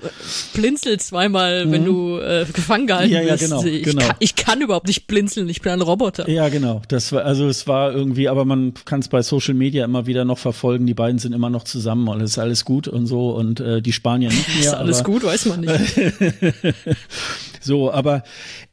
blinzel 0.52 1.00
zweimal, 1.00 1.64
mhm. 1.64 1.72
wenn 1.72 1.84
du 1.86 2.18
äh, 2.18 2.44
gefangen 2.52 2.86
gehalten 2.86 3.14
ja, 3.14 3.22
ja, 3.22 3.32
bist. 3.32 3.44
Genau, 3.44 3.64
ich, 3.64 3.82
genau. 3.84 4.06
Kann, 4.06 4.16
ich 4.18 4.34
kann 4.34 4.60
überhaupt 4.60 4.86
nicht 4.86 5.06
blinzeln, 5.06 5.48
ich 5.48 5.62
bin 5.62 5.72
ein 5.72 5.80
Roboter. 5.80 6.28
Ja, 6.28 6.50
genau. 6.50 6.82
Das 6.88 7.10
war, 7.12 7.24
also 7.24 7.48
es 7.48 7.66
war 7.66 7.94
irgendwie, 7.94 8.28
aber 8.28 8.44
man 8.44 8.74
kann 8.84 9.00
es 9.00 9.08
bei 9.08 9.22
Social 9.22 9.54
Media 9.54 9.86
immer 9.86 10.06
wieder 10.06 10.26
noch 10.26 10.38
verfolgen, 10.38 10.86
die 10.86 10.92
beiden 10.92 11.18
sind 11.18 11.32
immer 11.32 11.48
noch 11.48 11.64
zusammen 11.64 12.06
und 12.08 12.20
es 12.20 12.32
ist 12.32 12.38
alles 12.38 12.66
gut 12.66 12.86
und 12.86 13.06
so 13.06 13.30
und 13.30 13.60
äh, 13.60 13.80
die 13.80 13.94
Spanier 13.94 14.28
nicht 14.28 14.57
mehr. 14.58 14.68
ist 14.68 14.74
alles 14.74 15.04
gut, 15.04 15.24
weiß 15.24 15.46
man 15.46 15.60
nicht. 15.60 15.94
so, 17.60 17.92
aber 17.92 18.22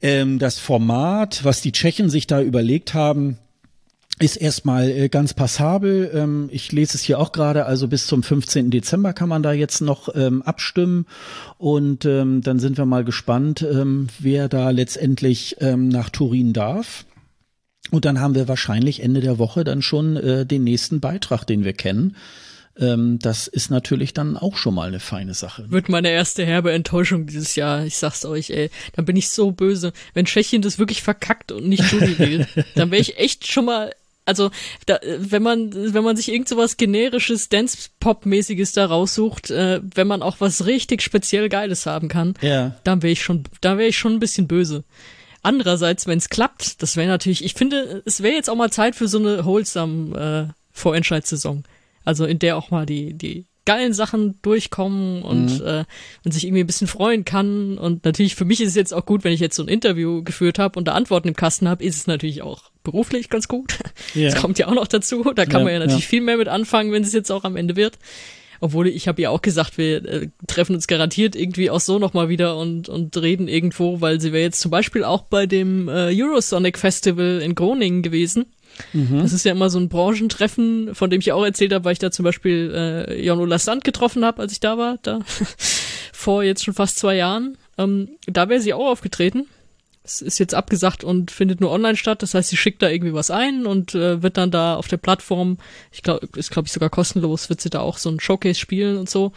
ähm, 0.01 0.39
das 0.39 0.59
Format, 0.59 1.43
was 1.43 1.61
die 1.61 1.71
Tschechen 1.71 2.09
sich 2.09 2.27
da 2.27 2.41
überlegt 2.41 2.93
haben, 2.93 3.37
ist 4.19 4.37
erstmal 4.37 4.89
äh, 4.89 5.09
ganz 5.09 5.33
passabel. 5.33 6.09
Ähm, 6.13 6.49
ich 6.51 6.71
lese 6.71 6.95
es 6.95 7.03
hier 7.03 7.19
auch 7.19 7.31
gerade, 7.31 7.65
also 7.65 7.87
bis 7.87 8.07
zum 8.07 8.23
15. 8.23 8.71
Dezember 8.71 9.13
kann 9.13 9.27
man 9.27 9.43
da 9.43 9.51
jetzt 9.51 9.81
noch 9.81 10.13
ähm, 10.15 10.41
abstimmen 10.41 11.05
und 11.57 12.05
ähm, 12.05 12.41
dann 12.41 12.59
sind 12.59 12.77
wir 12.77 12.85
mal 12.85 13.03
gespannt, 13.03 13.61
ähm, 13.61 14.07
wer 14.19 14.47
da 14.47 14.69
letztendlich 14.69 15.57
ähm, 15.59 15.89
nach 15.89 16.09
Turin 16.09 16.53
darf. 16.53 17.05
Und 17.91 18.05
dann 18.05 18.19
haben 18.19 18.35
wir 18.35 18.47
wahrscheinlich 18.47 19.03
Ende 19.03 19.21
der 19.21 19.37
Woche 19.37 19.63
dann 19.63 19.81
schon 19.81 20.15
äh, 20.15 20.45
den 20.45 20.63
nächsten 20.63 21.01
Beitrag, 21.01 21.45
den 21.45 21.63
wir 21.63 21.73
kennen. 21.73 22.15
Ähm, 22.77 23.19
das 23.19 23.47
ist 23.47 23.69
natürlich 23.69 24.13
dann 24.13 24.37
auch 24.37 24.57
schon 24.57 24.75
mal 24.75 24.87
eine 24.87 24.99
feine 24.99 25.33
Sache. 25.33 25.69
Wird 25.71 25.89
meine 25.89 26.09
erste 26.09 26.45
herbe 26.45 26.71
Enttäuschung 26.73 27.25
dieses 27.25 27.55
Jahr. 27.55 27.85
Ich 27.85 27.97
sag's 27.97 28.25
euch, 28.25 28.49
ey. 28.49 28.69
Dann 28.93 29.05
bin 29.05 29.15
ich 29.15 29.29
so 29.29 29.51
böse. 29.51 29.93
Wenn 30.13 30.25
Tschechien 30.25 30.61
das 30.61 30.79
wirklich 30.79 31.01
verkackt 31.01 31.51
und 31.51 31.67
nicht 31.67 31.91
will, 32.19 32.47
dann 32.75 32.91
wäre 32.91 33.01
ich 33.01 33.17
echt 33.17 33.47
schon 33.47 33.65
mal 33.65 33.93
also 34.27 34.49
da, 34.87 34.99
wenn 35.19 35.43
man 35.43 35.93
wenn 35.93 36.03
man 36.03 36.17
sich 36.17 36.31
irgend 36.31 36.49
so 36.49 36.57
was 36.57 36.77
generisches 36.77 37.47
Dance 37.47 37.89
Pop 37.99 38.25
mäßiges 38.25 38.71
da 38.71 38.87
raussucht, 38.87 39.51
äh, 39.51 39.81
wenn 39.83 40.07
man 40.07 40.23
auch 40.23 40.37
was 40.39 40.65
richtig 40.65 41.03
speziell 41.03 41.47
geiles 41.47 41.85
haben 41.85 42.07
kann, 42.07 42.33
ja. 42.41 42.75
dann 42.83 43.03
wäre 43.03 43.11
ich 43.11 43.21
schon 43.21 43.43
da 43.61 43.77
wäre 43.77 43.89
ich 43.89 43.97
schon 43.97 44.13
ein 44.13 44.19
bisschen 44.19 44.47
böse. 44.47 44.83
Andererseits, 45.43 46.07
wenn 46.07 46.17
es 46.17 46.29
klappt, 46.29 46.81
das 46.81 46.97
wäre 46.97 47.07
natürlich, 47.07 47.45
ich 47.45 47.53
finde, 47.53 48.01
es 48.05 48.23
wäre 48.23 48.33
jetzt 48.33 48.49
auch 48.49 48.55
mal 48.55 48.71
Zeit 48.71 48.95
für 48.95 49.07
so 49.07 49.19
eine 49.19 49.45
wholesome 49.45 50.49
äh, 50.49 50.53
Vorentscheidssaison. 50.71 51.63
Also 52.05 52.25
in 52.25 52.39
der 52.39 52.57
auch 52.57 52.71
mal 52.71 52.85
die 52.85 53.13
die 53.13 53.47
geilen 53.65 53.93
Sachen 53.93 54.39
durchkommen 54.41 55.23
und 55.23 55.59
mhm. 55.59 55.65
äh, 55.65 55.85
man 56.23 56.31
sich 56.31 56.45
irgendwie 56.45 56.63
ein 56.63 56.67
bisschen 56.67 56.87
freuen 56.87 57.25
kann. 57.25 57.77
Und 57.77 58.05
natürlich 58.05 58.35
für 58.35 58.45
mich 58.45 58.61
ist 58.61 58.69
es 58.69 58.75
jetzt 58.75 58.93
auch 58.93 59.05
gut, 59.05 59.23
wenn 59.23 59.33
ich 59.33 59.39
jetzt 59.39 59.55
so 59.55 59.63
ein 59.63 59.67
Interview 59.67 60.23
geführt 60.23 60.59
habe 60.59 60.77
und 60.77 60.87
da 60.87 60.93
Antworten 60.93 61.27
im 61.27 61.35
Kasten 61.35 61.67
habe, 61.67 61.83
ist 61.83 61.97
es 61.97 62.07
natürlich 62.07 62.43
auch 62.43 62.69
beruflich 62.83 63.29
ganz 63.29 63.47
gut. 63.47 63.79
Yeah. 64.15 64.29
Das 64.29 64.39
kommt 64.39 64.59
ja 64.59 64.67
auch 64.67 64.75
noch 64.75 64.87
dazu. 64.87 65.23
Da 65.35 65.45
kann 65.45 65.61
ja, 65.61 65.65
man 65.65 65.73
ja 65.73 65.79
natürlich 65.79 66.03
ja. 66.03 66.09
viel 66.09 66.21
mehr 66.21 66.37
mit 66.37 66.47
anfangen, 66.47 66.91
wenn 66.91 67.03
es 67.03 67.11
jetzt 67.11 67.31
auch 67.31 67.43
am 67.43 67.57
Ende 67.57 67.75
wird. 67.75 67.97
Obwohl 68.61 68.87
ich 68.87 69.07
habe 69.07 69.21
ja 69.21 69.31
auch 69.31 69.41
gesagt, 69.41 69.77
wir 69.77 70.05
äh, 70.05 70.29
treffen 70.47 70.75
uns 70.75 70.87
garantiert 70.87 71.35
irgendwie 71.35 71.69
auch 71.69 71.79
so 71.79 71.99
nochmal 71.99 72.29
wieder 72.29 72.57
und, 72.57 72.87
und 72.87 73.17
reden 73.17 73.47
irgendwo, 73.47 73.99
weil 73.99 74.21
sie 74.21 74.31
wäre 74.31 74.43
jetzt 74.43 74.61
zum 74.61 74.71
Beispiel 74.71 75.03
auch 75.03 75.23
bei 75.23 75.45
dem 75.45 75.89
äh, 75.89 76.13
Eurosonic 76.13 76.77
Festival 76.77 77.41
in 77.43 77.55
Groningen 77.55 78.01
gewesen. 78.01 78.45
Mhm. 78.93 79.21
Das 79.21 79.33
ist 79.33 79.45
ja 79.45 79.51
immer 79.51 79.69
so 79.69 79.79
ein 79.79 79.89
Branchentreffen, 79.89 80.95
von 80.95 81.09
dem 81.09 81.19
ich 81.19 81.31
auch 81.31 81.43
erzählt 81.43 81.73
habe, 81.73 81.85
weil 81.85 81.93
ich 81.93 81.99
da 81.99 82.11
zum 82.11 82.23
Beispiel 82.23 82.71
äh, 82.73 83.25
Jon-Ola 83.25 83.59
Sand 83.59 83.83
getroffen 83.83 84.25
habe, 84.25 84.41
als 84.41 84.51
ich 84.51 84.59
da 84.59 84.77
war, 84.77 84.97
da 85.01 85.19
vor 86.13 86.43
jetzt 86.43 86.63
schon 86.63 86.73
fast 86.73 86.97
zwei 86.97 87.15
Jahren. 87.15 87.57
Ähm, 87.77 88.09
da 88.25 88.49
wäre 88.49 88.61
sie 88.61 88.73
auch 88.73 88.91
aufgetreten. 88.91 89.47
Es 90.03 90.21
ist 90.21 90.37
jetzt 90.37 90.53
abgesagt 90.53 91.03
und 91.03 91.31
findet 91.31 91.61
nur 91.61 91.71
online 91.71 91.95
statt. 91.95 92.21
Das 92.21 92.35
heißt, 92.35 92.49
sie 92.49 92.57
schickt 92.57 92.81
da 92.81 92.89
irgendwie 92.89 93.13
was 93.13 93.31
ein 93.31 93.65
und 93.65 93.95
äh, 93.95 94.21
wird 94.21 94.37
dann 94.37 94.51
da 94.51 94.75
auf 94.75 94.87
der 94.87 94.97
Plattform, 94.97 95.57
ich 95.91 96.03
glaube, 96.03 96.27
ist 96.35 96.51
glaube 96.51 96.67
ich 96.67 96.73
sogar 96.73 96.89
kostenlos, 96.89 97.49
wird 97.49 97.59
sie 97.59 97.71
da 97.71 97.79
auch 97.79 97.97
so 97.97 98.09
ein 98.09 98.19
Showcase 98.19 98.59
spielen 98.59 98.97
und 98.97 99.09
so. 99.09 99.31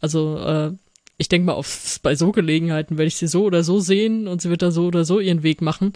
Also 0.00 0.38
äh, 0.38 0.72
ich 1.18 1.28
denke 1.28 1.46
mal, 1.46 1.54
auf, 1.54 1.98
bei 2.02 2.14
so 2.14 2.32
Gelegenheiten 2.32 2.98
werde 2.98 3.08
ich 3.08 3.16
sie 3.16 3.28
so 3.28 3.44
oder 3.44 3.62
so 3.62 3.80
sehen 3.80 4.28
und 4.28 4.42
sie 4.42 4.50
wird 4.50 4.62
da 4.62 4.70
so 4.70 4.86
oder 4.86 5.04
so 5.04 5.20
ihren 5.20 5.42
Weg 5.42 5.62
machen. 5.62 5.92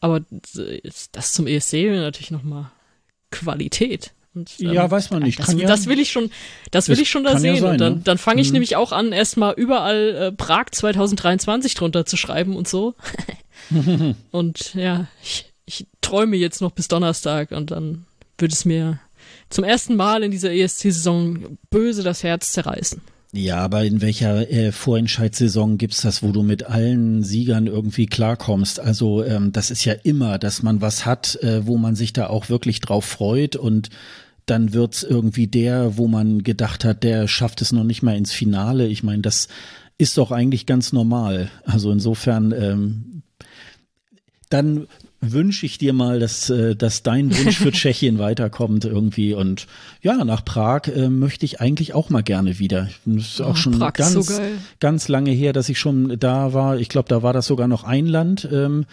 Aber 0.00 0.22
das 1.12 1.32
zum 1.32 1.46
ESC 1.46 1.72
wäre 1.74 2.00
natürlich 2.00 2.30
nochmal 2.30 2.70
Qualität. 3.30 4.12
Und, 4.34 4.60
ähm, 4.60 4.72
ja, 4.72 4.90
weiß 4.90 5.10
man 5.10 5.22
nicht. 5.22 5.40
Das, 5.40 5.52
ja, 5.52 5.66
das 5.66 5.86
will 5.86 5.98
ich 5.98 6.10
schon, 6.10 6.30
das, 6.70 6.86
das 6.86 6.88
will 6.88 7.02
ich 7.02 7.10
schon 7.10 7.24
da 7.24 7.38
sehen. 7.38 7.56
Ja 7.56 7.60
sein, 7.60 7.72
und 7.72 7.80
dann, 7.80 7.94
ne? 7.94 8.00
dann 8.04 8.18
fange 8.18 8.40
ich 8.40 8.48
mhm. 8.48 8.54
nämlich 8.54 8.76
auch 8.76 8.92
an, 8.92 9.12
erstmal 9.12 9.54
überall 9.54 10.14
äh, 10.14 10.32
Prag 10.32 10.66
2023 10.70 11.74
drunter 11.74 12.06
zu 12.06 12.16
schreiben 12.16 12.56
und 12.56 12.68
so. 12.68 12.94
und 14.30 14.74
ja, 14.74 15.08
ich, 15.22 15.52
ich 15.66 15.86
träume 16.00 16.36
jetzt 16.36 16.60
noch 16.60 16.70
bis 16.70 16.88
Donnerstag 16.88 17.50
und 17.50 17.72
dann 17.72 18.06
wird 18.38 18.52
es 18.52 18.64
mir 18.64 19.00
zum 19.48 19.64
ersten 19.64 19.96
Mal 19.96 20.22
in 20.22 20.30
dieser 20.30 20.52
ESC-Saison 20.52 21.58
böse 21.70 22.02
das 22.02 22.22
Herz 22.22 22.52
zerreißen. 22.52 23.02
Ja, 23.32 23.58
aber 23.58 23.84
in 23.84 24.00
welcher 24.00 24.50
äh, 24.50 24.72
Vorentscheidssaison 24.72 25.78
gibt's 25.78 26.02
das, 26.02 26.22
wo 26.22 26.32
du 26.32 26.42
mit 26.42 26.64
allen 26.64 27.22
Siegern 27.22 27.68
irgendwie 27.68 28.06
klarkommst? 28.06 28.80
Also 28.80 29.22
ähm, 29.22 29.52
das 29.52 29.70
ist 29.70 29.84
ja 29.84 29.92
immer, 29.92 30.38
dass 30.38 30.64
man 30.64 30.80
was 30.80 31.06
hat, 31.06 31.36
äh, 31.36 31.64
wo 31.64 31.76
man 31.76 31.94
sich 31.94 32.12
da 32.12 32.26
auch 32.26 32.48
wirklich 32.48 32.80
drauf 32.80 33.04
freut 33.04 33.54
und 33.54 33.90
dann 34.46 34.72
wird's 34.72 35.04
irgendwie 35.04 35.46
der, 35.46 35.96
wo 35.96 36.08
man 36.08 36.42
gedacht 36.42 36.84
hat, 36.84 37.04
der 37.04 37.28
schafft 37.28 37.62
es 37.62 37.70
noch 37.70 37.84
nicht 37.84 38.02
mal 38.02 38.16
ins 38.16 38.32
Finale. 38.32 38.88
Ich 38.88 39.04
meine, 39.04 39.22
das 39.22 39.46
ist 39.96 40.18
doch 40.18 40.32
eigentlich 40.32 40.66
ganz 40.66 40.92
normal. 40.92 41.50
Also 41.64 41.92
insofern 41.92 42.50
ähm, 42.50 43.22
dann 44.48 44.88
wünsche 45.20 45.66
ich 45.66 45.76
dir 45.76 45.92
mal, 45.92 46.18
dass, 46.18 46.48
äh, 46.48 46.74
dass 46.74 47.02
dein 47.02 47.36
Wunsch 47.36 47.58
für 47.58 47.72
Tschechien 47.72 48.18
weiterkommt 48.18 48.84
irgendwie. 48.84 49.34
Und 49.34 49.66
ja, 50.00 50.24
nach 50.24 50.44
Prag 50.44 50.88
äh, 50.88 51.08
möchte 51.08 51.44
ich 51.44 51.60
eigentlich 51.60 51.94
auch 51.94 52.08
mal 52.10 52.22
gerne 52.22 52.58
wieder. 52.58 52.88
Das 53.04 53.24
ist 53.24 53.40
auch 53.40 53.52
oh, 53.52 53.56
schon 53.56 53.78
Prag 53.78 53.92
ganz, 53.92 54.12
so 54.12 54.40
ganz 54.80 55.08
lange 55.08 55.30
her, 55.30 55.52
dass 55.52 55.68
ich 55.68 55.78
schon 55.78 56.18
da 56.18 56.54
war. 56.54 56.78
Ich 56.78 56.88
glaube, 56.88 57.08
da 57.08 57.22
war 57.22 57.32
das 57.32 57.46
sogar 57.46 57.68
noch 57.68 57.84
ein 57.84 58.06
Land. 58.06 58.48
Ähm, 58.50 58.86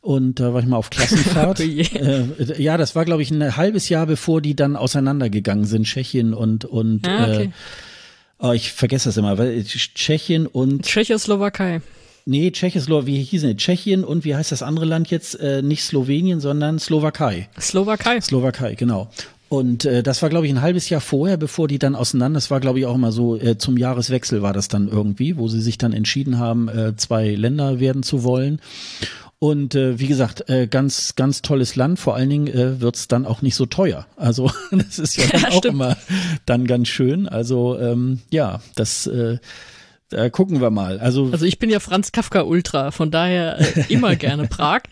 und 0.00 0.38
da 0.38 0.54
war 0.54 0.60
ich 0.60 0.66
mal 0.66 0.76
auf 0.76 0.90
Klassenfahrt. 0.90 1.60
oh 1.60 1.62
äh, 1.62 2.62
ja, 2.62 2.76
das 2.76 2.94
war, 2.94 3.04
glaube 3.04 3.22
ich, 3.22 3.30
ein 3.30 3.56
halbes 3.56 3.88
Jahr, 3.88 4.06
bevor 4.06 4.40
die 4.40 4.54
dann 4.54 4.76
auseinandergegangen 4.76 5.64
sind, 5.64 5.84
Tschechien 5.84 6.32
und, 6.32 6.64
und 6.64 7.06
ah, 7.08 7.24
okay. 7.24 7.44
äh, 7.44 7.50
oh, 8.38 8.52
ich 8.52 8.72
vergesse 8.72 9.08
das 9.08 9.16
immer, 9.16 9.36
weil 9.36 9.62
Tschechien 9.64 10.46
und 10.46 10.84
Tschechoslowakei. 10.84 11.82
Nee, 12.28 12.50
Tschechoslowakei, 12.50 13.06
wie 13.06 13.22
hieß 13.22 13.44
es? 13.44 13.56
Tschechien 13.56 14.02
und 14.02 14.24
wie 14.24 14.34
heißt 14.34 14.50
das 14.50 14.62
andere 14.62 14.84
Land 14.84 15.10
jetzt? 15.10 15.38
Äh, 15.38 15.62
nicht 15.62 15.84
Slowenien, 15.84 16.40
sondern 16.40 16.80
Slowakei. 16.80 17.48
Slowakei. 17.60 18.20
Slowakei, 18.20 18.74
genau. 18.74 19.08
Und 19.48 19.84
äh, 19.84 20.02
das 20.02 20.22
war, 20.22 20.28
glaube 20.28 20.46
ich, 20.46 20.52
ein 20.52 20.60
halbes 20.60 20.88
Jahr 20.88 21.00
vorher, 21.00 21.36
bevor 21.36 21.68
die 21.68 21.78
dann 21.78 21.94
auseinander, 21.94 22.38
das 22.38 22.50
war, 22.50 22.58
glaube 22.58 22.80
ich, 22.80 22.86
auch 22.86 22.96
immer 22.96 23.12
so, 23.12 23.36
äh, 23.36 23.58
zum 23.58 23.76
Jahreswechsel 23.76 24.42
war 24.42 24.52
das 24.52 24.66
dann 24.66 24.88
irgendwie, 24.88 25.36
wo 25.36 25.46
sie 25.46 25.60
sich 25.60 25.78
dann 25.78 25.92
entschieden 25.92 26.40
haben, 26.40 26.68
äh, 26.68 26.96
zwei 26.96 27.30
Länder 27.30 27.78
werden 27.78 28.02
zu 28.02 28.24
wollen. 28.24 28.60
Und 29.38 29.76
äh, 29.76 30.00
wie 30.00 30.08
gesagt, 30.08 30.50
äh, 30.50 30.66
ganz, 30.66 31.14
ganz 31.14 31.42
tolles 31.42 31.76
Land. 31.76 32.00
Vor 32.00 32.16
allen 32.16 32.30
Dingen 32.30 32.48
äh, 32.48 32.80
wird 32.80 33.12
dann 33.12 33.24
auch 33.24 33.40
nicht 33.40 33.54
so 33.54 33.66
teuer. 33.66 34.06
Also 34.16 34.50
das 34.72 34.98
ist 34.98 35.16
ja, 35.16 35.26
ja 35.26 35.48
auch 35.50 35.58
stimmt. 35.58 35.74
immer 35.74 35.96
dann 36.44 36.66
ganz 36.66 36.88
schön. 36.88 37.28
Also 37.28 37.78
ähm, 37.78 38.18
ja, 38.30 38.62
das 38.74 39.06
äh, 39.06 39.38
da 40.08 40.30
gucken 40.30 40.60
wir 40.60 40.70
mal. 40.70 40.98
Also, 40.98 41.30
also 41.32 41.44
ich 41.44 41.58
bin 41.58 41.70
ja 41.70 41.80
Franz 41.80 42.12
Kafka 42.12 42.42
Ultra, 42.42 42.90
von 42.90 43.10
daher 43.10 43.58
äh, 43.58 43.84
immer 43.88 44.16
gerne 44.16 44.46
Prag. 44.46 44.82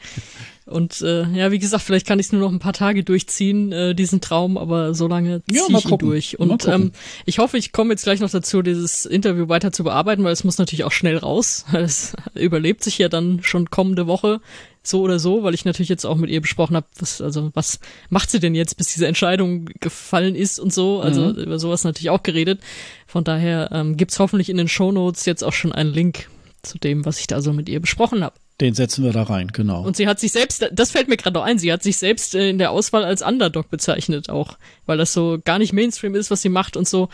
Und 0.67 1.03
äh, 1.03 1.25
ja, 1.29 1.53
wie 1.53 1.59
gesagt, 1.59 1.83
vielleicht 1.83 2.07
kann 2.07 2.19
ich 2.19 2.27
es 2.27 2.33
nur 2.33 2.41
noch 2.41 2.51
ein 2.51 2.59
paar 2.59 2.73
Tage 2.73 3.05
durchziehen, 3.05 3.71
äh, 3.71 3.95
diesen 3.95 4.23
Traum, 4.23 4.57
aber 4.57 4.95
so 4.95 5.07
lange 5.07 5.43
ziehe 5.45 5.61
ja, 5.69 5.79
ich 5.79 5.91
ihn 5.91 5.99
durch. 5.99 6.39
Und 6.39 6.67
ähm, 6.67 6.93
ich 7.27 7.39
hoffe, 7.39 7.59
ich 7.59 7.73
komme 7.73 7.91
jetzt 7.93 8.05
gleich 8.05 8.21
noch 8.21 8.31
dazu, 8.31 8.63
dieses 8.63 9.05
Interview 9.05 9.49
weiter 9.49 9.73
zu 9.73 9.85
bearbeiten, 9.85 10.25
weil 10.25 10.33
es 10.33 10.43
muss 10.43 10.57
natürlich 10.57 10.85
auch 10.85 10.93
schnell 10.93 11.19
raus. 11.19 11.67
Es 11.75 12.17
überlebt 12.35 12.83
sich 12.83 12.97
ja 12.97 13.11
dann 13.11 13.43
schon 13.43 13.69
kommende 13.69 14.07
Woche 14.07 14.41
so 14.87 15.03
oder 15.03 15.19
so, 15.19 15.43
weil 15.43 15.55
ich 15.55 15.65
natürlich 15.65 15.89
jetzt 15.89 16.05
auch 16.05 16.17
mit 16.17 16.31
ihr 16.31 16.41
besprochen 16.41 16.77
habe, 16.77 16.87
was, 16.99 17.21
also 17.21 17.51
was 17.55 17.81
macht 18.11 18.31
sie 18.31 18.41
denn 18.41 18.55
jetzt, 18.55 18.77
bis 18.77 18.89
diese 18.89 19.07
Entscheidung 19.07 19.67
gefallen 19.81 20.35
ist 20.35 20.59
und 20.59 20.73
so. 20.73 21.01
Also 21.01 21.33
mhm. 21.33 21.37
über 21.37 21.59
sowas 21.59 21.85
natürlich 21.85 22.11
auch 22.11 22.23
geredet. 22.23 22.61
Von 23.07 23.25
daher 23.25 23.71
ähm, 23.73 23.97
gibt's 23.97 24.19
hoffentlich 24.19 24.49
in 24.49 24.57
den 24.57 24.69
Show 24.69 24.93
Notes 24.93 25.25
jetzt 25.27 25.43
auch 25.43 25.53
schon 25.53 25.73
einen 25.73 25.93
Link 25.93 26.29
zu 26.63 26.79
dem, 26.79 27.05
was 27.05 27.19
ich 27.19 27.27
da 27.27 27.41
so 27.41 27.53
mit 27.53 27.69
ihr 27.69 27.81
besprochen 27.81 28.25
habe. 28.25 28.37
Den 28.61 28.75
setzen 28.75 29.05
wir 29.05 29.13
da 29.13 29.25
rein, 29.25 29.49
genau. 29.53 29.83
Und 29.83 29.97
sie 29.97 30.07
hat 30.07 30.21
sich 30.21 30.31
selbst, 30.31 30.69
das 30.73 30.93
fällt 30.93 31.09
mir 31.09 31.17
gerade 31.17 31.35
noch 31.35 31.45
ein, 31.45 31.59
sie 31.59 31.73
hat 31.73 31.83
sich 31.83 31.97
selbst 31.97 32.37
in 32.37 32.59
der 32.59 32.71
Auswahl 32.71 33.05
als 33.05 33.21
Underdog 33.21 33.69
bezeichnet 33.69 34.31
auch, 34.31 34.57
weil 34.87 34.97
das 34.97 35.13
so 35.13 35.41
gar 35.45 35.59
nicht 35.59 35.73
Mainstream 35.73 36.15
ist, 36.15 36.31
was 36.31 36.43
sie 36.43 36.49
macht 36.51 36.77
und 36.77 36.87
so. 36.87 37.09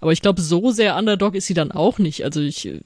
Aber 0.00 0.12
ich 0.12 0.22
glaube, 0.22 0.40
so 0.40 0.70
sehr 0.70 0.96
Underdog 0.96 1.34
ist 1.34 1.46
sie 1.46 1.54
dann 1.54 1.70
auch 1.70 1.98
nicht. 1.98 2.24
Also 2.24 2.40
ich 2.40 2.66
äh, 2.66 2.80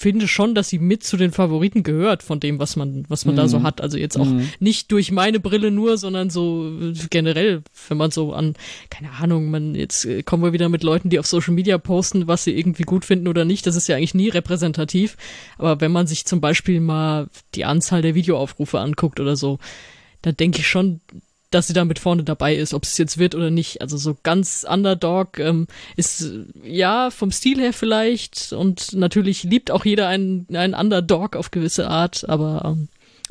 finde 0.00 0.28
schon, 0.28 0.54
dass 0.54 0.70
sie 0.70 0.78
mit 0.78 1.04
zu 1.04 1.18
den 1.18 1.30
Favoriten 1.30 1.82
gehört 1.82 2.22
von 2.22 2.40
dem, 2.40 2.58
was 2.58 2.74
man, 2.74 3.04
was 3.08 3.26
man 3.26 3.34
mhm. 3.34 3.36
da 3.36 3.48
so 3.48 3.58
mhm. 3.58 3.64
hat. 3.64 3.82
Also 3.82 3.98
jetzt 3.98 4.16
auch 4.18 4.24
mhm. 4.24 4.48
nicht 4.58 4.90
durch 4.92 5.12
meine 5.12 5.40
Brille 5.40 5.70
nur, 5.70 5.98
sondern 5.98 6.30
so 6.30 6.72
generell, 7.10 7.62
wenn 7.88 7.98
man 7.98 8.10
so 8.10 8.32
an, 8.32 8.54
keine 8.88 9.10
Ahnung, 9.12 9.50
man, 9.50 9.74
jetzt 9.74 10.06
äh, 10.06 10.22
kommen 10.22 10.42
wir 10.42 10.54
wieder 10.54 10.70
mit 10.70 10.82
Leuten, 10.84 11.10
die 11.10 11.18
auf 11.18 11.26
Social 11.26 11.52
Media 11.52 11.76
posten, 11.76 12.26
was 12.28 12.44
sie 12.44 12.58
irgendwie 12.58 12.84
gut 12.84 13.04
finden 13.04 13.28
oder 13.28 13.44
nicht. 13.44 13.66
Das 13.66 13.76
ist 13.76 13.88
ja 13.88 13.96
eigentlich 13.96 14.14
nie 14.14 14.30
repräsentativ. 14.30 15.18
Aber 15.58 15.82
wenn 15.82 15.92
man 15.92 16.06
sich 16.06 16.24
zum 16.24 16.40
Beispiel 16.40 16.80
mal 16.80 17.28
die 17.54 17.66
Anzahl 17.66 18.00
der 18.00 18.14
Videoaufrufe 18.14 18.80
anguckt 18.80 19.20
oder 19.20 19.36
so, 19.36 19.58
da 20.22 20.32
denke 20.32 20.60
ich 20.60 20.66
schon, 20.66 21.02
dass 21.50 21.66
sie 21.66 21.72
da 21.72 21.84
mit 21.84 21.98
vorne 21.98 22.24
dabei 22.24 22.54
ist, 22.54 22.74
ob 22.74 22.84
es 22.84 22.96
jetzt 22.98 23.18
wird 23.18 23.34
oder 23.34 23.50
nicht. 23.50 23.80
Also 23.80 23.96
so 23.96 24.16
ganz 24.22 24.64
Underdog 24.68 25.38
ähm, 25.38 25.66
ist 25.96 26.30
ja 26.64 27.10
vom 27.10 27.32
Stil 27.32 27.60
her 27.60 27.72
vielleicht 27.72 28.52
und 28.52 28.92
natürlich 28.92 29.42
liebt 29.42 29.70
auch 29.70 29.84
jeder 29.84 30.08
einen, 30.08 30.46
einen 30.54 30.74
Underdog 30.74 31.36
auf 31.36 31.50
gewisse 31.50 31.88
Art, 31.88 32.28
aber 32.28 32.62
ähm, 32.64 32.88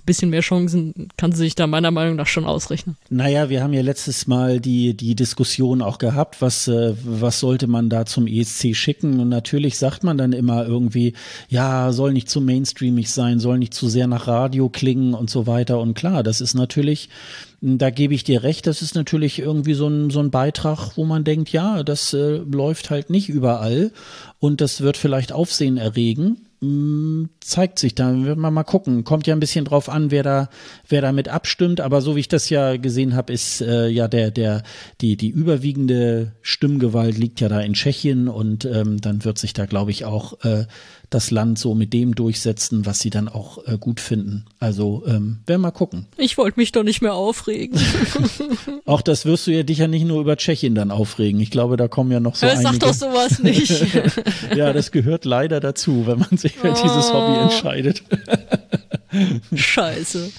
bisschen 0.09 0.31
mehr 0.31 0.41
Chancen 0.41 1.09
kann 1.17 1.33
sie 1.33 1.43
sich 1.43 1.53
da 1.53 1.67
meiner 1.67 1.91
Meinung 1.91 2.15
nach 2.15 2.25
schon 2.25 2.45
ausrechnen. 2.45 2.97
Naja, 3.11 3.49
wir 3.49 3.61
haben 3.61 3.73
ja 3.73 3.83
letztes 3.83 4.25
Mal 4.25 4.59
die, 4.59 4.95
die 4.95 5.13
Diskussion 5.13 5.83
auch 5.83 5.99
gehabt, 5.99 6.41
was, 6.41 6.67
äh, 6.67 6.95
was 7.03 7.39
sollte 7.39 7.67
man 7.67 7.89
da 7.89 8.07
zum 8.07 8.25
ESC 8.25 8.75
schicken? 8.75 9.19
Und 9.19 9.29
natürlich 9.29 9.77
sagt 9.77 10.03
man 10.03 10.17
dann 10.17 10.33
immer 10.33 10.65
irgendwie, 10.65 11.13
ja, 11.47 11.91
soll 11.91 12.13
nicht 12.13 12.27
zu 12.27 12.41
mainstreamig 12.41 13.11
sein, 13.11 13.39
soll 13.39 13.59
nicht 13.59 13.75
zu 13.75 13.87
sehr 13.87 14.07
nach 14.07 14.27
Radio 14.27 14.67
klingen 14.69 15.13
und 15.13 15.29
so 15.29 15.45
weiter. 15.45 15.79
Und 15.79 15.93
klar, 15.93 16.23
das 16.23 16.41
ist 16.41 16.55
natürlich 16.55 17.09
da 17.61 17.89
gebe 17.89 18.13
ich 18.13 18.23
dir 18.23 18.43
recht, 18.43 18.67
das 18.67 18.81
ist 18.81 18.95
natürlich 18.95 19.39
irgendwie 19.39 19.73
so 19.73 19.87
ein, 19.87 20.09
so 20.09 20.19
ein 20.19 20.31
Beitrag, 20.31 20.95
wo 20.95 21.05
man 21.05 21.23
denkt, 21.23 21.51
ja, 21.51 21.83
das 21.83 22.13
äh, 22.13 22.37
läuft 22.37 22.89
halt 22.89 23.09
nicht 23.09 23.29
überall 23.29 23.91
und 24.39 24.61
das 24.61 24.81
wird 24.81 24.97
vielleicht 24.97 25.31
Aufsehen 25.31 25.77
erregen. 25.77 26.45
Hm, 26.61 27.29
zeigt 27.39 27.79
sich 27.79 27.95
dann, 27.95 28.25
wird 28.25 28.37
man 28.37 28.53
mal 28.53 28.63
gucken. 28.63 29.05
Kommt 29.05 29.27
ja 29.27 29.33
ein 29.33 29.39
bisschen 29.39 29.63
drauf 29.63 29.87
an, 29.87 30.11
wer 30.11 30.23
da, 30.23 30.49
wer 30.89 31.01
damit 31.01 31.29
abstimmt. 31.29 31.79
Aber 31.79 32.01
so 32.01 32.17
wie 32.17 32.19
ich 32.19 32.27
das 32.27 32.49
ja 32.49 32.75
gesehen 32.75 33.15
habe, 33.15 33.31
ist 33.31 33.61
äh, 33.61 33.87
ja 33.87 34.09
der, 34.09 34.29
der, 34.29 34.63
die, 34.99 35.15
die 35.15 35.29
überwiegende 35.29 36.33
Stimmgewalt 36.41 37.17
liegt 37.17 37.39
ja 37.39 37.47
da 37.47 37.61
in 37.61 37.73
Tschechien 37.73 38.27
und 38.27 38.65
ähm, 38.65 38.99
dann 38.99 39.23
wird 39.23 39.37
sich 39.37 39.53
da, 39.53 39.67
glaube 39.67 39.91
ich, 39.91 40.03
auch 40.03 40.43
äh, 40.43 40.65
das 41.09 41.31
Land 41.31 41.57
so 41.57 41.73
mit 41.73 41.93
dem 41.93 42.13
durchsetzen, 42.13 42.85
was 42.85 42.99
sie 42.99 43.09
dann 43.09 43.27
auch 43.27 43.65
äh, 43.67 43.77
gut 43.79 43.99
finden. 43.99 44.45
Also 44.59 45.03
ähm, 45.07 45.39
werden 45.45 45.61
wir 45.61 45.69
mal 45.69 45.71
gucken. 45.71 46.05
Ich 46.17 46.37
wollte 46.37 46.59
mich 46.59 46.71
doch 46.71 46.83
nicht 46.83 47.01
mehr 47.01 47.13
aufregen. 47.15 47.79
auch 48.85 49.01
das 49.01 49.25
wirst 49.25 49.47
du 49.47 49.51
ja 49.51 49.63
dich 49.63 49.79
ja 49.79 49.87
nicht 49.87 50.05
nur 50.05 50.21
über 50.21 50.37
Tschechien 50.37 50.75
dann 50.75 50.91
aufregen. 50.91 51.41
Ich 51.41 51.49
glaube, 51.49 51.77
da 51.77 51.87
kommen 51.87 52.11
ja 52.11 52.19
noch 52.19 52.35
so 52.35 52.45
ja, 52.45 52.53
einige. 52.53 52.69
Sag 52.73 52.79
doch 52.79 52.93
sowas 52.93 53.39
nicht. 53.39 53.69
ja, 54.55 54.71
das 54.71 54.91
gehört 54.91 55.25
leider 55.25 55.59
dazu, 55.59 56.05
wenn 56.05 56.19
man 56.19 56.37
sich 56.37 56.57
für 56.57 56.71
oh. 56.71 56.75
dieses 56.83 57.11
Hobby 57.11 57.37
oh. 57.37 57.43
entscheidet. 57.43 58.03
Scheiße. 59.53 60.31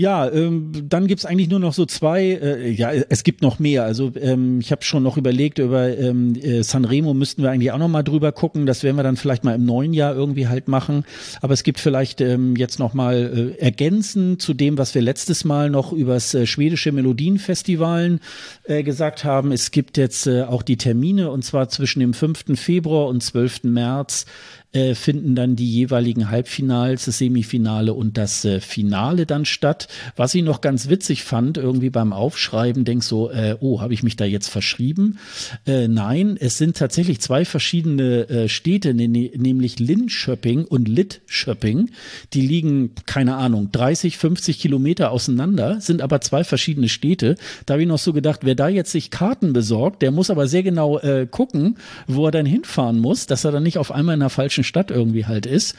Ja, 0.00 0.32
ähm, 0.32 0.72
dann 0.88 1.08
gibt's 1.08 1.26
eigentlich 1.26 1.50
nur 1.50 1.58
noch 1.58 1.74
so 1.74 1.84
zwei, 1.84 2.22
äh, 2.22 2.70
ja, 2.70 2.90
es 2.90 3.22
gibt 3.22 3.42
noch 3.42 3.58
mehr. 3.58 3.84
Also 3.84 4.10
ähm, 4.18 4.58
ich 4.58 4.72
habe 4.72 4.82
schon 4.82 5.02
noch 5.02 5.18
überlegt, 5.18 5.58
über 5.58 5.94
ähm, 5.94 6.34
äh, 6.36 6.62
Sanremo 6.62 7.12
müssten 7.12 7.42
wir 7.42 7.50
eigentlich 7.50 7.70
auch 7.70 7.78
noch 7.78 7.88
mal 7.88 8.02
drüber 8.02 8.32
gucken. 8.32 8.64
Das 8.64 8.82
werden 8.82 8.96
wir 8.96 9.02
dann 9.02 9.18
vielleicht 9.18 9.44
mal 9.44 9.56
im 9.56 9.66
neuen 9.66 9.92
Jahr 9.92 10.14
irgendwie 10.14 10.48
halt 10.48 10.68
machen. 10.68 11.04
Aber 11.42 11.52
es 11.52 11.64
gibt 11.64 11.80
vielleicht 11.80 12.22
ähm, 12.22 12.56
jetzt 12.56 12.78
noch 12.78 12.94
mal 12.94 13.52
äh, 13.58 13.60
ergänzen 13.60 14.38
zu 14.38 14.54
dem, 14.54 14.78
was 14.78 14.94
wir 14.94 15.02
letztes 15.02 15.44
Mal 15.44 15.68
noch 15.68 15.92
übers 15.92 16.32
äh, 16.32 16.46
schwedische 16.46 16.92
Melodienfestivalen 16.92 18.20
äh, 18.64 18.82
gesagt 18.82 19.24
haben. 19.24 19.52
Es 19.52 19.70
gibt 19.70 19.98
jetzt 19.98 20.26
äh, 20.26 20.44
auch 20.44 20.62
die 20.62 20.78
Termine 20.78 21.30
und 21.30 21.44
zwar 21.44 21.68
zwischen 21.68 22.00
dem 22.00 22.14
5. 22.14 22.58
Februar 22.58 23.06
und 23.08 23.22
12. 23.22 23.64
März 23.64 24.24
äh, 24.72 24.94
finden 24.94 25.34
dann 25.34 25.56
die 25.56 25.70
jeweiligen 25.70 26.30
Halbfinals, 26.30 27.06
das 27.06 27.18
Semifinale 27.18 27.92
und 27.92 28.16
das 28.16 28.44
äh, 28.44 28.60
Finale 28.60 29.26
dann 29.26 29.44
statt. 29.44 29.88
Was 30.16 30.34
ich 30.34 30.44
noch 30.44 30.60
ganz 30.60 30.88
witzig 30.88 31.24
fand, 31.24 31.58
irgendwie 31.58 31.90
beim 31.90 32.12
Aufschreiben, 32.12 32.84
denk 32.84 33.02
so, 33.02 33.30
äh, 33.30 33.56
oh, 33.60 33.80
habe 33.80 33.94
ich 33.94 34.02
mich 34.02 34.16
da 34.16 34.24
jetzt 34.24 34.48
verschrieben? 34.48 35.18
Äh, 35.66 35.88
nein, 35.88 36.36
es 36.38 36.56
sind 36.56 36.76
tatsächlich 36.76 37.20
zwei 37.20 37.44
verschiedene 37.44 38.28
äh, 38.28 38.48
Städte, 38.48 38.94
ne, 38.94 39.08
ne 39.08 39.32
nämlich 39.36 39.80
Linköping 39.80 40.64
und 40.64 40.86
Lidköping. 40.86 41.90
Die 42.32 42.42
liegen, 42.42 42.92
keine 43.06 43.36
Ahnung, 43.36 43.70
30, 43.72 44.18
50 44.18 44.60
Kilometer 44.60 45.10
auseinander, 45.10 45.80
sind 45.80 46.00
aber 46.00 46.20
zwei 46.20 46.44
verschiedene 46.44 46.88
Städte. 46.88 47.34
Da 47.66 47.74
habe 47.74 47.82
ich 47.82 47.88
noch 47.88 47.98
so 47.98 48.12
gedacht, 48.12 48.40
wer 48.44 48.54
da 48.54 48.68
jetzt 48.68 48.92
sich 48.92 49.10
Karten 49.10 49.52
besorgt, 49.52 50.02
der 50.02 50.12
muss 50.12 50.30
aber 50.30 50.46
sehr 50.46 50.62
genau 50.62 50.98
äh, 51.00 51.26
gucken, 51.28 51.76
wo 52.06 52.26
er 52.26 52.30
dann 52.30 52.46
hinfahren 52.46 53.00
muss, 53.00 53.26
dass 53.26 53.44
er 53.44 53.50
dann 53.50 53.64
nicht 53.64 53.78
auf 53.78 53.90
einmal 53.90 54.14
in 54.14 54.22
einer 54.22 54.30
falschen 54.30 54.59
Stadt 54.64 54.90
irgendwie 54.90 55.26
halt 55.26 55.46
ist. 55.46 55.76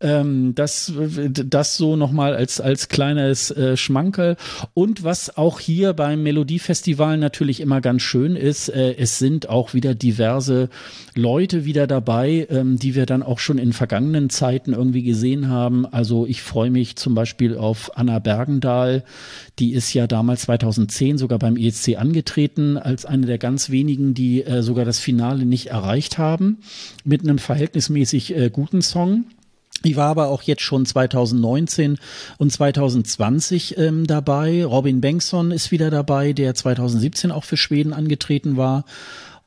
Ähm, 0.00 0.54
das, 0.54 0.92
das 1.28 1.76
so 1.76 1.96
nochmal 1.96 2.34
als, 2.34 2.60
als 2.60 2.88
kleines 2.88 3.50
äh, 3.50 3.76
Schmankerl. 3.76 4.36
Und 4.74 5.02
was 5.02 5.36
auch 5.36 5.58
hier 5.58 5.92
beim 5.92 6.22
Melodiefestival 6.22 7.18
natürlich 7.18 7.60
immer 7.60 7.80
ganz 7.80 8.02
schön 8.02 8.36
ist, 8.36 8.68
äh, 8.68 8.94
es 8.96 9.18
sind 9.18 9.48
auch 9.48 9.74
wieder 9.74 9.94
diverse 9.94 10.68
Leute 11.14 11.64
wieder 11.64 11.86
dabei, 11.86 12.46
ähm, 12.50 12.78
die 12.78 12.94
wir 12.94 13.06
dann 13.06 13.22
auch 13.22 13.40
schon 13.40 13.58
in 13.58 13.72
vergangenen 13.72 14.30
Zeiten 14.30 14.72
irgendwie 14.72 15.02
gesehen 15.02 15.48
haben. 15.48 15.84
Also 15.86 16.26
ich 16.26 16.42
freue 16.42 16.70
mich 16.70 16.96
zum 16.96 17.14
Beispiel 17.14 17.56
auf 17.56 17.96
Anna 17.96 18.20
Bergendahl. 18.20 19.02
Die 19.58 19.72
ist 19.72 19.92
ja 19.94 20.06
damals 20.06 20.42
2010 20.42 21.18
sogar 21.18 21.38
beim 21.38 21.56
ESC 21.56 21.96
angetreten, 21.96 22.76
als 22.76 23.04
eine 23.04 23.26
der 23.26 23.38
ganz 23.38 23.70
wenigen, 23.70 24.14
die 24.14 24.44
äh, 24.44 24.62
sogar 24.62 24.84
das 24.84 25.00
Finale 25.00 25.44
nicht 25.44 25.68
erreicht 25.68 26.18
haben, 26.18 26.58
mit 27.04 27.22
einem 27.22 27.38
verhältnismäßig 27.38 28.36
äh, 28.36 28.50
guten 28.50 28.82
Song. 28.82 29.24
Ich 29.84 29.96
war 29.96 30.08
aber 30.08 30.28
auch 30.28 30.42
jetzt 30.42 30.62
schon 30.62 30.86
2019 30.86 31.98
und 32.38 32.52
2020 32.52 33.78
ähm, 33.78 34.06
dabei. 34.06 34.64
Robin 34.64 35.00
Bengtsson 35.00 35.52
ist 35.52 35.70
wieder 35.70 35.90
dabei, 35.90 36.32
der 36.32 36.54
2017 36.54 37.30
auch 37.30 37.44
für 37.44 37.56
Schweden 37.56 37.92
angetreten 37.92 38.56
war. 38.56 38.84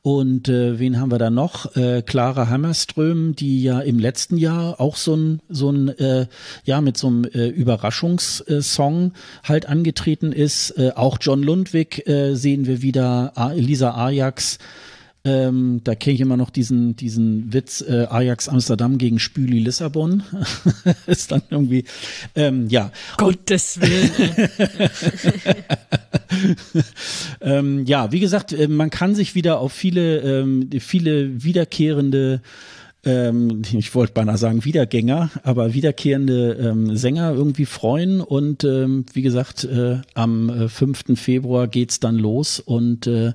Und 0.00 0.48
äh, 0.48 0.80
wen 0.80 0.98
haben 0.98 1.12
wir 1.12 1.18
da 1.18 1.30
noch? 1.30 1.76
Äh, 1.76 2.02
Clara 2.02 2.48
Hammerström, 2.48 3.36
die 3.36 3.62
ja 3.62 3.80
im 3.80 4.00
letzten 4.00 4.36
Jahr 4.36 4.80
auch 4.80 4.96
so 4.96 5.14
ein, 5.14 5.40
so 5.48 5.70
ein 5.70 5.90
äh, 5.90 6.26
ja, 6.64 6.80
mit 6.80 6.96
so 6.96 7.06
einem 7.06 7.24
äh, 7.24 7.46
Überraschungssong 7.46 9.12
halt 9.44 9.66
angetreten 9.66 10.32
ist. 10.32 10.70
Äh, 10.76 10.92
auch 10.96 11.18
John 11.20 11.44
Lundwig 11.44 12.08
äh, 12.08 12.34
sehen 12.34 12.66
wir 12.66 12.82
wieder, 12.82 13.32
Lisa 13.54 13.94
Ajax 13.94 14.58
ähm, 15.24 15.80
da 15.84 15.94
kenne 15.94 16.14
ich 16.14 16.20
immer 16.20 16.36
noch 16.36 16.50
diesen, 16.50 16.96
diesen 16.96 17.52
Witz, 17.52 17.80
äh, 17.80 18.06
Ajax 18.10 18.48
Amsterdam 18.48 18.98
gegen 18.98 19.20
Spüli 19.20 19.60
Lissabon. 19.60 20.24
ist 21.06 21.30
dann 21.30 21.42
irgendwie, 21.48 21.84
ähm, 22.34 22.68
ja. 22.68 22.90
Gottes 23.18 23.80
Willen. 23.80 24.48
ähm, 27.40 27.84
ja, 27.86 28.10
wie 28.10 28.20
gesagt, 28.20 28.52
äh, 28.52 28.66
man 28.66 28.90
kann 28.90 29.14
sich 29.14 29.36
wieder 29.36 29.60
auf 29.60 29.72
viele, 29.72 30.18
ähm, 30.18 30.68
viele 30.80 31.44
wiederkehrende 31.44 32.40
ähm, 33.04 33.62
ich 33.72 33.94
wollte 33.96 34.12
beinahe 34.12 34.38
sagen 34.38 34.64
Wiedergänger, 34.64 35.30
aber 35.42 35.74
wiederkehrende 35.74 36.52
ähm, 36.52 36.96
Sänger 36.96 37.32
irgendwie 37.32 37.66
freuen. 37.66 38.20
Und 38.20 38.62
ähm, 38.62 39.06
wie 39.12 39.22
gesagt, 39.22 39.64
äh, 39.64 39.98
am 40.14 40.48
äh, 40.48 40.68
5. 40.68 41.18
Februar 41.18 41.66
geht's 41.66 41.98
dann 41.98 42.16
los 42.16 42.60
und 42.60 43.08
äh, 43.08 43.32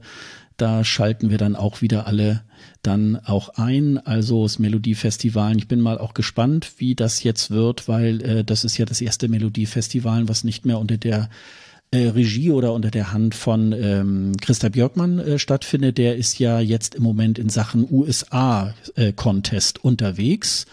da 0.58 0.84
schalten 0.84 1.30
wir 1.30 1.38
dann 1.38 1.56
auch 1.56 1.82
wieder 1.82 2.08
alle 2.08 2.44
dann 2.82 3.18
auch 3.18 3.50
ein. 3.56 3.98
Also 3.98 4.44
das 4.44 4.60
Melodiefestival. 4.60 5.56
Ich 5.58 5.68
bin 5.68 5.82
mal 5.82 5.98
auch 5.98 6.14
gespannt, 6.14 6.74
wie 6.78 6.96
das 6.96 7.24
jetzt 7.24 7.52
wird, 7.52 7.88
weil 7.88 8.22
äh, 8.22 8.44
das 8.44 8.64
ist 8.64 8.78
ja 8.78 8.86
das 8.86 9.02
erste 9.02 9.28
Melodiefestival, 9.28 10.28
was 10.28 10.44
nicht 10.44 10.66
mehr 10.66 10.80
unter 10.80 10.98
der 10.98 11.30
äh, 11.92 12.08
Regie 12.08 12.52
oder 12.52 12.74
unter 12.74 12.92
der 12.92 13.14
Hand 13.14 13.36
von 13.36 13.72
ähm, 13.72 14.36
Christa 14.42 14.70
Björkmann 14.70 15.20
äh, 15.20 15.40
stattfindet. 15.40 15.98
Der 15.98 16.18
ist 16.18 16.40
ja 16.40 16.60
jetzt 16.60 16.96
im 16.96 17.04
Moment 17.04 17.40
in 17.40 17.50
Sachen 17.50 17.88
USA-Contest 17.90 19.78
äh, 19.78 19.82
unterwegs. 19.82 20.66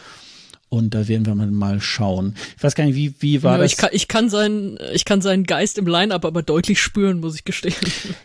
Und 0.74 0.92
da 0.92 1.06
werden 1.06 1.24
wir 1.24 1.36
mal 1.36 1.80
schauen. 1.80 2.34
Ich 2.56 2.64
weiß 2.64 2.74
gar 2.74 2.84
nicht, 2.84 2.96
wie, 2.96 3.14
wie 3.20 3.44
war 3.44 3.52
ja, 3.52 3.62
das? 3.62 3.72
Ich 3.72 3.78
kann, 3.78 3.90
ich 3.92 4.08
kann 4.08 4.28
seinen, 4.28 4.76
ich 4.92 5.04
kann 5.04 5.20
seinen 5.20 5.44
Geist 5.44 5.78
im 5.78 5.86
Line-Up 5.86 6.24
aber 6.24 6.42
deutlich 6.42 6.80
spüren, 6.80 7.20
muss 7.20 7.36
ich 7.36 7.44
gestehen. 7.44 7.74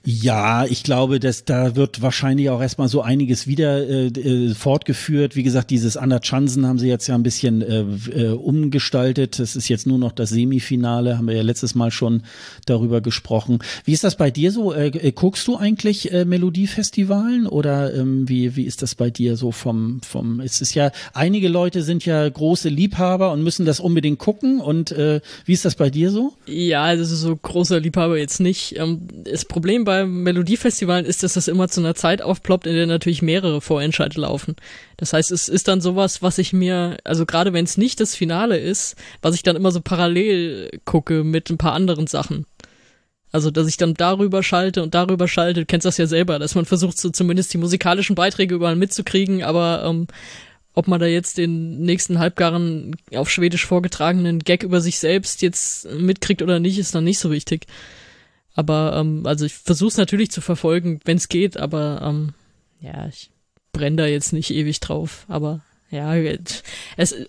Ja, 0.04 0.66
ich 0.66 0.82
glaube, 0.82 1.20
dass 1.20 1.46
da 1.46 1.76
wird 1.76 2.02
wahrscheinlich 2.02 2.50
auch 2.50 2.60
erstmal 2.60 2.88
so 2.88 3.04
einiges 3.04 3.46
wieder 3.46 3.88
äh, 3.88 4.08
äh, 4.08 4.56
fortgeführt. 4.56 5.36
Wie 5.36 5.44
gesagt, 5.44 5.70
dieses 5.70 5.96
Anna 5.96 6.20
Chansen 6.20 6.66
haben 6.66 6.80
sie 6.80 6.88
jetzt 6.88 7.06
ja 7.06 7.14
ein 7.14 7.22
bisschen 7.22 7.62
äh, 7.62 7.82
äh, 8.10 8.32
umgestaltet. 8.32 9.38
Das 9.38 9.56
ist 9.56 9.70
jetzt 9.70 9.86
nur 9.86 10.00
noch 10.00 10.12
das 10.12 10.32
Semifinale, 10.32 11.20
haben 11.20 11.28
wir 11.28 11.36
ja 11.36 11.44
letztes 11.44 11.76
Mal 11.76 11.92
schon 11.92 12.24
darüber 12.66 13.02
gesprochen. 13.02 13.60
Wie 13.86 13.94
ist 13.94 14.04
das 14.04 14.16
bei 14.16 14.32
dir 14.32 14.52
so? 14.52 14.74
Äh, 14.74 14.88
äh 14.88 15.12
guckst 15.12 15.48
du 15.48 15.58
eigentlich 15.58 16.12
äh, 16.12 16.26
Melodiefestivalen 16.26 17.46
oder 17.46 17.94
ähm, 17.94 18.28
wie, 18.28 18.56
wie 18.56 18.64
ist 18.64 18.82
das 18.82 18.96
bei 18.96 19.12
dir 19.12 19.38
so 19.38 19.52
vom, 19.52 20.02
vom, 20.02 20.40
es 20.40 20.62
ist 20.62 20.74
ja, 20.74 20.92
einige 21.14 21.50
Leute 21.50 21.84
sind 21.84 22.06
ja 22.06 22.30
große 22.40 22.70
Liebhaber 22.70 23.34
und 23.34 23.44
müssen 23.44 23.66
das 23.66 23.82
unbedingt 23.82 24.18
gucken. 24.18 24.62
Und 24.62 24.94
äh, 24.94 25.20
wie 25.44 25.52
ist 25.52 25.66
das 25.66 25.76
bei 25.76 25.90
dir 25.90 26.10
so? 26.10 26.34
Ja, 26.46 26.84
also 26.84 27.04
so 27.04 27.36
großer 27.36 27.82
Liebhaber 27.82 28.18
jetzt 28.18 28.40
nicht. 28.40 28.78
Ähm, 28.78 29.02
das 29.26 29.44
Problem 29.44 29.84
beim 29.84 30.24
Melodiefestivalen 30.24 31.06
ist, 31.06 31.22
dass 31.22 31.34
das 31.34 31.50
immer 31.50 31.68
zu 31.68 31.82
einer 31.82 31.96
Zeit 31.96 32.22
aufploppt, 32.22 32.66
in 32.66 32.76
der 32.76 32.88
natürlich 32.88 33.22
mehrere 33.22 33.60
Vorentscheide 33.60 34.22
laufen. 34.22 34.56
Das 34.96 35.12
heißt, 35.12 35.32
es 35.32 35.50
ist 35.50 35.68
dann 35.68 35.82
sowas, 35.82 36.22
was 36.22 36.38
ich 36.38 36.54
mir, 36.54 36.96
also 37.04 37.26
gerade 37.26 37.52
wenn 37.52 37.66
es 37.66 37.78
nicht 37.78 38.00
das 38.00 38.16
Finale 38.16 38.58
ist, 38.58 38.96
was 39.22 39.36
ich 39.36 39.44
dann 39.44 39.58
immer 39.58 39.72
so 39.72 39.82
parallel 39.82 40.70
gucke 40.86 41.26
mit 41.26 41.50
ein 41.50 41.58
paar 41.58 41.74
anderen 41.74 42.08
Sachen. 42.08 42.46
Also, 43.32 43.52
dass 43.52 43.68
ich 43.68 43.78
dann 43.78 43.94
darüber 43.94 44.42
schalte 44.42 44.82
und 44.82 44.96
darüber 44.96 45.28
schalte, 45.28 45.60
du 45.60 45.66
kennst 45.66 45.86
das 45.86 45.98
ja 45.98 46.08
selber, 46.08 46.40
dass 46.40 46.56
man 46.56 46.66
versucht, 46.66 46.98
so 46.98 47.10
zumindest 47.10 47.54
die 47.54 47.60
musikalischen 47.60 48.16
Beiträge 48.16 48.56
überall 48.56 48.76
mitzukriegen, 48.76 49.44
aber 49.44 49.84
ähm, 49.86 50.08
ob 50.74 50.88
man 50.88 51.00
da 51.00 51.08
jetzt 51.08 51.38
den 51.38 51.80
nächsten 51.82 52.20
halbgaren 52.20 52.96
auf 53.14 53.30
Schwedisch 53.30 53.66
vorgetragenen 53.66 54.40
Gag 54.40 54.64
über 54.64 54.82
sich 54.82 55.00
selbst 55.00 55.42
jetzt 55.42 55.90
mitkriegt 55.92 56.42
oder 56.42 56.60
nicht, 56.60 56.78
ist 56.78 56.96
dann 56.96 57.04
nicht 57.04 57.20
so 57.20 57.32
wichtig. 57.32 57.68
Aber 58.54 58.96
ähm, 58.98 59.26
also 59.26 59.46
ich 59.46 59.54
versuche 59.54 59.90
es 59.90 59.98
natürlich 59.98 60.32
zu 60.32 60.42
verfolgen, 60.42 61.00
wenn 61.06 61.18
es 61.18 61.30
geht, 61.30 61.58
aber 61.58 62.02
ähm, 62.04 62.34
ja, 62.82 63.08
ich 63.08 63.32
brenne 63.72 63.98
da 63.98 64.06
jetzt 64.06 64.34
nicht 64.34 64.52
ewig 64.52 64.80
drauf. 64.80 65.26
Aber 65.28 65.62
ja, 65.90 66.16
es 66.98 67.14
äh, 67.14 67.26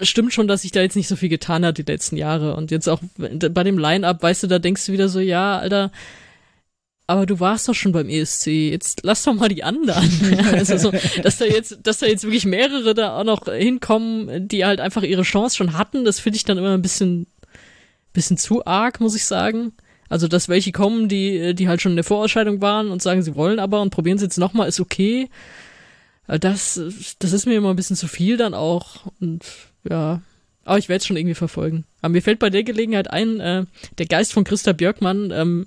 stimmt 0.00 0.32
schon, 0.32 0.48
dass 0.48 0.62
sich 0.62 0.72
da 0.72 0.80
jetzt 0.80 0.96
nicht 0.96 1.08
so 1.08 1.16
viel 1.16 1.28
getan 1.28 1.64
hat 1.64 1.78
die 1.78 1.82
letzten 1.82 2.16
Jahre. 2.16 2.56
Und 2.56 2.70
jetzt 2.70 2.88
auch 2.88 3.00
bei 3.16 3.64
dem 3.64 3.78
Line-Up, 3.78 4.22
weißt 4.22 4.44
du, 4.44 4.46
da 4.46 4.58
denkst 4.58 4.86
du 4.86 4.92
wieder 4.92 5.08
so, 5.08 5.20
ja, 5.20 5.58
Alter, 5.58 5.92
aber 7.10 7.26
du 7.26 7.40
warst 7.40 7.68
doch 7.68 7.74
schon 7.74 7.90
beim 7.90 8.08
ESC, 8.08 8.70
jetzt 8.70 9.00
lass 9.02 9.24
doch 9.24 9.34
mal 9.34 9.48
die 9.48 9.64
anderen. 9.64 10.08
also 10.52 10.76
so, 10.78 10.92
dass 11.24 11.38
da 11.38 11.44
jetzt, 11.44 11.80
dass 11.82 11.98
da 11.98 12.06
jetzt 12.06 12.22
wirklich 12.22 12.46
mehrere 12.46 12.94
da 12.94 13.18
auch 13.18 13.24
noch 13.24 13.46
hinkommen, 13.52 14.46
die 14.46 14.64
halt 14.64 14.80
einfach 14.80 15.02
ihre 15.02 15.22
Chance 15.22 15.56
schon 15.56 15.76
hatten, 15.76 16.04
das 16.04 16.20
finde 16.20 16.36
ich 16.36 16.44
dann 16.44 16.56
immer 16.56 16.72
ein 16.72 16.82
bisschen, 16.82 17.26
bisschen 18.12 18.36
zu 18.36 18.64
arg, 18.64 19.00
muss 19.00 19.16
ich 19.16 19.24
sagen. 19.24 19.72
Also, 20.08 20.28
dass 20.28 20.48
welche 20.48 20.70
kommen, 20.70 21.08
die, 21.08 21.52
die 21.56 21.66
halt 21.66 21.82
schon 21.82 21.92
in 21.92 21.96
der 21.96 22.04
Vorausscheidung 22.04 22.60
waren 22.60 22.92
und 22.92 23.02
sagen, 23.02 23.24
sie 23.24 23.34
wollen 23.34 23.58
aber 23.58 23.82
und 23.82 23.90
probieren 23.90 24.16
es 24.16 24.22
jetzt 24.22 24.38
nochmal, 24.38 24.68
ist 24.68 24.78
okay. 24.78 25.28
Äh, 26.28 26.38
das, 26.38 26.80
das 27.18 27.32
ist 27.32 27.46
mir 27.46 27.54
immer 27.54 27.70
ein 27.70 27.76
bisschen 27.76 27.96
zu 27.96 28.06
viel 28.06 28.36
dann 28.36 28.54
auch. 28.54 29.06
Und 29.20 29.44
ja, 29.82 30.22
aber 30.64 30.78
ich 30.78 30.88
werde 30.88 31.00
es 31.00 31.06
schon 31.08 31.16
irgendwie 31.16 31.34
verfolgen. 31.34 31.86
Aber 32.02 32.12
mir 32.12 32.22
fällt 32.22 32.38
bei 32.38 32.50
der 32.50 32.62
Gelegenheit 32.62 33.10
ein, 33.10 33.40
äh, 33.40 33.64
der 33.98 34.06
Geist 34.06 34.32
von 34.32 34.44
Christa 34.44 34.72
Björkmann, 34.72 35.32
ähm, 35.34 35.66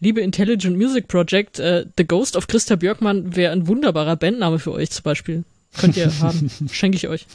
liebe 0.00 0.20
Intelligent 0.20 0.76
Music 0.76 1.08
Project, 1.08 1.58
äh, 1.58 1.86
The 1.96 2.06
Ghost 2.06 2.36
of 2.36 2.46
Christa 2.46 2.76
Björkmann 2.76 3.36
wäre 3.36 3.52
ein 3.52 3.66
wunderbarer 3.66 4.16
Bandname 4.16 4.58
für 4.58 4.72
euch 4.72 4.90
zum 4.90 5.04
Beispiel. 5.04 5.44
Könnt 5.78 5.96
ihr 5.96 6.18
haben. 6.20 6.50
Schenke 6.72 6.96
ich 6.96 7.06
euch. 7.08 7.26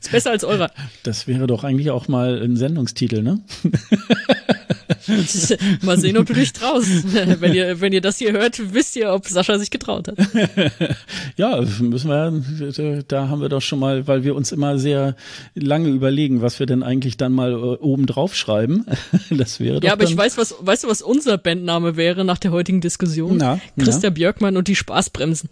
Ist 0.00 0.10
besser 0.10 0.30
als 0.32 0.42
eurer. 0.42 0.70
Das 1.04 1.28
wäre 1.28 1.46
doch 1.46 1.62
eigentlich 1.62 1.90
auch 1.90 2.08
mal 2.08 2.42
ein 2.42 2.56
Sendungstitel, 2.56 3.22
ne? 3.22 3.40
mal 5.82 5.98
sehen, 5.98 6.16
ob 6.16 6.26
du 6.26 6.34
dich 6.34 6.52
traust. 6.52 6.88
Wenn 7.40 7.54
ihr, 7.54 7.80
wenn 7.80 7.92
ihr 7.92 8.00
das 8.00 8.18
hier 8.18 8.32
hört, 8.32 8.74
wisst 8.74 8.96
ihr, 8.96 9.12
ob 9.12 9.26
Sascha 9.26 9.58
sich 9.58 9.70
getraut 9.70 10.08
hat. 10.08 10.16
ja, 11.36 11.60
müssen 11.80 12.08
wir, 12.08 13.02
da 13.06 13.28
haben 13.28 13.40
wir 13.40 13.48
doch 13.48 13.60
schon 13.60 13.78
mal, 13.78 14.06
weil 14.06 14.24
wir 14.24 14.34
uns 14.34 14.52
immer 14.52 14.78
sehr 14.78 15.16
lange 15.54 15.88
überlegen, 15.88 16.42
was 16.42 16.58
wir 16.58 16.66
denn 16.66 16.82
eigentlich 16.82 17.16
dann 17.16 17.32
mal 17.32 17.52
äh, 17.52 17.54
oben 17.54 18.06
drauf 18.06 18.34
schreiben. 18.34 18.86
Das 19.30 19.60
wäre 19.60 19.80
doch 19.80 19.86
Ja, 19.86 19.92
aber 19.92 20.04
ich 20.04 20.16
weiß, 20.16 20.38
was, 20.38 20.54
weißt 20.60 20.84
du, 20.84 20.88
was 20.88 21.02
unser 21.02 21.38
Bandname 21.38 21.96
wäre 21.96 22.24
nach 22.24 22.38
der 22.38 22.52
heutigen 22.52 22.80
Diskussion? 22.80 23.36
Na, 23.36 23.60
Christa 23.78 24.08
na. 24.08 24.10
Björkmann 24.10 24.56
und 24.56 24.68
die 24.68 24.76
Spaßbremsen. 24.76 25.48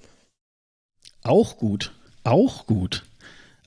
Auch 1.22 1.56
gut. 1.56 1.92
Auch 2.24 2.66
gut. 2.66 3.02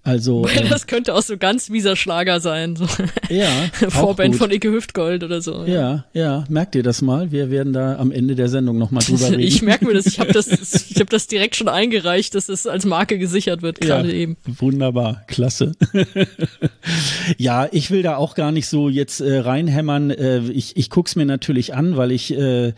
Also 0.06 0.44
Weil 0.44 0.66
ähm, 0.66 0.70
das 0.70 0.86
könnte 0.86 1.16
auch 1.16 1.24
so 1.24 1.36
ganz 1.36 1.72
mieser 1.72 1.96
Schlager 1.96 2.40
sein, 2.40 2.76
so 2.76 2.86
ja, 3.28 3.50
Vorband 3.90 4.36
von 4.36 4.52
Icke 4.52 4.72
Hüftgold 4.72 5.24
oder 5.24 5.42
so. 5.42 5.64
Ja. 5.66 5.74
ja, 5.74 6.06
ja, 6.14 6.44
merkt 6.48 6.76
ihr 6.76 6.84
das 6.84 7.02
mal? 7.02 7.32
Wir 7.32 7.50
werden 7.50 7.74
da 7.74 7.96
am 7.98 8.12
Ende 8.12 8.36
der 8.36 8.48
Sendung 8.48 8.78
nochmal 8.78 9.04
drüber 9.04 9.28
reden. 9.32 9.40
ich 9.40 9.64
merke 9.64 9.86
mir 9.86 9.96
das, 9.96 10.06
ich 10.06 10.20
habe 10.20 10.32
das, 10.32 10.48
ich 10.92 10.96
habe 10.98 11.10
das 11.10 11.26
direkt 11.26 11.56
schon 11.56 11.68
eingereicht, 11.68 12.36
dass 12.36 12.50
es 12.50 12.68
als 12.68 12.86
Marke 12.86 13.18
gesichert 13.18 13.64
wird 13.64 13.82
gerade 13.82 14.10
ja, 14.10 14.14
eben. 14.14 14.38
Wunderbar, 14.46 15.24
klasse. 15.26 15.72
ja, 17.40 17.68
ich 17.72 17.90
will 17.90 18.04
da 18.04 18.18
auch 18.18 18.36
gar 18.36 18.52
nicht 18.52 18.68
so 18.68 18.90
jetzt 18.90 19.22
äh, 19.22 19.40
reinhämmern. 19.40 20.12
Äh, 20.12 20.42
ich 20.52 20.78
ich 20.78 20.92
guck's 20.92 21.16
mir 21.16 21.26
natürlich 21.26 21.74
an, 21.74 21.98
weil 21.98 22.12
ich 22.12 22.32
äh, 22.32 22.68
äh, 22.68 22.74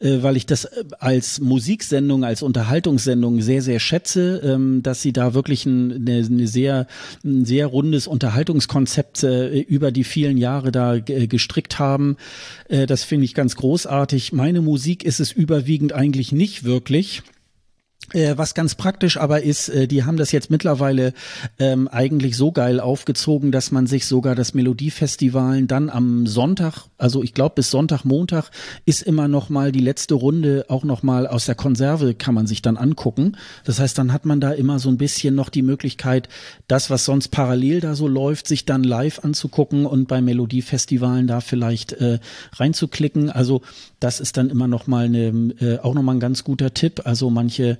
weil 0.00 0.36
ich 0.36 0.46
das 0.46 0.66
als 0.98 1.40
Musiksendung, 1.40 2.24
als 2.24 2.42
Unterhaltungssendung 2.42 3.40
sehr 3.40 3.62
sehr 3.62 3.78
schätze, 3.78 4.40
ähm, 4.44 4.82
dass 4.82 5.00
sie 5.00 5.12
da 5.12 5.32
wirklich 5.32 5.64
ein, 5.64 5.92
eine, 5.92 6.26
eine 6.26 6.48
sehr 6.48 6.71
sehr, 6.72 6.86
ein 7.24 7.44
sehr 7.44 7.66
rundes 7.66 8.06
Unterhaltungskonzept 8.06 9.22
äh, 9.22 9.60
über 9.60 9.92
die 9.92 10.04
vielen 10.04 10.36
Jahre 10.36 10.72
da 10.72 10.94
äh, 10.94 11.26
gestrickt 11.26 11.78
haben. 11.78 12.16
Äh, 12.68 12.86
das 12.86 13.04
finde 13.04 13.24
ich 13.24 13.34
ganz 13.34 13.56
großartig. 13.56 14.32
Meine 14.32 14.60
Musik 14.60 15.04
ist 15.04 15.20
es 15.20 15.32
überwiegend 15.32 15.92
eigentlich 15.92 16.32
nicht 16.32 16.64
wirklich. 16.64 17.22
Äh, 18.12 18.36
was 18.36 18.54
ganz 18.54 18.74
praktisch 18.74 19.16
aber 19.16 19.42
ist, 19.42 19.68
äh, 19.68 19.86
die 19.86 20.04
haben 20.04 20.16
das 20.16 20.32
jetzt 20.32 20.50
mittlerweile 20.50 21.12
ähm, 21.58 21.88
eigentlich 21.88 22.36
so 22.36 22.52
geil 22.52 22.80
aufgezogen, 22.80 23.52
dass 23.52 23.70
man 23.70 23.86
sich 23.86 24.06
sogar 24.06 24.34
das 24.34 24.54
Melodiefestivalen 24.54 25.66
dann 25.66 25.90
am 25.90 26.26
Sonntag, 26.26 26.86
also 26.98 27.22
ich 27.22 27.34
glaube 27.34 27.54
bis 27.56 27.70
Sonntag, 27.70 28.04
Montag 28.04 28.50
ist 28.84 29.02
immer 29.02 29.28
noch 29.28 29.48
mal 29.48 29.72
die 29.72 29.80
letzte 29.80 30.14
Runde 30.14 30.66
auch 30.68 30.84
noch 30.84 31.02
mal 31.02 31.26
aus 31.26 31.46
der 31.46 31.54
Konserve 31.54 32.14
kann 32.14 32.34
man 32.34 32.46
sich 32.46 32.62
dann 32.62 32.76
angucken. 32.76 33.36
Das 33.64 33.80
heißt, 33.80 33.96
dann 33.96 34.12
hat 34.12 34.26
man 34.26 34.40
da 34.40 34.52
immer 34.52 34.78
so 34.78 34.88
ein 34.88 34.98
bisschen 34.98 35.34
noch 35.34 35.48
die 35.48 35.62
Möglichkeit, 35.62 36.28
das 36.68 36.90
was 36.90 37.04
sonst 37.04 37.28
parallel 37.28 37.80
da 37.80 37.94
so 37.94 38.08
läuft, 38.08 38.46
sich 38.46 38.64
dann 38.64 38.84
live 38.84 39.20
anzugucken 39.24 39.86
und 39.86 40.08
bei 40.08 40.20
Melodiefestivalen 40.20 41.26
da 41.26 41.40
vielleicht 41.40 41.92
äh, 41.94 42.18
reinzuklicken. 42.56 43.30
Also 43.30 43.62
das 44.02 44.20
ist 44.20 44.36
dann 44.36 44.50
immer 44.50 44.68
noch 44.68 44.86
mal 44.86 45.06
eine, 45.06 45.54
äh, 45.60 45.78
auch 45.78 45.94
noch 45.94 46.02
mal 46.02 46.12
ein 46.12 46.20
ganz 46.20 46.44
guter 46.44 46.74
Tipp. 46.74 47.02
Also 47.04 47.30
manche 47.30 47.78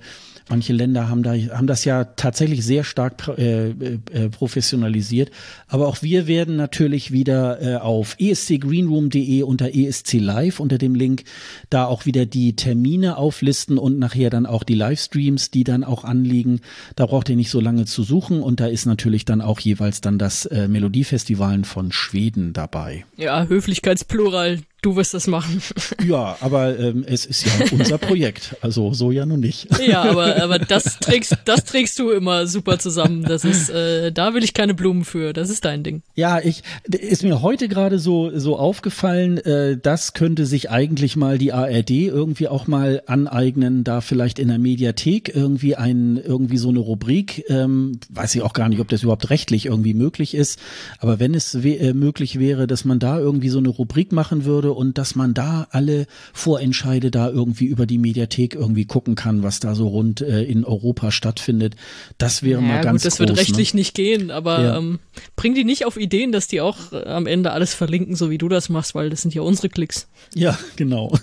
Manche 0.49 0.73
Länder 0.73 1.07
haben, 1.07 1.23
da, 1.23 1.31
haben 1.31 1.67
das 1.67 1.85
ja 1.85 2.03
tatsächlich 2.03 2.65
sehr 2.65 2.83
stark 2.83 3.29
äh, 3.37 3.69
äh, 3.69 3.95
professionalisiert. 4.29 5.31
Aber 5.67 5.87
auch 5.87 6.01
wir 6.01 6.27
werden 6.27 6.57
natürlich 6.57 7.11
wieder 7.11 7.61
äh, 7.61 7.75
auf 7.77 8.17
escgreenroom.de 8.19 9.43
unter 9.43 9.73
ESC 9.73 10.13
Live 10.15 10.59
unter 10.59 10.77
dem 10.77 10.95
Link 10.95 11.23
da 11.69 11.85
auch 11.85 12.05
wieder 12.05 12.25
die 12.25 12.57
Termine 12.57 13.17
auflisten 13.17 13.77
und 13.77 13.99
nachher 13.99 14.29
dann 14.29 14.45
auch 14.45 14.63
die 14.63 14.75
Livestreams, 14.75 15.49
die 15.49 15.63
dann 15.63 15.85
auch 15.85 16.03
anliegen. 16.03 16.59
Da 16.97 17.05
braucht 17.05 17.29
ihr 17.29 17.37
nicht 17.37 17.49
so 17.49 17.61
lange 17.61 17.85
zu 17.85 18.03
suchen 18.03 18.41
und 18.41 18.59
da 18.59 18.67
ist 18.67 18.85
natürlich 18.85 19.23
dann 19.23 19.39
auch 19.39 19.61
jeweils 19.61 20.01
dann 20.01 20.19
das 20.19 20.45
äh, 20.45 20.67
Melodiefestivalen 20.67 21.63
von 21.63 21.93
Schweden 21.93 22.51
dabei. 22.51 23.05
Ja, 23.15 23.45
Höflichkeitsplural 23.47 24.59
Du 24.83 24.97
wirst 24.97 25.13
das 25.13 25.27
machen. 25.27 25.61
Ja, 26.05 26.35
aber 26.41 26.77
ähm, 26.77 27.05
es 27.07 27.25
ist 27.25 27.45
ja 27.45 27.51
unser 27.71 27.97
Projekt, 27.97 28.57
also 28.59 28.93
so 28.93 29.11
ja 29.11 29.25
nun 29.25 29.39
nicht. 29.39 29.67
Ja, 29.87 30.03
aber, 30.03 30.35
aber 30.43 30.59
das 30.59 30.99
trägst, 30.99 31.37
das 31.45 31.63
trägst 31.63 31.97
du 31.97 32.11
immer 32.11 32.45
super 32.45 32.77
zusammen. 32.77 33.23
Das 33.23 33.45
ist, 33.45 33.69
äh, 33.69 34.11
da 34.11 34.33
will 34.33 34.43
ich 34.43 34.53
keine 34.53 34.73
Blumen 34.73 35.05
für. 35.05 35.31
Das 35.31 35.49
ist 35.49 35.63
dein 35.63 35.83
Ding. 35.83 36.01
Ja, 36.15 36.39
ich 36.39 36.63
ist 36.89 37.23
mir 37.23 37.41
heute 37.41 37.69
gerade 37.69 37.99
so 37.99 38.37
so 38.37 38.57
aufgefallen. 38.57 39.37
Äh, 39.37 39.77
das 39.81 40.13
könnte 40.13 40.45
sich 40.45 40.69
eigentlich 40.69 41.15
mal 41.15 41.37
die 41.37 41.53
ARD 41.53 41.91
irgendwie 41.91 42.49
auch 42.49 42.67
mal 42.67 43.01
aneignen, 43.05 43.85
da 43.85 44.01
vielleicht 44.01 44.39
in 44.39 44.49
der 44.49 44.59
Mediathek 44.59 45.33
irgendwie 45.33 45.77
ein 45.77 46.17
irgendwie 46.17 46.57
so 46.57 46.69
eine 46.69 46.79
Rubrik. 46.79 47.45
Ähm, 47.47 47.99
weiß 48.09 48.35
ich 48.35 48.41
auch 48.41 48.53
gar 48.53 48.67
nicht, 48.67 48.81
ob 48.81 48.89
das 48.89 49.03
überhaupt 49.03 49.29
rechtlich 49.29 49.67
irgendwie 49.67 49.93
möglich 49.93 50.35
ist. 50.35 50.59
Aber 50.99 51.19
wenn 51.19 51.33
es 51.33 51.55
äh, 51.55 51.93
möglich 51.93 52.39
wäre, 52.39 52.67
dass 52.67 52.83
man 52.83 52.99
da 52.99 53.19
irgendwie 53.19 53.49
so 53.49 53.59
eine 53.59 53.69
Rubrik 53.69 54.11
machen 54.11 54.43
würde 54.43 54.72
und 54.75 54.97
dass 54.97 55.15
man 55.15 55.33
da 55.33 55.67
alle 55.71 56.07
Vorentscheide 56.33 57.11
da 57.11 57.29
irgendwie 57.29 57.65
über 57.65 57.85
die 57.85 57.97
Mediathek 57.97 58.55
irgendwie 58.55 58.85
gucken 58.85 59.15
kann, 59.15 59.43
was 59.43 59.59
da 59.59 59.75
so 59.75 59.87
rund 59.87 60.21
äh, 60.21 60.43
in 60.43 60.65
Europa 60.65 61.11
stattfindet. 61.11 61.75
Das 62.17 62.43
wäre 62.43 62.61
ja, 62.61 62.67
mal 62.67 62.81
ganz 62.81 63.03
gut, 63.03 63.05
das 63.05 63.17
groß, 63.17 63.27
wird 63.27 63.37
rechtlich 63.37 63.73
ne? 63.73 63.79
nicht 63.79 63.93
gehen, 63.93 64.31
aber 64.31 64.61
ja. 64.61 64.77
ähm, 64.77 64.99
bring 65.35 65.53
die 65.55 65.63
nicht 65.63 65.85
auf 65.85 65.97
Ideen, 65.97 66.31
dass 66.31 66.47
die 66.47 66.61
auch 66.61 66.91
äh, 66.91 67.03
am 67.05 67.27
Ende 67.27 67.51
alles 67.51 67.73
verlinken, 67.73 68.15
so 68.15 68.29
wie 68.29 68.37
du 68.37 68.49
das 68.49 68.69
machst, 68.69 68.95
weil 68.95 69.09
das 69.09 69.21
sind 69.21 69.33
ja 69.33 69.41
unsere 69.41 69.69
Klicks. 69.69 70.07
Ja, 70.35 70.57
genau. 70.75 71.17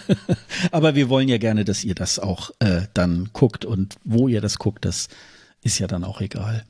aber 0.70 0.94
wir 0.94 1.08
wollen 1.08 1.28
ja 1.28 1.38
gerne, 1.38 1.64
dass 1.64 1.84
ihr 1.84 1.94
das 1.94 2.18
auch 2.18 2.50
äh, 2.58 2.82
dann 2.94 3.30
guckt 3.32 3.64
und 3.64 3.96
wo 4.04 4.28
ihr 4.28 4.40
das 4.40 4.58
guckt, 4.58 4.84
das 4.84 5.08
ist 5.62 5.78
ja 5.78 5.86
dann 5.86 6.04
auch 6.04 6.20
egal. 6.20 6.64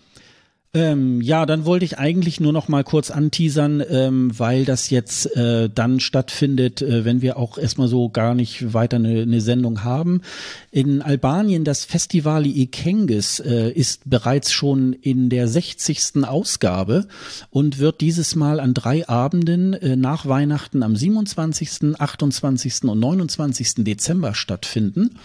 Ähm, 0.75 1.23
ja, 1.23 1.47
dann 1.47 1.65
wollte 1.65 1.87
ich 1.87 1.99
eigentlich 1.99 2.41
nur 2.41 2.53
noch 2.53 2.69
mal 2.69 2.85
kurz 2.85 3.11
anteasern, 3.11 3.83
ähm, 3.89 4.39
weil 4.39 4.67
das 4.67 4.91
jetzt 4.91 5.35
äh, 5.35 5.71
dann 5.71 5.99
stattfindet, 5.99 6.83
äh, 6.83 7.07
wenn 7.07 7.23
wir 7.23 7.39
auch 7.39 7.57
erstmal 7.57 7.89
so 7.89 8.11
gar 8.11 8.35
nicht 8.35 8.75
weiter 8.75 8.97
eine, 8.97 9.23
eine 9.23 9.41
Sendung 9.41 9.83
haben. 9.83 10.21
In 10.71 11.01
Albanien 11.01 11.65
das 11.65 11.87
Festival 11.87 12.45
Ikengis 12.47 13.41
äh, 13.41 13.71
ist 13.71 14.11
bereits 14.11 14.53
schon 14.53 14.93
in 14.93 15.31
der 15.31 15.49
60. 15.49 16.25
Ausgabe 16.25 17.09
und 17.49 17.79
wird 17.79 18.03
dieses 18.03 18.37
Mal 18.37 18.61
an 18.61 18.75
drei 18.75 19.09
Abenden 19.09 19.73
äh, 19.73 19.97
nach 19.97 20.27
Weihnachten 20.27 20.83
am 20.83 20.97
27., 20.97 21.99
28. 21.99 22.85
und 22.85 23.01
29. 23.01 23.77
Dezember 23.79 24.35
stattfinden. 24.35 25.17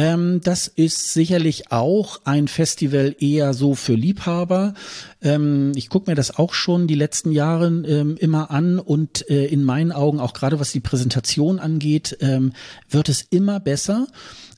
Ähm, 0.00 0.40
das 0.42 0.66
ist 0.66 1.12
sicherlich 1.12 1.72
auch 1.72 2.22
ein 2.24 2.48
Festival 2.48 3.14
eher 3.20 3.52
so 3.52 3.74
für 3.74 3.92
Liebhaber. 3.92 4.72
Ähm, 5.20 5.72
ich 5.74 5.90
gucke 5.90 6.10
mir 6.10 6.14
das 6.14 6.38
auch 6.38 6.54
schon 6.54 6.86
die 6.86 6.94
letzten 6.94 7.32
Jahre 7.32 7.66
ähm, 7.66 8.16
immer 8.18 8.50
an 8.50 8.78
und 8.78 9.28
äh, 9.28 9.44
in 9.44 9.62
meinen 9.62 9.92
Augen, 9.92 10.18
auch 10.18 10.32
gerade 10.32 10.58
was 10.58 10.72
die 10.72 10.80
Präsentation 10.80 11.58
angeht, 11.58 12.16
ähm, 12.22 12.54
wird 12.88 13.10
es 13.10 13.26
immer 13.28 13.60
besser. 13.60 14.06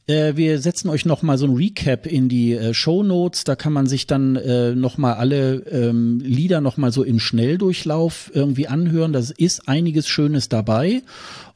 Äh, 0.07 0.37
wir 0.37 0.61
setzen 0.61 0.89
euch 0.89 1.07
noch 1.07 1.23
mal 1.23 1.39
so 1.39 1.47
ein 1.47 1.57
Recap 1.57 2.07
in 2.07 2.29
die 2.29 2.53
äh, 2.53 2.73
Show 2.73 3.03
Notes. 3.03 3.43
Da 3.43 3.57
kann 3.57 3.73
man 3.73 3.89
sich 3.89 4.07
dann 4.07 4.37
äh, 4.37 4.77
noch 4.77 4.97
alle 5.01 5.55
ähm, 5.73 6.21
Lieder 6.21 6.61
noch 6.61 6.77
mal 6.77 6.93
so 6.93 7.03
im 7.03 7.19
Schnelldurchlauf 7.19 8.31
irgendwie 8.33 8.69
anhören. 8.69 9.13
Das 9.13 9.33
ist 9.33 9.67
einiges 9.67 10.07
Schönes 10.07 10.49
dabei. 10.49 11.03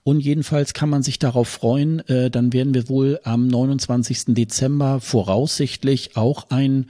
Und 0.06 0.20
jedenfalls 0.20 0.72
kann 0.72 0.88
man 0.88 1.02
sich 1.02 1.18
darauf 1.18 1.48
freuen, 1.48 1.98
äh, 2.08 2.30
dann 2.30 2.52
werden 2.52 2.74
wir 2.74 2.88
wohl 2.88 3.18
am 3.24 3.48
29. 3.48 4.36
Dezember 4.36 5.00
voraussichtlich 5.00 6.16
auch 6.16 6.46
ein 6.48 6.86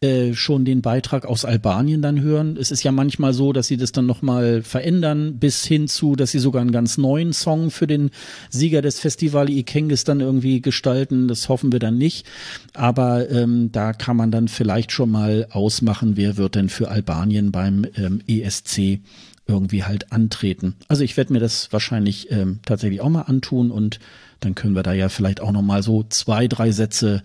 äh, 0.00 0.34
schon 0.34 0.64
den 0.64 0.80
Beitrag 0.80 1.26
aus 1.26 1.44
Albanien 1.44 2.00
dann 2.00 2.20
hören. 2.20 2.56
Es 2.56 2.70
ist 2.70 2.84
ja 2.84 2.92
manchmal 2.92 3.32
so, 3.32 3.52
dass 3.52 3.66
sie 3.66 3.76
das 3.76 3.90
dann 3.90 4.06
nochmal 4.06 4.62
verändern, 4.62 5.38
bis 5.40 5.64
hin 5.64 5.88
zu, 5.88 6.14
dass 6.14 6.30
sie 6.30 6.38
sogar 6.38 6.62
einen 6.62 6.70
ganz 6.70 6.96
neuen 6.96 7.32
Song 7.32 7.72
für 7.72 7.88
den 7.88 8.12
Sieger 8.50 8.82
des 8.82 9.00
Festival 9.00 9.50
Ikengis 9.50 10.04
dann 10.04 10.20
irgendwie 10.20 10.60
gestalten. 10.60 11.26
Das 11.26 11.48
hoffen 11.48 11.72
wir 11.72 11.80
dann 11.80 11.98
nicht. 11.98 12.24
Aber 12.72 13.28
ähm, 13.30 13.72
da 13.72 13.92
kann 13.92 14.16
man 14.16 14.30
dann 14.30 14.46
vielleicht 14.46 14.92
schon 14.92 15.10
mal 15.10 15.48
ausmachen, 15.50 16.16
wer 16.16 16.36
wird 16.36 16.54
denn 16.54 16.68
für 16.68 16.88
Albanien 16.88 17.50
beim 17.50 17.84
ähm, 17.96 18.20
ESC 18.28 19.00
irgendwie 19.50 19.84
halt 19.84 20.12
antreten. 20.12 20.76
Also 20.88 21.04
ich 21.04 21.16
werde 21.16 21.32
mir 21.32 21.40
das 21.40 21.72
wahrscheinlich 21.72 22.30
ähm, 22.30 22.60
tatsächlich 22.64 23.00
auch 23.00 23.08
mal 23.08 23.22
antun 23.22 23.70
und 23.70 24.00
dann 24.40 24.54
können 24.54 24.74
wir 24.74 24.82
da 24.82 24.92
ja 24.92 25.08
vielleicht 25.08 25.40
auch 25.40 25.52
noch 25.52 25.62
mal 25.62 25.82
so 25.82 26.04
zwei, 26.08 26.48
drei 26.48 26.70
Sätze 26.72 27.22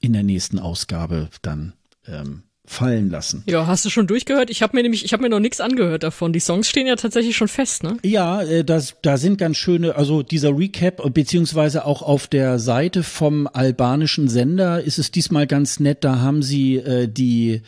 in 0.00 0.12
der 0.12 0.22
nächsten 0.22 0.58
Ausgabe 0.58 1.28
dann 1.42 1.74
ähm, 2.06 2.42
fallen 2.66 3.10
lassen. 3.10 3.42
Ja, 3.46 3.66
hast 3.66 3.84
du 3.84 3.90
schon 3.90 4.06
durchgehört? 4.06 4.48
Ich 4.48 4.62
habe 4.62 4.76
mir 4.76 4.82
nämlich, 4.82 5.04
ich 5.04 5.12
habe 5.12 5.22
mir 5.22 5.28
noch 5.28 5.40
nichts 5.40 5.60
angehört 5.60 6.02
davon. 6.02 6.32
Die 6.32 6.40
Songs 6.40 6.68
stehen 6.68 6.86
ja 6.86 6.96
tatsächlich 6.96 7.36
schon 7.36 7.48
fest, 7.48 7.82
ne? 7.82 7.98
Ja, 8.02 8.42
äh, 8.42 8.64
das, 8.64 8.96
da 9.02 9.18
sind 9.18 9.36
ganz 9.36 9.58
schöne, 9.58 9.96
also 9.96 10.22
dieser 10.22 10.56
Recap, 10.56 11.02
beziehungsweise 11.12 11.84
auch 11.84 12.00
auf 12.00 12.26
der 12.26 12.58
Seite 12.58 13.02
vom 13.02 13.46
albanischen 13.52 14.28
Sender 14.28 14.82
ist 14.82 14.98
es 14.98 15.10
diesmal 15.10 15.46
ganz 15.46 15.78
nett. 15.78 16.04
Da 16.04 16.20
haben 16.20 16.42
sie 16.42 16.76
äh, 16.76 17.06
die 17.06 17.62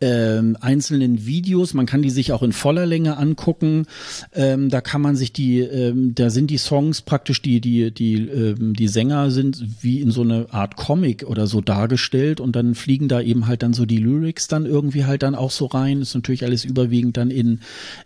ähm, 0.00 0.56
einzelnen 0.60 1.26
Videos. 1.26 1.74
Man 1.74 1.86
kann 1.86 2.02
die 2.02 2.10
sich 2.10 2.32
auch 2.32 2.42
in 2.42 2.52
voller 2.52 2.86
Länge 2.86 3.16
angucken. 3.16 3.86
Ähm, 4.34 4.68
da 4.68 4.80
kann 4.80 5.00
man 5.00 5.16
sich 5.16 5.32
die, 5.32 5.60
ähm, 5.60 6.14
da 6.14 6.30
sind 6.30 6.50
die 6.50 6.58
Songs 6.58 7.02
praktisch 7.02 7.42
die, 7.42 7.60
die, 7.60 7.90
die, 7.92 8.16
ähm, 8.28 8.74
die 8.74 8.88
Sänger 8.88 9.30
sind 9.30 9.62
wie 9.80 10.00
in 10.00 10.10
so 10.10 10.22
eine 10.22 10.46
Art 10.50 10.76
Comic 10.76 11.24
oder 11.24 11.46
so 11.46 11.60
dargestellt 11.60 12.40
und 12.40 12.56
dann 12.56 12.74
fliegen 12.74 13.08
da 13.08 13.20
eben 13.20 13.46
halt 13.46 13.62
dann 13.62 13.72
so 13.72 13.86
die 13.86 13.98
Lyrics 13.98 14.48
dann 14.48 14.66
irgendwie 14.66 15.04
halt 15.04 15.22
dann 15.22 15.34
auch 15.34 15.50
so 15.50 15.66
rein. 15.66 16.00
Ist 16.02 16.14
natürlich 16.14 16.44
alles 16.44 16.64
überwiegend 16.64 17.16
dann 17.16 17.30
in, 17.30 17.60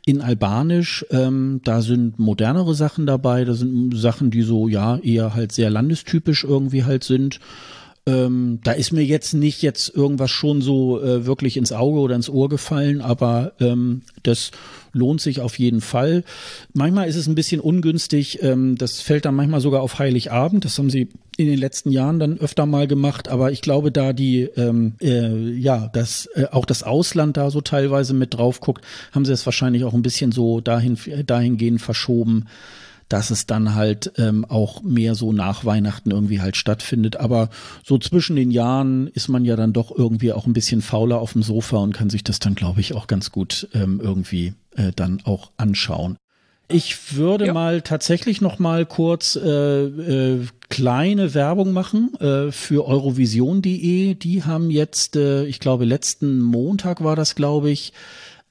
in 0.07 0.21
Albanisch. 0.21 1.05
Ähm, 1.11 1.61
da 1.65 1.83
sind 1.83 2.19
modernere 2.19 2.75
Sachen 2.75 3.07
dabei. 3.07 3.45
Da 3.45 3.55
sind 3.55 3.97
Sachen, 3.97 4.31
die 4.31 4.43
so, 4.43 4.69
ja, 4.69 4.99
eher 4.99 5.35
halt 5.35 5.53
sehr 5.53 5.71
landestypisch 5.71 6.45
irgendwie 6.45 6.85
halt 6.85 7.05
sind. 7.05 7.41
Ähm, 8.06 8.60
da 8.64 8.72
ist 8.72 8.93
mir 8.93 9.05
jetzt 9.05 9.35
nicht 9.35 9.60
jetzt 9.60 9.94
irgendwas 9.94 10.31
schon 10.31 10.62
so 10.62 11.02
äh, 11.02 11.27
wirklich 11.27 11.59
ins 11.59 11.72
Auge 11.72 12.01
oder 12.01 12.16
ins 12.16 12.31
Ohr 12.31 12.48
gefallen, 12.48 13.02
aber 13.02 13.52
ähm, 13.60 14.02
das 14.22 14.52
lohnt 14.93 15.20
sich 15.20 15.40
auf 15.40 15.59
jeden 15.59 15.82
Fall. 15.82 16.24
Manchmal 16.72 17.09
ist 17.09 17.16
es 17.16 17.27
ein 17.27 17.35
bisschen 17.35 17.60
ungünstig, 17.60 18.43
ähm, 18.43 18.77
das 18.78 19.02
fällt 19.02 19.27
dann 19.27 19.35
manchmal 19.35 19.60
sogar 19.60 19.82
auf 19.82 19.98
Heiligabend, 19.98 20.64
das 20.64 20.78
haben 20.78 20.89
sie 20.89 21.09
in 21.36 21.47
den 21.47 21.59
letzten 21.59 21.90
Jahren 21.90 22.18
dann 22.18 22.39
öfter 22.39 22.64
mal 22.64 22.86
gemacht, 22.86 23.28
aber 23.28 23.52
ich 23.52 23.60
glaube, 23.60 23.93
da 23.93 24.14
die 24.14 24.43
ähm, 24.56 24.94
äh, 25.02 25.51
ja, 25.51 25.89
das 25.93 26.27
äh, 26.35 26.47
auch 26.51 26.64
das 26.64 26.82
Ausland 26.82 27.36
da 27.36 27.51
so 27.51 27.60
teilweise 27.60 28.14
mit 28.14 28.35
drauf 28.35 28.60
guckt, 28.60 28.85
haben 29.12 29.27
sie 29.27 29.32
es 29.32 29.44
wahrscheinlich 29.47 29.85
auch 29.85 29.94
ein 29.94 30.02
bisschen 30.02 30.32
so 30.32 30.60
dahin 30.60 30.97
dahingehend 31.27 31.82
verschoben 31.82 32.47
dass 33.11 33.31
es 33.31 33.45
dann 33.45 33.74
halt 33.74 34.12
ähm, 34.16 34.47
auch 34.47 34.82
mehr 34.82 35.15
so 35.15 35.32
nach 35.32 35.65
Weihnachten 35.65 36.12
irgendwie 36.12 36.41
halt 36.41 36.57
stattfindet. 36.57 37.16
Aber 37.16 37.51
so 37.85 37.99
zwischen 37.99 38.37
den 38.37 38.51
Jahren 38.51 39.09
ist 39.09 39.28
man 39.28 39.45
ja 39.45 39.57
dann 39.57 39.73
doch 39.73 39.91
irgendwie 39.95 40.32
auch 40.32 40.47
ein 40.47 40.53
bisschen 40.53 40.81
fauler 40.81 41.19
auf 41.19 41.32
dem 41.32 41.43
Sofa 41.43 41.78
und 41.78 41.93
kann 41.93 42.09
sich 42.09 42.24
das 42.24 42.39
dann, 42.39 42.55
glaube 42.55 42.81
ich, 42.81 42.95
auch 42.95 43.09
ganz 43.09 43.32
gut 43.32 43.69
ähm, 43.74 44.01
irgendwie 44.03 44.55
äh, 44.77 44.93
dann 44.95 45.20
auch 45.24 45.51
anschauen. 45.57 46.16
Ich 46.69 47.16
würde 47.16 47.47
ja. 47.47 47.53
mal 47.53 47.82
tatsächlich 47.82 48.41
noch 48.41 48.61
mal 48.61 48.87
kurz 48.87 49.35
äh, 49.35 49.49
äh, 49.49 50.47
kleine 50.69 51.35
Werbung 51.35 51.73
machen 51.73 52.15
äh, 52.20 52.53
für 52.53 52.87
Eurovision.de. 52.87 54.15
Die 54.15 54.45
haben 54.45 54.70
jetzt, 54.70 55.16
äh, 55.16 55.45
ich 55.47 55.59
glaube, 55.59 55.85
letzten 55.85 56.41
Montag 56.41 57.03
war 57.03 57.16
das, 57.16 57.35
glaube 57.35 57.70
ich, 57.73 57.93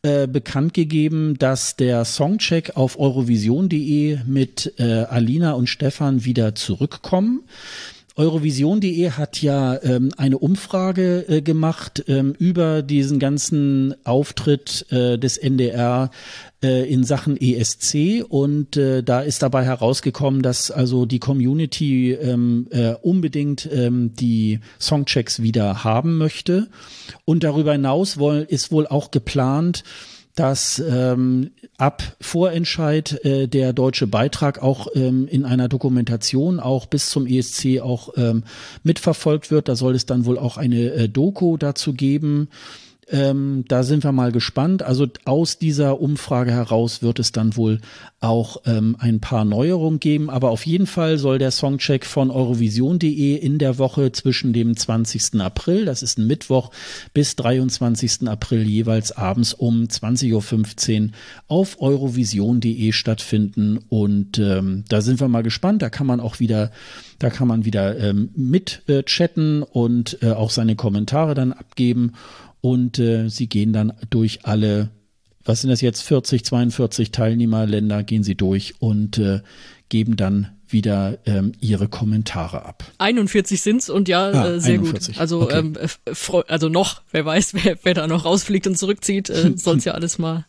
äh, 0.01 0.27
bekannt 0.27 0.73
gegeben, 0.73 1.37
dass 1.37 1.75
der 1.75 2.05
Songcheck 2.05 2.77
auf 2.77 2.97
eurovision.de 2.97 4.19
mit 4.25 4.73
äh, 4.77 4.83
Alina 5.03 5.51
und 5.51 5.67
Stefan 5.67 6.23
wieder 6.23 6.55
zurückkommen. 6.55 7.43
Eurovision.de 8.19 9.11
hat 9.11 9.41
ja 9.41 9.81
ähm, 9.81 10.11
eine 10.17 10.37
Umfrage 10.37 11.25
äh, 11.29 11.41
gemacht 11.41 12.03
ähm, 12.09 12.35
über 12.37 12.81
diesen 12.81 13.17
ganzen 13.17 13.95
Auftritt 14.03 14.85
äh, 14.91 15.17
des 15.17 15.37
NDR 15.37 16.11
äh, 16.61 16.91
in 16.91 17.05
Sachen 17.05 17.37
ESC 17.39 18.25
und 18.27 18.75
äh, 18.75 19.03
da 19.03 19.21
ist 19.21 19.41
dabei 19.41 19.63
herausgekommen, 19.63 20.41
dass 20.41 20.69
also 20.69 21.05
die 21.05 21.19
Community 21.19 22.11
ähm, 22.11 22.67
äh, 22.71 22.95
unbedingt 23.01 23.69
ähm, 23.71 24.13
die 24.15 24.59
Songchecks 24.81 25.41
wieder 25.41 25.85
haben 25.85 26.17
möchte. 26.17 26.67
Und 27.23 27.45
darüber 27.45 27.71
hinaus 27.71 28.17
wohl, 28.17 28.45
ist 28.49 28.73
wohl 28.73 28.85
auch 28.85 29.11
geplant, 29.11 29.85
dass 30.35 30.79
ähm, 30.79 31.51
ab 31.77 32.15
Vorentscheid 32.21 33.23
äh, 33.25 33.47
der 33.47 33.73
deutsche 33.73 34.07
Beitrag 34.07 34.61
auch 34.61 34.87
ähm, 34.95 35.27
in 35.27 35.45
einer 35.45 35.67
Dokumentation 35.67 36.59
auch 36.59 36.85
bis 36.85 37.09
zum 37.09 37.27
ESC 37.27 37.81
auch 37.81 38.09
ähm, 38.15 38.43
mitverfolgt 38.83 39.51
wird. 39.51 39.67
Da 39.67 39.75
soll 39.75 39.95
es 39.95 40.05
dann 40.05 40.25
wohl 40.25 40.37
auch 40.37 40.57
eine 40.57 40.91
äh, 40.91 41.09
Doku 41.09 41.57
dazu 41.57 41.93
geben. 41.93 42.49
Ähm, 43.11 43.65
da 43.67 43.83
sind 43.83 44.03
wir 44.03 44.11
mal 44.11 44.31
gespannt. 44.31 44.83
Also 44.83 45.07
aus 45.25 45.57
dieser 45.57 45.99
Umfrage 45.99 46.51
heraus 46.51 47.01
wird 47.01 47.19
es 47.19 47.31
dann 47.31 47.55
wohl 47.55 47.79
auch 48.19 48.61
ähm, 48.65 48.95
ein 48.99 49.19
paar 49.19 49.45
Neuerungen 49.45 49.99
geben. 49.99 50.29
Aber 50.29 50.51
auf 50.51 50.65
jeden 50.65 50.85
Fall 50.85 51.17
soll 51.17 51.39
der 51.39 51.51
Songcheck 51.51 52.05
von 52.05 52.29
Eurovision.de 52.29 53.35
in 53.35 53.57
der 53.57 53.77
Woche 53.77 54.11
zwischen 54.11 54.53
dem 54.53 54.77
20. 54.77 55.41
April, 55.41 55.85
das 55.85 56.03
ist 56.03 56.19
ein 56.19 56.27
Mittwoch, 56.27 56.71
bis 57.13 57.35
23. 57.35 58.27
April 58.27 58.61
jeweils 58.61 59.11
abends 59.11 59.53
um 59.53 59.83
20.15 59.83 61.01
Uhr 61.01 61.09
auf 61.47 61.81
Eurovision.de 61.81 62.91
stattfinden. 62.91 63.79
Und 63.89 64.37
ähm, 64.37 64.83
da 64.87 65.01
sind 65.01 65.19
wir 65.19 65.27
mal 65.29 65.43
gespannt. 65.43 65.81
Da 65.81 65.89
kann 65.89 66.05
man 66.05 66.19
auch 66.19 66.39
wieder 66.39 66.71
da 67.19 67.29
kann 67.29 67.49
man 67.49 67.65
wieder 67.65 67.99
ähm, 67.99 68.29
mit 68.35 68.81
äh, 68.87 69.03
chatten 69.03 69.61
und 69.61 70.19
äh, 70.23 70.31
auch 70.31 70.51
seine 70.51 70.77
Kommentare 70.77 71.35
dann 71.35 71.51
abgeben 71.51 72.13
und 72.61 72.99
äh, 72.99 73.29
sie 73.29 73.47
gehen 73.47 73.73
dann 73.73 73.93
durch 74.09 74.45
alle, 74.45 74.89
was 75.43 75.61
sind 75.61 75.69
das 75.69 75.81
jetzt, 75.81 76.01
40, 76.01 76.45
42 76.45 77.11
Teilnehmerländer, 77.11 78.03
gehen 78.03 78.23
sie 78.23 78.35
durch 78.35 78.75
und 78.79 79.17
äh, 79.17 79.41
geben 79.89 80.15
dann 80.15 80.49
wieder 80.67 81.17
ähm, 81.25 81.53
ihre 81.59 81.87
Kommentare 81.87 82.63
ab. 82.63 82.83
41 82.99 83.59
sind's 83.59 83.89
und 83.89 84.07
ja, 84.07 84.29
ah, 84.29 84.49
äh, 84.49 84.59
sehr 84.59 84.75
41. 84.75 85.15
gut. 85.15 85.21
Also, 85.21 85.41
okay. 85.41 85.57
ähm, 85.57 85.77
also 86.47 86.69
noch, 86.69 87.01
wer 87.11 87.25
weiß, 87.25 87.55
wer, 87.55 87.77
wer 87.81 87.93
da 87.95 88.07
noch 88.07 88.25
rausfliegt 88.25 88.67
und 88.67 88.77
zurückzieht, 88.77 89.29
äh, 89.29 89.53
soll 89.55 89.77
es 89.77 89.85
ja 89.85 89.93
alles 89.93 90.19
mal 90.19 90.45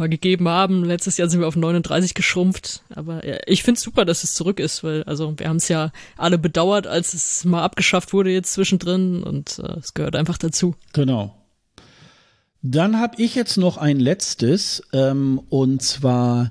mal 0.00 0.08
gegeben 0.08 0.48
haben. 0.48 0.84
Letztes 0.84 1.16
Jahr 1.16 1.28
sind 1.28 1.38
wir 1.38 1.46
auf 1.46 1.54
39 1.54 2.14
geschrumpft. 2.14 2.82
Aber 2.92 3.24
ja, 3.24 3.36
ich 3.46 3.62
finde 3.62 3.78
es 3.78 3.84
super, 3.84 4.04
dass 4.04 4.24
es 4.24 4.34
zurück 4.34 4.58
ist, 4.58 4.82
weil 4.82 5.04
also 5.04 5.32
wir 5.38 5.48
haben 5.48 5.58
es 5.58 5.68
ja 5.68 5.92
alle 6.16 6.38
bedauert, 6.38 6.88
als 6.88 7.14
es 7.14 7.44
mal 7.44 7.62
abgeschafft 7.62 8.12
wurde 8.12 8.30
jetzt 8.30 8.52
zwischendrin 8.52 9.22
und 9.22 9.60
äh, 9.60 9.78
es 9.78 9.94
gehört 9.94 10.16
einfach 10.16 10.38
dazu. 10.38 10.74
Genau. 10.92 11.36
Dann 12.62 12.98
habe 12.98 13.22
ich 13.22 13.36
jetzt 13.36 13.56
noch 13.56 13.76
ein 13.76 14.00
letztes 14.00 14.82
ähm, 14.92 15.40
und 15.48 15.82
zwar 15.82 16.50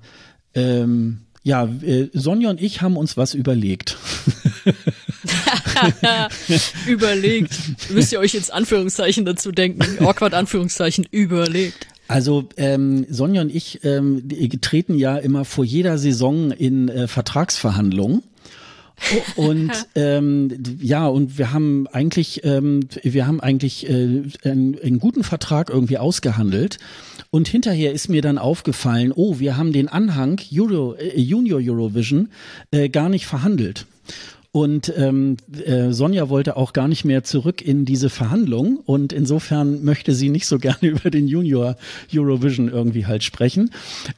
ähm, 0.55 1.25
ja, 1.43 1.65
äh, 1.65 2.09
Sonja 2.13 2.49
und 2.49 2.61
ich 2.61 2.81
haben 2.81 2.97
uns 2.97 3.17
was 3.17 3.33
überlegt. 3.33 3.97
überlegt. 6.87 7.51
Müsst 7.89 8.11
ihr 8.11 8.19
euch 8.19 8.33
jetzt 8.33 8.51
Anführungszeichen 8.51 9.25
dazu 9.25 9.51
denken. 9.51 10.03
Awkward 10.03 10.33
Anführungszeichen 10.33 11.07
überlegt. 11.09 11.87
Also 12.09 12.49
ähm, 12.57 13.05
Sonja 13.07 13.41
und 13.41 13.53
ich 13.53 13.81
ähm, 13.83 14.27
treten 14.61 14.95
ja 14.95 15.17
immer 15.17 15.45
vor 15.45 15.63
jeder 15.63 15.99
Saison 15.99 16.49
in 16.49 16.89
äh, 16.89 17.07
Vertragsverhandlungen. 17.07 18.23
und 19.35 19.71
ähm, 19.95 20.49
ja, 20.81 21.05
und 21.05 21.37
wir 21.37 21.53
haben 21.53 21.85
eigentlich, 21.87 22.43
ähm, 22.43 22.79
wir 23.03 23.27
haben 23.27 23.39
eigentlich 23.39 23.87
äh, 23.87 24.23
einen, 24.43 24.79
einen 24.83 24.97
guten 24.97 25.23
Vertrag 25.23 25.69
irgendwie 25.69 25.99
ausgehandelt. 25.99 26.79
Und 27.29 27.47
hinterher 27.47 27.93
ist 27.93 28.09
mir 28.09 28.23
dann 28.23 28.39
aufgefallen, 28.39 29.11
oh, 29.15 29.37
wir 29.37 29.55
haben 29.55 29.71
den 29.71 29.87
Anhang 29.87 30.41
Euro, 30.51 30.95
äh, 30.95 31.19
Junior 31.19 31.61
Eurovision 31.63 32.29
äh, 32.71 32.89
gar 32.89 33.09
nicht 33.09 33.27
verhandelt. 33.27 33.85
Und 34.51 34.91
ähm, 34.97 35.37
äh, 35.63 35.91
Sonja 35.91 36.29
wollte 36.29 36.57
auch 36.57 36.73
gar 36.73 36.87
nicht 36.87 37.05
mehr 37.05 37.23
zurück 37.23 37.61
in 37.61 37.85
diese 37.85 38.09
Verhandlung 38.09 38.77
und 38.77 39.13
insofern 39.13 39.83
möchte 39.83 40.15
sie 40.15 40.29
nicht 40.29 40.47
so 40.47 40.57
gerne 40.59 40.87
über 40.87 41.11
den 41.11 41.27
Junior 41.27 41.75
Eurovision 42.11 42.67
irgendwie 42.67 43.05
halt 43.05 43.23
sprechen. 43.23 43.69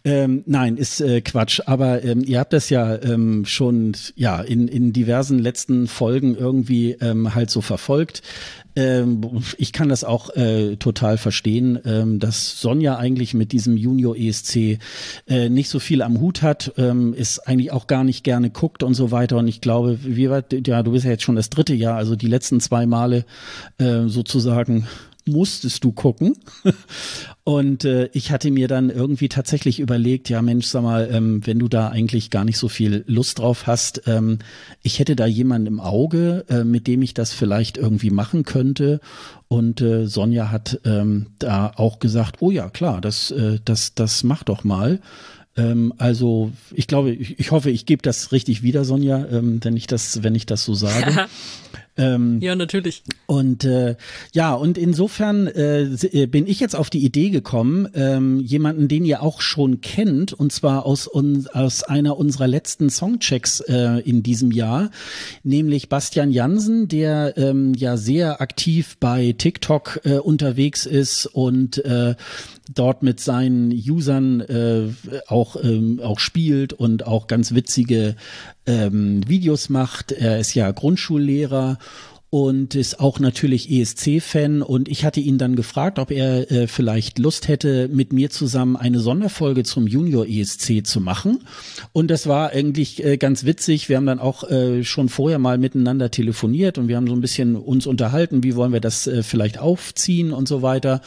Ähm, 0.05 0.43
nein, 0.45 0.77
ist 0.77 1.01
äh, 1.01 1.19
Quatsch. 1.19 1.59
Aber 1.65 2.03
ähm, 2.03 2.23
ihr 2.25 2.39
habt 2.39 2.53
das 2.53 2.69
ja 2.69 3.01
ähm, 3.01 3.45
schon 3.45 3.91
ja 4.15 4.41
in, 4.41 4.69
in 4.69 4.93
diversen 4.93 5.37
letzten 5.37 5.87
Folgen 5.87 6.35
irgendwie 6.35 6.93
ähm, 7.01 7.35
halt 7.35 7.49
so 7.49 7.59
verfolgt. 7.59 8.21
Ähm, 8.75 9.21
ich 9.57 9.73
kann 9.73 9.89
das 9.89 10.03
auch 10.03 10.29
äh, 10.35 10.77
total 10.77 11.17
verstehen, 11.17 11.79
ähm, 11.85 12.19
dass 12.19 12.61
Sonja 12.61 12.97
eigentlich 12.97 13.33
mit 13.33 13.51
diesem 13.51 13.77
Junior 13.77 14.15
ESC 14.15 14.79
äh, 15.27 15.49
nicht 15.49 15.69
so 15.69 15.79
viel 15.79 16.01
am 16.01 16.19
Hut 16.19 16.41
hat, 16.41 16.73
ähm, 16.77 17.13
ist 17.13 17.39
eigentlich 17.47 17.71
auch 17.71 17.87
gar 17.87 18.03
nicht 18.03 18.23
gerne 18.23 18.49
guckt 18.49 18.83
und 18.83 18.93
so 18.93 19.11
weiter. 19.11 19.37
Und 19.37 19.47
ich 19.47 19.61
glaube, 19.61 19.99
wie 20.03 20.29
war, 20.29 20.43
ja, 20.65 20.83
du 20.83 20.91
bist 20.91 21.05
ja 21.05 21.11
jetzt 21.11 21.23
schon 21.23 21.35
das 21.35 21.49
dritte 21.49 21.73
Jahr, 21.73 21.97
also 21.97 22.15
die 22.15 22.27
letzten 22.27 22.59
zwei 22.59 22.85
Male 22.85 23.25
äh, 23.77 24.07
sozusagen 24.07 24.87
musstest 25.25 25.83
du 25.83 25.91
gucken. 25.91 26.33
Und 27.43 27.85
äh, 27.85 28.09
ich 28.13 28.31
hatte 28.31 28.51
mir 28.51 28.67
dann 28.67 28.89
irgendwie 28.89 29.29
tatsächlich 29.29 29.79
überlegt, 29.79 30.29
ja 30.29 30.41
Mensch, 30.41 30.67
sag 30.67 30.83
mal, 30.83 31.09
ähm, 31.11 31.45
wenn 31.45 31.59
du 31.59 31.67
da 31.67 31.89
eigentlich 31.89 32.29
gar 32.29 32.45
nicht 32.45 32.57
so 32.57 32.69
viel 32.69 33.03
Lust 33.07 33.39
drauf 33.39 33.65
hast, 33.67 34.03
ähm, 34.07 34.39
ich 34.83 34.99
hätte 34.99 35.15
da 35.15 35.25
jemanden 35.25 35.67
im 35.67 35.79
Auge, 35.79 36.45
äh, 36.49 36.63
mit 36.63 36.87
dem 36.87 37.01
ich 37.01 37.13
das 37.13 37.33
vielleicht 37.33 37.77
irgendwie 37.77 38.11
machen 38.11 38.43
könnte. 38.43 38.99
Und 39.47 39.81
äh, 39.81 40.07
Sonja 40.07 40.51
hat 40.51 40.79
ähm, 40.85 41.27
da 41.39 41.71
auch 41.75 41.99
gesagt, 41.99 42.37
oh 42.39 42.51
ja, 42.51 42.69
klar, 42.69 43.01
das, 43.01 43.31
äh, 43.31 43.59
das, 43.65 43.95
das 43.95 44.23
mach 44.23 44.43
doch 44.43 44.63
mal. 44.63 45.01
Ähm, 45.57 45.93
also 45.97 46.51
ich 46.71 46.87
glaube, 46.87 47.11
ich, 47.11 47.51
hoffe, 47.51 47.71
ich 47.71 47.85
gebe 47.85 48.01
das 48.01 48.31
richtig 48.31 48.63
wieder, 48.63 48.85
Sonja, 48.85 49.25
ähm, 49.29 49.59
wenn 49.61 49.75
ich 49.75 49.87
das, 49.87 50.23
wenn 50.23 50.35
ich 50.35 50.45
das 50.45 50.63
so 50.63 50.73
sage. 50.73 51.27
Ähm, 52.01 52.39
ja, 52.41 52.55
natürlich. 52.55 53.03
Und 53.27 53.63
äh, 53.63 53.95
ja, 54.33 54.53
und 54.53 54.77
insofern 54.77 55.47
äh, 55.47 56.27
bin 56.27 56.47
ich 56.47 56.59
jetzt 56.59 56.75
auf 56.75 56.89
die 56.89 57.03
Idee 57.05 57.29
gekommen, 57.29 57.87
ähm, 57.93 58.39
jemanden, 58.39 58.87
den 58.87 59.05
ihr 59.05 59.21
auch 59.21 59.41
schon 59.41 59.81
kennt, 59.81 60.33
und 60.33 60.51
zwar 60.51 60.85
aus, 60.85 61.07
uns, 61.07 61.47
aus 61.47 61.83
einer 61.83 62.17
unserer 62.17 62.47
letzten 62.47 62.89
Songchecks 62.89 63.61
äh, 63.61 64.01
in 64.01 64.23
diesem 64.23 64.51
Jahr, 64.51 64.89
nämlich 65.43 65.89
Bastian 65.89 66.31
Jansen, 66.31 66.87
der 66.87 67.37
ähm, 67.37 67.73
ja 67.75 67.97
sehr 67.97 68.41
aktiv 68.41 68.97
bei 68.99 69.35
TikTok 69.37 70.01
äh, 70.03 70.17
unterwegs 70.17 70.85
ist 70.85 71.27
und 71.27 71.83
äh, 71.85 72.15
dort 72.73 73.03
mit 73.03 73.19
seinen 73.19 73.71
Usern 73.71 74.41
äh, 74.41 74.89
auch, 75.27 75.55
ähm, 75.61 75.99
auch 76.03 76.19
spielt 76.19 76.73
und 76.73 77.05
auch 77.05 77.27
ganz 77.27 77.53
witzige 77.53 78.15
ähm, 78.65 79.27
Videos 79.27 79.69
macht. 79.69 80.11
Er 80.11 80.39
ist 80.39 80.53
ja 80.53 80.71
Grundschullehrer 80.71 81.77
und 82.31 82.75
ist 82.75 83.01
auch 83.01 83.19
natürlich 83.19 83.69
ESC-Fan 83.69 84.61
und 84.61 84.87
ich 84.87 85.03
hatte 85.03 85.19
ihn 85.19 85.37
dann 85.37 85.57
gefragt, 85.57 85.99
ob 85.99 86.11
er 86.11 86.49
äh, 86.49 86.67
vielleicht 86.67 87.19
Lust 87.19 87.49
hätte, 87.49 87.89
mit 87.89 88.13
mir 88.13 88.29
zusammen 88.29 88.77
eine 88.77 89.01
Sonderfolge 89.01 89.63
zum 89.63 89.85
Junior 89.85 90.25
ESC 90.25 90.87
zu 90.87 91.01
machen. 91.01 91.43
Und 91.91 92.09
das 92.09 92.27
war 92.27 92.51
eigentlich 92.51 93.03
äh, 93.03 93.17
ganz 93.17 93.43
witzig. 93.43 93.89
Wir 93.89 93.97
haben 93.97 94.05
dann 94.05 94.19
auch 94.19 94.49
äh, 94.49 94.85
schon 94.85 95.09
vorher 95.09 95.39
mal 95.39 95.57
miteinander 95.57 96.09
telefoniert 96.09 96.77
und 96.77 96.87
wir 96.87 96.95
haben 96.95 97.07
so 97.07 97.13
ein 97.13 97.19
bisschen 97.19 97.57
uns 97.57 97.85
unterhalten, 97.85 98.45
wie 98.45 98.55
wollen 98.55 98.71
wir 98.71 98.79
das 98.79 99.07
äh, 99.07 99.23
vielleicht 99.23 99.59
aufziehen 99.59 100.31
und 100.31 100.47
so 100.47 100.61
weiter. 100.61 101.01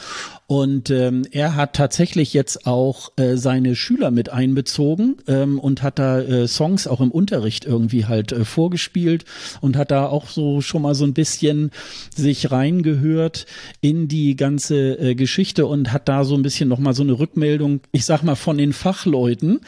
Und 0.47 0.91
ähm, 0.91 1.25
er 1.31 1.55
hat 1.55 1.73
tatsächlich 1.73 2.33
jetzt 2.33 2.67
auch 2.67 3.11
äh, 3.15 3.35
seine 3.35 3.75
Schüler 3.75 4.11
mit 4.11 4.29
einbezogen 4.29 5.17
ähm, 5.27 5.57
und 5.57 5.81
hat 5.81 5.97
da 5.97 6.19
äh, 6.19 6.47
Songs 6.47 6.85
auch 6.85 7.01
im 7.01 7.09
Unterricht 7.09 7.65
irgendwie 7.65 8.05
halt 8.05 8.31
äh, 8.31 8.45
vorgespielt 8.45 9.25
und 9.61 9.75
hat 9.75 9.89
da 9.89 10.05
auch 10.05 10.29
so 10.29 10.61
schon 10.61 10.83
mal 10.83 10.93
so 10.93 11.03
ein 11.03 11.15
bisschen 11.15 11.71
sich 12.15 12.51
reingehört 12.51 13.47
in 13.81 14.07
die 14.07 14.35
ganze 14.35 14.99
äh, 14.99 15.15
Geschichte 15.15 15.65
und 15.65 15.91
hat 15.91 16.07
da 16.07 16.23
so 16.23 16.35
ein 16.35 16.43
bisschen 16.43 16.69
noch 16.69 16.79
mal 16.79 16.93
so 16.93 17.01
eine 17.01 17.17
Rückmeldung, 17.17 17.79
ich 17.91 18.05
sag 18.05 18.21
mal 18.21 18.35
von 18.35 18.59
den 18.59 18.71
Fachleuten. 18.73 19.61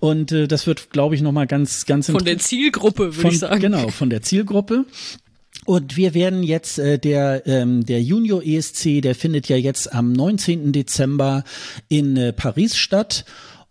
Und 0.00 0.32
äh, 0.32 0.48
das 0.48 0.66
wird, 0.66 0.90
glaube 0.90 1.14
ich, 1.14 1.22
noch 1.22 1.32
mal 1.32 1.46
ganz, 1.46 1.86
ganz 1.86 2.10
von 2.10 2.24
der 2.24 2.38
Zielgruppe, 2.38 3.16
würde 3.16 3.28
ich 3.28 3.38
sagen. 3.38 3.60
Genau, 3.60 3.88
von 3.88 4.10
der 4.10 4.22
Zielgruppe. 4.22 4.86
Und 5.66 5.96
wir 5.96 6.14
werden 6.14 6.42
jetzt 6.42 6.78
äh, 6.78 6.98
der 6.98 7.42
ähm, 7.46 7.84
der 7.84 8.00
Junior 8.00 8.42
ESC, 8.42 9.02
der 9.02 9.14
findet 9.14 9.48
ja 9.48 9.56
jetzt 9.56 9.92
am 9.92 10.12
19. 10.12 10.72
Dezember 10.72 11.44
in 11.88 12.16
äh, 12.16 12.32
Paris 12.32 12.76
statt 12.76 13.24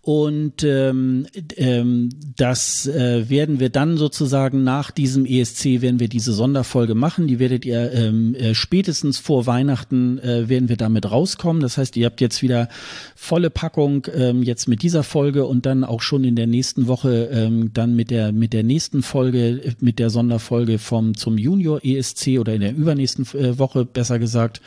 und 0.06 0.64
ähm, 0.64 1.26
ähm, 1.58 2.10
das 2.38 2.86
äh, 2.86 3.28
werden 3.28 3.60
wir 3.60 3.70
dann 3.70 3.98
sozusagen 3.98 4.64
nach 4.64 4.92
diesem 4.92 5.26
ESC 5.26 5.82
werden 5.82 6.00
wir 6.00 6.10
diese 6.10 6.32
Sonderfolge 6.32 6.94
machen. 6.94 7.26
Die 7.26 7.40
werdet 7.40 7.66
ihr 7.66 7.92
ähm, 7.92 8.36
äh, 8.36 8.54
spätestens 8.54 9.18
vor 9.18 9.48
Weihnachten 9.48 10.20
äh, 10.20 10.48
werden 10.48 10.70
wir 10.70 10.78
damit 10.78 11.10
rauskommen. 11.10 11.60
Das 11.60 11.80
heißt, 11.80 11.98
ihr 11.98 12.06
habt 12.06 12.22
jetzt 12.22 12.44
wieder 12.44 12.70
volle 13.16 13.50
Packung 13.50 14.06
ähm, 14.14 14.44
jetzt 14.44 14.68
mit 14.68 14.84
dieser 14.84 15.02
Folge 15.02 15.48
und 15.48 15.66
dann 15.66 15.84
auch 15.84 16.04
schon 16.04 16.24
in 16.24 16.36
der 16.36 16.46
nächsten 16.46 16.86
Woche 16.86 17.28
ähm, 17.32 17.74
dann 17.74 17.96
mit 17.96 18.12
der 18.12 18.32
mit 18.32 18.54
der 18.54 18.62
nächsten 18.62 19.02
Folge 19.02 19.60
äh, 19.64 19.74
mit 19.80 19.98
der 19.98 20.12
Sonderfolge 20.12 20.78
vom 20.78 21.18
zum 21.18 21.40
Junior 21.40 21.84
ESC 21.84 22.38
oder 22.40 22.54
in 22.54 22.62
der 22.62 22.76
übernächsten 22.76 23.26
äh, 23.34 23.58
Woche 23.58 23.86
besser 23.86 24.20
gesagt 24.20 24.62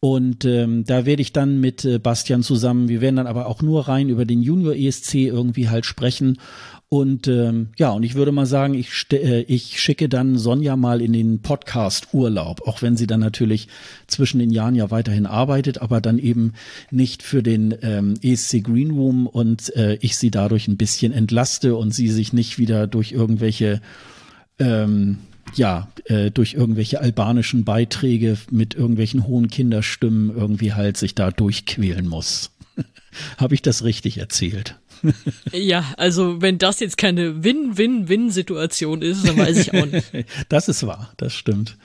und 0.00 0.44
ähm, 0.44 0.84
da 0.84 1.06
werde 1.06 1.22
ich 1.22 1.32
dann 1.32 1.58
mit 1.58 1.84
äh, 1.84 1.98
Bastian 1.98 2.42
zusammen, 2.42 2.88
wir 2.88 3.00
werden 3.00 3.16
dann 3.16 3.26
aber 3.26 3.46
auch 3.46 3.62
nur 3.62 3.88
rein 3.88 4.10
über 4.10 4.26
den 4.26 4.42
Junior 4.42 4.74
ESC 4.74 5.14
irgendwie 5.14 5.68
halt 5.68 5.86
sprechen. 5.86 6.38
Und 6.88 7.26
ähm, 7.26 7.70
ja, 7.76 7.90
und 7.90 8.04
ich 8.04 8.14
würde 8.14 8.30
mal 8.30 8.46
sagen, 8.46 8.74
ich, 8.74 9.06
äh, 9.10 9.40
ich 9.42 9.80
schicke 9.80 10.08
dann 10.08 10.38
Sonja 10.38 10.76
mal 10.76 11.00
in 11.00 11.12
den 11.12 11.40
Podcast 11.40 12.08
Urlaub, 12.12 12.68
auch 12.68 12.82
wenn 12.82 12.96
sie 12.96 13.08
dann 13.08 13.20
natürlich 13.20 13.68
zwischen 14.06 14.38
den 14.38 14.50
Jahren 14.50 14.76
ja 14.76 14.90
weiterhin 14.90 15.26
arbeitet, 15.26 15.78
aber 15.78 16.00
dann 16.00 16.18
eben 16.18 16.52
nicht 16.90 17.24
für 17.24 17.42
den 17.42 17.74
ähm, 17.82 18.14
ESC 18.22 18.62
Green 18.62 18.92
Room 18.92 19.26
und 19.26 19.74
äh, 19.74 19.98
ich 20.00 20.16
sie 20.16 20.30
dadurch 20.30 20.68
ein 20.68 20.76
bisschen 20.76 21.12
entlaste 21.12 21.74
und 21.74 21.92
sie 21.92 22.08
sich 22.08 22.32
nicht 22.32 22.58
wieder 22.58 22.86
durch 22.86 23.10
irgendwelche 23.12 23.80
ähm, 24.60 25.18
ja, 25.54 25.88
äh, 26.04 26.30
durch 26.30 26.54
irgendwelche 26.54 27.00
albanischen 27.00 27.64
Beiträge 27.64 28.36
mit 28.50 28.74
irgendwelchen 28.74 29.26
hohen 29.26 29.48
Kinderstimmen 29.48 30.36
irgendwie 30.36 30.72
halt 30.72 30.96
sich 30.96 31.14
da 31.14 31.30
durchquälen 31.30 32.08
muss. 32.08 32.50
Habe 33.38 33.54
ich 33.54 33.62
das 33.62 33.84
richtig 33.84 34.18
erzählt? 34.18 34.76
ja, 35.52 35.84
also 35.96 36.40
wenn 36.42 36.58
das 36.58 36.80
jetzt 36.80 36.98
keine 36.98 37.44
Win-Win-Win-Situation 37.44 39.02
ist, 39.02 39.26
dann 39.26 39.36
weiß 39.36 39.58
ich 39.58 39.74
auch 39.74 39.86
nicht. 39.86 40.06
das 40.48 40.68
ist 40.68 40.86
wahr, 40.86 41.12
das 41.16 41.34
stimmt. 41.34 41.76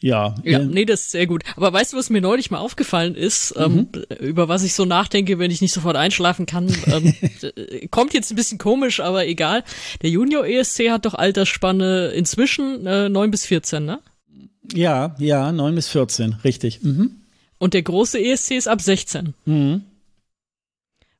Ja. 0.00 0.34
Ja, 0.44 0.58
nee, 0.58 0.84
das 0.84 1.02
ist 1.02 1.10
sehr 1.12 1.26
gut. 1.26 1.42
Aber 1.56 1.72
weißt 1.72 1.92
du, 1.92 1.96
was 1.96 2.10
mir 2.10 2.20
neulich 2.20 2.50
mal 2.50 2.58
aufgefallen 2.58 3.14
ist, 3.14 3.54
ähm, 3.56 3.72
mhm. 3.72 3.88
ähm, 4.10 4.26
über 4.26 4.48
was 4.48 4.62
ich 4.62 4.74
so 4.74 4.84
nachdenke, 4.84 5.38
wenn 5.38 5.50
ich 5.50 5.62
nicht 5.62 5.72
sofort 5.72 5.96
einschlafen 5.96 6.46
kann? 6.46 6.72
Ähm, 6.86 7.14
kommt 7.90 8.12
jetzt 8.12 8.30
ein 8.30 8.36
bisschen 8.36 8.58
komisch, 8.58 9.00
aber 9.00 9.26
egal. 9.26 9.64
Der 10.02 10.10
Junior 10.10 10.46
ESC 10.46 10.90
hat 10.90 11.06
doch 11.06 11.14
Altersspanne 11.14 12.08
inzwischen 12.08 12.86
äh, 12.86 13.08
9 13.08 13.30
bis 13.30 13.46
14, 13.46 13.84
ne? 13.84 14.00
Ja, 14.72 15.14
ja, 15.18 15.52
9 15.52 15.74
bis 15.74 15.88
14, 15.88 16.36
richtig. 16.44 16.82
Mhm. 16.82 17.22
Und 17.58 17.72
der 17.72 17.82
große 17.82 18.22
ESC 18.22 18.52
ist 18.52 18.68
ab 18.68 18.82
16. 18.82 19.34
Mhm. 19.46 19.82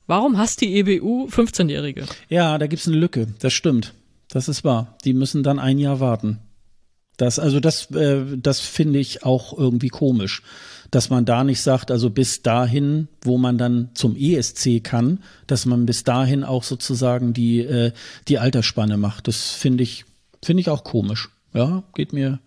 Warum 0.07 0.39
hasst 0.39 0.61
die 0.61 0.77
EBU 0.77 1.29
15-Jährige? 1.29 2.07
Ja, 2.29 2.59
da 2.59 2.67
gibt's 2.67 2.87
eine 2.87 2.97
Lücke, 2.97 3.27
das 3.41 3.53
stimmt. 3.53 3.95
Das 4.29 4.49
ist 4.49 4.65
wahr. 4.65 4.97
Die 5.05 5.15
müssen 5.15 5.43
dann 5.43 5.59
ein 5.59 5.79
Jahr 5.79 5.99
warten. 6.01 6.41
Das, 7.17 7.39
also 7.39 7.61
das, 7.61 7.91
äh, 7.93 8.25
das 8.37 8.61
finde 8.61 8.99
ich 8.99 9.25
auch 9.25 9.57
irgendwie 9.57 9.89
komisch, 9.89 10.43
dass 10.91 11.11
man 11.11 11.25
da 11.25 11.45
nicht 11.45 11.61
sagt, 11.63 11.91
also 11.91 12.11
bis 12.11 12.43
dahin, 12.43 13.09
wo 13.23 13.39
man 13.39 13.59
dann 13.59 13.91
zum 13.95 14.17
ESC 14.17 14.83
kann, 14.83 15.21
dass 15.47 15.67
man 15.67 15.87
bis 15.87 16.05
dahin 16.05 16.45
auch 16.45 16.63
sozusagen 16.63 17.33
die, 17.33 17.61
äh, 17.61 17.93
die 18.29 18.39
Altersspanne 18.39 18.97
macht. 18.97 19.29
Das 19.29 19.53
finde 19.53 19.83
ich, 19.83 20.05
finde 20.45 20.61
ich 20.61 20.69
auch 20.69 20.85
komisch. 20.85 21.31
Ja, 21.55 21.85
geht 21.95 22.13
mir, 22.13 22.39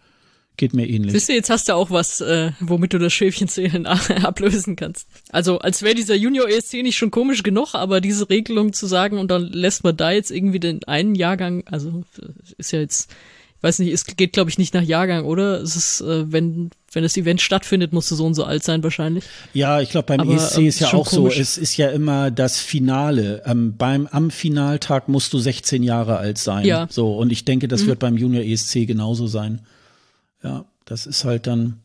geht 0.56 0.74
mir 0.74 0.88
ähnlich. 0.88 1.14
Siehst 1.14 1.30
du, 1.30 1.34
jetzt 1.34 1.50
hast 1.50 1.68
du 1.68 1.74
auch 1.74 1.90
was, 1.90 2.22
äh, 2.22 2.52
womit 2.60 2.94
du 2.94 3.00
das 3.00 3.12
Schäfchenzählen 3.12 3.86
ablösen 4.24 4.76
kannst. 4.76 5.08
Also 5.32 5.58
als 5.58 5.82
wäre 5.82 5.96
dieser 5.96 6.16
Junior 6.16 6.48
ESC 6.48 6.84
nicht 6.84 6.98
schon 6.98 7.10
komisch 7.10 7.42
genug, 7.42 7.74
aber 7.74 8.02
diese 8.02 8.30
Regelung 8.30 8.74
zu 8.74 8.86
sagen 8.86 9.18
und 9.18 9.32
dann 9.32 9.48
lässt 9.48 9.84
man 9.84 9.98
da 9.98 10.12
jetzt 10.12 10.30
irgendwie 10.30 10.60
den 10.60 10.84
einen 10.84 11.16
Jahrgang, 11.16 11.64
also 11.66 12.04
ist 12.58 12.72
ja 12.72 12.80
jetzt 12.80 13.12
weiß 13.62 13.80
nicht, 13.80 13.92
es 13.92 14.06
geht 14.06 14.34
glaube 14.34 14.50
ich 14.50 14.58
nicht 14.58 14.74
nach 14.74 14.84
Jahrgang, 14.84 15.26
oder? 15.26 15.62
Es 15.62 15.76
ist, 15.76 16.02
äh, 16.02 16.32
wenn 16.32 16.72
wenn 16.92 17.04
das 17.04 17.18
Event 17.18 17.42
stattfindet, 17.42 17.94
musst 17.94 18.10
du 18.10 18.16
so 18.16 18.26
und 18.26 18.34
so 18.34 18.44
alt 18.44 18.64
sein 18.64 18.84
wahrscheinlich. 18.84 19.24
Ja, 19.54 19.80
ich 19.82 19.90
glaube 19.92 20.06
beim 20.08 20.22
Aber, 20.22 20.34
ESC 20.34 20.60
ist 20.60 20.80
ja 20.80 20.88
auch 20.94 21.08
komisch. 21.08 21.36
so, 21.36 21.42
es 21.42 21.58
ist 21.58 21.78
ja 21.78 21.90
immer 21.90 22.32
das 22.32 22.60
Finale. 22.60 23.44
Ähm, 23.46 23.76
beim 23.78 24.08
am 24.08 24.32
Finaltag 24.32 25.08
musst 25.08 25.34
du 25.34 25.40
16 25.40 25.84
Jahre 25.84 26.18
alt 26.18 26.38
sein. 26.38 26.66
Ja. 26.66 26.88
So 26.90 27.16
und 27.18 27.32
ich 27.32 27.46
denke, 27.46 27.68
das 27.68 27.84
mhm. 27.84 27.88
wird 27.88 28.00
beim 28.00 28.18
Junior 28.18 28.44
ESC 28.44 28.88
genauso 28.88 29.28
sein. 29.28 29.62
Ja, 30.44 30.66
das 30.86 31.06
ist 31.06 31.26
halt 31.26 31.48
dann 31.48 31.80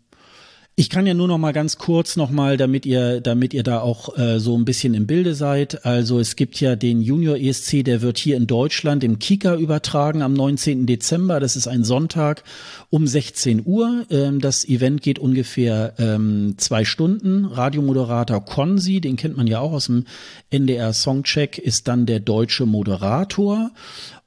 ich 0.76 0.90
kann 0.90 1.06
ja 1.06 1.14
nur 1.14 1.28
noch 1.28 1.38
mal 1.38 1.52
ganz 1.52 1.78
kurz 1.78 2.16
noch 2.16 2.30
mal, 2.30 2.56
damit 2.56 2.84
ihr, 2.84 3.20
damit 3.20 3.54
ihr 3.54 3.62
da 3.62 3.78
auch 3.78 4.18
äh, 4.18 4.40
so 4.40 4.58
ein 4.58 4.64
bisschen 4.64 4.94
im 4.94 5.06
Bilde 5.06 5.36
seid. 5.36 5.86
Also 5.86 6.18
es 6.18 6.34
gibt 6.34 6.60
ja 6.60 6.74
den 6.74 7.00
Junior 7.00 7.36
ESC, 7.36 7.84
der 7.84 8.02
wird 8.02 8.18
hier 8.18 8.36
in 8.36 8.48
Deutschland 8.48 9.04
im 9.04 9.20
Kika 9.20 9.54
übertragen 9.54 10.20
am 10.20 10.32
19. 10.32 10.86
Dezember. 10.86 11.38
Das 11.38 11.54
ist 11.54 11.68
ein 11.68 11.84
Sonntag 11.84 12.42
um 12.90 13.06
16 13.06 13.62
Uhr. 13.64 14.04
Ähm, 14.10 14.40
das 14.40 14.68
Event 14.68 15.02
geht 15.02 15.20
ungefähr 15.20 15.94
ähm, 15.98 16.54
zwei 16.56 16.84
Stunden. 16.84 17.44
Radiomoderator 17.44 18.44
Konzi, 18.44 19.00
den 19.00 19.14
kennt 19.14 19.36
man 19.36 19.46
ja 19.46 19.60
auch 19.60 19.72
aus 19.72 19.86
dem 19.86 20.06
NDR 20.50 20.92
Songcheck, 20.92 21.56
ist 21.56 21.86
dann 21.86 22.04
der 22.04 22.18
deutsche 22.18 22.66
Moderator. 22.66 23.70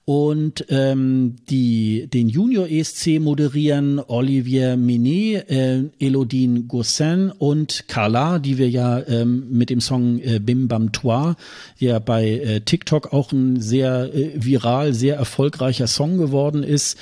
Und 0.10 0.68
ähm, 0.70 1.36
die, 1.50 2.08
den 2.08 2.30
Junior 2.30 2.70
ESC 2.70 3.20
moderieren 3.20 4.00
Olivier 4.00 4.78
Minet, 4.78 5.50
äh, 5.50 5.84
Elodine 6.00 6.62
Goussin 6.62 7.30
und 7.38 7.90
Carla, 7.90 8.40
die 8.40 8.58
wir 8.58 8.70
ja 8.70 9.06
ähm, 9.06 9.48
mit 9.50 9.70
dem 9.70 9.82
Song 9.82 10.20
äh, 10.20 10.40
Bim 10.40 10.70
Bam 10.70 10.94
Toi, 10.94 11.34
ja 11.78 12.00
bei 12.00 12.26
äh, 12.26 12.62
TikTok 12.62 13.12
auch 13.12 13.34
ein 13.34 13.60
sehr 13.60 14.16
äh, 14.16 14.32
viral, 14.36 14.94
sehr 14.94 15.18
erfolgreicher 15.18 15.88
Song 15.88 16.18
geworden 16.18 16.64
ist. 16.64 16.98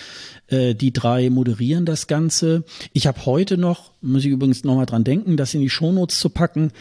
Äh, 0.48 0.74
die 0.74 0.92
drei 0.92 1.30
moderieren 1.30 1.86
das 1.86 2.08
Ganze. 2.08 2.64
Ich 2.92 3.06
habe 3.06 3.24
heute 3.28 3.60
noch, 3.60 3.92
muss 4.02 4.26
ich 4.26 4.32
übrigens 4.32 4.64
nochmal 4.64 4.88
dran 4.88 5.04
denken, 5.04 5.38
das 5.38 5.54
in 5.54 5.62
die 5.62 5.70
Shownotes 5.70 6.20
zu 6.20 6.30
packen, 6.30 6.72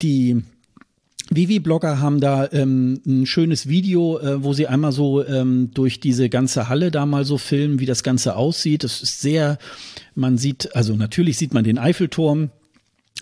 die 0.00 0.44
Vivi-Blogger 1.30 2.00
haben 2.00 2.20
da 2.20 2.48
ähm, 2.52 3.00
ein 3.06 3.26
schönes 3.26 3.68
Video, 3.68 4.18
äh, 4.18 4.42
wo 4.42 4.52
sie 4.52 4.66
einmal 4.66 4.92
so 4.92 5.24
ähm, 5.24 5.70
durch 5.72 6.00
diese 6.00 6.28
ganze 6.28 6.68
Halle 6.68 6.90
da 6.90 7.06
mal 7.06 7.24
so 7.24 7.38
filmen, 7.38 7.80
wie 7.80 7.86
das 7.86 8.02
Ganze 8.02 8.36
aussieht. 8.36 8.84
Das 8.84 9.02
ist 9.02 9.20
sehr, 9.20 9.58
man 10.14 10.38
sieht, 10.38 10.76
also 10.76 10.94
natürlich 10.94 11.38
sieht 11.38 11.54
man 11.54 11.64
den 11.64 11.78
Eiffelturm, 11.78 12.50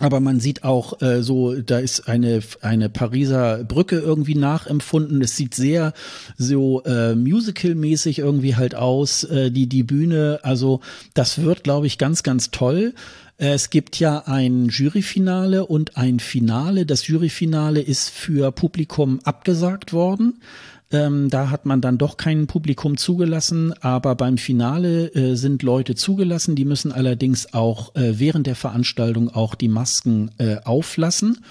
aber 0.00 0.20
man 0.20 0.40
sieht 0.40 0.64
auch 0.64 1.00
äh, 1.02 1.22
so, 1.22 1.54
da 1.54 1.78
ist 1.78 2.08
eine 2.08 2.40
eine 2.60 2.88
Pariser 2.88 3.62
Brücke 3.62 3.98
irgendwie 3.98 4.34
nachempfunden. 4.34 5.20
Es 5.22 5.36
sieht 5.36 5.54
sehr 5.54 5.92
so 6.38 6.82
äh, 6.84 7.14
Musical-mäßig 7.14 8.18
irgendwie 8.18 8.56
halt 8.56 8.74
aus. 8.74 9.22
Äh, 9.24 9.50
die 9.50 9.68
die 9.68 9.82
Bühne, 9.82 10.40
also 10.42 10.80
das 11.14 11.42
wird, 11.42 11.62
glaube 11.62 11.86
ich, 11.86 11.98
ganz 11.98 12.22
ganz 12.22 12.50
toll. 12.50 12.94
Es 13.44 13.70
gibt 13.70 13.98
ja 13.98 14.18
ein 14.26 14.68
Juryfinale 14.68 15.66
und 15.66 15.96
ein 15.96 16.20
Finale. 16.20 16.86
Das 16.86 17.08
Juryfinale 17.08 17.80
ist 17.80 18.08
für 18.08 18.52
Publikum 18.52 19.18
abgesagt 19.24 19.92
worden. 19.92 20.40
Ähm, 20.92 21.28
da 21.28 21.50
hat 21.50 21.66
man 21.66 21.80
dann 21.80 21.98
doch 21.98 22.16
kein 22.16 22.46
Publikum 22.46 22.96
zugelassen, 22.96 23.72
aber 23.80 24.14
beim 24.14 24.38
Finale 24.38 25.12
äh, 25.16 25.34
sind 25.34 25.64
Leute 25.64 25.96
zugelassen. 25.96 26.54
Die 26.54 26.64
müssen 26.64 26.92
allerdings 26.92 27.52
auch 27.52 27.96
äh, 27.96 28.20
während 28.20 28.46
der 28.46 28.54
Veranstaltung 28.54 29.28
auch 29.28 29.56
die 29.56 29.66
Masken 29.66 30.30
äh, 30.38 30.58
auflassen. 30.62 31.44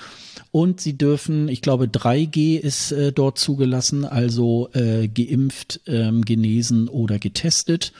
Und 0.51 0.79
sie 0.79 0.97
dürfen, 0.97 1.49
ich 1.49 1.61
glaube, 1.61 1.87
3G 1.87 2.57
ist 2.57 2.93
äh, 2.93 3.11
dort 3.11 3.37
zugelassen, 3.37 4.05
also 4.05 4.69
äh, 4.71 5.09
geimpft, 5.09 5.81
ähm, 5.87 6.23
genesen 6.23 6.87
oder 6.87 7.19
getestet. 7.19 7.91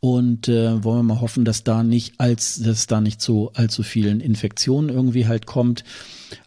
Und 0.00 0.48
äh, 0.48 0.84
wollen 0.84 0.98
wir 0.98 1.14
mal 1.14 1.20
hoffen, 1.20 1.44
dass 1.44 1.64
da 1.64 1.82
nicht 1.82 2.20
als, 2.20 2.60
dass 2.62 2.86
da 2.86 3.00
nicht 3.00 3.20
zu 3.20 3.50
allzu 3.54 3.82
vielen 3.82 4.20
Infektionen 4.20 4.90
irgendwie 4.90 5.26
halt 5.26 5.46
kommt. 5.46 5.84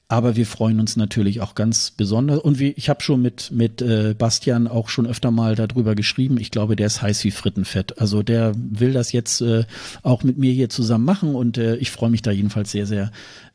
Aber 0.07 0.35
wir 0.35 0.45
freuen 0.45 0.81
uns 0.81 0.97
natürlich 0.97 1.39
auch 1.39 1.55
ganz 1.55 1.91
besonders. 1.91 2.39
Und 2.39 2.59
wie, 2.59 2.71
ich 2.71 2.89
habe 2.89 3.01
schon 3.01 3.21
mit, 3.21 3.51
mit 3.51 3.81
äh, 3.81 4.13
Bastian 4.17 4.67
auch 4.67 4.89
schon 4.89 5.07
öfter 5.07 5.31
mal 5.31 5.55
darüber 5.55 5.95
geschrieben. 5.95 6.37
Ich 6.37 6.51
glaube, 6.51 6.75
der 6.75 6.87
ist 6.87 7.01
heiß 7.01 7.23
wie 7.23 7.31
Frittenfett. 7.31 7.97
Also 7.99 8.21
der 8.21 8.53
will 8.55 8.91
das 8.91 9.13
jetzt 9.13 9.41
äh, 9.41 9.63
auch 10.03 10.23
mit 10.23 10.37
mir 10.37 10.51
hier 10.51 10.69
zusammen 10.69 11.05
machen 11.05 11.33
und 11.33 11.57
äh, 11.57 11.77
ich 11.77 11.91
freue 11.91 12.09
mich 12.09 12.21
da 12.21 12.31
jedenfalls 12.31 12.71
sehr, 12.71 12.85
sehr 12.85 13.11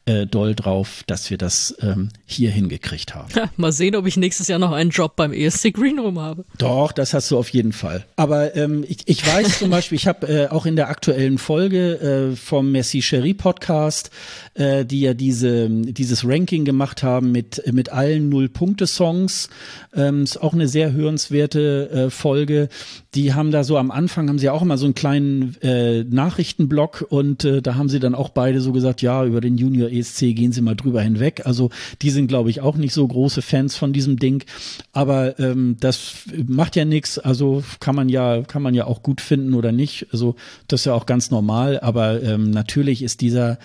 äh, 0.06 0.26
doll 0.26 0.54
drauf, 0.54 1.02
dass 1.06 1.30
wir 1.30 1.36
das 1.36 1.76
ähm, 1.80 2.10
hier 2.24 2.50
hingekriegt 2.50 3.14
haben. 3.14 3.28
Ja, 3.34 3.50
mal 3.56 3.72
sehen, 3.72 3.96
ob 3.96 4.06
ich 4.06 4.16
nächstes 4.16 4.46
Jahr 4.46 4.60
noch 4.60 4.70
einen 4.70 4.90
Job 4.90 5.16
beim 5.16 5.32
ESC 5.32 5.72
Green 5.72 5.98
Room 5.98 6.20
habe. 6.20 6.44
Doch, 6.58 6.92
das 6.92 7.12
hast 7.12 7.30
du 7.30 7.38
auf 7.38 7.48
jeden 7.48 7.72
Fall. 7.72 8.04
Aber 8.14 8.54
ähm, 8.54 8.84
ich, 8.88 8.98
ich 9.06 9.26
weiß 9.26 9.58
zum 9.58 9.70
Beispiel, 9.76 9.96
ich 9.96 10.06
habe 10.06 10.28
äh, 10.28 10.48
auch 10.48 10.64
in 10.64 10.76
der 10.76 10.90
aktuellen 10.90 11.38
Folge 11.38 12.32
äh, 12.32 12.36
vom 12.36 12.70
Messi 12.70 13.00
Cherie 13.02 13.34
Podcast, 13.34 14.10
äh, 14.54 14.84
die 14.84 15.00
ja 15.00 15.12
diese 15.14 15.68
dieses 15.68 16.24
Ranking 16.24 16.64
gemacht 16.64 17.02
haben 17.02 17.32
mit 17.32 17.62
mit 17.72 17.88
allen 17.88 18.28
Null-Punkte-Songs, 18.28 19.50
ähm, 19.94 20.22
ist 20.22 20.40
auch 20.40 20.54
eine 20.54 20.68
sehr 20.68 20.92
hörenswerte 20.92 21.90
äh, 21.90 22.10
Folge. 22.10 22.68
Die 23.16 23.34
haben 23.34 23.50
da 23.50 23.64
so 23.64 23.76
am 23.76 23.90
Anfang 23.90 24.28
haben 24.28 24.38
sie 24.38 24.50
auch 24.50 24.62
immer 24.62 24.78
so 24.78 24.84
einen 24.84 24.94
kleinen 24.94 25.56
äh, 25.62 26.04
Nachrichtenblock 26.04 27.06
und 27.08 27.44
äh, 27.44 27.60
da 27.60 27.74
haben 27.74 27.88
sie 27.88 27.98
dann 27.98 28.14
auch 28.14 28.28
beide 28.28 28.60
so 28.60 28.70
gesagt, 28.70 29.02
ja 29.02 29.24
über 29.24 29.40
den 29.40 29.56
Junior 29.56 29.90
ESC 29.98 30.34
gehen 30.34 30.52
sie 30.52 30.60
mal 30.60 30.74
drüber 30.74 31.02
hinweg. 31.02 31.42
Also 31.44 31.70
die 32.02 32.10
sind, 32.10 32.26
glaube 32.28 32.50
ich, 32.50 32.60
auch 32.60 32.76
nicht 32.76 32.92
so 32.92 33.06
große 33.06 33.42
Fans 33.42 33.76
von 33.76 33.92
diesem 33.92 34.18
Ding. 34.18 34.44
Aber 34.92 35.38
ähm, 35.38 35.76
das 35.80 36.14
macht 36.46 36.76
ja 36.76 36.84
nichts. 36.84 37.18
Also 37.18 37.62
kann 37.80 37.94
man 37.94 38.08
ja, 38.08 38.42
kann 38.42 38.62
man 38.62 38.74
ja 38.74 38.86
auch 38.86 39.02
gut 39.02 39.20
finden 39.20 39.54
oder 39.54 39.72
nicht. 39.72 40.06
Also 40.12 40.36
das 40.68 40.80
ist 40.80 40.86
ja 40.86 40.94
auch 40.94 41.06
ganz 41.06 41.30
normal. 41.30 41.80
Aber 41.80 42.22
ähm, 42.22 42.50
natürlich 42.50 43.02
ist 43.02 43.20
dieser 43.20 43.58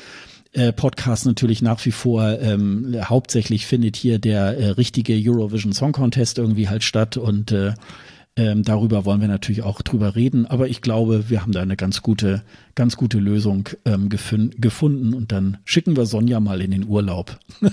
äh, 0.53 0.74
Podcast 0.74 1.26
natürlich 1.26 1.62
nach 1.62 1.86
wie 1.86 1.91
vor 1.91 2.40
ähm, 2.41 2.95
hauptsächlich 3.03 3.66
findet 3.66 3.95
hier 3.95 4.20
der 4.20 4.58
äh, 4.58 4.68
richtige 4.72 5.14
Eurovision 5.14 5.74
Song 5.74 5.94
Contest 5.94 6.38
irgendwie 6.38 6.68
halt 6.68 6.84
statt 6.84 7.16
und 7.16 7.52
äh, 7.52 7.74
ähm, 8.38 8.64
darüber 8.64 9.06
wollen 9.06 9.20
wir 9.20 9.28
natürlich 9.28 9.64
auch 9.64 9.82
drüber 9.82 10.16
reden, 10.16 10.45
aber 10.45 10.70
ich 10.70 10.82
glaube, 10.82 11.30
wir 11.30 11.41
haben 11.41 11.52
da 11.52 11.62
eine 11.62 11.76
ganz 11.76 12.02
gute, 12.02 12.44
ganz 12.76 12.95
gute 12.95 13.20
Lösung 13.20 13.68
ähm, 13.84 14.10
gefunden 14.10 15.14
und 15.14 15.32
dann 15.32 15.58
schicken 15.66 15.98
wir 15.98 16.06
Sonja 16.06 16.40
mal 16.40 16.62
in 16.62 16.72
den 16.72 16.88
Urlaub. 16.88 17.38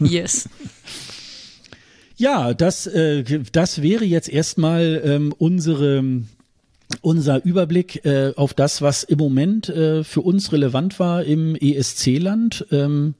yes. 0.00 0.48
Ja, 2.16 2.52
das, 2.52 2.86
äh, 2.86 3.40
das 3.52 3.80
wäre 3.80 4.04
jetzt 4.04 4.28
erstmal 4.28 5.00
ähm, 5.04 5.32
unsere 5.38 6.22
unser 7.02 7.44
Überblick 7.44 8.04
äh, 8.04 8.32
auf 8.34 8.54
das, 8.54 8.82
was 8.82 9.02
im 9.02 9.18
Moment 9.18 9.68
äh, 9.68 10.04
für 10.04 10.22
uns 10.22 10.52
relevant 10.52 10.98
war 10.98 11.24
im 11.24 11.54
ESC-Land. 11.54 12.66
Ähm, 12.70 13.14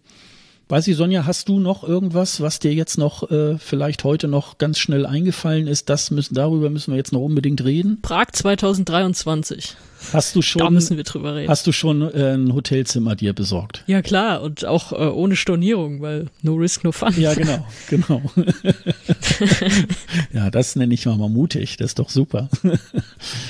Weiß 0.71 0.87
ich, 0.87 0.97
Sonja, 0.97 1.25
hast 1.25 1.49
du 1.49 1.61
noch 1.61 1.83
irgendwas, 1.83 2.43
was 2.43 2.59
dir 2.59 2.75
jetzt 2.75 2.99
noch 2.99 3.31
äh, 3.31 3.57
vielleicht 3.59 4.05
heute 4.05 4.29
noch 4.29 4.59
ganz 4.59 4.79
schnell 4.79 5.07
eingefallen 5.07 5.67
ist? 5.67 5.89
Das 5.89 6.11
müssen, 6.11 6.35
darüber 6.35 6.69
müssen 6.69 6.93
wir 6.93 6.99
jetzt 6.99 7.11
noch 7.11 7.23
unbedingt 7.23 7.65
reden. 7.65 8.03
Prag 8.03 8.33
2023. 8.33 9.77
Hast 10.13 10.37
du 10.37 10.43
schon? 10.43 10.61
Da 10.61 10.69
müssen 10.69 10.99
wir 10.99 11.05
drüber 11.05 11.37
reden. 11.37 11.49
Hast 11.49 11.67
du 11.67 11.73
schon 11.73 12.03
äh, 12.03 12.35
ein 12.35 12.53
Hotelzimmer 12.53 13.17
dir 13.17 13.33
besorgt? 13.33 13.83
Ja 13.87 14.03
klar 14.03 14.43
und 14.43 14.67
auch 14.67 14.93
äh, 14.93 14.97
ohne 14.97 15.37
Stornierung, 15.37 16.03
weil 16.03 16.27
no 16.43 16.57
risk 16.57 16.85
no 16.85 16.93
fun. 16.93 17.15
Ja 17.17 17.33
genau, 17.33 17.67
genau. 17.89 18.21
ja, 20.35 20.51
das 20.51 20.77
nenne 20.77 20.93
ich 20.93 21.07
mal, 21.07 21.17
mal 21.17 21.31
mutig. 21.31 21.79
Das 21.79 21.93
ist 21.93 21.99
doch 21.99 22.11
super. 22.11 22.51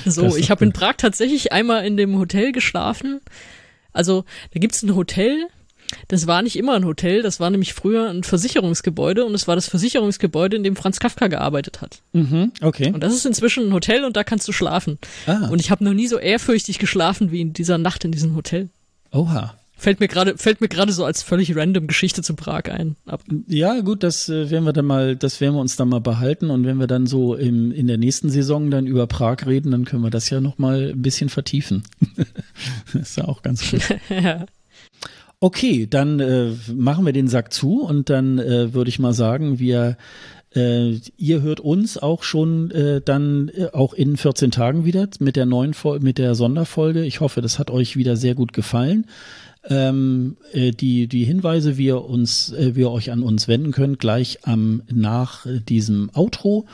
so, 0.05 0.37
ich 0.37 0.49
habe 0.51 0.63
in 0.63 0.71
Prag 0.71 0.93
tatsächlich 0.95 1.51
einmal 1.51 1.85
in 1.85 1.97
dem 1.97 2.17
Hotel 2.17 2.53
geschlafen. 2.53 3.19
Also 3.91 4.23
da 4.53 4.61
gibt's 4.61 4.83
ein 4.83 4.95
Hotel 4.95 5.47
das 6.07 6.27
war 6.27 6.41
nicht 6.41 6.55
immer 6.55 6.75
ein 6.75 6.85
Hotel, 6.85 7.21
das 7.21 7.39
war 7.39 7.49
nämlich 7.49 7.73
früher 7.73 8.09
ein 8.09 8.23
Versicherungsgebäude 8.23 9.25
und 9.25 9.33
es 9.33 9.47
war 9.47 9.55
das 9.55 9.67
Versicherungsgebäude, 9.67 10.55
in 10.55 10.63
dem 10.63 10.75
Franz 10.75 10.99
Kafka 10.99 11.27
gearbeitet 11.27 11.81
hat. 11.81 12.01
Mhm, 12.13 12.51
okay. 12.61 12.91
Und 12.93 13.01
das 13.01 13.13
ist 13.13 13.25
inzwischen 13.25 13.67
ein 13.67 13.73
Hotel 13.73 14.03
und 14.03 14.15
da 14.15 14.23
kannst 14.23 14.47
du 14.47 14.51
schlafen. 14.51 14.99
Ah. 15.25 15.47
Und 15.49 15.59
ich 15.59 15.71
habe 15.71 15.83
noch 15.83 15.93
nie 15.93 16.07
so 16.07 16.17
ehrfürchtig 16.17 16.79
geschlafen 16.79 17.31
wie 17.31 17.41
in 17.41 17.53
dieser 17.53 17.77
Nacht 17.77 18.05
in 18.05 18.11
diesem 18.11 18.35
Hotel. 18.35 18.69
Oha. 19.11 19.55
Fällt 19.79 20.01
mir 20.01 20.09
gerade 20.09 20.37
fällt 20.37 20.59
mir 20.59 20.67
gerade 20.67 20.91
so 20.91 21.05
als 21.05 21.23
völlig 21.23 21.55
random 21.55 21.87
Geschichte 21.87 22.21
zu 22.21 22.35
Prag 22.35 22.63
ein. 22.65 22.97
Ab. 23.05 23.23
Ja, 23.47 23.79
gut, 23.79 24.03
das 24.03 24.27
äh, 24.27 24.49
werden 24.49 24.65
wir 24.65 24.73
dann 24.73 24.85
mal, 24.85 25.15
das 25.15 25.39
werden 25.39 25.55
wir 25.55 25.61
uns 25.61 25.77
dann 25.77 25.87
mal 25.87 26.01
behalten 26.01 26.49
und 26.49 26.65
wenn 26.65 26.79
wir 26.81 26.87
dann 26.87 27.07
so 27.07 27.33
im, 27.33 27.71
in 27.71 27.87
der 27.87 27.97
nächsten 27.97 28.29
Saison 28.29 28.71
dann 28.71 28.87
über 28.87 29.07
Prag 29.07 29.45
reden, 29.45 29.71
dann 29.71 29.85
können 29.85 30.03
wir 30.03 30.09
das 30.09 30.29
ja 30.29 30.41
noch 30.41 30.57
mal 30.57 30.89
ein 30.89 31.01
bisschen 31.01 31.29
vertiefen. 31.29 31.83
das 32.93 33.11
ist 33.11 33.17
ja 33.17 33.29
auch 33.29 33.41
ganz 33.41 33.71
gut. 33.71 33.81
ja. 34.09 34.45
Okay, 35.41 35.87
dann 35.89 36.19
äh, 36.19 36.51
machen 36.75 37.05
wir 37.05 37.13
den 37.13 37.29
Sack 37.29 37.53
zu 37.53 37.81
und 37.81 38.09
dann 38.09 38.39
äh, 38.39 38.73
würde 38.73 38.89
ich 38.89 38.99
mal 38.99 39.13
sagen, 39.13 39.57
wir 39.57 39.95
äh, 40.53 40.95
ihr 41.17 41.41
hört 41.41 41.61
uns 41.61 41.97
auch 41.97 42.23
schon 42.23 42.71
äh, 42.71 43.01
dann 43.01 43.49
äh, 43.49 43.67
auch 43.71 43.93
in 43.93 44.17
14 44.17 44.51
Tagen 44.51 44.83
wieder 44.83 45.07
mit 45.19 45.37
der 45.37 45.45
neuen 45.45 45.73
Fol 45.73 46.01
mit 46.01 46.17
der 46.17 46.35
Sonderfolge. 46.35 47.05
Ich 47.05 47.21
hoffe, 47.21 47.41
das 47.41 47.57
hat 47.57 47.71
euch 47.71 47.95
wieder 47.95 48.17
sehr 48.17 48.35
gut 48.35 48.51
gefallen. 48.51 49.05
Ähm, 49.63 50.35
äh, 50.51 50.71
die, 50.71 51.07
die 51.07 51.23
Hinweise, 51.23 51.77
wie 51.77 51.85
ihr 51.85 52.03
uns, 52.03 52.51
äh, 52.51 52.75
wie 52.75 52.81
ihr 52.81 52.91
euch 52.91 53.11
an 53.11 53.23
uns 53.23 53.47
wenden 53.47 53.71
könnt, 53.71 53.99
gleich 53.99 54.39
am 54.43 54.81
nach 54.91 55.45
diesem 55.45 56.09
Outro. 56.13 56.65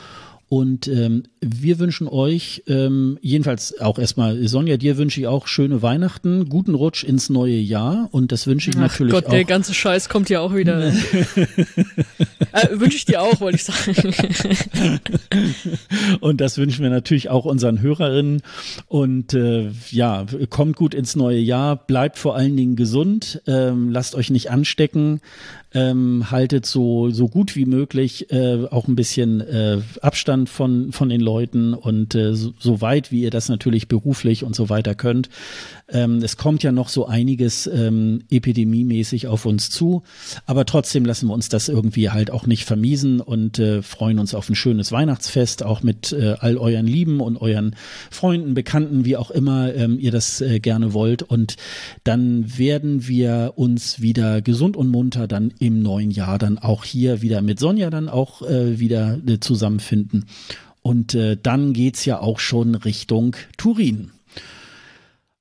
Und 0.48 0.88
ähm, 0.88 1.24
wir 1.48 1.78
wünschen 1.78 2.08
euch 2.08 2.62
ähm, 2.66 3.18
jedenfalls 3.20 3.80
auch 3.80 3.98
erstmal, 3.98 4.46
Sonja, 4.48 4.76
dir 4.76 4.96
wünsche 4.96 5.20
ich 5.20 5.26
auch 5.26 5.46
schöne 5.46 5.82
Weihnachten, 5.82 6.48
guten 6.48 6.74
Rutsch 6.74 7.04
ins 7.04 7.30
neue 7.30 7.56
Jahr 7.56 8.08
und 8.12 8.32
das 8.32 8.46
wünsche 8.46 8.70
ich 8.70 8.76
Ach 8.76 8.82
natürlich 8.82 9.12
Gott, 9.12 9.24
auch. 9.24 9.28
Gott, 9.28 9.36
der 9.36 9.44
ganze 9.44 9.74
Scheiß 9.74 10.08
kommt 10.08 10.28
ja 10.28 10.40
auch 10.40 10.54
wieder. 10.54 10.88
äh, 10.92 10.92
wünsche 12.72 12.96
ich 12.96 13.04
dir 13.04 13.22
auch, 13.22 13.40
wollte 13.40 13.56
ich 13.56 13.64
sagen. 13.64 13.96
und 16.20 16.40
das 16.40 16.58
wünschen 16.58 16.82
wir 16.82 16.90
natürlich 16.90 17.28
auch 17.28 17.44
unseren 17.44 17.80
Hörerinnen 17.80 18.42
und 18.88 19.34
äh, 19.34 19.70
ja, 19.90 20.26
kommt 20.50 20.76
gut 20.76 20.94
ins 20.94 21.16
neue 21.16 21.38
Jahr, 21.38 21.76
bleibt 21.76 22.18
vor 22.18 22.36
allen 22.36 22.56
Dingen 22.56 22.76
gesund, 22.76 23.42
ähm, 23.46 23.90
lasst 23.90 24.14
euch 24.14 24.30
nicht 24.30 24.50
anstecken, 24.50 25.20
ähm, 25.76 26.30
haltet 26.30 26.64
so, 26.64 27.10
so 27.10 27.28
gut 27.28 27.54
wie 27.54 27.66
möglich 27.66 28.32
äh, 28.32 28.66
auch 28.70 28.88
ein 28.88 28.96
bisschen 28.96 29.40
äh, 29.40 29.78
Abstand 30.00 30.48
von, 30.48 30.90
von 30.92 31.08
den 31.08 31.20
Leuten 31.36 31.74
und 31.74 32.14
äh, 32.14 32.34
so, 32.34 32.80
weit, 32.80 33.12
wie 33.12 33.20
ihr 33.20 33.30
das 33.30 33.50
natürlich 33.50 33.88
beruflich 33.88 34.42
und 34.42 34.56
so 34.56 34.70
weiter 34.70 34.94
könnt. 34.94 35.28
Ähm, 35.88 36.22
es 36.22 36.38
kommt 36.38 36.62
ja 36.62 36.72
noch 36.72 36.88
so 36.88 37.06
einiges 37.06 37.66
ähm, 37.66 38.22
epidemiemäßig 38.30 39.26
auf 39.26 39.44
uns 39.44 39.68
zu, 39.68 40.02
aber 40.46 40.64
trotzdem 40.64 41.04
lassen 41.04 41.28
wir 41.28 41.34
uns 41.34 41.50
das 41.50 41.68
irgendwie 41.68 42.08
halt 42.08 42.30
auch 42.30 42.46
nicht 42.46 42.64
vermiesen 42.64 43.20
und 43.20 43.58
äh, 43.58 43.82
freuen 43.82 44.18
uns 44.18 44.34
auf 44.34 44.48
ein 44.48 44.54
schönes 44.54 44.92
Weihnachtsfest, 44.92 45.62
auch 45.62 45.82
mit 45.82 46.12
äh, 46.12 46.36
all 46.38 46.56
euren 46.56 46.86
Lieben 46.86 47.20
und 47.20 47.36
euren 47.36 47.76
Freunden, 48.10 48.54
Bekannten, 48.54 49.04
wie 49.04 49.18
auch 49.18 49.30
immer 49.30 49.74
ähm, 49.74 49.98
ihr 49.98 50.12
das 50.12 50.40
äh, 50.40 50.58
gerne 50.58 50.94
wollt. 50.94 51.22
Und 51.22 51.56
dann 52.04 52.56
werden 52.56 53.06
wir 53.08 53.52
uns 53.56 54.00
wieder 54.00 54.40
gesund 54.40 54.74
und 54.76 54.88
munter 54.88 55.28
dann 55.28 55.52
im 55.58 55.82
neuen 55.82 56.10
Jahr 56.10 56.38
dann 56.38 56.56
auch 56.56 56.84
hier 56.84 57.20
wieder 57.20 57.42
mit 57.42 57.60
Sonja 57.60 57.90
dann 57.90 58.08
auch 58.08 58.40
äh, 58.40 58.80
wieder 58.80 59.18
äh, 59.26 59.38
zusammenfinden. 59.38 60.24
Und 60.86 61.16
äh, 61.16 61.36
dann 61.36 61.72
geht's 61.72 62.04
ja 62.04 62.20
auch 62.20 62.38
schon 62.38 62.76
Richtung 62.76 63.34
Turin. 63.56 64.12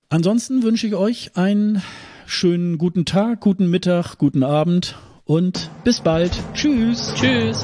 Ansonsten 0.10 0.64
wünsche 0.64 0.88
ich 0.88 0.96
euch 0.96 1.38
einen 1.38 1.84
schönen 2.26 2.80
guten 2.80 3.06
Tag, 3.06 3.42
guten 3.42 3.70
Mittag, 3.70 4.18
guten 4.18 4.42
Abend 4.42 4.96
und 5.24 5.70
bis 5.84 6.02
bald. 6.02 6.32
Tschüss. 6.56 7.14
Tschüss. 7.14 7.64